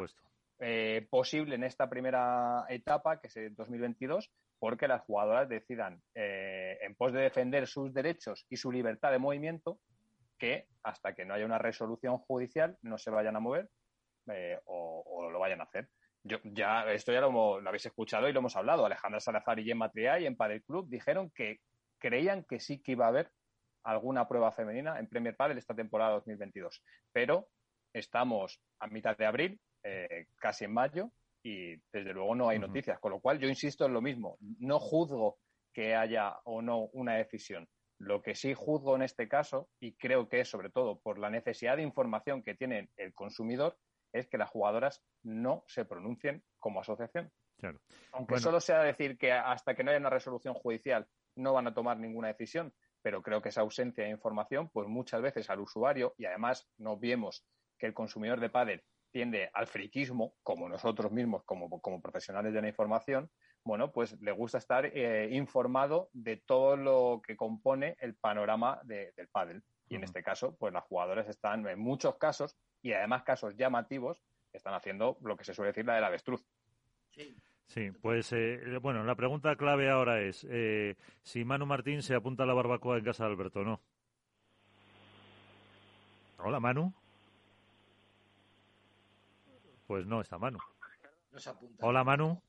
eh, 0.59 1.05
posible 1.09 1.55
en 1.55 1.65
esta 1.65 1.89
primera 1.89 2.65
etapa, 2.69 3.19
que 3.19 3.27
es 3.27 3.35
el 3.35 3.55
2022, 3.55 4.31
porque 4.57 4.87
las 4.87 5.01
jugadoras 5.01 5.49
decidan, 5.49 6.01
eh, 6.13 6.77
en 6.81 6.95
pos 6.95 7.11
de 7.11 7.21
defender 7.21 7.67
sus 7.67 7.93
derechos 7.93 8.45
y 8.49 8.55
su 8.55 8.71
libertad 8.71 9.11
de 9.11 9.19
movimiento, 9.19 9.79
que 10.37 10.67
hasta 10.83 11.13
que 11.13 11.25
no 11.25 11.33
haya 11.33 11.45
una 11.45 11.57
resolución 11.57 12.17
judicial 12.17 12.77
no 12.81 12.97
se 12.97 13.11
vayan 13.11 13.35
a 13.35 13.39
mover 13.39 13.69
eh, 14.27 14.59
o, 14.65 15.29
lo 15.29 15.39
vayan 15.39 15.61
a 15.61 15.65
hacer. 15.65 15.89
Yo, 16.27 16.39
ya, 16.43 16.91
esto 16.91 17.11
ya 17.13 17.21
lo, 17.21 17.57
habéis 17.67 17.85
escuchado 17.85 18.27
y 18.27 18.33
lo 18.33 18.39
hemos 18.39 18.55
hablado. 18.55 18.83
Alejandra 18.83 19.19
Salazar 19.19 19.59
y 19.59 19.65
Gemma 19.65 19.91
Triay 19.91 20.25
en 20.25 20.35
Padel 20.35 20.63
Club 20.63 20.89
dijeron 20.89 21.29
que 21.29 21.59
creían 21.99 22.43
que 22.43 22.59
sí 22.59 22.81
que 22.81 22.93
iba 22.93 23.05
a 23.05 23.09
haber 23.09 23.31
alguna 23.83 24.27
prueba 24.27 24.51
femenina 24.51 24.97
en 24.97 25.07
Premier 25.07 25.35
Padel 25.35 25.59
esta 25.59 25.75
temporada 25.75 26.13
2022. 26.13 26.83
Pero 27.11 27.49
estamos 27.93 28.59
a 28.79 28.87
mitad 28.87 29.15
de 29.15 29.25
abril, 29.27 29.59
eh, 29.83 30.25
casi 30.37 30.65
en 30.65 30.73
mayo, 30.73 31.11
y 31.43 31.75
desde 31.93 32.11
luego 32.11 32.33
no 32.33 32.49
hay 32.49 32.57
noticias. 32.57 32.99
Con 32.99 33.11
lo 33.11 33.19
cual, 33.19 33.37
yo 33.37 33.47
insisto 33.47 33.85
en 33.85 33.93
lo 33.93 34.01
mismo. 34.01 34.39
No 34.41 34.79
juzgo 34.79 35.37
que 35.71 35.93
haya 35.93 36.39
o 36.45 36.63
no 36.63 36.85
una 36.93 37.17
decisión. 37.17 37.69
Lo 37.99 38.23
que 38.23 38.33
sí 38.33 38.55
juzgo 38.55 38.95
en 38.95 39.03
este 39.03 39.27
caso, 39.27 39.69
y 39.79 39.93
creo 39.93 40.27
que 40.27 40.39
es 40.39 40.49
sobre 40.49 40.71
todo 40.71 40.99
por 40.99 41.19
la 41.19 41.29
necesidad 41.29 41.77
de 41.77 41.83
información 41.83 42.41
que 42.41 42.55
tiene 42.55 42.89
el 42.97 43.13
consumidor, 43.13 43.77
es 44.15 44.27
que 44.27 44.37
las 44.37 44.49
jugadoras 44.49 45.03
no 45.23 45.63
se 45.67 45.85
pronuncien 45.85 46.43
como 46.59 46.81
asociación. 46.81 47.31
Aunque 48.11 48.39
solo 48.39 48.59
sea 48.59 48.83
decir 48.83 49.17
que 49.17 49.31
hasta 49.31 49.75
que 49.75 49.83
no 49.83 49.91
haya 49.91 49.99
una 49.99 50.09
resolución 50.09 50.53
judicial 50.53 51.07
no 51.35 51.53
van 51.53 51.67
a 51.67 51.73
tomar 51.73 51.97
ninguna 51.97 52.27
decisión, 52.27 52.73
pero 53.01 53.21
creo 53.21 53.41
que 53.41 53.49
esa 53.49 53.61
ausencia 53.61 54.03
de 54.03 54.09
información, 54.09 54.69
pues 54.69 54.87
muchas 54.87 55.21
veces 55.21 55.49
al 55.49 55.59
usuario, 55.59 56.13
y 56.17 56.25
además 56.25 56.67
no 56.77 56.97
vemos 56.97 57.45
que 57.77 57.87
el 57.87 57.93
consumidor 57.93 58.39
de 58.39 58.49
pádel 58.49 58.83
tiende 59.11 59.49
al 59.53 59.67
friquismo, 59.67 60.35
como 60.43 60.67
nosotros 60.67 61.11
mismos, 61.11 61.43
como, 61.45 61.81
como 61.81 62.01
profesionales 62.01 62.53
de 62.53 62.61
la 62.61 62.67
información, 62.67 63.29
bueno, 63.63 63.91
pues 63.91 64.19
le 64.21 64.31
gusta 64.31 64.59
estar 64.59 64.85
eh, 64.85 65.29
informado 65.31 66.09
de 66.13 66.37
todo 66.37 66.77
lo 66.77 67.21
que 67.25 67.35
compone 67.35 67.95
el 67.99 68.15
panorama 68.15 68.79
del 68.83 69.27
pádel. 69.31 69.63
Y 69.87 69.95
en 69.95 70.03
este 70.03 70.23
caso, 70.23 70.55
pues 70.57 70.73
las 70.73 70.83
jugadoras 70.83 71.27
están, 71.27 71.67
en 71.67 71.79
muchos 71.79 72.17
casos, 72.17 72.57
y 72.85 72.93
además 72.93 73.23
casos 73.23 73.55
llamativos, 73.57 74.21
están 74.53 74.75
haciendo 74.75 75.17
lo 75.23 75.35
que 75.35 75.43
se 75.43 75.55
suele 75.55 75.71
decir 75.71 75.87
la 75.87 75.95
del 75.95 76.03
avestruz. 76.03 76.45
Sí. 77.09 77.35
Sí, 77.65 77.89
pues 77.89 78.31
eh, 78.31 78.77
bueno, 78.79 79.03
la 79.03 79.15
pregunta 79.15 79.55
clave 79.55 79.89
ahora 79.89 80.21
es 80.21 80.45
eh, 80.47 80.95
si 81.23 81.43
Manu 81.43 81.65
Martín 81.65 82.03
se 82.03 82.13
apunta 82.13 82.43
a 82.43 82.45
la 82.45 82.53
barbacoa 82.53 82.99
en 82.99 83.03
casa 83.03 83.25
de 83.25 83.31
Alberto 83.31 83.61
o 83.61 83.63
no. 83.63 83.81
Hola, 86.37 86.59
Manu. 86.59 86.93
Pues 89.87 90.05
no 90.05 90.21
está 90.21 90.37
Manu. 90.37 90.59
Hola, 91.81 92.03
Manu. 92.03 92.39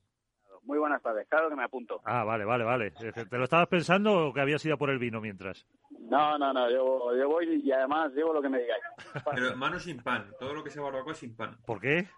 Muy 0.67 0.79
buenas 0.79 1.01
tardes, 1.01 1.25
claro 1.29 1.49
que 1.49 1.55
me 1.55 1.63
apunto. 1.63 2.01
Ah, 2.03 2.25
vale, 2.25 2.43
vale, 2.43 2.65
vale. 2.65 2.91
¿Te 2.91 3.37
lo 3.37 3.45
estabas 3.45 3.69
pensando 3.69 4.27
o 4.27 4.33
que 4.33 4.41
habías 4.41 4.65
ido 4.65 4.77
por 4.77 4.89
el 4.89 4.99
vino 4.99 5.21
mientras? 5.21 5.65
No, 5.89 6.37
no, 6.37 6.51
no, 6.51 6.69
yo, 6.69 7.15
yo 7.17 7.29
voy 7.29 7.61
y 7.63 7.71
además 7.71 8.11
llevo 8.13 8.33
lo 8.33 8.41
que 8.41 8.49
me 8.49 8.59
digáis. 8.59 8.83
Pero 9.33 9.55
Manu 9.55 9.79
sin 9.79 10.03
pan, 10.03 10.29
todo 10.37 10.53
lo 10.53 10.65
que 10.65 10.69
sea 10.69 10.81
barbacoa 10.83 11.13
sin 11.13 11.37
pan. 11.37 11.57
¿Por 11.65 11.79
qué? 11.79 12.09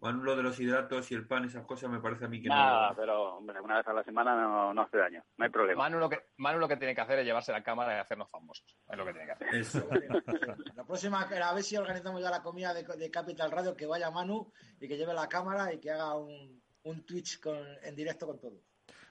Manu, 0.00 0.22
lo 0.22 0.36
de 0.36 0.44
los 0.44 0.60
hidratos 0.60 1.10
y 1.10 1.16
el 1.16 1.26
pan, 1.26 1.46
esas 1.46 1.66
cosas, 1.66 1.90
me 1.90 1.98
parece 1.98 2.26
a 2.26 2.28
mí 2.28 2.40
que 2.40 2.48
Nada, 2.48 2.94
pero 2.94 3.38
hombre, 3.38 3.60
una 3.60 3.78
vez 3.78 3.88
a 3.88 3.92
la 3.92 4.04
semana 4.04 4.40
no, 4.40 4.72
no, 4.72 4.82
hace 4.82 4.96
daño, 4.96 5.24
no 5.36 5.44
hay 5.44 5.50
problema. 5.50 5.82
Manu 5.82 5.98
lo, 5.98 6.08
que, 6.08 6.26
Manu 6.36 6.60
lo 6.60 6.68
que 6.68 6.76
tiene 6.76 6.94
que 6.94 7.00
hacer 7.00 7.18
es 7.18 7.24
llevarse 7.24 7.50
la 7.50 7.64
cámara 7.64 7.96
y 7.96 7.98
hacernos 7.98 8.30
famosos. 8.30 8.76
Es 8.88 8.96
lo 8.96 9.04
que 9.04 9.12
tiene 9.12 9.26
que 9.26 9.32
hacer. 9.32 9.54
Eso. 9.56 9.88
la 10.76 10.84
próxima, 10.84 11.22
a 11.22 11.54
ver 11.54 11.64
si 11.64 11.76
organizamos 11.76 12.22
ya 12.22 12.30
la 12.30 12.40
comida 12.40 12.72
de, 12.72 13.10
Capital 13.10 13.50
Radio, 13.50 13.76
que 13.76 13.86
vaya 13.86 14.12
Manu 14.12 14.52
y 14.80 14.86
que 14.86 14.96
lleve 14.96 15.12
la 15.12 15.28
cámara 15.28 15.74
y 15.74 15.80
que 15.80 15.90
haga 15.90 16.14
un, 16.14 16.57
un 16.84 17.04
Twitch 17.04 17.40
con, 17.40 17.58
en 17.82 17.94
directo 17.94 18.26
con 18.26 18.38
todos. 18.38 18.68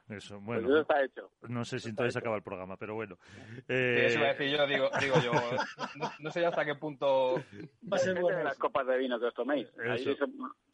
Eso, 0.09 0.39
bueno. 0.39 0.61
Pues 0.61 0.71
eso 0.71 0.81
está 0.81 1.03
hecho. 1.03 1.31
No 1.49 1.65
sé 1.65 1.79
si 1.79 1.89
entonces 1.89 2.15
acaba 2.15 2.37
el 2.37 2.41
programa, 2.41 2.77
pero 2.77 2.95
bueno. 2.95 3.17
Eh... 3.67 4.05
eso 4.07 4.19
iba 4.19 4.29
a 4.29 4.33
decir 4.33 4.57
yo, 4.57 4.65
digo, 4.65 4.89
digo 5.01 5.15
yo. 5.19 5.31
No, 6.19 6.31
sé 6.31 6.45
hasta 6.45 6.63
qué 6.63 6.75
punto. 6.75 7.35
Va 7.91 7.97
a 7.97 7.99
ser 7.99 8.19
bueno. 8.19 8.41
las 8.41 8.57
copas 8.57 8.87
de 8.87 8.97
vino 8.97 9.19
que 9.19 9.25
os 9.25 9.33
toméis. 9.33 9.67
Ahí 9.79 10.09
eso, 10.09 10.25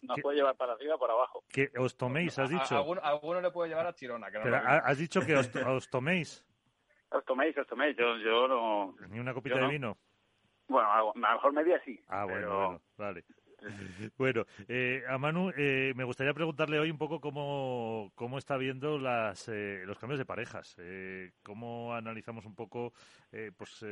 nos 0.04 0.22
puede 0.22 0.38
llevar 0.38 0.56
para 0.56 0.74
arriba 0.74 0.96
o 0.96 1.00
para 1.00 1.14
abajo. 1.14 1.44
¿Que 1.50 1.72
os 1.80 1.98
toméis, 1.98 2.38
has 2.38 2.50
dicho? 2.50 2.76
A, 2.76 3.10
alguno, 3.10 3.42
le 3.42 3.50
puede 3.50 3.70
llevar 3.70 3.88
a 3.88 3.94
Chirona. 3.94 4.30
Que 4.30 4.38
no 4.38 4.44
pero 4.44 4.58
has 4.58 4.98
dicho 5.00 5.22
que 5.22 5.36
os, 5.36 5.50
os 5.56 5.90
toméis. 5.90 6.46
Os 7.14 7.24
toméis, 7.26 7.56
os 7.56 7.68
toméis. 7.68 7.96
Yo, 7.96 8.18
yo 8.18 8.48
no. 8.48 8.96
¿Ni 9.08 9.20
una 9.20 9.36
copita 9.36 9.60
de 9.60 9.68
vino? 9.68 9.96
Bueno, 10.68 10.92
a 10.92 10.98
lo 10.98 11.14
mejor 11.14 11.54
media 11.54 11.80
sí. 11.86 12.00
Ah, 12.08 12.26
bueno, 12.26 12.48
bueno, 12.48 12.82
vale. 12.98 13.24
Bueno, 14.18 14.46
eh, 14.68 15.04
a 15.08 15.18
Manu, 15.18 15.52
eh, 15.58 15.94
me 15.96 16.04
gustaría 16.04 16.34
preguntarle 16.34 16.80
hoy 16.80 16.92
un 16.92 16.98
poco 16.98 17.20
cómo, 17.20 18.12
cómo 18.16 18.38
está 18.38 18.58
viendo 18.58 18.98
las, 18.98 19.48
eh, 19.50 19.84
los 19.86 19.98
cambios 20.00 20.20
de 20.20 20.26
parejas. 20.26 20.76
Eh, 20.80 21.32
cómo 21.44 21.94
analizamos 21.94 22.46
un 22.46 22.56
poco, 22.56 22.94
eh, 23.32 23.52
pues, 23.56 23.86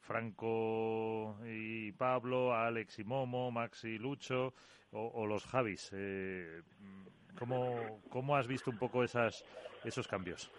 Franco 0.00 1.38
y 1.46 1.92
Pablo, 1.92 2.54
Alex 2.54 2.98
y 2.98 3.04
Momo, 3.04 3.50
Max 3.50 3.84
y 3.84 3.98
Lucho, 3.98 4.54
o, 4.92 5.26
los 5.26 5.44
Javis. 5.44 5.90
¿cómo, 7.38 8.00
¿Cómo 8.08 8.36
has 8.36 8.46
visto 8.46 8.70
un 8.70 8.78
poco 8.78 9.04
esas, 9.04 9.44
esos 9.84 10.08
cambios? 10.08 10.50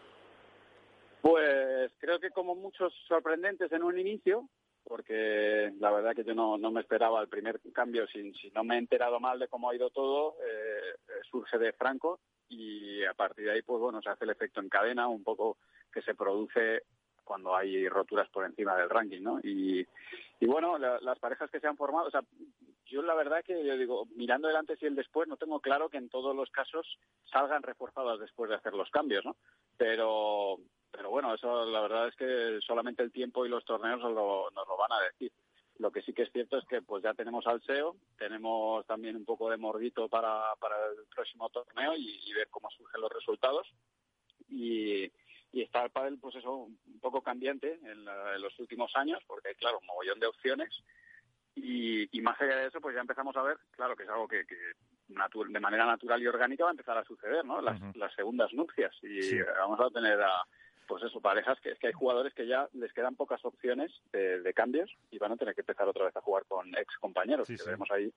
Pues 1.21 1.91
creo 1.97 2.19
que 2.19 2.29
como 2.29 2.55
muchos 2.55 2.93
sorprendentes 3.07 3.71
en 3.71 3.83
un 3.83 3.97
inicio, 3.97 4.47
porque 4.87 5.73
la 5.79 5.91
verdad 5.91 6.15
que 6.15 6.23
yo 6.23 6.33
no, 6.33 6.57
no 6.57 6.71
me 6.71 6.81
esperaba 6.81 7.21
el 7.21 7.27
primer 7.27 7.59
cambio, 7.73 8.07
si, 8.07 8.33
si, 8.33 8.49
no 8.51 8.63
me 8.63 8.75
he 8.75 8.79
enterado 8.79 9.19
mal 9.19 9.37
de 9.37 9.47
cómo 9.47 9.69
ha 9.69 9.75
ido 9.75 9.89
todo, 9.89 10.35
eh, 10.41 11.19
surge 11.29 11.57
de 11.57 11.73
Franco 11.73 12.19
y 12.49 13.03
a 13.03 13.13
partir 13.13 13.45
de 13.45 13.51
ahí, 13.51 13.61
pues 13.61 13.81
bueno, 13.81 14.01
se 14.01 14.09
hace 14.09 14.23
el 14.23 14.31
efecto 14.31 14.61
en 14.61 14.69
cadena, 14.69 15.07
un 15.07 15.23
poco 15.23 15.57
que 15.91 16.01
se 16.01 16.15
produce 16.15 16.83
cuando 17.23 17.55
hay 17.55 17.89
roturas 17.89 18.29
por 18.29 18.45
encima 18.45 18.77
del 18.77 18.89
ranking, 18.89 19.21
¿no? 19.21 19.39
Y, 19.43 19.85
y 20.39 20.45
bueno, 20.45 20.77
las 20.77 21.19
parejas 21.19 21.51
que 21.51 21.59
se 21.59 21.67
han 21.67 21.75
formado, 21.75 22.07
o 22.07 22.11
sea, 22.11 22.21
yo 22.85 23.01
la 23.01 23.15
verdad 23.15 23.43
que 23.43 23.65
yo 23.65 23.77
digo, 23.77 24.05
mirando 24.15 24.49
el 24.49 24.55
antes 24.55 24.81
y 24.81 24.85
el 24.85 24.95
después, 24.95 25.27
no 25.27 25.35
tengo 25.35 25.59
claro 25.59 25.89
que 25.89 25.97
en 25.97 26.07
todos 26.07 26.33
los 26.33 26.49
casos 26.51 26.97
salgan 27.25 27.63
reforzadas 27.63 28.19
después 28.19 28.49
de 28.49 28.55
hacer 28.55 28.73
los 28.73 28.89
cambios, 28.89 29.25
¿no? 29.25 29.35
Pero, 29.75 30.59
pero 30.91 31.09
bueno, 31.09 31.33
eso 31.33 31.65
la 31.65 31.81
verdad 31.81 32.07
es 32.07 32.15
que 32.15 32.59
solamente 32.65 33.03
el 33.03 33.11
tiempo 33.11 33.45
y 33.45 33.49
los 33.49 33.65
torneos 33.65 33.99
nos 33.99 34.13
lo, 34.13 34.49
nos 34.51 34.67
lo 34.67 34.77
van 34.77 34.91
a 34.91 35.01
decir. 35.01 35.31
Lo 35.79 35.91
que 35.91 36.01
sí 36.01 36.13
que 36.13 36.23
es 36.23 36.31
cierto 36.31 36.57
es 36.57 36.65
que 36.65 36.81
pues 36.81 37.03
ya 37.03 37.13
tenemos 37.13 37.45
al 37.45 37.61
SEO, 37.61 37.95
tenemos 38.17 38.85
también 38.87 39.15
un 39.15 39.25
poco 39.25 39.49
de 39.49 39.57
mordito 39.57 40.09
para, 40.09 40.55
para 40.59 40.75
el 40.87 41.05
próximo 41.13 41.49
torneo 41.49 41.93
y, 41.95 42.33
ver 42.33 42.47
cómo 42.49 42.69
surgen 42.71 43.01
los 43.01 43.11
resultados. 43.11 43.67
Y, 44.49 45.11
y 45.51 45.61
está 45.61 45.83
el 45.83 45.91
pádel 45.91 46.17
pues 46.19 46.35
eso 46.35 46.53
un 46.55 46.99
poco 46.99 47.21
cambiante 47.21 47.79
en, 47.83 48.05
los 48.05 48.57
últimos 48.59 48.91
años 48.95 49.21
porque 49.27 49.55
claro 49.55 49.79
un 49.79 49.87
mogollón 49.87 50.19
de 50.19 50.27
opciones 50.27 50.83
Y, 51.55 52.21
más 52.21 52.39
allá 52.41 52.57
de 52.57 52.67
eso, 52.67 52.81
pues 52.81 52.93
ya 52.93 53.01
empezamos 53.01 53.35
a 53.35 53.41
ver, 53.41 53.57
claro, 53.71 53.95
que 53.95 54.03
es 54.03 54.09
algo 54.09 54.27
que, 54.27 54.45
de 54.45 55.59
manera 55.59 55.85
natural 55.85 56.21
y 56.21 56.27
orgánica 56.27 56.65
va 56.65 56.69
a 56.69 56.77
empezar 56.77 56.97
a 56.97 57.03
suceder, 57.03 57.43
¿no? 57.45 57.61
Las, 57.61 57.79
segundas 58.15 58.53
nupcias. 58.53 58.93
Y 59.01 59.41
vamos 59.41 59.79
a 59.79 59.89
tener 59.89 60.21
a, 60.21 60.43
pues 60.87 61.03
eso, 61.03 61.19
parejas 61.19 61.59
que 61.61 61.71
es 61.71 61.79
que 61.79 61.87
hay 61.87 61.93
jugadores 61.93 62.33
que 62.33 62.47
ya 62.47 62.67
les 62.73 62.93
quedan 62.93 63.15
pocas 63.15 63.43
opciones 63.43 63.91
de, 64.11 64.53
cambios 64.53 64.89
y 65.11 65.19
van 65.19 65.33
a 65.33 65.37
tener 65.37 65.53
que 65.53 65.61
empezar 65.61 65.87
otra 65.87 66.05
vez 66.05 66.15
a 66.15 66.21
jugar 66.21 66.45
con 66.47 66.75
ex 66.75 66.97
compañeros. 66.97 67.47
que 67.47 67.57
vemos 67.69 67.89
ahí 67.91 68.11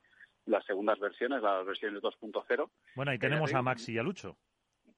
las 0.46 0.64
segundas 0.64 0.98
versiones, 0.98 1.42
las 1.42 1.66
versiones 1.66 2.02
2.0. 2.02 2.70
Bueno, 2.94 3.10
ahí 3.10 3.18
tenemos 3.18 3.52
a 3.52 3.60
Maxi 3.60 3.92
y 3.92 3.98
a 3.98 4.02
Lucho. 4.02 4.36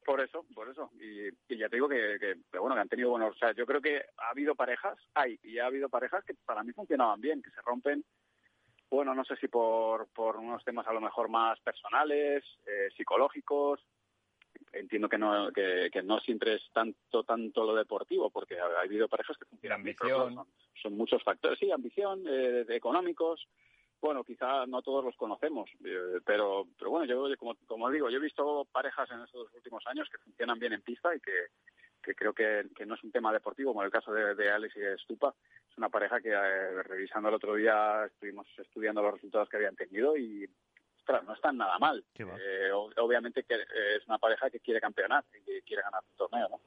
Por 0.04 0.20
eso, 0.20 0.44
por 0.54 0.68
eso. 0.68 0.90
Y, 1.00 1.56
ya 1.56 1.68
te 1.68 1.76
digo 1.76 1.88
que, 1.88 2.18
que, 2.20 2.58
bueno, 2.58 2.74
que 2.74 2.80
han 2.80 2.88
tenido 2.88 3.10
buenos. 3.10 3.34
O 3.34 3.38
sea, 3.38 3.52
yo 3.52 3.66
creo 3.66 3.80
que 3.80 4.04
ha 4.18 4.30
habido 4.30 4.54
parejas, 4.54 4.98
hay, 5.14 5.38
y 5.42 5.58
ha 5.58 5.66
habido 5.66 5.88
parejas 5.88 6.24
que 6.24 6.34
para 6.44 6.62
mí 6.62 6.72
funcionaban 6.72 7.20
bien, 7.20 7.42
que 7.42 7.50
se 7.50 7.60
rompen 7.62 8.04
bueno, 8.92 9.14
no 9.14 9.24
sé 9.24 9.36
si 9.36 9.48
por, 9.48 10.06
por 10.08 10.36
unos 10.36 10.62
temas 10.64 10.86
a 10.86 10.92
lo 10.92 11.00
mejor 11.00 11.30
más 11.30 11.58
personales, 11.60 12.44
eh, 12.66 12.90
psicológicos. 12.94 13.80
Entiendo 14.72 15.08
que 15.08 15.18
no, 15.18 15.52
que, 15.52 15.90
no 16.02 16.18
siempre 16.20 16.54
es 16.54 16.62
tanto 16.72 17.24
tanto 17.24 17.64
lo 17.64 17.74
deportivo, 17.74 18.30
porque 18.30 18.58
ha, 18.58 18.80
habido 18.80 19.06
parejas 19.08 19.36
que 19.36 19.44
funcionan. 19.44 19.80
Ambición. 19.80 20.46
Son, 20.80 20.96
muchos 20.96 21.22
factores, 21.22 21.58
sí, 21.58 21.70
ambición, 21.70 22.24
eh, 22.26 22.64
económicos. 22.70 23.46
Bueno, 24.00 24.24
quizá 24.24 24.66
no 24.66 24.82
todos 24.82 25.04
los 25.04 25.14
conocemos, 25.16 25.70
eh, 25.84 26.20
pero, 26.24 26.66
pero 26.76 26.90
bueno, 26.90 27.04
yo 27.04 27.36
como, 27.36 27.54
como 27.66 27.90
digo, 27.90 28.10
yo 28.10 28.16
he 28.16 28.22
visto 28.22 28.66
parejas 28.72 29.08
en 29.12 29.20
estos 29.20 29.52
últimos 29.54 29.86
años 29.86 30.08
que 30.10 30.18
funcionan 30.18 30.58
bien 30.58 30.72
en 30.72 30.82
pista 30.82 31.14
y 31.14 31.20
que, 31.20 31.32
que 32.02 32.14
creo 32.14 32.32
que, 32.32 32.66
no 32.86 32.94
es 32.94 33.04
un 33.04 33.12
tema 33.12 33.32
deportivo, 33.32 33.72
como 33.72 33.84
el 33.84 33.90
caso 33.90 34.12
de, 34.12 34.34
de 34.34 34.50
Alex 34.50 34.76
y 34.76 34.80
de 34.80 34.98
Stupa. 34.98 35.34
Es 35.70 35.78
una 35.78 35.88
pareja 35.88 36.20
que, 36.20 36.30
eh, 36.30 36.82
revisando 36.82 37.28
el 37.28 37.36
otro 37.36 37.54
día, 37.54 38.06
estuvimos 38.06 38.46
estudiando 38.58 39.02
los 39.02 39.14
resultados 39.14 39.48
que 39.48 39.56
habían 39.56 39.76
tenido 39.76 40.16
y, 40.16 40.48
ostras, 41.02 41.24
no 41.24 41.34
están 41.34 41.56
nada 41.56 41.78
mal. 41.78 42.04
Eh, 42.14 42.70
obviamente 42.72 43.42
que 43.42 43.54
eh, 43.54 43.96
es 43.96 44.06
una 44.06 44.18
pareja 44.18 44.48
que 44.50 44.60
quiere 44.60 44.80
campeonar 44.80 45.24
y 45.34 45.44
que 45.44 45.62
quiere 45.62 45.82
ganar 45.82 46.02
un 46.08 46.16
torneo, 46.16 46.48
¿no? 46.48 46.60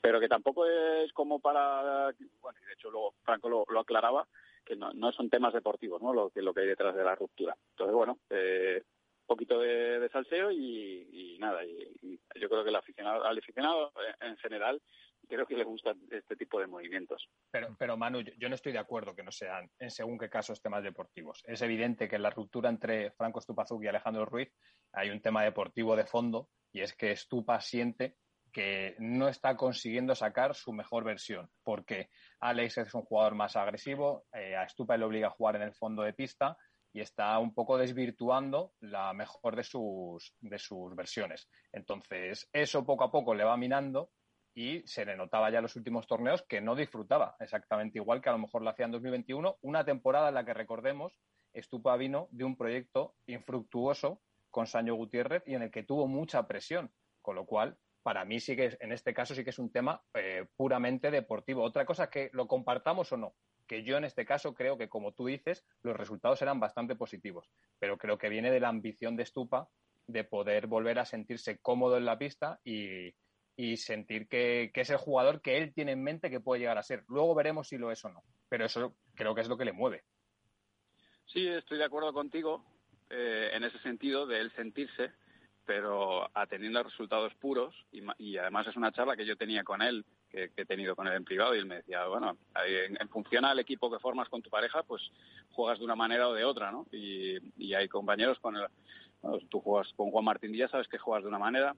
Pero 0.00 0.20
que 0.20 0.28
tampoco 0.28 0.64
es 0.66 1.12
como 1.12 1.40
para, 1.40 2.12
bueno, 2.40 2.58
de 2.66 2.72
hecho 2.74 2.90
luego 2.90 3.14
Franco 3.24 3.48
lo, 3.48 3.80
aclaraba, 3.80 4.28
que 4.64 4.76
no, 4.76 4.92
no, 4.92 5.10
son 5.12 5.28
temas 5.30 5.54
deportivos, 5.54 6.00
¿no? 6.02 6.12
Lo 6.12 6.30
que, 6.30 6.42
lo 6.42 6.54
que 6.54 6.60
hay 6.60 6.66
detrás 6.68 6.94
de 6.94 7.02
la 7.02 7.16
ruptura. 7.16 7.56
Entonces, 7.70 7.94
bueno, 7.94 8.18
eh, 8.30 8.82
poquito 9.26 9.58
de, 9.58 10.08
salseo 10.12 10.52
y, 10.52 11.36
nada, 11.40 11.64
y, 11.64 12.20
yo 12.36 12.48
creo 12.48 12.62
que 12.62 12.70
el 12.70 12.76
aficionado, 12.76 13.24
al 13.24 13.38
aficionado 13.38 13.92
en 14.20 14.36
general 14.36 14.80
creo 15.28 15.46
que 15.46 15.56
le 15.56 15.64
gustan 15.64 15.98
este 16.10 16.36
tipo 16.36 16.58
de 16.60 16.66
movimientos. 16.66 17.28
Pero, 17.50 17.76
pero 17.78 17.96
Manu, 17.96 18.20
yo 18.20 18.48
no 18.48 18.54
estoy 18.54 18.72
de 18.72 18.78
acuerdo 18.78 19.14
que 19.14 19.22
no 19.22 19.30
sean, 19.30 19.70
en 19.78 19.90
según 19.90 20.18
qué 20.18 20.28
casos, 20.28 20.60
temas 20.60 20.82
deportivos. 20.82 21.42
Es 21.46 21.62
evidente 21.62 22.08
que 22.08 22.16
en 22.16 22.22
la 22.22 22.30
ruptura 22.30 22.68
entre 22.68 23.12
Franco 23.12 23.38
Estupazú 23.38 23.82
y 23.82 23.86
Alejandro 23.86 24.24
Ruiz 24.24 24.52
hay 24.92 25.10
un 25.10 25.20
tema 25.20 25.44
deportivo 25.44 25.94
de 25.94 26.06
fondo 26.06 26.48
y 26.72 26.80
es 26.80 26.94
que 26.94 27.12
Estupa 27.12 27.60
siente 27.60 28.16
que 28.52 28.96
no 28.98 29.28
está 29.28 29.56
consiguiendo 29.56 30.14
sacar 30.14 30.54
su 30.54 30.72
mejor 30.72 31.04
versión, 31.04 31.50
porque 31.62 32.08
Alex 32.40 32.78
es 32.78 32.94
un 32.94 33.02
jugador 33.02 33.34
más 33.34 33.56
agresivo, 33.56 34.24
eh, 34.32 34.56
a 34.56 34.64
Estupa 34.64 34.96
le 34.96 35.04
obliga 35.04 35.28
a 35.28 35.32
jugar 35.32 35.56
en 35.56 35.62
el 35.62 35.74
fondo 35.74 36.02
de 36.02 36.14
pista 36.14 36.56
y 36.92 37.00
está 37.00 37.38
un 37.38 37.54
poco 37.54 37.76
desvirtuando 37.76 38.72
la 38.80 39.12
mejor 39.12 39.54
de 39.56 39.64
sus, 39.64 40.34
de 40.40 40.58
sus 40.58 40.94
versiones. 40.96 41.48
Entonces, 41.72 42.48
eso 42.52 42.84
poco 42.84 43.04
a 43.04 43.10
poco 43.10 43.34
le 43.34 43.44
va 43.44 43.56
minando 43.56 44.10
y 44.58 44.82
se 44.88 45.04
le 45.04 45.16
notaba 45.16 45.50
ya 45.50 45.58
en 45.58 45.62
los 45.62 45.76
últimos 45.76 46.08
torneos 46.08 46.42
que 46.42 46.60
no 46.60 46.74
disfrutaba 46.74 47.36
exactamente 47.38 47.98
igual 47.98 48.20
que 48.20 48.28
a 48.28 48.32
lo 48.32 48.38
mejor 48.38 48.62
lo 48.62 48.70
hacía 48.70 48.86
en 48.86 48.90
2021, 48.90 49.56
una 49.60 49.84
temporada 49.84 50.30
en 50.30 50.34
la 50.34 50.44
que 50.44 50.52
recordemos, 50.52 51.16
Estupa 51.52 51.96
vino 51.96 52.26
de 52.32 52.42
un 52.42 52.56
proyecto 52.56 53.14
infructuoso 53.26 54.20
con 54.50 54.66
Sancho 54.66 54.96
Gutiérrez 54.96 55.44
y 55.46 55.54
en 55.54 55.62
el 55.62 55.70
que 55.70 55.84
tuvo 55.84 56.08
mucha 56.08 56.48
presión, 56.48 56.90
con 57.22 57.36
lo 57.36 57.46
cual 57.46 57.78
para 58.02 58.24
mí 58.24 58.40
sí 58.40 58.56
que 58.56 58.76
en 58.80 58.90
este 58.90 59.14
caso 59.14 59.32
sí 59.32 59.44
que 59.44 59.50
es 59.50 59.60
un 59.60 59.70
tema 59.70 60.02
eh, 60.14 60.46
puramente 60.56 61.12
deportivo. 61.12 61.62
Otra 61.62 61.86
cosa 61.86 62.04
es 62.04 62.10
que 62.10 62.30
lo 62.32 62.48
compartamos 62.48 63.12
o 63.12 63.16
no, 63.16 63.34
que 63.68 63.84
yo 63.84 63.96
en 63.96 64.04
este 64.04 64.26
caso 64.26 64.54
creo 64.54 64.76
que, 64.76 64.88
como 64.88 65.12
tú 65.12 65.26
dices, 65.26 65.64
los 65.82 65.96
resultados 65.96 66.42
eran 66.42 66.58
bastante 66.58 66.96
positivos, 66.96 67.48
pero 67.78 67.96
creo 67.96 68.18
que 68.18 68.28
viene 68.28 68.50
de 68.50 68.60
la 68.60 68.70
ambición 68.70 69.14
de 69.14 69.24
Stupa 69.24 69.68
de 70.08 70.24
poder 70.24 70.66
volver 70.66 70.98
a 70.98 71.04
sentirse 71.04 71.58
cómodo 71.58 71.96
en 71.96 72.06
la 72.06 72.18
pista 72.18 72.60
y, 72.64 73.14
sentir 73.76 74.28
que, 74.28 74.70
es 74.72 74.90
el 74.90 74.96
jugador 74.96 75.40
que 75.40 75.58
él 75.58 75.72
tiene 75.72 75.92
en 75.92 76.02
mente 76.02 76.30
que 76.30 76.40
puede 76.40 76.60
llegar 76.60 76.78
a 76.78 76.82
ser. 76.82 77.04
Luego 77.08 77.34
veremos 77.34 77.68
si 77.68 77.78
lo 77.78 77.90
es 77.90 78.04
o 78.04 78.08
no, 78.08 78.22
pero 78.48 78.64
eso 78.64 78.94
creo 79.14 79.34
que 79.34 79.40
es 79.40 79.48
lo 79.48 79.56
que 79.56 79.64
le 79.64 79.72
mueve. 79.72 80.04
Sí, 81.26 81.46
estoy 81.46 81.78
de 81.78 81.84
acuerdo 81.84 82.12
contigo 82.12 82.64
eh, 83.10 83.50
en 83.52 83.64
ese 83.64 83.78
sentido 83.80 84.26
de 84.26 84.40
él 84.40 84.52
sentirse, 84.54 85.12
pero 85.66 86.30
atendiendo 86.34 86.78
a 86.78 86.84
resultados 86.84 87.34
puros 87.34 87.74
y, 87.92 88.02
y 88.18 88.38
además 88.38 88.66
es 88.66 88.76
una 88.76 88.92
charla 88.92 89.16
que 89.16 89.26
yo 89.26 89.36
tenía 89.36 89.64
con 89.64 89.82
él 89.82 90.04
que, 90.30 90.50
he 90.56 90.64
tenido 90.64 90.94
con 90.94 91.06
él 91.06 91.14
en 91.14 91.24
privado 91.24 91.54
y 91.54 91.58
él 91.58 91.66
me 91.66 91.76
decía, 91.76 92.06
bueno, 92.06 92.36
en, 92.66 93.08
función 93.08 93.44
al 93.44 93.58
equipo 93.58 93.90
que 93.90 93.98
formas 93.98 94.28
con 94.28 94.42
tu 94.42 94.50
pareja, 94.50 94.82
pues 94.82 95.02
juegas 95.50 95.78
de 95.78 95.84
una 95.84 95.96
manera 95.96 96.28
o 96.28 96.34
de 96.34 96.44
otra, 96.44 96.70
¿no? 96.70 96.86
Y, 96.92 97.74
hay 97.74 97.88
compañeros 97.88 98.38
con 98.40 98.56
el, 98.56 98.66
tú 99.48 99.60
juegas 99.60 99.92
con 99.94 100.10
Juan 100.10 100.24
Martín 100.24 100.52
Díaz, 100.52 100.70
sabes 100.70 100.88
que 100.88 100.98
juegas 100.98 101.22
de 101.22 101.28
una 101.28 101.38
manera 101.38 101.74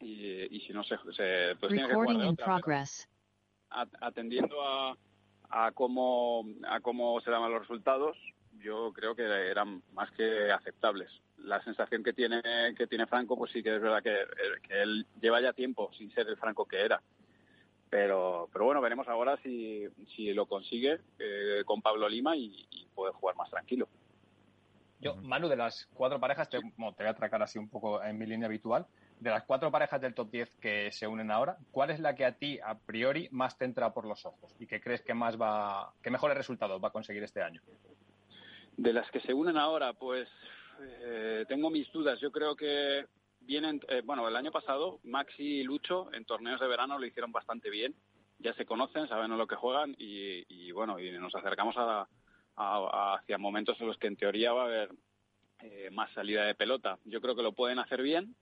y, 0.00 0.60
si 0.66 0.72
no 0.72 0.82
se, 0.84 0.96
se 1.14 1.56
pues 1.60 1.72
tienes 1.72 1.88
que 1.88 1.94
jugar 1.94 2.16
de 2.16 2.26
otra. 2.26 2.60
Atendiendo 4.00 4.62
a, 4.62 4.96
a 5.50 5.72
cómo 5.72 6.44
a 6.66 6.80
cómo 6.80 7.20
se 7.20 7.30
daban 7.30 7.52
los 7.52 7.60
resultados, 7.60 8.16
yo 8.60 8.92
creo 8.92 9.14
que 9.14 9.22
eran 9.22 9.82
más 9.92 10.10
que 10.12 10.50
aceptables. 10.50 11.10
La 11.38 11.62
sensación 11.62 12.02
que 12.02 12.12
tiene 12.12 12.42
que 12.76 12.86
tiene 12.86 13.06
Franco, 13.06 13.36
pues 13.36 13.52
sí 13.52 13.62
que 13.62 13.76
es 13.76 13.82
verdad 13.82 14.02
que, 14.02 14.16
que 14.66 14.82
él 14.82 15.06
lleva 15.20 15.40
ya 15.40 15.52
tiempo 15.52 15.90
sin 15.96 16.10
ser 16.12 16.28
el 16.28 16.36
Franco 16.36 16.64
que 16.64 16.80
era 16.80 17.00
pero, 17.90 18.48
pero 18.52 18.66
bueno, 18.66 18.80
veremos 18.80 19.08
ahora 19.08 19.36
si, 19.42 19.86
si 20.14 20.32
lo 20.32 20.46
consigue 20.46 21.00
eh, 21.18 21.62
con 21.64 21.80
Pablo 21.80 22.08
Lima 22.08 22.36
y, 22.36 22.66
puede 22.94 23.12
jugar 23.12 23.36
más 23.36 23.48
tranquilo. 23.48 23.88
Yo, 25.00 25.14
Manu, 25.14 25.48
de 25.48 25.54
las 25.54 25.86
cuatro 25.94 26.18
parejas, 26.18 26.48
te, 26.48 26.58
voy 26.76 26.92
a 26.98 27.10
atracar 27.10 27.40
así 27.40 27.56
un 27.56 27.68
poco 27.68 28.02
en 28.02 28.18
mi 28.18 28.26
línea 28.26 28.46
habitual. 28.46 28.88
De 29.20 29.30
las 29.30 29.44
cuatro 29.44 29.70
parejas 29.72 30.00
del 30.00 30.14
top 30.14 30.30
10 30.30 30.56
que 30.60 30.92
se 30.92 31.06
unen 31.06 31.32
ahora, 31.32 31.56
¿cuál 31.72 31.90
es 31.90 31.98
la 31.98 32.14
que 32.14 32.24
a 32.24 32.36
ti, 32.36 32.60
a 32.64 32.78
priori, 32.78 33.28
más 33.32 33.58
te 33.58 33.64
entra 33.64 33.92
por 33.92 34.04
los 34.04 34.24
ojos 34.24 34.54
y 34.60 34.66
que 34.66 34.80
crees 34.80 35.02
que 35.02 35.12
más 35.12 35.36
va, 35.40 35.92
que 36.02 36.10
mejores 36.10 36.36
resultados 36.36 36.82
va 36.82 36.88
a 36.88 36.92
conseguir 36.92 37.24
este 37.24 37.42
año? 37.42 37.60
De 38.76 38.92
las 38.92 39.10
que 39.10 39.18
se 39.20 39.34
unen 39.34 39.56
ahora, 39.56 39.92
pues 39.92 40.28
eh, 40.80 41.44
tengo 41.48 41.68
mis 41.68 41.90
dudas. 41.90 42.20
Yo 42.20 42.30
creo 42.30 42.54
que 42.54 43.06
vienen, 43.40 43.80
eh, 43.88 44.02
bueno, 44.04 44.28
el 44.28 44.36
año 44.36 44.52
pasado 44.52 45.00
Maxi 45.02 45.60
y 45.60 45.64
Lucho 45.64 46.12
en 46.12 46.24
torneos 46.24 46.60
de 46.60 46.68
verano 46.68 46.96
lo 46.96 47.06
hicieron 47.06 47.32
bastante 47.32 47.70
bien. 47.70 47.96
Ya 48.38 48.54
se 48.54 48.66
conocen, 48.66 49.08
saben 49.08 49.36
lo 49.36 49.48
que 49.48 49.56
juegan 49.56 49.96
y, 49.98 50.70
bueno, 50.70 51.00
y 51.00 51.10
nos 51.18 51.34
acercamos 51.34 51.74
a, 51.76 52.06
hacia 52.54 53.36
momentos 53.36 53.80
en 53.80 53.88
los 53.88 53.98
que 53.98 54.06
en 54.06 54.16
teoría 54.16 54.52
va 54.52 54.62
a 54.62 54.66
haber 54.66 54.90
eh, 55.60 55.90
más 55.90 56.12
salida 56.12 56.44
de 56.44 56.54
pelota. 56.54 57.00
Yo 57.04 57.20
creo 57.20 57.34
que 57.34 57.42
lo 57.42 57.52
pueden 57.52 57.80
hacer 57.80 58.00
bien 58.00 58.36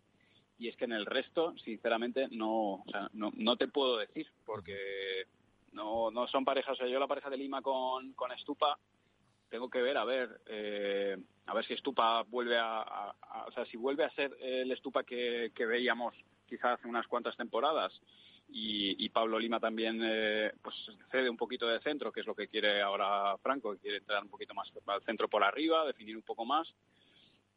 y 0.58 0.68
es 0.68 0.76
que 0.76 0.84
en 0.84 0.92
el 0.92 1.06
resto, 1.06 1.54
sinceramente, 1.58 2.28
no, 2.30 2.84
no, 3.12 3.30
no, 3.34 3.56
te 3.56 3.68
puedo 3.68 3.98
decir 3.98 4.26
porque 4.44 5.26
no, 5.72 6.10
no 6.10 6.26
son 6.28 6.44
parejas. 6.44 6.72
O 6.72 6.76
sea, 6.76 6.86
yo 6.86 6.98
la 6.98 7.06
pareja 7.06 7.28
de 7.28 7.36
Lima 7.36 7.60
con, 7.60 8.12
con 8.14 8.32
Estupa 8.32 8.78
tengo 9.48 9.70
que 9.70 9.82
ver 9.82 9.96
a 9.96 10.04
ver 10.04 10.40
eh, 10.46 11.16
a 11.46 11.54
ver 11.54 11.64
si 11.66 11.74
Estupa 11.74 12.22
vuelve 12.22 12.58
a, 12.58 13.14
o 13.46 13.52
sea 13.52 13.64
si 13.66 13.76
vuelve 13.76 14.04
a 14.04 14.10
ser 14.10 14.36
el 14.40 14.72
Estupa 14.72 15.04
que, 15.04 15.52
veíamos 15.56 16.14
quizás 16.46 16.78
hace 16.78 16.88
unas 16.88 17.06
cuantas 17.06 17.36
temporadas 17.36 17.92
y, 18.48 19.08
Pablo 19.10 19.38
Lima 19.38 19.58
también 19.58 20.00
eh, 20.02 20.52
pues 20.62 20.74
cede 21.10 21.30
un 21.30 21.36
poquito 21.36 21.66
de 21.66 21.80
centro 21.80 22.12
que 22.12 22.20
es 22.20 22.26
lo 22.26 22.34
que 22.34 22.48
quiere 22.48 22.82
ahora 22.82 23.36
Franco 23.38 23.72
que 23.72 23.78
quiere 23.78 23.98
entrar 23.98 24.22
un 24.22 24.28
poquito 24.28 24.52
más 24.52 24.70
al 24.86 25.02
centro 25.04 25.28
por 25.28 25.42
arriba 25.42 25.86
definir 25.86 26.16
un 26.16 26.22
poco 26.22 26.44
más 26.44 26.68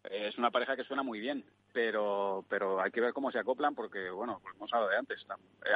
es 0.04 0.38
una 0.38 0.52
pareja 0.52 0.76
que 0.76 0.84
suena 0.84 1.04
muy 1.04 1.20
bien 1.20 1.44
pero 1.74 2.46
pero 2.50 2.82
hay 2.82 2.92
que 2.92 3.02
ver 3.02 3.14
cómo 3.14 3.32
se 3.32 3.40
acoplan 3.40 3.76
porque 3.76 4.10
bueno 4.10 4.40
como 4.40 4.56
hemos 4.56 4.74
hablado 4.74 4.92
de 4.92 4.98
antes 4.98 5.26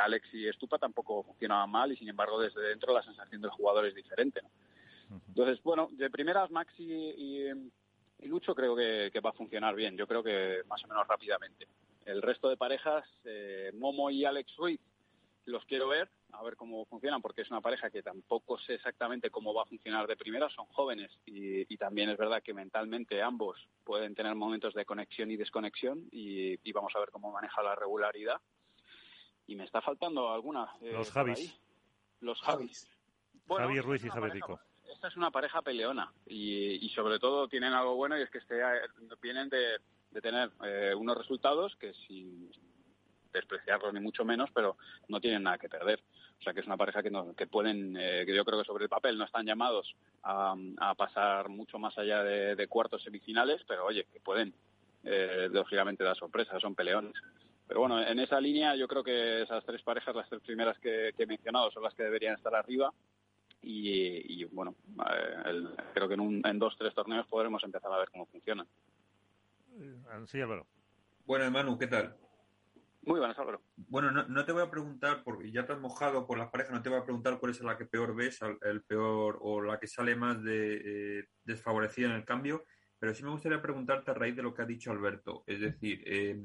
Alex 0.03 0.33
y 0.33 0.47
Estupa 0.47 0.77
tampoco 0.77 1.23
funcionaban 1.23 1.69
mal 1.69 1.91
y 1.91 1.97
sin 1.97 2.09
embargo 2.09 2.39
desde 2.39 2.61
dentro 2.61 2.93
la 2.93 3.03
sensación 3.03 3.41
del 3.41 3.51
jugador 3.51 3.85
es 3.85 3.95
diferente 3.95 4.41
¿no? 4.41 4.49
Entonces, 5.27 5.61
bueno, 5.63 5.89
de 5.91 6.09
primeras 6.09 6.49
Maxi 6.51 6.83
y, 6.83 7.49
Lucho 8.27 8.55
creo 8.55 8.75
que, 8.75 9.19
va 9.19 9.31
a 9.31 9.33
funcionar 9.33 9.75
bien, 9.75 9.97
yo 9.97 10.07
creo 10.07 10.23
que 10.23 10.61
más 10.67 10.83
o 10.83 10.87
menos 10.87 11.07
rápidamente. 11.07 11.67
El 12.05 12.21
resto 12.21 12.49
de 12.49 12.57
parejas, 12.57 13.05
eh, 13.25 13.71
Momo 13.75 14.09
y 14.09 14.25
Alex 14.25 14.55
Ruiz, 14.55 14.79
los 15.45 15.65
quiero 15.65 15.87
ver, 15.87 16.09
a 16.31 16.43
ver 16.43 16.55
cómo 16.55 16.85
funcionan, 16.85 17.21
porque 17.21 17.41
es 17.41 17.51
una 17.51 17.61
pareja 17.61 17.89
que 17.89 18.01
tampoco 18.01 18.57
sé 18.59 18.75
exactamente 18.75 19.29
cómo 19.29 19.53
va 19.53 19.63
a 19.63 19.65
funcionar 19.65 20.07
de 20.07 20.15
primera, 20.15 20.49
son 20.49 20.65
jóvenes 20.67 21.11
y, 21.25 21.65
también 21.77 22.09
es 22.09 22.17
verdad 22.17 22.41
que 22.41 22.53
mentalmente 22.53 23.21
ambos 23.21 23.67
pueden 23.83 24.15
tener 24.15 24.35
momentos 24.35 24.73
de 24.73 24.85
conexión 24.85 25.31
y 25.31 25.35
desconexión 25.35 26.07
y, 26.11 26.71
vamos 26.71 26.93
a 26.95 26.99
ver 26.99 27.09
cómo 27.11 27.31
maneja 27.31 27.61
la 27.61 27.75
regularidad. 27.75 28.39
Y 29.45 29.55
me 29.55 29.65
está 29.65 29.81
faltando 29.81 30.31
alguna. 30.31 30.73
Eh, 30.81 30.93
los 30.93 31.11
Javis. 31.11 31.59
Los 32.21 32.41
Javis. 32.41 32.89
Javi 33.47 33.81
Ruiz 33.81 34.05
y 34.05 34.09
Javi 34.09 34.29
Rico 34.29 34.59
esta 34.93 35.07
es 35.07 35.17
una 35.17 35.31
pareja 35.31 35.61
peleona 35.61 36.13
y, 36.25 36.89
sobre 36.95 37.19
todo 37.19 37.47
tienen 37.47 37.73
algo 37.73 37.95
bueno 37.95 38.17
y 38.17 38.21
es 38.21 38.29
que 38.29 38.37
este, 38.37 38.61
vienen 39.21 39.49
de, 39.49 39.79
tener 40.21 40.51
eh, 40.63 40.93
unos 40.95 41.17
resultados 41.17 41.75
que 41.75 41.93
sin 42.07 42.49
despreciarlos 43.33 43.93
ni 43.93 43.99
mucho 43.99 44.23
menos, 44.23 44.49
pero 44.53 44.77
no 45.07 45.19
tienen 45.19 45.43
nada 45.43 45.57
que 45.57 45.69
perder. 45.69 45.99
O 46.39 46.43
sea 46.43 46.53
que 46.53 46.59
es 46.59 46.65
una 46.65 46.77
pareja 46.77 47.01
que, 47.01 47.09
no, 47.09 47.33
que 47.35 47.47
pueden, 47.47 47.95
eh, 47.97 48.23
que 48.25 48.35
yo 48.35 48.45
creo 48.45 48.59
que 48.59 48.65
sobre 48.65 48.83
el 48.83 48.89
papel 48.89 49.17
no 49.17 49.25
están 49.25 49.45
llamados 49.45 49.95
a, 50.23 50.55
pasar 50.97 51.49
mucho 51.49 51.79
más 51.79 51.97
allá 51.97 52.23
de, 52.23 52.67
cuartos 52.67 53.03
semifinales, 53.03 53.61
pero 53.67 53.85
oye, 53.85 54.05
que 54.11 54.19
pueden 54.19 54.53
eh, 55.03 55.49
lógicamente 55.51 56.03
dar 56.03 56.15
sorpresas, 56.15 56.61
son 56.61 56.75
peleones. 56.75 57.13
Pero 57.67 57.79
bueno, 57.79 58.01
en 58.01 58.19
esa 58.19 58.39
línea 58.41 58.75
yo 58.75 58.87
creo 58.87 59.03
que 59.03 59.41
esas 59.43 59.63
tres 59.65 59.81
parejas, 59.81 60.15
las 60.15 60.29
tres 60.29 60.41
primeras 60.41 60.77
que, 60.79 61.13
he 61.17 61.25
mencionado, 61.25 61.71
son 61.71 61.83
las 61.83 61.93
que 61.93 62.03
deberían 62.03 62.35
estar 62.35 62.53
arriba. 62.53 62.93
Y, 63.61 64.43
bueno, 64.45 64.75
eh, 65.09 65.63
creo 65.93 66.09
que 66.09 66.15
en, 66.15 66.19
un, 66.19 66.41
en 66.45 66.59
dos, 66.59 66.75
tres 66.77 66.93
torneos 66.93 67.25
podremos 67.27 67.63
empezar 67.63 67.91
a 67.93 67.99
ver 67.99 68.09
cómo 68.09 68.25
funcionan. 68.25 68.67
Sí, 70.27 70.41
Álvaro. 70.41 70.67
Bueno, 71.25 71.49
Manu, 71.49 71.77
¿qué 71.79 71.87
tal? 71.87 72.15
Muy 73.05 73.19
buenas, 73.19 73.37
Álvaro. 73.37 73.61
Bueno, 73.75 74.11
no, 74.11 74.45
te 74.45 74.51
voy 74.53 74.63
a 74.63 74.71
preguntar, 74.71 75.23
porque 75.23 75.51
ya 75.51 75.65
te 75.65 75.73
has 75.73 75.79
mojado 75.79 76.25
por 76.25 76.37
las 76.37 76.49
parejas, 76.49 76.73
no 76.73 76.81
te 76.81 76.89
voy 76.89 76.99
a 76.99 77.03
preguntar 77.03 77.37
cuál 77.37 77.51
es 77.51 77.61
la 77.61 77.77
que 77.77 77.85
peor 77.85 78.15
ves, 78.15 78.39
el 78.61 78.81
peor 78.83 79.39
o 79.41 79.61
la 79.61 79.77
que 79.77 79.87
sale 79.87 80.15
más 80.15 80.41
de, 80.41 80.81
eh, 81.19 81.25
desfavorecida 81.43 82.07
en 82.07 82.13
el 82.13 82.25
cambio, 82.25 82.63
pero 82.97 83.13
sí 83.13 83.23
me 83.23 83.31
gustaría 83.31 83.61
preguntarte 83.61 84.11
a 84.11 84.13
raíz 84.13 84.35
de 84.37 84.43
lo 84.43 84.53
que 84.53 84.61
ha 84.61 84.65
dicho 84.65 84.91
Alberto. 84.91 85.43
Es 85.45 85.59
decir, 85.59 86.01
eh, 86.05 86.41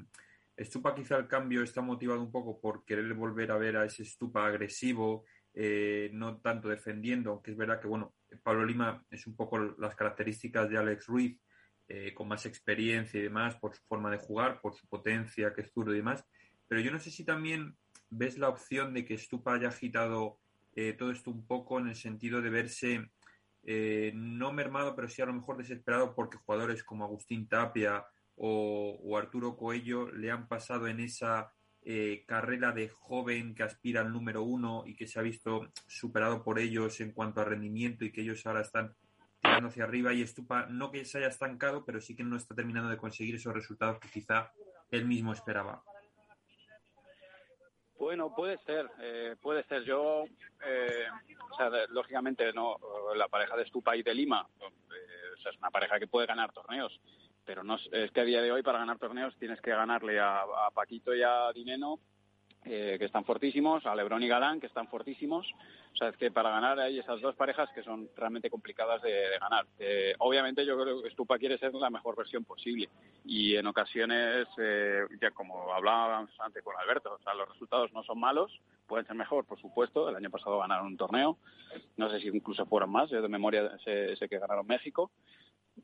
Stupa 0.58 0.94
quizá 0.94 1.16
el 1.16 1.28
cambio 1.28 1.62
está 1.62 1.80
motivado 1.80 2.20
un 2.20 2.32
poco 2.32 2.60
por 2.60 2.84
querer 2.84 3.14
volver 3.14 3.52
a 3.52 3.58
ver 3.58 3.76
a 3.76 3.84
ese 3.84 4.04
Stupa 4.04 4.44
agresivo, 4.44 5.24
eh, 5.54 6.10
no 6.12 6.40
tanto 6.40 6.68
defendiendo, 6.68 7.30
aunque 7.30 7.52
es 7.52 7.56
verdad 7.56 7.80
que, 7.80 7.86
bueno, 7.86 8.16
Pablo 8.42 8.64
Lima 8.64 9.04
es 9.10 9.28
un 9.28 9.36
poco 9.36 9.58
las 9.58 9.94
características 9.94 10.68
de 10.68 10.78
Alex 10.78 11.06
Ruiz, 11.06 11.40
eh, 11.86 12.12
con 12.12 12.28
más 12.28 12.44
experiencia 12.44 13.18
y 13.18 13.22
demás, 13.22 13.56
por 13.56 13.74
su 13.74 13.82
forma 13.84 14.10
de 14.10 14.18
jugar, 14.18 14.60
por 14.60 14.74
su 14.74 14.86
potencia, 14.88 15.54
que 15.54 15.62
es 15.62 15.72
zurdo 15.72 15.94
y 15.94 15.98
demás. 15.98 16.24
Pero 16.68 16.80
yo 16.80 16.90
no 16.90 17.00
sé 17.00 17.10
si 17.10 17.24
también 17.24 17.76
ves 18.10 18.38
la 18.38 18.48
opción 18.48 18.94
de 18.94 19.04
que 19.04 19.18
Stupa 19.18 19.54
haya 19.54 19.68
agitado 19.68 20.38
eh, 20.76 20.92
todo 20.92 21.10
esto 21.10 21.30
un 21.30 21.46
poco 21.46 21.78
en 21.78 21.88
el 21.88 21.96
sentido 21.96 22.40
de 22.40 22.50
verse 22.50 23.10
no 24.14 24.50
mermado, 24.50 24.94
pero 24.96 25.08
sí 25.08 25.20
a 25.20 25.26
lo 25.26 25.34
mejor 25.34 25.58
desesperado 25.58 26.14
porque 26.14 26.38
jugadores 26.38 26.82
como 26.82 27.04
Agustín 27.04 27.48
Tapia 27.48 28.06
o, 28.38 29.18
Arturo 29.18 29.56
Coello 29.56 30.10
le 30.12 30.30
han 30.30 30.48
pasado 30.48 30.86
en 30.86 31.00
esa 31.00 31.52
eh, 31.82 32.24
carrera 32.26 32.72
de 32.72 32.88
joven 32.88 33.54
que 33.54 33.62
aspira 33.62 34.00
al 34.00 34.12
número 34.12 34.42
uno 34.42 34.84
y 34.86 34.94
que 34.94 35.06
se 35.06 35.18
ha 35.18 35.22
visto 35.22 35.72
superado 35.86 36.42
por 36.42 36.58
ellos 36.58 37.00
en 37.00 37.12
cuanto 37.12 37.40
a 37.40 37.44
rendimiento 37.44 38.04
y 38.04 38.12
que 38.12 38.22
ellos 38.22 38.46
ahora 38.46 38.62
están 38.62 38.94
tirando 39.40 39.68
hacia 39.68 39.84
arriba 39.84 40.12
y 40.12 40.22
Estupa 40.22 40.66
no 40.66 40.90
que 40.90 41.04
se 41.04 41.18
haya 41.18 41.28
estancado, 41.28 41.84
pero 41.84 42.00
sí 42.00 42.14
que 42.14 42.24
no 42.24 42.36
está 42.36 42.54
terminando 42.54 42.90
de 42.90 42.96
conseguir 42.96 43.36
esos 43.36 43.54
resultados 43.54 43.98
que 44.00 44.08
quizá 44.08 44.52
él 44.90 45.06
mismo 45.06 45.32
esperaba. 45.32 45.82
Bueno, 47.98 48.34
puede 48.34 48.58
ser, 48.58 48.88
eh, 49.00 49.36
puede 49.40 49.64
ser. 49.64 49.82
Yo, 49.84 50.24
eh, 50.64 51.06
o 51.50 51.56
sea, 51.56 51.70
lógicamente, 51.90 52.52
no, 52.52 52.78
la 53.16 53.28
pareja 53.28 53.56
de 53.56 53.64
Estupa 53.64 53.96
y 53.96 54.02
de 54.02 54.14
Lima, 54.14 54.46
es 55.38 55.58
una 55.58 55.70
pareja 55.70 55.98
que 55.98 56.06
puede 56.06 56.26
ganar 56.26 56.52
torneos 56.52 57.00
pero 57.48 57.64
no 57.64 57.76
es 57.76 58.10
que 58.12 58.20
a 58.20 58.24
día 58.24 58.42
de 58.42 58.52
hoy 58.52 58.62
para 58.62 58.80
ganar 58.80 58.98
torneos 58.98 59.34
tienes 59.38 59.58
que 59.62 59.70
ganarle 59.70 60.20
a, 60.20 60.44
Paquito 60.74 61.14
y 61.14 61.22
a 61.22 61.50
Dineno, 61.54 61.98
eh, 62.64 62.96
que 62.98 63.06
están 63.06 63.24
fortísimos, 63.24 63.86
a 63.86 63.94
Lebron 63.94 64.22
y 64.22 64.28
Galán, 64.28 64.60
que 64.60 64.66
están 64.66 64.88
fortísimos. 64.88 65.46
O 65.92 65.96
sea, 65.96 66.08
es 66.08 66.16
que 66.16 66.30
para 66.30 66.50
ganar 66.50 66.78
hay 66.78 66.98
esas 66.98 67.20
dos 67.20 67.34
parejas 67.34 67.70
que 67.74 67.82
son 67.82 68.08
realmente 68.16 68.50
complicadas 68.50 69.00
de, 69.02 69.38
ganar. 69.40 69.66
Eh, 69.78 70.14
obviamente 70.18 70.66
yo 70.66 70.78
creo 70.78 71.02
que 71.02 71.10
Stupa 71.10 71.38
quiere 71.38 71.56
ser 71.58 71.72
la 71.74 71.88
mejor 71.88 72.16
versión 72.16 72.44
posible 72.44 72.88
y 73.24 73.56
en 73.56 73.66
ocasiones, 73.66 74.46
eh, 74.58 75.06
ya 75.20 75.30
como 75.30 75.72
hablábamos 75.72 76.30
antes 76.40 76.62
con 76.62 76.76
Alberto, 76.76 77.16
o 77.18 77.22
sea, 77.22 77.34
los 77.34 77.48
resultados 77.48 77.92
no 77.92 78.02
son 78.02 78.20
malos, 78.20 78.60
pueden 78.86 79.06
ser 79.06 79.16
mejor, 79.16 79.44
por 79.44 79.60
supuesto. 79.60 80.08
El 80.08 80.16
año 80.16 80.30
pasado 80.30 80.58
ganaron 80.58 80.88
un 80.88 80.96
torneo, 80.96 81.38
no 81.96 82.10
sé 82.10 82.20
si 82.20 82.28
incluso 82.28 82.66
fueron 82.66 82.90
más, 82.90 83.08
yo 83.08 83.22
de 83.22 83.28
memoria 83.28 83.78
sé 83.78 84.28
que 84.28 84.38
ganaron 84.38 84.66
México 84.66 85.10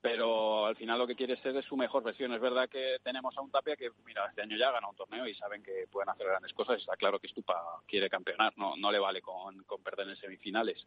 pero 0.01 0.67
al 0.67 0.77
final 0.77 0.99
lo 0.99 1.07
que 1.07 1.17
quiere 1.17 1.37
ser 1.37 1.57
es 1.57 1.65
su 1.65 1.77
mejor 1.77 2.03
versión. 2.03 2.33
Es 2.33 2.41
verdad 2.41 2.69
que 2.69 2.99
tenemos 3.03 3.37
a 3.37 3.41
un 3.41 3.51
Tapia 3.51 3.77
que, 3.77 3.91
mira, 4.05 4.27
este 4.27 4.43
año 4.43 4.57
ya 4.57 4.71
ganado 4.71 4.91
un 4.91 4.97
torneo 4.97 5.27
y 5.27 5.35
saben 5.35 5.63
que 5.63 5.87
pueden 5.91 6.09
hacer 6.09 6.27
grandes 6.27 6.53
cosas. 6.53 6.79
Está 6.79 6.97
claro 6.97 7.19
que 7.19 7.29
Stupa 7.29 7.83
quiere 7.87 8.09
campeonar, 8.09 8.53
no, 8.57 8.77
no 8.77 8.91
le 8.91 8.99
vale 8.99 9.21
con, 9.21 9.63
con 9.65 9.83
perder 9.83 10.09
en 10.09 10.17
semifinales. 10.17 10.87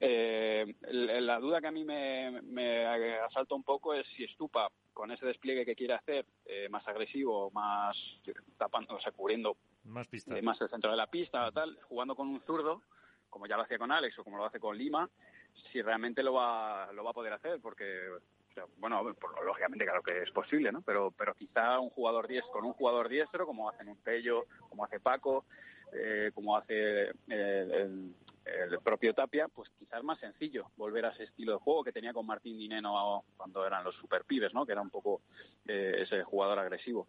Eh, 0.00 0.74
la 0.90 1.38
duda 1.38 1.60
que 1.60 1.68
a 1.68 1.72
mí 1.72 1.84
me, 1.84 2.42
me, 2.42 2.84
asalta 2.86 3.54
un 3.54 3.62
poco 3.62 3.94
es 3.94 4.06
si 4.16 4.26
Stupa, 4.28 4.70
con 4.92 5.10
ese 5.10 5.26
despliegue 5.26 5.64
que 5.64 5.76
quiere 5.76 5.94
hacer, 5.94 6.26
eh, 6.44 6.68
más 6.68 6.86
agresivo, 6.88 7.50
más 7.52 7.96
tapando, 8.58 8.96
o 8.96 9.00
sea, 9.00 9.12
cubriendo 9.12 9.56
más, 9.84 10.06
eh, 10.12 10.42
más 10.42 10.60
el 10.60 10.68
centro 10.68 10.90
de 10.90 10.96
la 10.96 11.06
pista, 11.06 11.50
tal, 11.52 11.78
jugando 11.82 12.16
con 12.16 12.28
un 12.28 12.40
zurdo, 12.40 12.82
como 13.30 13.46
ya 13.46 13.56
lo 13.56 13.62
hacía 13.62 13.78
con 13.78 13.92
Alex 13.92 14.18
o 14.18 14.24
como 14.24 14.36
lo 14.36 14.44
hace 14.44 14.60
con 14.60 14.76
Lima, 14.76 15.08
si 15.72 15.82
realmente 15.82 16.22
lo 16.22 16.34
va, 16.34 16.92
lo 16.92 17.04
va 17.04 17.10
a 17.10 17.14
poder 17.14 17.32
hacer, 17.32 17.60
porque 17.60 18.08
bueno, 18.78 19.02
lógicamente 19.44 19.84
claro 19.84 20.02
que 20.02 20.22
es 20.22 20.30
posible, 20.30 20.70
¿no? 20.70 20.82
Pero, 20.82 21.10
pero 21.16 21.34
quizá 21.34 21.78
un 21.80 21.90
jugador 21.90 22.28
diestro, 22.28 22.52
con 22.52 22.64
un 22.64 22.72
jugador 22.72 23.08
diestro, 23.08 23.46
como 23.46 23.68
hacen 23.68 23.88
un 23.88 23.98
como 24.68 24.84
hace 24.84 25.00
Paco, 25.00 25.44
eh, 25.92 26.30
como 26.34 26.56
hace 26.56 27.12
el, 27.28 28.14
propio 28.82 29.14
Tapia, 29.14 29.48
pues 29.48 29.70
quizás 29.78 30.04
más 30.04 30.18
sencillo 30.20 30.66
volver 30.76 31.06
a 31.06 31.10
ese 31.10 31.24
estilo 31.24 31.52
de 31.52 31.58
juego 31.58 31.82
que 31.82 31.92
tenía 31.92 32.12
con 32.12 32.26
Martín 32.26 32.58
Dineno 32.58 33.24
cuando 33.36 33.66
eran 33.66 33.82
los 33.82 33.94
super 33.96 34.24
pibes, 34.24 34.52
¿no? 34.52 34.66
Que 34.66 34.72
era 34.72 34.82
un 34.82 34.90
poco 34.90 35.22
eh, 35.66 35.96
ese 36.00 36.22
jugador 36.24 36.58
agresivo. 36.58 37.08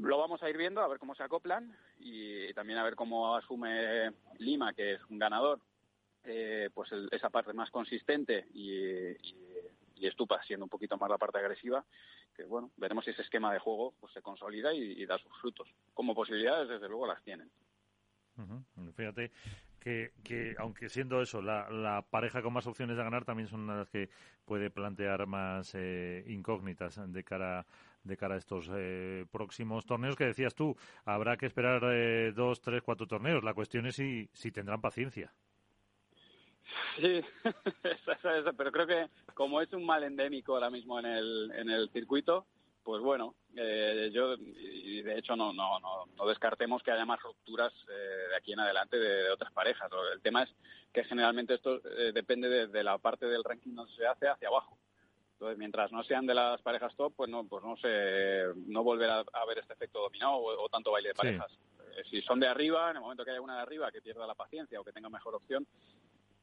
Lo 0.00 0.18
vamos 0.18 0.42
a 0.42 0.50
ir 0.50 0.56
viendo, 0.56 0.82
a 0.82 0.88
ver 0.88 0.98
cómo 0.98 1.14
se 1.14 1.22
acoplan 1.22 1.74
y 1.98 2.52
también 2.52 2.78
a 2.78 2.84
ver 2.84 2.94
cómo 2.94 3.36
asume 3.36 4.12
Lima, 4.38 4.74
que 4.74 4.94
es 4.94 5.00
un 5.08 5.18
ganador, 5.18 5.60
eh, 6.24 6.70
pues 6.72 6.90
esa 7.10 7.30
parte 7.30 7.52
más 7.52 7.70
consistente 7.70 8.46
y 8.54 9.16
Estupa 10.06 10.42
siendo 10.42 10.64
un 10.64 10.70
poquito 10.70 10.96
más 10.96 11.10
la 11.10 11.18
parte 11.18 11.38
agresiva, 11.38 11.84
que 12.34 12.44
bueno, 12.44 12.70
veremos 12.76 13.04
si 13.04 13.10
ese 13.10 13.22
esquema 13.22 13.52
de 13.52 13.58
juego 13.58 13.94
pues 14.00 14.12
se 14.12 14.22
consolida 14.22 14.72
y, 14.74 15.04
da 15.06 15.18
sus 15.18 15.32
frutos. 15.40 15.68
Como 15.92 16.14
posibilidades, 16.14 16.68
desde 16.68 16.88
luego, 16.88 17.06
las 17.06 17.22
tienen. 17.22 17.50
Fíjate 18.96 19.30
que, 19.78 20.12
que, 20.24 20.56
aunque 20.58 20.88
siendo 20.88 21.22
eso 21.22 21.40
la, 21.40 22.04
pareja 22.10 22.42
con 22.42 22.52
más 22.52 22.66
opciones 22.66 22.96
de 22.96 23.04
ganar, 23.04 23.24
también 23.24 23.48
son 23.48 23.66
las 23.66 23.88
que 23.88 24.10
puede 24.44 24.70
plantear 24.70 25.26
más 25.26 25.74
eh, 25.74 26.24
incógnitas 26.26 27.00
de 27.12 27.24
cara 27.24 27.66
de 28.02 28.18
cara 28.18 28.34
a 28.34 28.38
estos 28.38 28.70
eh, 28.74 29.24
próximos 29.30 29.86
torneos 29.86 30.14
que 30.14 30.26
decías 30.26 30.54
tú. 30.54 30.76
Habrá 31.06 31.38
que 31.38 31.46
esperar 31.46 31.80
eh, 31.90 32.32
dos, 32.36 32.60
tres, 32.60 32.82
cuatro 32.82 33.06
torneos. 33.06 33.42
La 33.42 33.54
cuestión 33.54 33.86
es 33.86 33.96
si, 33.96 34.28
si 34.34 34.52
tendrán 34.52 34.82
paciencia. 34.82 35.32
Sí, 36.96 37.20
pero 38.56 38.72
creo 38.72 38.86
que 38.86 39.08
como 39.34 39.60
es 39.60 39.72
un 39.72 39.84
mal 39.84 40.04
endémico 40.04 40.54
ahora 40.54 40.70
mismo 40.70 40.98
en 40.98 41.06
el, 41.06 41.52
en 41.56 41.70
el 41.70 41.90
circuito, 41.90 42.46
pues 42.84 43.02
bueno, 43.02 43.34
eh, 43.56 44.10
yo 44.12 44.34
y 44.34 45.00
de 45.02 45.18
hecho 45.18 45.34
no, 45.34 45.52
no, 45.54 45.80
no, 45.80 46.26
descartemos 46.26 46.82
que 46.82 46.90
haya 46.90 47.06
más 47.06 47.20
rupturas 47.22 47.72
eh, 47.88 48.28
de 48.28 48.36
aquí 48.36 48.52
en 48.52 48.60
adelante 48.60 48.98
de, 48.98 49.30
otras 49.30 49.50
parejas. 49.52 49.90
El 50.12 50.20
tema 50.20 50.42
es 50.42 50.50
que 50.92 51.02
generalmente 51.04 51.54
esto 51.54 51.80
eh, 51.96 52.12
depende 52.12 52.68
de, 52.68 52.84
la 52.84 52.98
parte 52.98 53.26
del 53.26 53.42
ranking 53.42 53.74
donde 53.74 53.94
se 53.94 54.06
hace 54.06 54.28
hacia 54.28 54.48
abajo. 54.48 54.76
Entonces, 55.32 55.58
mientras 55.58 55.90
no 55.92 56.04
sean 56.04 56.26
de 56.26 56.34
las 56.34 56.60
parejas 56.60 56.94
top, 56.94 57.14
pues 57.16 57.30
no, 57.30 57.44
pues 57.44 57.64
no 57.64 57.76
se, 57.78 58.44
no 58.66 58.84
volverá 58.84 59.24
a 59.32 59.40
haber 59.40 59.58
este 59.58 59.72
efecto 59.72 60.00
dominado 60.00 60.36
o, 60.36 60.68
tanto 60.68 60.92
baile 60.92 61.08
de 61.08 61.14
parejas. 61.14 61.50
Si 62.10 62.20
son 62.22 62.38
de 62.38 62.48
arriba, 62.48 62.90
en 62.90 62.96
el 62.96 63.02
momento 63.02 63.24
que 63.24 63.30
haya 63.30 63.40
una 63.40 63.56
de 63.56 63.62
arriba 63.62 63.90
que 63.90 64.02
pierda 64.02 64.26
la 64.26 64.34
paciencia 64.34 64.80
o 64.80 64.84
que 64.84 64.92
tenga 64.92 65.08
mejor 65.08 65.34
opción, 65.34 65.66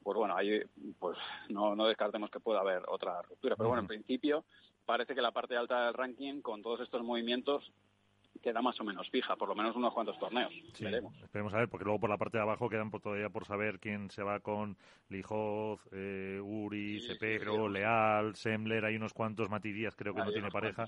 pues 0.03 0.17
bueno, 0.17 0.35
ahí 0.35 0.61
pues 0.99 1.17
no, 1.49 1.75
no 1.75 1.85
descartemos 1.85 2.29
que 2.29 2.39
pueda 2.39 2.61
haber 2.61 2.83
otra 2.87 3.21
ruptura. 3.21 3.55
Pero 3.55 3.69
bueno, 3.69 3.81
en 3.81 3.87
principio 3.87 4.43
parece 4.85 5.15
que 5.15 5.21
la 5.21 5.31
parte 5.31 5.55
alta 5.55 5.85
del 5.85 5.93
ranking, 5.93 6.41
con 6.41 6.61
todos 6.61 6.81
estos 6.81 7.03
movimientos, 7.03 7.71
queda 8.41 8.61
más 8.61 8.79
o 8.79 8.83
menos 8.83 9.09
fija, 9.09 9.35
por 9.35 9.49
lo 9.49 9.55
menos 9.55 9.75
unos 9.75 9.93
cuantos 9.93 10.17
torneos. 10.17 10.51
Veremos. 10.79 11.13
Esperemos 11.21 11.53
a 11.53 11.57
ver, 11.57 11.69
porque 11.69 11.85
luego 11.85 11.99
por 11.99 12.09
la 12.09 12.17
parte 12.17 12.37
de 12.37 12.43
abajo 12.43 12.69
quedan 12.69 12.89
todavía 12.89 13.29
por 13.29 13.45
saber 13.45 13.79
quién 13.79 14.09
se 14.09 14.23
va 14.23 14.39
con 14.39 14.77
Lijoz, 15.09 15.79
eh, 15.91 16.39
Uri, 16.41 17.01
Cepegro, 17.01 17.69
Leal, 17.69 18.35
Semler, 18.35 18.85
hay 18.85 18.95
unos 18.95 19.13
cuantos, 19.13 19.49
Matidías 19.49 19.95
creo 19.95 20.15
que 20.15 20.23
no 20.23 20.31
tiene 20.31 20.49
pareja 20.49 20.87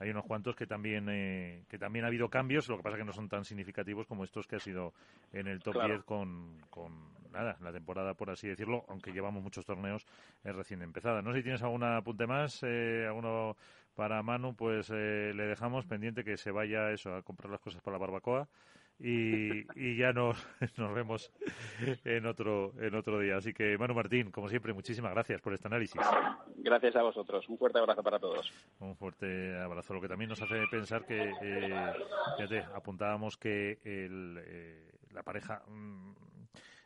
hay 0.00 0.10
unos 0.10 0.24
cuantos 0.24 0.54
que 0.54 0.66
también 0.66 1.08
eh, 1.08 1.64
que 1.68 1.78
también 1.78 2.04
ha 2.04 2.08
habido 2.08 2.28
cambios, 2.28 2.68
lo 2.68 2.76
que 2.76 2.82
pasa 2.82 2.96
que 2.96 3.04
no 3.04 3.12
son 3.12 3.28
tan 3.28 3.44
significativos 3.44 4.06
como 4.06 4.24
estos 4.24 4.46
que 4.46 4.56
ha 4.56 4.60
sido 4.60 4.94
en 5.32 5.48
el 5.48 5.60
top 5.60 5.82
10 5.84 6.04
con, 6.04 6.56
con 6.70 6.92
nada, 7.32 7.56
la 7.60 7.72
temporada 7.72 8.14
por 8.14 8.30
así 8.30 8.48
decirlo, 8.48 8.84
aunque 8.88 9.12
llevamos 9.12 9.42
muchos 9.42 9.64
torneos 9.64 10.06
es 10.44 10.54
recién 10.54 10.82
empezada. 10.82 11.22
No 11.22 11.32
sé 11.32 11.38
si 11.38 11.42
tienes 11.44 11.62
algún 11.62 11.84
apunte 11.84 12.26
más, 12.26 12.62
eh, 12.62 13.04
alguno 13.06 13.56
para 13.94 14.22
Manu, 14.22 14.54
pues 14.54 14.90
eh, 14.90 15.32
le 15.34 15.46
dejamos 15.46 15.86
pendiente 15.86 16.24
que 16.24 16.36
se 16.36 16.50
vaya 16.50 16.92
eso 16.92 17.14
a 17.14 17.22
comprar 17.22 17.50
las 17.50 17.60
cosas 17.60 17.82
para 17.82 17.96
la 17.96 17.98
barbacoa 17.98 18.48
y, 19.00 19.96
ya 19.96 20.12
nos, 20.12 20.44
nos 20.76 20.94
vemos 20.94 21.32
en 22.04 22.26
otro, 22.26 22.72
en 22.80 22.94
otro 22.94 23.20
día. 23.20 23.36
Así 23.36 23.52
que, 23.52 23.78
Manu 23.78 23.94
Martín, 23.94 24.30
como 24.30 24.48
siempre, 24.48 24.72
muchísimas 24.72 25.12
gracias 25.12 25.40
por 25.40 25.54
este 25.54 25.68
análisis. 25.68 26.00
Gracias 26.56 26.96
a 26.96 27.02
vosotros. 27.02 27.48
Un 27.48 27.58
fuerte 27.58 27.78
abrazo 27.78 28.02
para 28.02 28.18
todos. 28.18 28.52
Un 28.80 28.96
fuerte 28.96 29.56
abrazo. 29.58 29.94
Lo 29.94 30.00
que 30.00 30.08
también 30.08 30.28
nos 30.30 30.42
hace 30.42 30.66
pensar 30.70 31.04
que, 31.06 31.32
eh, 31.42 31.92
fíjate, 32.36 32.64
apuntábamos 32.74 33.36
que 33.36 33.78
el, 33.84 34.38
eh, 34.44 34.90
la 35.12 35.22
pareja 35.22 35.62
mm, 35.68 36.12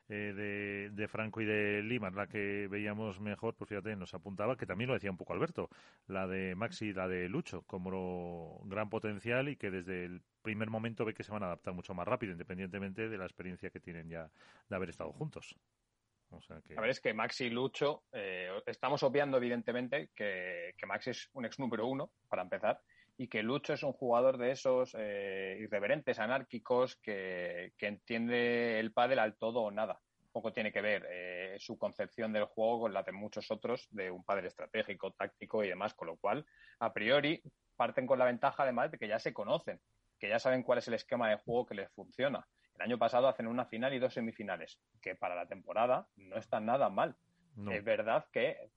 eh, 0.08 0.90
de, 0.92 1.08
Franco 1.08 1.40
y 1.40 1.44
de 1.44 1.82
Lima, 1.82 2.10
la 2.10 2.26
que 2.26 2.68
veíamos 2.68 3.20
mejor, 3.20 3.54
pues 3.54 3.68
fíjate, 3.68 3.96
nos 3.96 4.14
apuntaba, 4.14 4.56
que 4.56 4.66
también 4.66 4.88
lo 4.88 4.94
decía 4.94 5.10
un 5.10 5.16
poco 5.16 5.32
Alberto, 5.32 5.68
la 6.06 6.26
de 6.26 6.54
Maxi 6.54 6.86
y 6.86 6.92
la 6.92 7.08
de 7.08 7.28
Lucho, 7.28 7.62
como 7.62 8.60
gran 8.64 8.90
potencial 8.90 9.48
y 9.48 9.56
que 9.56 9.70
desde 9.70 10.04
el 10.04 10.22
primer 10.42 10.70
momento 10.70 11.04
ve 11.04 11.14
que 11.14 11.24
se 11.24 11.32
van 11.32 11.42
a 11.42 11.46
adaptar 11.46 11.74
mucho 11.74 11.94
más 11.94 12.06
rápido, 12.06 12.32
independientemente 12.32 13.08
de 13.08 13.18
la 13.18 13.24
experiencia 13.24 13.70
que 13.70 13.80
tienen 13.80 14.08
ya 14.08 14.30
de 14.68 14.76
haber 14.76 14.90
estado 14.90 15.12
juntos. 15.12 15.56
A 16.76 16.80
ver, 16.80 16.90
es 16.90 17.00
que 17.00 17.12
Maxi 17.12 17.44
y 17.44 17.50
Lucho, 17.50 18.04
eh, 18.12 18.48
estamos 18.66 19.02
obviando 19.02 19.36
evidentemente 19.36 20.10
que, 20.14 20.74
que 20.78 20.86
Maxi 20.86 21.10
es 21.10 21.28
un 21.34 21.44
ex 21.44 21.58
número 21.58 21.86
uno, 21.86 22.10
para 22.28 22.42
empezar, 22.42 22.80
y 23.16 23.28
que 23.28 23.42
Lucho 23.42 23.74
es 23.74 23.82
un 23.82 23.92
jugador 23.92 24.38
de 24.38 24.52
esos 24.52 24.96
eh, 24.98 25.58
irreverentes, 25.60 26.18
anárquicos, 26.18 26.96
que, 26.96 27.72
entiende 27.78 28.80
el 28.80 28.92
pádel 28.92 29.18
al 29.18 29.36
todo 29.36 29.62
o 29.62 29.70
nada. 29.70 30.00
Poco 30.32 30.52
tiene 30.52 30.72
que 30.72 30.80
ver 30.80 31.06
eh, 31.10 31.56
su 31.58 31.76
concepción 31.76 32.32
del 32.32 32.46
juego 32.46 32.80
con 32.80 32.94
la 32.94 33.02
de 33.02 33.12
muchos 33.12 33.50
otros, 33.50 33.86
de 33.90 34.10
un 34.10 34.24
pádel 34.24 34.46
estratégico, 34.46 35.12
táctico 35.12 35.62
y 35.62 35.68
demás, 35.68 35.94
con 35.94 36.08
lo 36.08 36.16
cual, 36.16 36.46
a 36.78 36.92
priori, 36.92 37.42
parten 37.76 38.06
con 38.06 38.18
la 38.18 38.24
ventaja 38.24 38.62
además 38.62 38.90
de 38.90 38.98
que 38.98 39.08
ya 39.08 39.18
se 39.18 39.34
conocen, 39.34 39.80
que 40.18 40.28
ya 40.28 40.38
saben 40.38 40.62
cuál 40.62 40.78
es 40.78 40.88
el 40.88 40.94
esquema 40.94 41.28
de 41.28 41.36
juego 41.36 41.66
que 41.66 41.74
les 41.74 41.90
funciona. 41.92 42.46
El 42.76 42.82
año 42.82 42.98
pasado 42.98 43.28
hacen 43.28 43.46
una 43.46 43.66
final 43.66 43.92
y 43.92 43.98
dos 43.98 44.14
semifinales, 44.14 44.80
que 45.02 45.14
para 45.14 45.34
la 45.34 45.46
temporada 45.46 46.08
no 46.16 46.36
están 46.36 46.64
nada 46.64 46.88
mal. 46.88 47.14
Es 47.70 47.84
verdad 47.84 48.26
que 48.32 48.70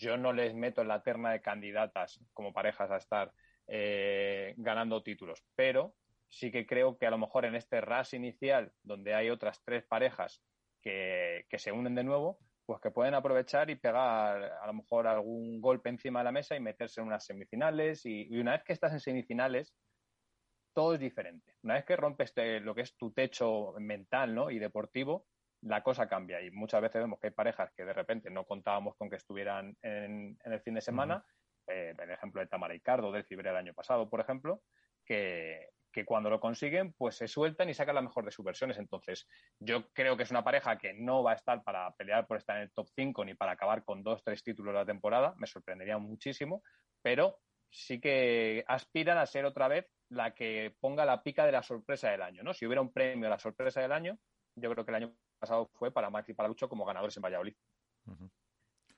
yo 0.00 0.16
no 0.16 0.32
les 0.32 0.54
meto 0.54 0.80
en 0.80 0.88
la 0.88 1.02
terna 1.02 1.30
de 1.30 1.42
candidatas 1.42 2.18
como 2.32 2.52
parejas 2.52 2.90
a 2.90 2.96
estar 2.96 3.32
eh, 3.68 4.54
ganando 4.56 5.02
títulos, 5.02 5.44
pero 5.54 5.94
sí 6.28 6.50
que 6.50 6.66
creo 6.66 6.96
que 6.96 7.06
a 7.06 7.10
lo 7.10 7.18
mejor 7.18 7.44
en 7.44 7.54
este 7.54 7.80
RAS 7.80 8.14
inicial, 8.14 8.72
donde 8.82 9.14
hay 9.14 9.28
otras 9.28 9.62
tres 9.62 9.84
parejas 9.84 10.42
que, 10.80 11.44
se 11.52 11.70
unen 11.70 11.94
de 11.94 12.04
nuevo, 12.04 12.38
pues 12.64 12.80
que 12.80 12.90
pueden 12.90 13.14
aprovechar 13.14 13.68
y 13.68 13.76
pegar 13.76 14.42
a 14.42 14.66
lo 14.66 14.72
mejor 14.72 15.06
algún 15.06 15.60
golpe 15.60 15.90
encima 15.90 16.20
de 16.20 16.24
la 16.24 16.32
mesa 16.32 16.56
y 16.56 16.60
meterse 16.60 17.00
en 17.00 17.08
unas 17.08 17.26
semifinales. 17.26 18.06
Y, 18.06 18.38
una 18.38 18.52
vez 18.52 18.62
que 18.64 18.72
estás 18.72 18.92
en 18.92 19.00
semifinales, 19.00 19.74
todo 20.72 20.94
es 20.94 21.00
diferente. 21.00 21.56
Una 21.62 21.74
vez 21.74 21.84
que 21.84 21.96
rompes 21.96 22.32
lo 22.62 22.74
que 22.74 22.82
es 22.82 22.96
tu 22.96 23.12
techo 23.12 23.74
mental 23.78 24.34
¿no? 24.34 24.50
y 24.50 24.58
deportivo, 24.58 25.26
la 25.62 25.82
cosa 25.82 26.08
cambia 26.08 26.40
y 26.40 26.50
muchas 26.50 26.80
veces 26.80 27.02
vemos 27.02 27.18
que 27.18 27.28
hay 27.28 27.32
parejas 27.32 27.70
que 27.76 27.84
de 27.84 27.92
repente 27.92 28.30
no 28.30 28.44
contábamos 28.44 28.96
con 28.96 29.10
que 29.10 29.16
estuvieran 29.16 29.76
en, 29.82 30.38
el 30.42 30.60
fin 30.60 30.74
de 30.74 30.80
semana, 30.80 31.24
eh, 31.66 31.94
el 31.98 32.10
ejemplo 32.10 32.40
de 32.40 32.46
Tamara 32.46 32.74
y 32.74 32.80
Cardo 32.80 33.12
del 33.12 33.24
Cibre 33.24 33.48
del 33.48 33.58
año 33.58 33.74
pasado, 33.74 34.08
por 34.08 34.20
ejemplo, 34.20 34.62
que, 35.04 35.68
cuando 36.06 36.30
lo 36.30 36.40
consiguen, 36.40 36.94
pues 36.94 37.16
se 37.16 37.28
sueltan 37.28 37.68
y 37.68 37.74
sacan 37.74 37.94
la 37.94 38.00
mejor 38.00 38.24
de 38.24 38.30
sus 38.30 38.44
versiones. 38.44 38.78
Entonces, 38.78 39.28
yo 39.58 39.90
creo 39.92 40.16
que 40.16 40.22
es 40.22 40.30
una 40.30 40.44
pareja 40.44 40.78
que 40.78 40.94
no 40.94 41.22
va 41.22 41.32
a 41.32 41.34
estar 41.34 41.62
para 41.62 41.90
pelear 41.94 42.26
por 42.26 42.38
estar 42.38 42.56
en 42.56 42.62
el 42.62 42.72
top 42.72 42.88
5 42.94 43.24
ni 43.24 43.34
para 43.34 43.52
acabar 43.52 43.84
con 43.84 44.02
dos, 44.02 44.22
tres 44.24 44.42
títulos 44.42 44.72
de 44.72 44.80
la 44.80 44.86
temporada, 44.86 45.34
me 45.36 45.46
sorprendería 45.46 45.98
muchísimo, 45.98 46.62
pero 47.02 47.38
sí 47.70 48.00
que 48.00 48.64
aspiran 48.66 49.18
a 49.18 49.26
ser 49.26 49.44
otra 49.44 49.68
vez 49.68 49.86
la 50.08 50.32
que 50.32 50.74
ponga 50.80 51.04
la 51.04 51.22
pica 51.22 51.44
de 51.44 51.52
la 51.52 51.62
sorpresa 51.62 52.10
del 52.10 52.22
año, 52.22 52.42
¿no? 52.42 52.54
Si 52.54 52.66
hubiera 52.66 52.80
un 52.80 52.92
premio 52.92 53.26
a 53.26 53.30
la 53.30 53.38
sorpresa 53.38 53.80
del 53.80 53.92
año, 53.92 54.18
yo 54.56 54.70
creo 54.70 54.84
que 54.84 54.90
el 54.90 54.96
año 54.96 55.14
pasado 55.40 55.70
fue 55.74 55.90
para 55.90 56.10
Max 56.10 56.28
y 56.28 56.34
para 56.34 56.48
Lucho 56.48 56.68
como 56.68 56.84
ganadores 56.84 57.16
en 57.16 57.22
Valladolid. 57.22 57.54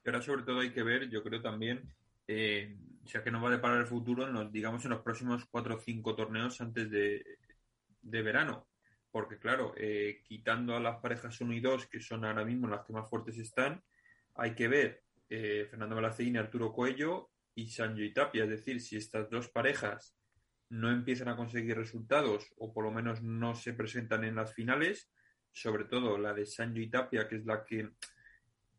Y 0.05 0.09
ahora 0.09 0.21
sobre 0.21 0.43
todo 0.43 0.61
hay 0.61 0.73
que 0.73 0.83
ver, 0.83 1.09
yo 1.09 1.23
creo 1.23 1.41
también, 1.41 1.95
eh, 2.27 2.77
ya 3.05 3.23
que 3.23 3.31
nos 3.31 3.43
va 3.43 3.49
a 3.49 3.53
deparar 3.53 3.79
el 3.79 3.87
futuro, 3.87 4.29
nos, 4.29 4.53
digamos 4.53 4.85
en 4.85 4.91
los 4.91 5.01
próximos 5.01 5.47
cuatro 5.47 5.77
o 5.77 5.79
cinco 5.79 6.15
torneos 6.15 6.61
antes 6.61 6.91
de, 6.91 7.25
verano. 8.03 8.69
Porque 9.11 9.39
claro, 9.39 9.75
eh, 9.77 10.23
quitando 10.25 10.75
a 10.75 10.81
las 10.81 10.97
parejas 10.97 11.41
1 11.41 11.53
y 11.53 11.61
2, 11.61 11.87
que 11.87 12.01
son 12.01 12.25
ahora 12.25 12.45
mismo 12.45 12.67
las 12.67 12.85
que 12.85 12.93
más 12.93 13.09
fuertes 13.09 13.39
están, 13.39 13.83
hay 14.35 14.55
que 14.55 14.69
ver 14.69 15.03
eh, 15.29 15.67
Fernando 15.71 15.97
Balacín 15.97 16.35
y 16.35 16.39
Arturo 16.39 16.73
Cuello 16.73 17.31
y 17.55 17.69
Sancho 17.69 18.03
y 18.03 18.13
Tapia. 18.13 18.45
Es 18.45 18.51
decir, 18.51 18.81
si 18.81 18.97
estas 18.97 19.29
dos 19.29 19.49
parejas 19.49 20.17
no 20.71 20.91
empiezan 20.91 21.29
a 21.29 21.37
conseguir 21.37 21.77
resultados 21.77 22.51
o 22.57 22.73
por 22.73 22.85
lo 22.85 22.91
menos 22.91 23.23
no 23.23 23.55
se 23.55 23.75
presentan 23.75 24.25
en 24.25 24.37
las 24.37 24.55
finales, 24.55 25.13
sobre 25.53 25.85
todo 25.85 26.19
la 26.19 26.33
de 26.33 26.47
Sancho 26.47 26.81
y 26.81 26.89
Tapia, 26.89 27.29
que 27.29 27.37
es 27.37 27.45
la 27.45 27.65
que 27.65 27.91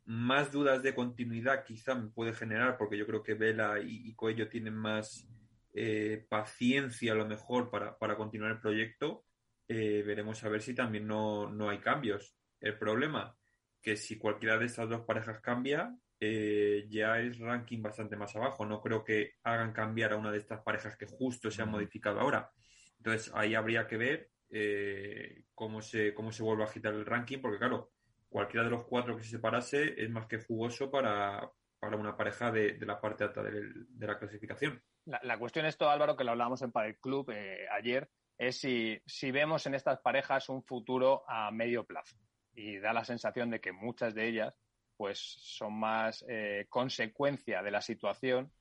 más 0.05 0.51
dudas 0.51 0.83
de 0.83 0.93
continuidad 0.93 1.63
quizá 1.63 1.95
me 1.95 2.09
puede 2.09 2.33
generar, 2.33 2.77
porque 2.77 2.97
yo 2.97 3.05
creo 3.05 3.23
que 3.23 3.35
Vela 3.35 3.79
y, 3.79 4.13
Coello 4.15 4.49
tienen 4.49 4.75
más 4.75 5.27
eh, 5.73 6.25
paciencia 6.27 7.13
a 7.13 7.15
lo 7.15 7.25
mejor 7.25 7.69
para, 7.69 8.15
continuar 8.15 8.51
el 8.51 8.59
proyecto. 8.59 9.25
Eh, 9.67 10.03
veremos 10.05 10.43
a 10.43 10.49
ver 10.49 10.61
si 10.61 10.73
también 10.73 11.07
no, 11.07 11.49
no, 11.49 11.69
hay 11.69 11.79
cambios. 11.79 12.35
El 12.59 12.77
problema, 12.77 13.35
que 13.81 13.95
si 13.95 14.17
cualquiera 14.17 14.57
de 14.57 14.65
estas 14.65 14.89
dos 14.89 15.01
parejas 15.01 15.39
cambia, 15.39 15.95
eh, 16.19 16.85
ya 16.89 17.19
es 17.19 17.39
ranking 17.39 17.81
bastante 17.81 18.17
más 18.17 18.35
abajo. 18.35 18.65
No 18.65 18.81
creo 18.81 19.03
que 19.03 19.33
hagan 19.43 19.71
cambiar 19.71 20.13
a 20.13 20.17
una 20.17 20.31
de 20.31 20.39
estas 20.39 20.61
parejas 20.61 20.97
que 20.97 21.05
justo 21.05 21.49
se 21.49 21.61
han 21.61 21.71
modificado 21.71 22.19
ahora. 22.19 22.51
Entonces 22.97 23.31
ahí 23.35 23.55
habría 23.55 23.87
que 23.87 23.97
ver 23.97 24.32
eh, 24.55 25.45
cómo, 25.55 25.81
se, 25.81 26.13
cómo 26.13 26.31
se 26.31 26.43
vuelve 26.43 26.63
a 26.63 26.67
agitar 26.67 26.93
el 26.93 27.05
ranking, 27.05 27.39
porque 27.39 27.57
claro, 27.57 27.91
cualquiera 28.29 28.63
de 28.63 28.69
los 28.69 28.85
cuatro 28.85 29.17
que 29.17 29.23
se 29.23 29.31
separase 29.31 29.95
es 29.97 30.09
más 30.09 30.27
que 30.27 30.37
jugoso 30.37 30.91
para, 30.91 31.49
una 31.81 32.15
pareja 32.15 32.51
de, 32.51 32.77
la 32.81 33.01
parte 33.01 33.23
alta 33.23 33.41
de, 33.41 33.63
la 33.99 34.17
clasificación. 34.17 34.81
La, 35.05 35.37
cuestión 35.37 35.65
es 35.65 35.73
esto, 35.73 35.89
Álvaro, 35.89 36.15
que 36.15 36.23
lo 36.23 36.31
hablábamos 36.31 36.61
en 36.61 36.71
Padel 36.71 36.97
Club 36.99 37.31
eh, 37.31 37.65
ayer, 37.71 38.09
es 38.37 38.59
si, 38.59 39.01
si 39.05 39.31
vemos 39.31 39.65
en 39.65 39.73
estas 39.73 39.99
parejas 39.99 40.47
un 40.49 40.63
futuro 40.63 41.23
a 41.27 41.51
medio 41.51 41.85
plazo. 41.85 42.15
Y 42.53 42.77
da 42.77 42.93
la 42.93 43.03
sensación 43.03 43.49
de 43.49 43.59
que 43.59 43.71
muchas 43.71 44.13
de 44.13 44.27
ellas 44.27 44.53
pues 44.95 45.17
son 45.19 45.79
más 45.79 46.23
eh, 46.29 46.67
consecuencia 46.69 47.63
de 47.63 47.71
la 47.71 47.81
situación 47.81 48.51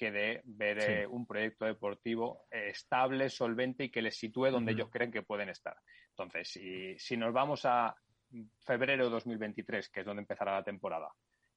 que 0.00 0.10
de 0.10 0.40
ver 0.46 0.78
eh, 0.78 1.06
un 1.06 1.26
proyecto 1.26 1.66
deportivo 1.66 2.46
estable, 2.50 3.28
solvente 3.28 3.84
y 3.84 3.90
que 3.90 4.00
les 4.00 4.16
sitúe 4.18 4.46
donde 4.46 4.72
ellos 4.72 4.88
creen 4.90 5.12
que 5.12 5.20
pueden 5.20 5.50
estar. 5.50 5.76
Entonces, 6.08 6.48
si, 6.48 6.98
si 6.98 7.18
nos 7.18 7.34
vamos 7.34 7.66
a 7.66 7.94
febrero 8.64 9.04
de 9.04 9.10
2023, 9.10 9.90
que 9.90 10.00
es 10.00 10.06
donde 10.06 10.22
empezará 10.22 10.54
la 10.54 10.64
temporada, 10.64 11.12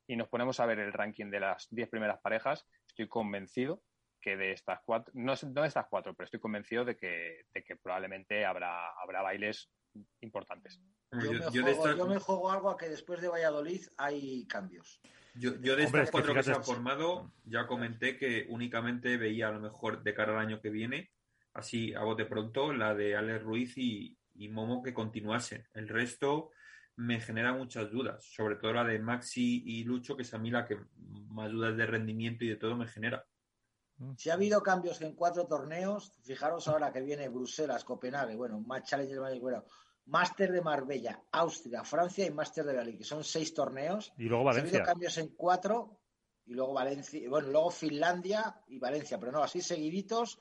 y 0.05 0.17
nos 0.17 0.27
ponemos 0.27 0.59
a 0.59 0.65
ver 0.65 0.79
el 0.79 0.91
ranking 0.91 1.29
de 1.29 1.39
las 1.39 1.69
10 1.71 1.87
primeras 1.87 2.19
parejas, 2.19 2.67
estoy 2.85 3.07
convencido 3.07 3.81
que 4.19 4.35
de 4.35 4.51
estas 4.51 4.81
cuatro, 4.83 5.13
no, 5.15 5.35
no 5.53 5.61
de 5.61 5.67
estas 5.69 5.87
cuatro, 5.89 6.13
pero 6.13 6.25
estoy 6.25 6.41
convencido 6.41 6.83
de 6.83 6.97
que, 6.97 7.45
de 7.53 7.63
que 7.63 7.77
probablemente 7.77 8.43
habrá, 8.43 8.89
habrá 9.01 9.21
bailes 9.21 9.69
importantes. 10.19 10.81
Yo, 11.53 11.63
me 11.63 12.19
juego, 12.19 12.51
algo 12.51 12.69
a 12.69 12.77
que 12.77 12.89
después 12.89 13.21
de 13.21 13.29
Valladolid 13.29 13.85
hay 13.95 14.45
cambios. 14.47 14.99
Yo, 15.35 15.51
de 15.51 15.83
estas 15.83 16.11
cuatro 16.11 16.33
que, 16.33 16.43
se 16.43 16.51
han 16.51 16.63
formado, 16.63 17.31
ya 17.45 17.65
comenté 17.65 18.17
que 18.17 18.45
únicamente 18.49 19.17
veía 19.17 19.47
a 19.47 19.51
lo 19.51 19.59
mejor 19.59 20.03
de 20.03 20.13
cara 20.13 20.33
al 20.33 20.45
año 20.45 20.61
que 20.61 20.69
viene, 20.69 21.11
así 21.53 21.93
a 21.93 22.03
bote 22.03 22.25
pronto, 22.25 22.71
la 22.71 22.93
de 22.93 23.15
Alex 23.15 23.43
Ruiz 23.43 23.77
y, 23.77 24.17
Momo 24.49 24.83
que 24.83 24.93
continuase. 24.93 25.67
El 25.73 25.87
resto 25.87 26.51
me 26.95 27.19
genera 27.19 27.53
muchas 27.53 27.91
dudas, 27.91 28.23
sobre 28.25 28.55
todo 28.55 28.73
la 28.73 28.83
de 28.83 28.99
Maxi 28.99 29.63
y 29.65 29.83
Lucho, 29.83 30.15
que 30.15 30.23
es 30.23 30.33
a 30.33 30.37
mí 30.37 30.51
la 30.51 30.65
que 30.65 30.77
más 31.29 31.51
dudas 31.51 31.75
de 31.77 31.85
rendimiento 31.85 32.45
y 32.45 32.49
de 32.49 32.55
todo 32.55 32.75
me 32.75 32.87
genera. 32.87 33.25
Si 34.17 34.29
ha 34.29 34.33
habido 34.33 34.61
cambios 34.61 35.01
en 35.01 35.13
cuatro 35.13 35.45
torneos, 35.47 36.13
fijaros 36.23 36.67
ahora 36.67 36.91
que 36.91 37.01
viene 37.01 37.29
Bruselas, 37.29 37.83
Copenhague, 37.83 38.35
bueno, 38.35 38.59
Match 38.59 38.89
Challenger, 38.89 39.39
bueno, 39.39 39.65
Máster 40.05 40.51
de 40.51 40.61
Marbella, 40.61 41.23
Austria, 41.31 41.83
Francia 41.83 42.25
y 42.25 42.31
Máster 42.31 42.65
de 42.65 42.75
Bali, 42.75 42.97
que 42.97 43.03
son 43.03 43.23
seis 43.23 43.53
torneos. 43.53 44.13
Y 44.17 44.23
luego 44.23 44.43
Valencia. 44.43 44.79
Ha 44.79 44.81
habido 44.81 44.85
cambios 44.85 45.17
en 45.17 45.29
cuatro, 45.29 45.99
y 46.45 46.53
luego 46.53 46.73
Valencia, 46.73 47.29
bueno, 47.29 47.49
luego 47.49 47.71
Finlandia 47.71 48.61
y 48.67 48.79
Valencia, 48.79 49.17
pero 49.19 49.31
no, 49.31 49.43
así 49.43 49.61
seguiditos. 49.61 50.39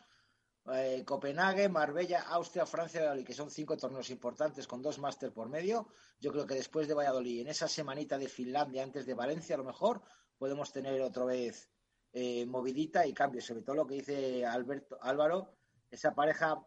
Eh, 0.73 1.03
Copenhague, 1.05 1.69
Marbella, 1.69 2.23
Austria, 2.29 2.67
Francia 2.67 2.99
y 2.99 3.03
Valladolid, 3.03 3.27
que 3.27 3.35
son 3.35 3.51
cinco 3.51 3.77
torneos 3.77 4.11
importantes 4.11 4.67
con 4.67 4.81
dos 4.81 4.99
máster 4.99 5.33
por 5.33 5.49
medio. 5.49 5.89
Yo 6.21 6.31
creo 6.31 6.47
que 6.47 6.55
después 6.55 6.87
de 6.87 6.95
Valladolid, 6.95 7.41
en 7.41 7.49
esa 7.49 7.67
semanita 7.67 8.17
de 8.17 8.29
Finlandia, 8.29 8.85
antes 8.85 9.07
de 9.07 9.15
Valencia, 9.15 9.57
a 9.57 9.59
lo 9.59 9.65
mejor 9.65 10.03
podemos 10.39 10.73
tener 10.73 11.01
otra 11.03 11.25
vez 11.25 11.69
eh, 12.13 12.47
movidita 12.47 13.07
y 13.07 13.13
cambios. 13.13 13.45
Sobre 13.45 13.63
todo 13.63 13.77
lo 13.77 13.87
que 13.87 13.97
dice 13.97 14.47
Alberto 14.47 14.99
Álvaro, 15.01 15.57
esa 15.91 16.15
pareja 16.15 16.65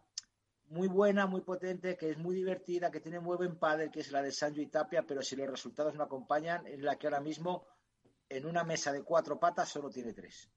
muy 0.68 0.88
buena, 0.88 1.26
muy 1.26 1.42
potente, 1.42 1.96
que 1.96 2.10
es 2.10 2.18
muy 2.18 2.34
divertida, 2.34 2.90
que 2.90 3.00
tiene 3.00 3.20
muy 3.20 3.36
buen 3.36 3.56
padre, 3.56 3.90
que 3.90 4.00
es 4.00 4.10
la 4.10 4.22
de 4.22 4.32
Sancho 4.32 4.60
y 4.60 4.66
Tapia, 4.66 5.04
pero 5.06 5.22
si 5.22 5.36
los 5.36 5.48
resultados 5.48 5.94
no 5.94 6.02
acompañan, 6.04 6.66
es 6.66 6.80
la 6.80 6.96
que 6.96 7.06
ahora 7.06 7.20
mismo 7.20 7.66
en 8.28 8.46
una 8.46 8.64
mesa 8.64 8.92
de 8.92 9.02
cuatro 9.02 9.38
patas 9.38 9.68
solo 9.68 9.90
tiene 9.90 10.12
tres. 10.12 10.50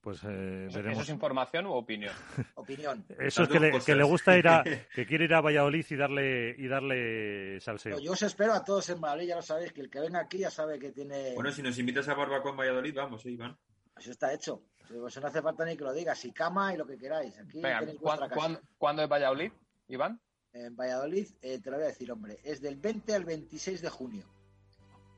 pues 0.00 0.22
eh, 0.24 0.26
veremos. 0.26 0.92
¿Eso 0.92 1.02
es 1.02 1.08
información 1.08 1.66
u 1.66 1.72
opinión? 1.72 2.14
Opinión. 2.56 3.04
Eso 3.18 3.44
es 3.44 3.48
que 3.48 3.60
le, 3.60 3.80
que 3.80 3.94
le, 3.94 4.02
gusta 4.02 4.36
ir 4.36 4.48
a, 4.48 4.62
que 4.94 5.06
quiere 5.06 5.24
ir 5.24 5.34
a 5.34 5.40
Valladolid 5.40 5.86
y 5.88 5.96
darle 5.96 6.54
y 6.58 6.68
darle 6.68 7.60
salseo. 7.60 7.98
yo 7.98 8.12
os 8.12 8.22
espero 8.22 8.52
a 8.52 8.64
todos 8.64 8.88
en 8.90 9.00
Madrid, 9.00 9.28
ya 9.28 9.36
lo 9.36 9.42
sabéis, 9.42 9.72
que 9.72 9.80
el 9.80 9.90
que 9.90 10.00
venga 10.00 10.20
aquí 10.20 10.38
ya 10.38 10.50
sabe 10.50 10.78
que 10.78 10.92
tiene. 10.92 11.34
Bueno, 11.34 11.50
si 11.50 11.62
nos 11.62 11.78
invitas 11.78 12.08
a 12.08 12.14
barbacoa 12.14 12.50
en 12.50 12.56
Valladolid, 12.58 12.94
vamos, 12.94 13.24
¿eh, 13.26 13.30
Iván. 13.30 13.56
Eso 13.96 14.10
está 14.10 14.32
hecho. 14.32 14.62
Eso 15.06 15.20
no 15.20 15.26
hace 15.26 15.42
falta 15.42 15.64
ni 15.64 15.76
que 15.76 15.84
lo 15.84 15.92
digas. 15.92 16.18
Si 16.18 16.32
cama 16.32 16.74
y 16.74 16.76
lo 16.76 16.86
que 16.86 16.96
queráis. 16.98 17.38
Aquí 17.38 17.60
Venga, 17.60 17.80
tenéis 17.80 17.98
¿cuándo, 18.00 18.20
vuestra 18.26 18.28
casa. 18.28 18.60
¿cuándo, 18.78 19.02
es 19.02 19.08
Valladolid, 19.08 19.52
Iván? 19.88 20.20
En 20.52 20.76
Valladolid, 20.76 21.28
eh, 21.40 21.58
te 21.60 21.70
lo 21.70 21.76
voy 21.76 21.84
a 21.84 21.88
decir, 21.88 22.12
hombre, 22.12 22.38
es 22.44 22.60
del 22.60 22.76
20 22.76 23.14
al 23.14 23.24
26 23.24 23.80
de 23.80 23.88
junio. 23.88 24.26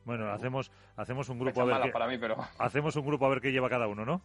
Bueno, 0.05 0.31
hacemos 0.31 0.71
hacemos 0.97 1.29
un 1.29 1.39
Fecha 1.39 1.45
grupo 1.45 1.61
a 1.63 1.65
ver 1.65 1.75
mala 1.75 1.87
qué, 1.87 1.93
para 1.93 2.07
mí, 2.07 2.19
pero 2.19 2.37
hacemos 2.59 2.95
un 2.97 3.07
grupo 3.07 3.27
a 3.27 3.31
ver 3.31 3.41
qué 3.41 3.53
lleva 3.53 3.69
cada 3.69 3.89
uno, 3.89 4.05
¿no? 4.05 4.23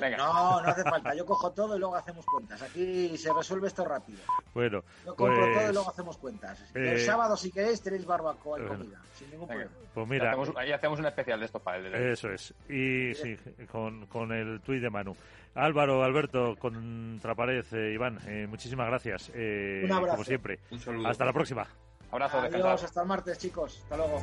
Venga. 0.00 0.16
No, 0.16 0.62
no 0.62 0.68
hace 0.68 0.82
falta. 0.82 1.14
Yo 1.14 1.26
cojo 1.26 1.52
todo 1.52 1.76
y 1.76 1.78
luego 1.78 1.94
hacemos 1.96 2.24
cuentas. 2.24 2.62
Aquí 2.62 3.16
se 3.18 3.32
resuelve 3.32 3.68
esto 3.68 3.84
rápido. 3.84 4.20
Bueno, 4.54 4.82
Yo 5.04 5.14
compro 5.14 5.36
todo 5.36 5.50
y 5.50 5.54
pues, 5.54 5.72
luego 5.74 5.90
hacemos 5.90 6.16
cuentas. 6.18 6.60
eh, 6.74 6.92
el 6.92 7.00
sábado, 7.00 7.36
si 7.36 7.50
queréis, 7.52 7.82
tenéis 7.82 8.06
barbacoa 8.06 8.58
y 8.58 8.62
bueno. 8.62 8.78
comida. 8.78 9.00
Sin 9.14 9.30
ningún 9.30 9.48
Venga. 9.48 9.64
problema. 9.64 9.90
pues 9.94 10.08
mira, 10.08 10.28
hacemos, 10.30 10.52
ahí 10.56 10.72
hacemos 10.72 10.98
un 10.98 11.06
especial 11.06 11.40
de 11.40 11.46
estos 11.46 11.60
para 11.62 11.76
el 11.78 11.92
de 11.92 12.12
eso 12.12 12.30
es. 12.30 12.54
Y 12.68 13.14
sí, 13.14 13.36
con, 13.70 14.06
con 14.06 14.32
el 14.32 14.60
tuit 14.62 14.80
de 14.82 14.90
Manu. 14.90 15.14
Álvaro, 15.54 16.02
Alberto, 16.02 16.56
Contrapared, 16.58 17.64
eh, 17.72 17.92
Iván, 17.92 18.18
eh, 18.26 18.46
muchísimas 18.48 18.86
gracias. 18.86 19.30
eh, 19.34 19.82
Un 19.84 19.92
abrazo. 19.92 20.12
Como 20.12 20.24
siempre. 20.24 20.58
Un 20.70 20.80
saludo. 20.80 21.08
Hasta 21.08 21.24
la 21.26 21.32
próxima. 21.34 21.66
Abrazo, 22.10 22.38
Adiós, 22.38 22.52
descansad. 22.52 22.84
hasta 22.86 23.02
el 23.02 23.08
martes, 23.08 23.38
chicos. 23.38 23.80
Hasta 23.82 23.96
luego. 23.98 24.22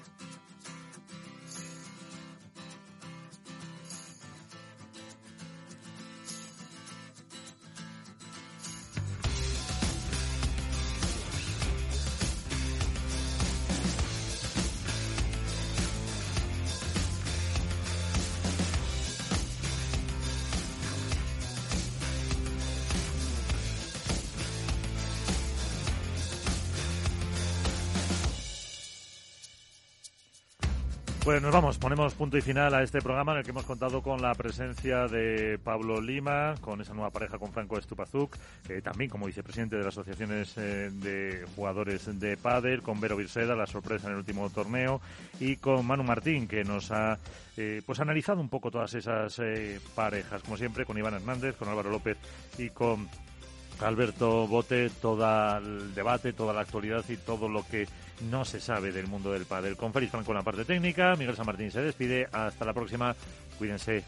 Pues 31.31 31.41
nos 31.41 31.53
vamos, 31.53 31.77
ponemos 31.77 32.13
punto 32.13 32.37
y 32.37 32.41
final 32.41 32.73
a 32.73 32.83
este 32.83 32.99
programa 32.99 33.31
en 33.31 33.37
el 33.37 33.45
que 33.45 33.51
hemos 33.51 33.63
contado 33.63 34.01
con 34.01 34.21
la 34.21 34.35
presencia 34.35 35.07
de 35.07 35.57
Pablo 35.63 36.01
Lima, 36.01 36.55
con 36.59 36.81
esa 36.81 36.93
nueva 36.93 37.09
pareja 37.09 37.39
con 37.39 37.53
Franco 37.53 37.77
Estupazuk, 37.77 38.35
eh, 38.67 38.81
también 38.81 39.09
como 39.09 39.27
vicepresidente 39.27 39.77
de 39.77 39.83
las 39.85 39.93
asociaciones 39.93 40.53
eh, 40.57 40.89
de 40.91 41.45
jugadores 41.55 42.19
de 42.19 42.35
pádel, 42.35 42.81
con 42.81 42.99
Vero 42.99 43.15
Virseda, 43.15 43.55
la 43.55 43.65
sorpresa 43.65 44.07
en 44.07 44.11
el 44.11 44.19
último 44.19 44.49
torneo, 44.49 44.99
y 45.39 45.55
con 45.55 45.87
Manu 45.87 46.03
Martín, 46.03 46.49
que 46.49 46.65
nos 46.65 46.91
ha 46.91 47.17
eh, 47.55 47.81
pues 47.85 48.01
analizado 48.01 48.41
un 48.41 48.49
poco 48.49 48.69
todas 48.69 48.93
esas 48.93 49.39
eh, 49.39 49.79
parejas, 49.95 50.43
como 50.43 50.57
siempre, 50.57 50.85
con 50.85 50.97
Iván 50.97 51.13
Hernández, 51.13 51.55
con 51.55 51.69
Álvaro 51.69 51.91
López 51.91 52.17
y 52.57 52.71
con 52.71 53.07
Alberto 53.79 54.47
Bote, 54.47 54.89
todo 55.01 55.57
el 55.57 55.95
debate, 55.95 56.33
toda 56.33 56.53
la 56.53 56.61
actualidad 56.61 57.05
y 57.07 57.15
todo 57.15 57.47
lo 57.47 57.65
que 57.65 57.87
no 58.29 58.45
se 58.45 58.59
sabe 58.59 58.91
del 58.91 59.07
mundo 59.07 59.31
del 59.31 59.45
pádel. 59.45 59.77
Con 59.77 59.93
Félix 59.93 60.11
Franco 60.11 60.31
en 60.31 60.37
la 60.37 60.43
parte 60.43 60.65
técnica, 60.65 61.15
Miguel 61.15 61.35
San 61.35 61.45
Martín 61.45 61.71
se 61.71 61.81
despide. 61.81 62.27
Hasta 62.31 62.65
la 62.65 62.73
próxima. 62.73 63.15
Cuídense. 63.57 64.03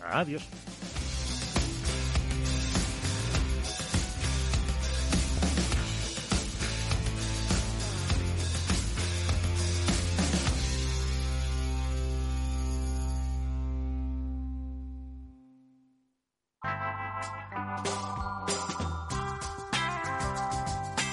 Adiós. 0.00 0.42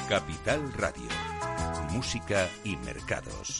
Capital 0.09 0.73
Radio. 0.73 1.08
Música 2.09 2.49
y 2.63 2.75
mercados. 2.77 3.59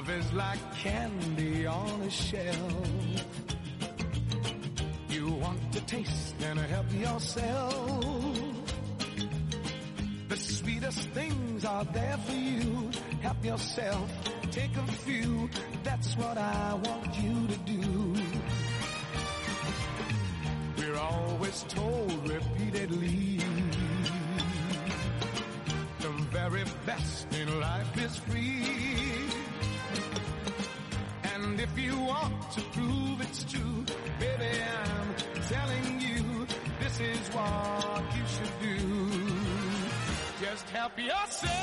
Love 0.00 0.10
is 0.18 0.32
like 0.32 0.74
candy 0.76 1.66
on 1.66 2.00
a 2.00 2.10
shelf. 2.10 2.88
You 5.10 5.28
want 5.32 5.72
to 5.74 5.80
taste 5.82 6.36
and 6.42 6.58
help 6.58 6.90
yourself. 6.90 8.04
The 10.28 10.36
sweetest 10.38 11.06
things 11.10 11.66
are 11.66 11.84
there 11.84 12.16
for 12.24 12.32
you. 12.32 12.90
Help 13.20 13.44
yourself, 13.44 14.10
take 14.50 14.74
a 14.74 14.86
few. 15.04 15.50
That's 15.84 16.16
what 16.16 16.38
I 16.38 16.80
want 16.82 17.14
you 17.18 17.46
to 17.48 17.58
do. 17.58 18.14
We're 20.78 20.98
always 20.98 21.62
told 21.68 22.19
happy 40.80 41.10
I 41.10 41.26
say. 41.28 41.59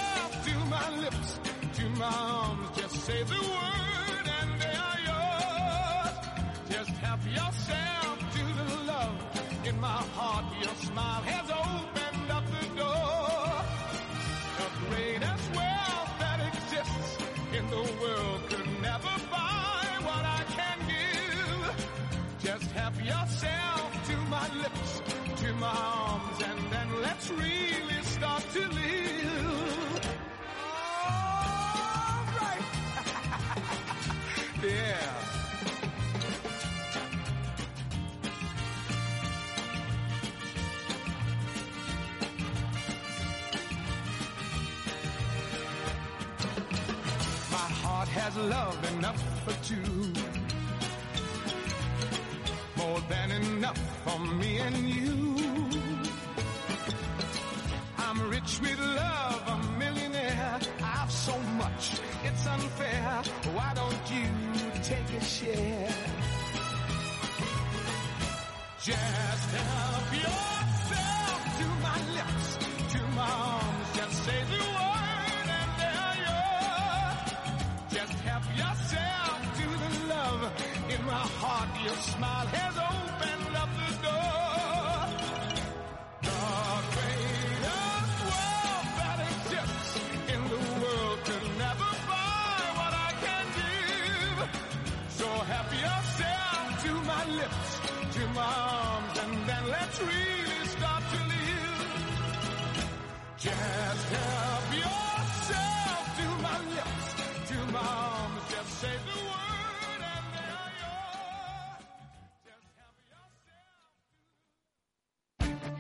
love 48.46 48.78
enough 48.94 49.22
for 49.44 49.54
two. 49.66 50.17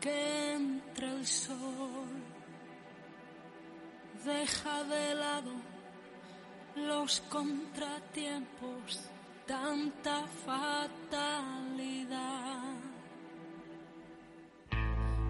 Que 0.00 0.54
entre 0.54 1.08
el 1.08 1.26
sol. 1.26 2.08
Deja 4.24 4.84
de 4.84 5.14
lado 5.14 5.52
los 6.76 7.20
contratiempos, 7.22 9.10
tanta 9.46 10.24
fatalidad. 10.46 11.60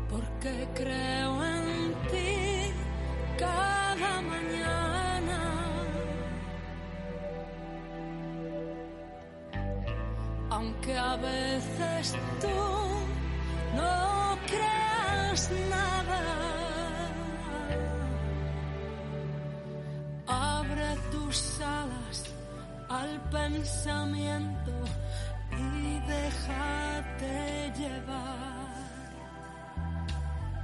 Porque 0.09 0.69
creo 0.75 1.45
en 1.45 1.95
ti 2.11 2.73
cada 3.39 4.21
mañana. 4.21 5.41
Aunque 10.51 10.99
a 10.99 11.17
veces 11.17 12.17
tú 12.41 13.10
no 13.77 14.39
creas 14.47 15.51
nada. 15.71 16.23
Abre 20.27 20.97
tus 21.13 21.61
alas 21.61 22.25
al 22.89 23.21
pensamiento 23.31 24.73
y 25.53 26.01
déjate 26.07 27.73
llevar. 27.79 28.61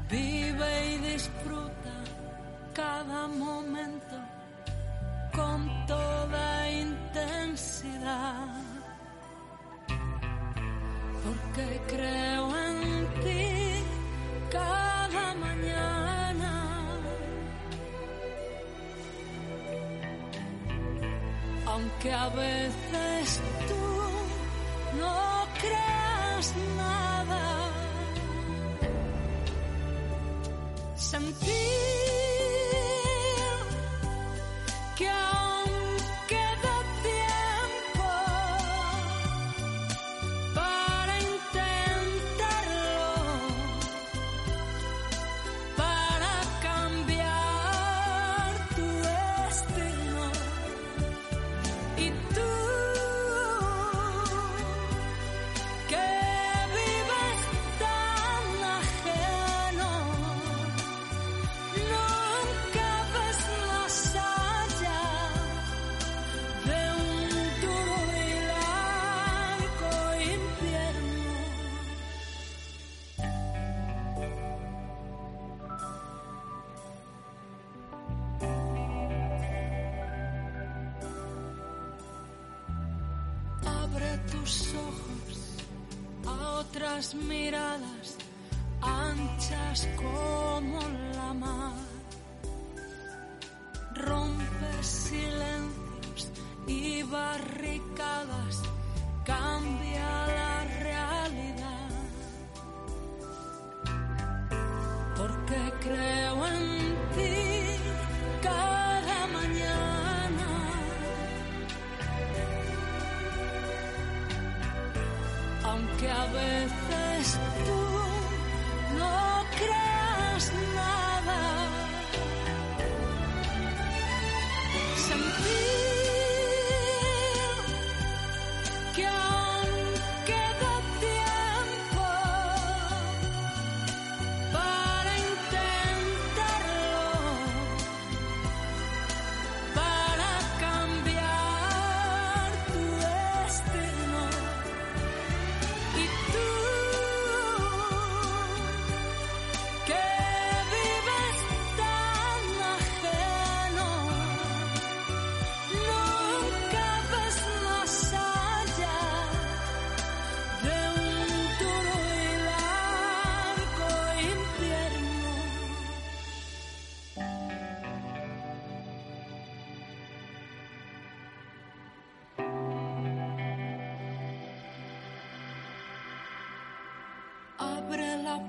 Vive 0.09 0.87
y 0.95 0.99
disfruta 1.13 1.95
cada 2.75 3.27
momento 3.27 4.17
con 5.37 5.87
toda 5.87 6.71
intensidad. 6.71 8.49
Porque 11.25 11.81
creo 11.89 12.57
en 12.57 12.66
cada 14.57 15.35
mañana. 15.47 16.53
Aunque 21.67 22.13
a 22.13 22.29
veces 22.29 23.41
tú 23.69 23.87
no 25.01 25.47
creas 25.61 26.47
nada. 26.77 27.43
Sentir 30.97 31.96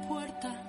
puerta. 0.08 0.67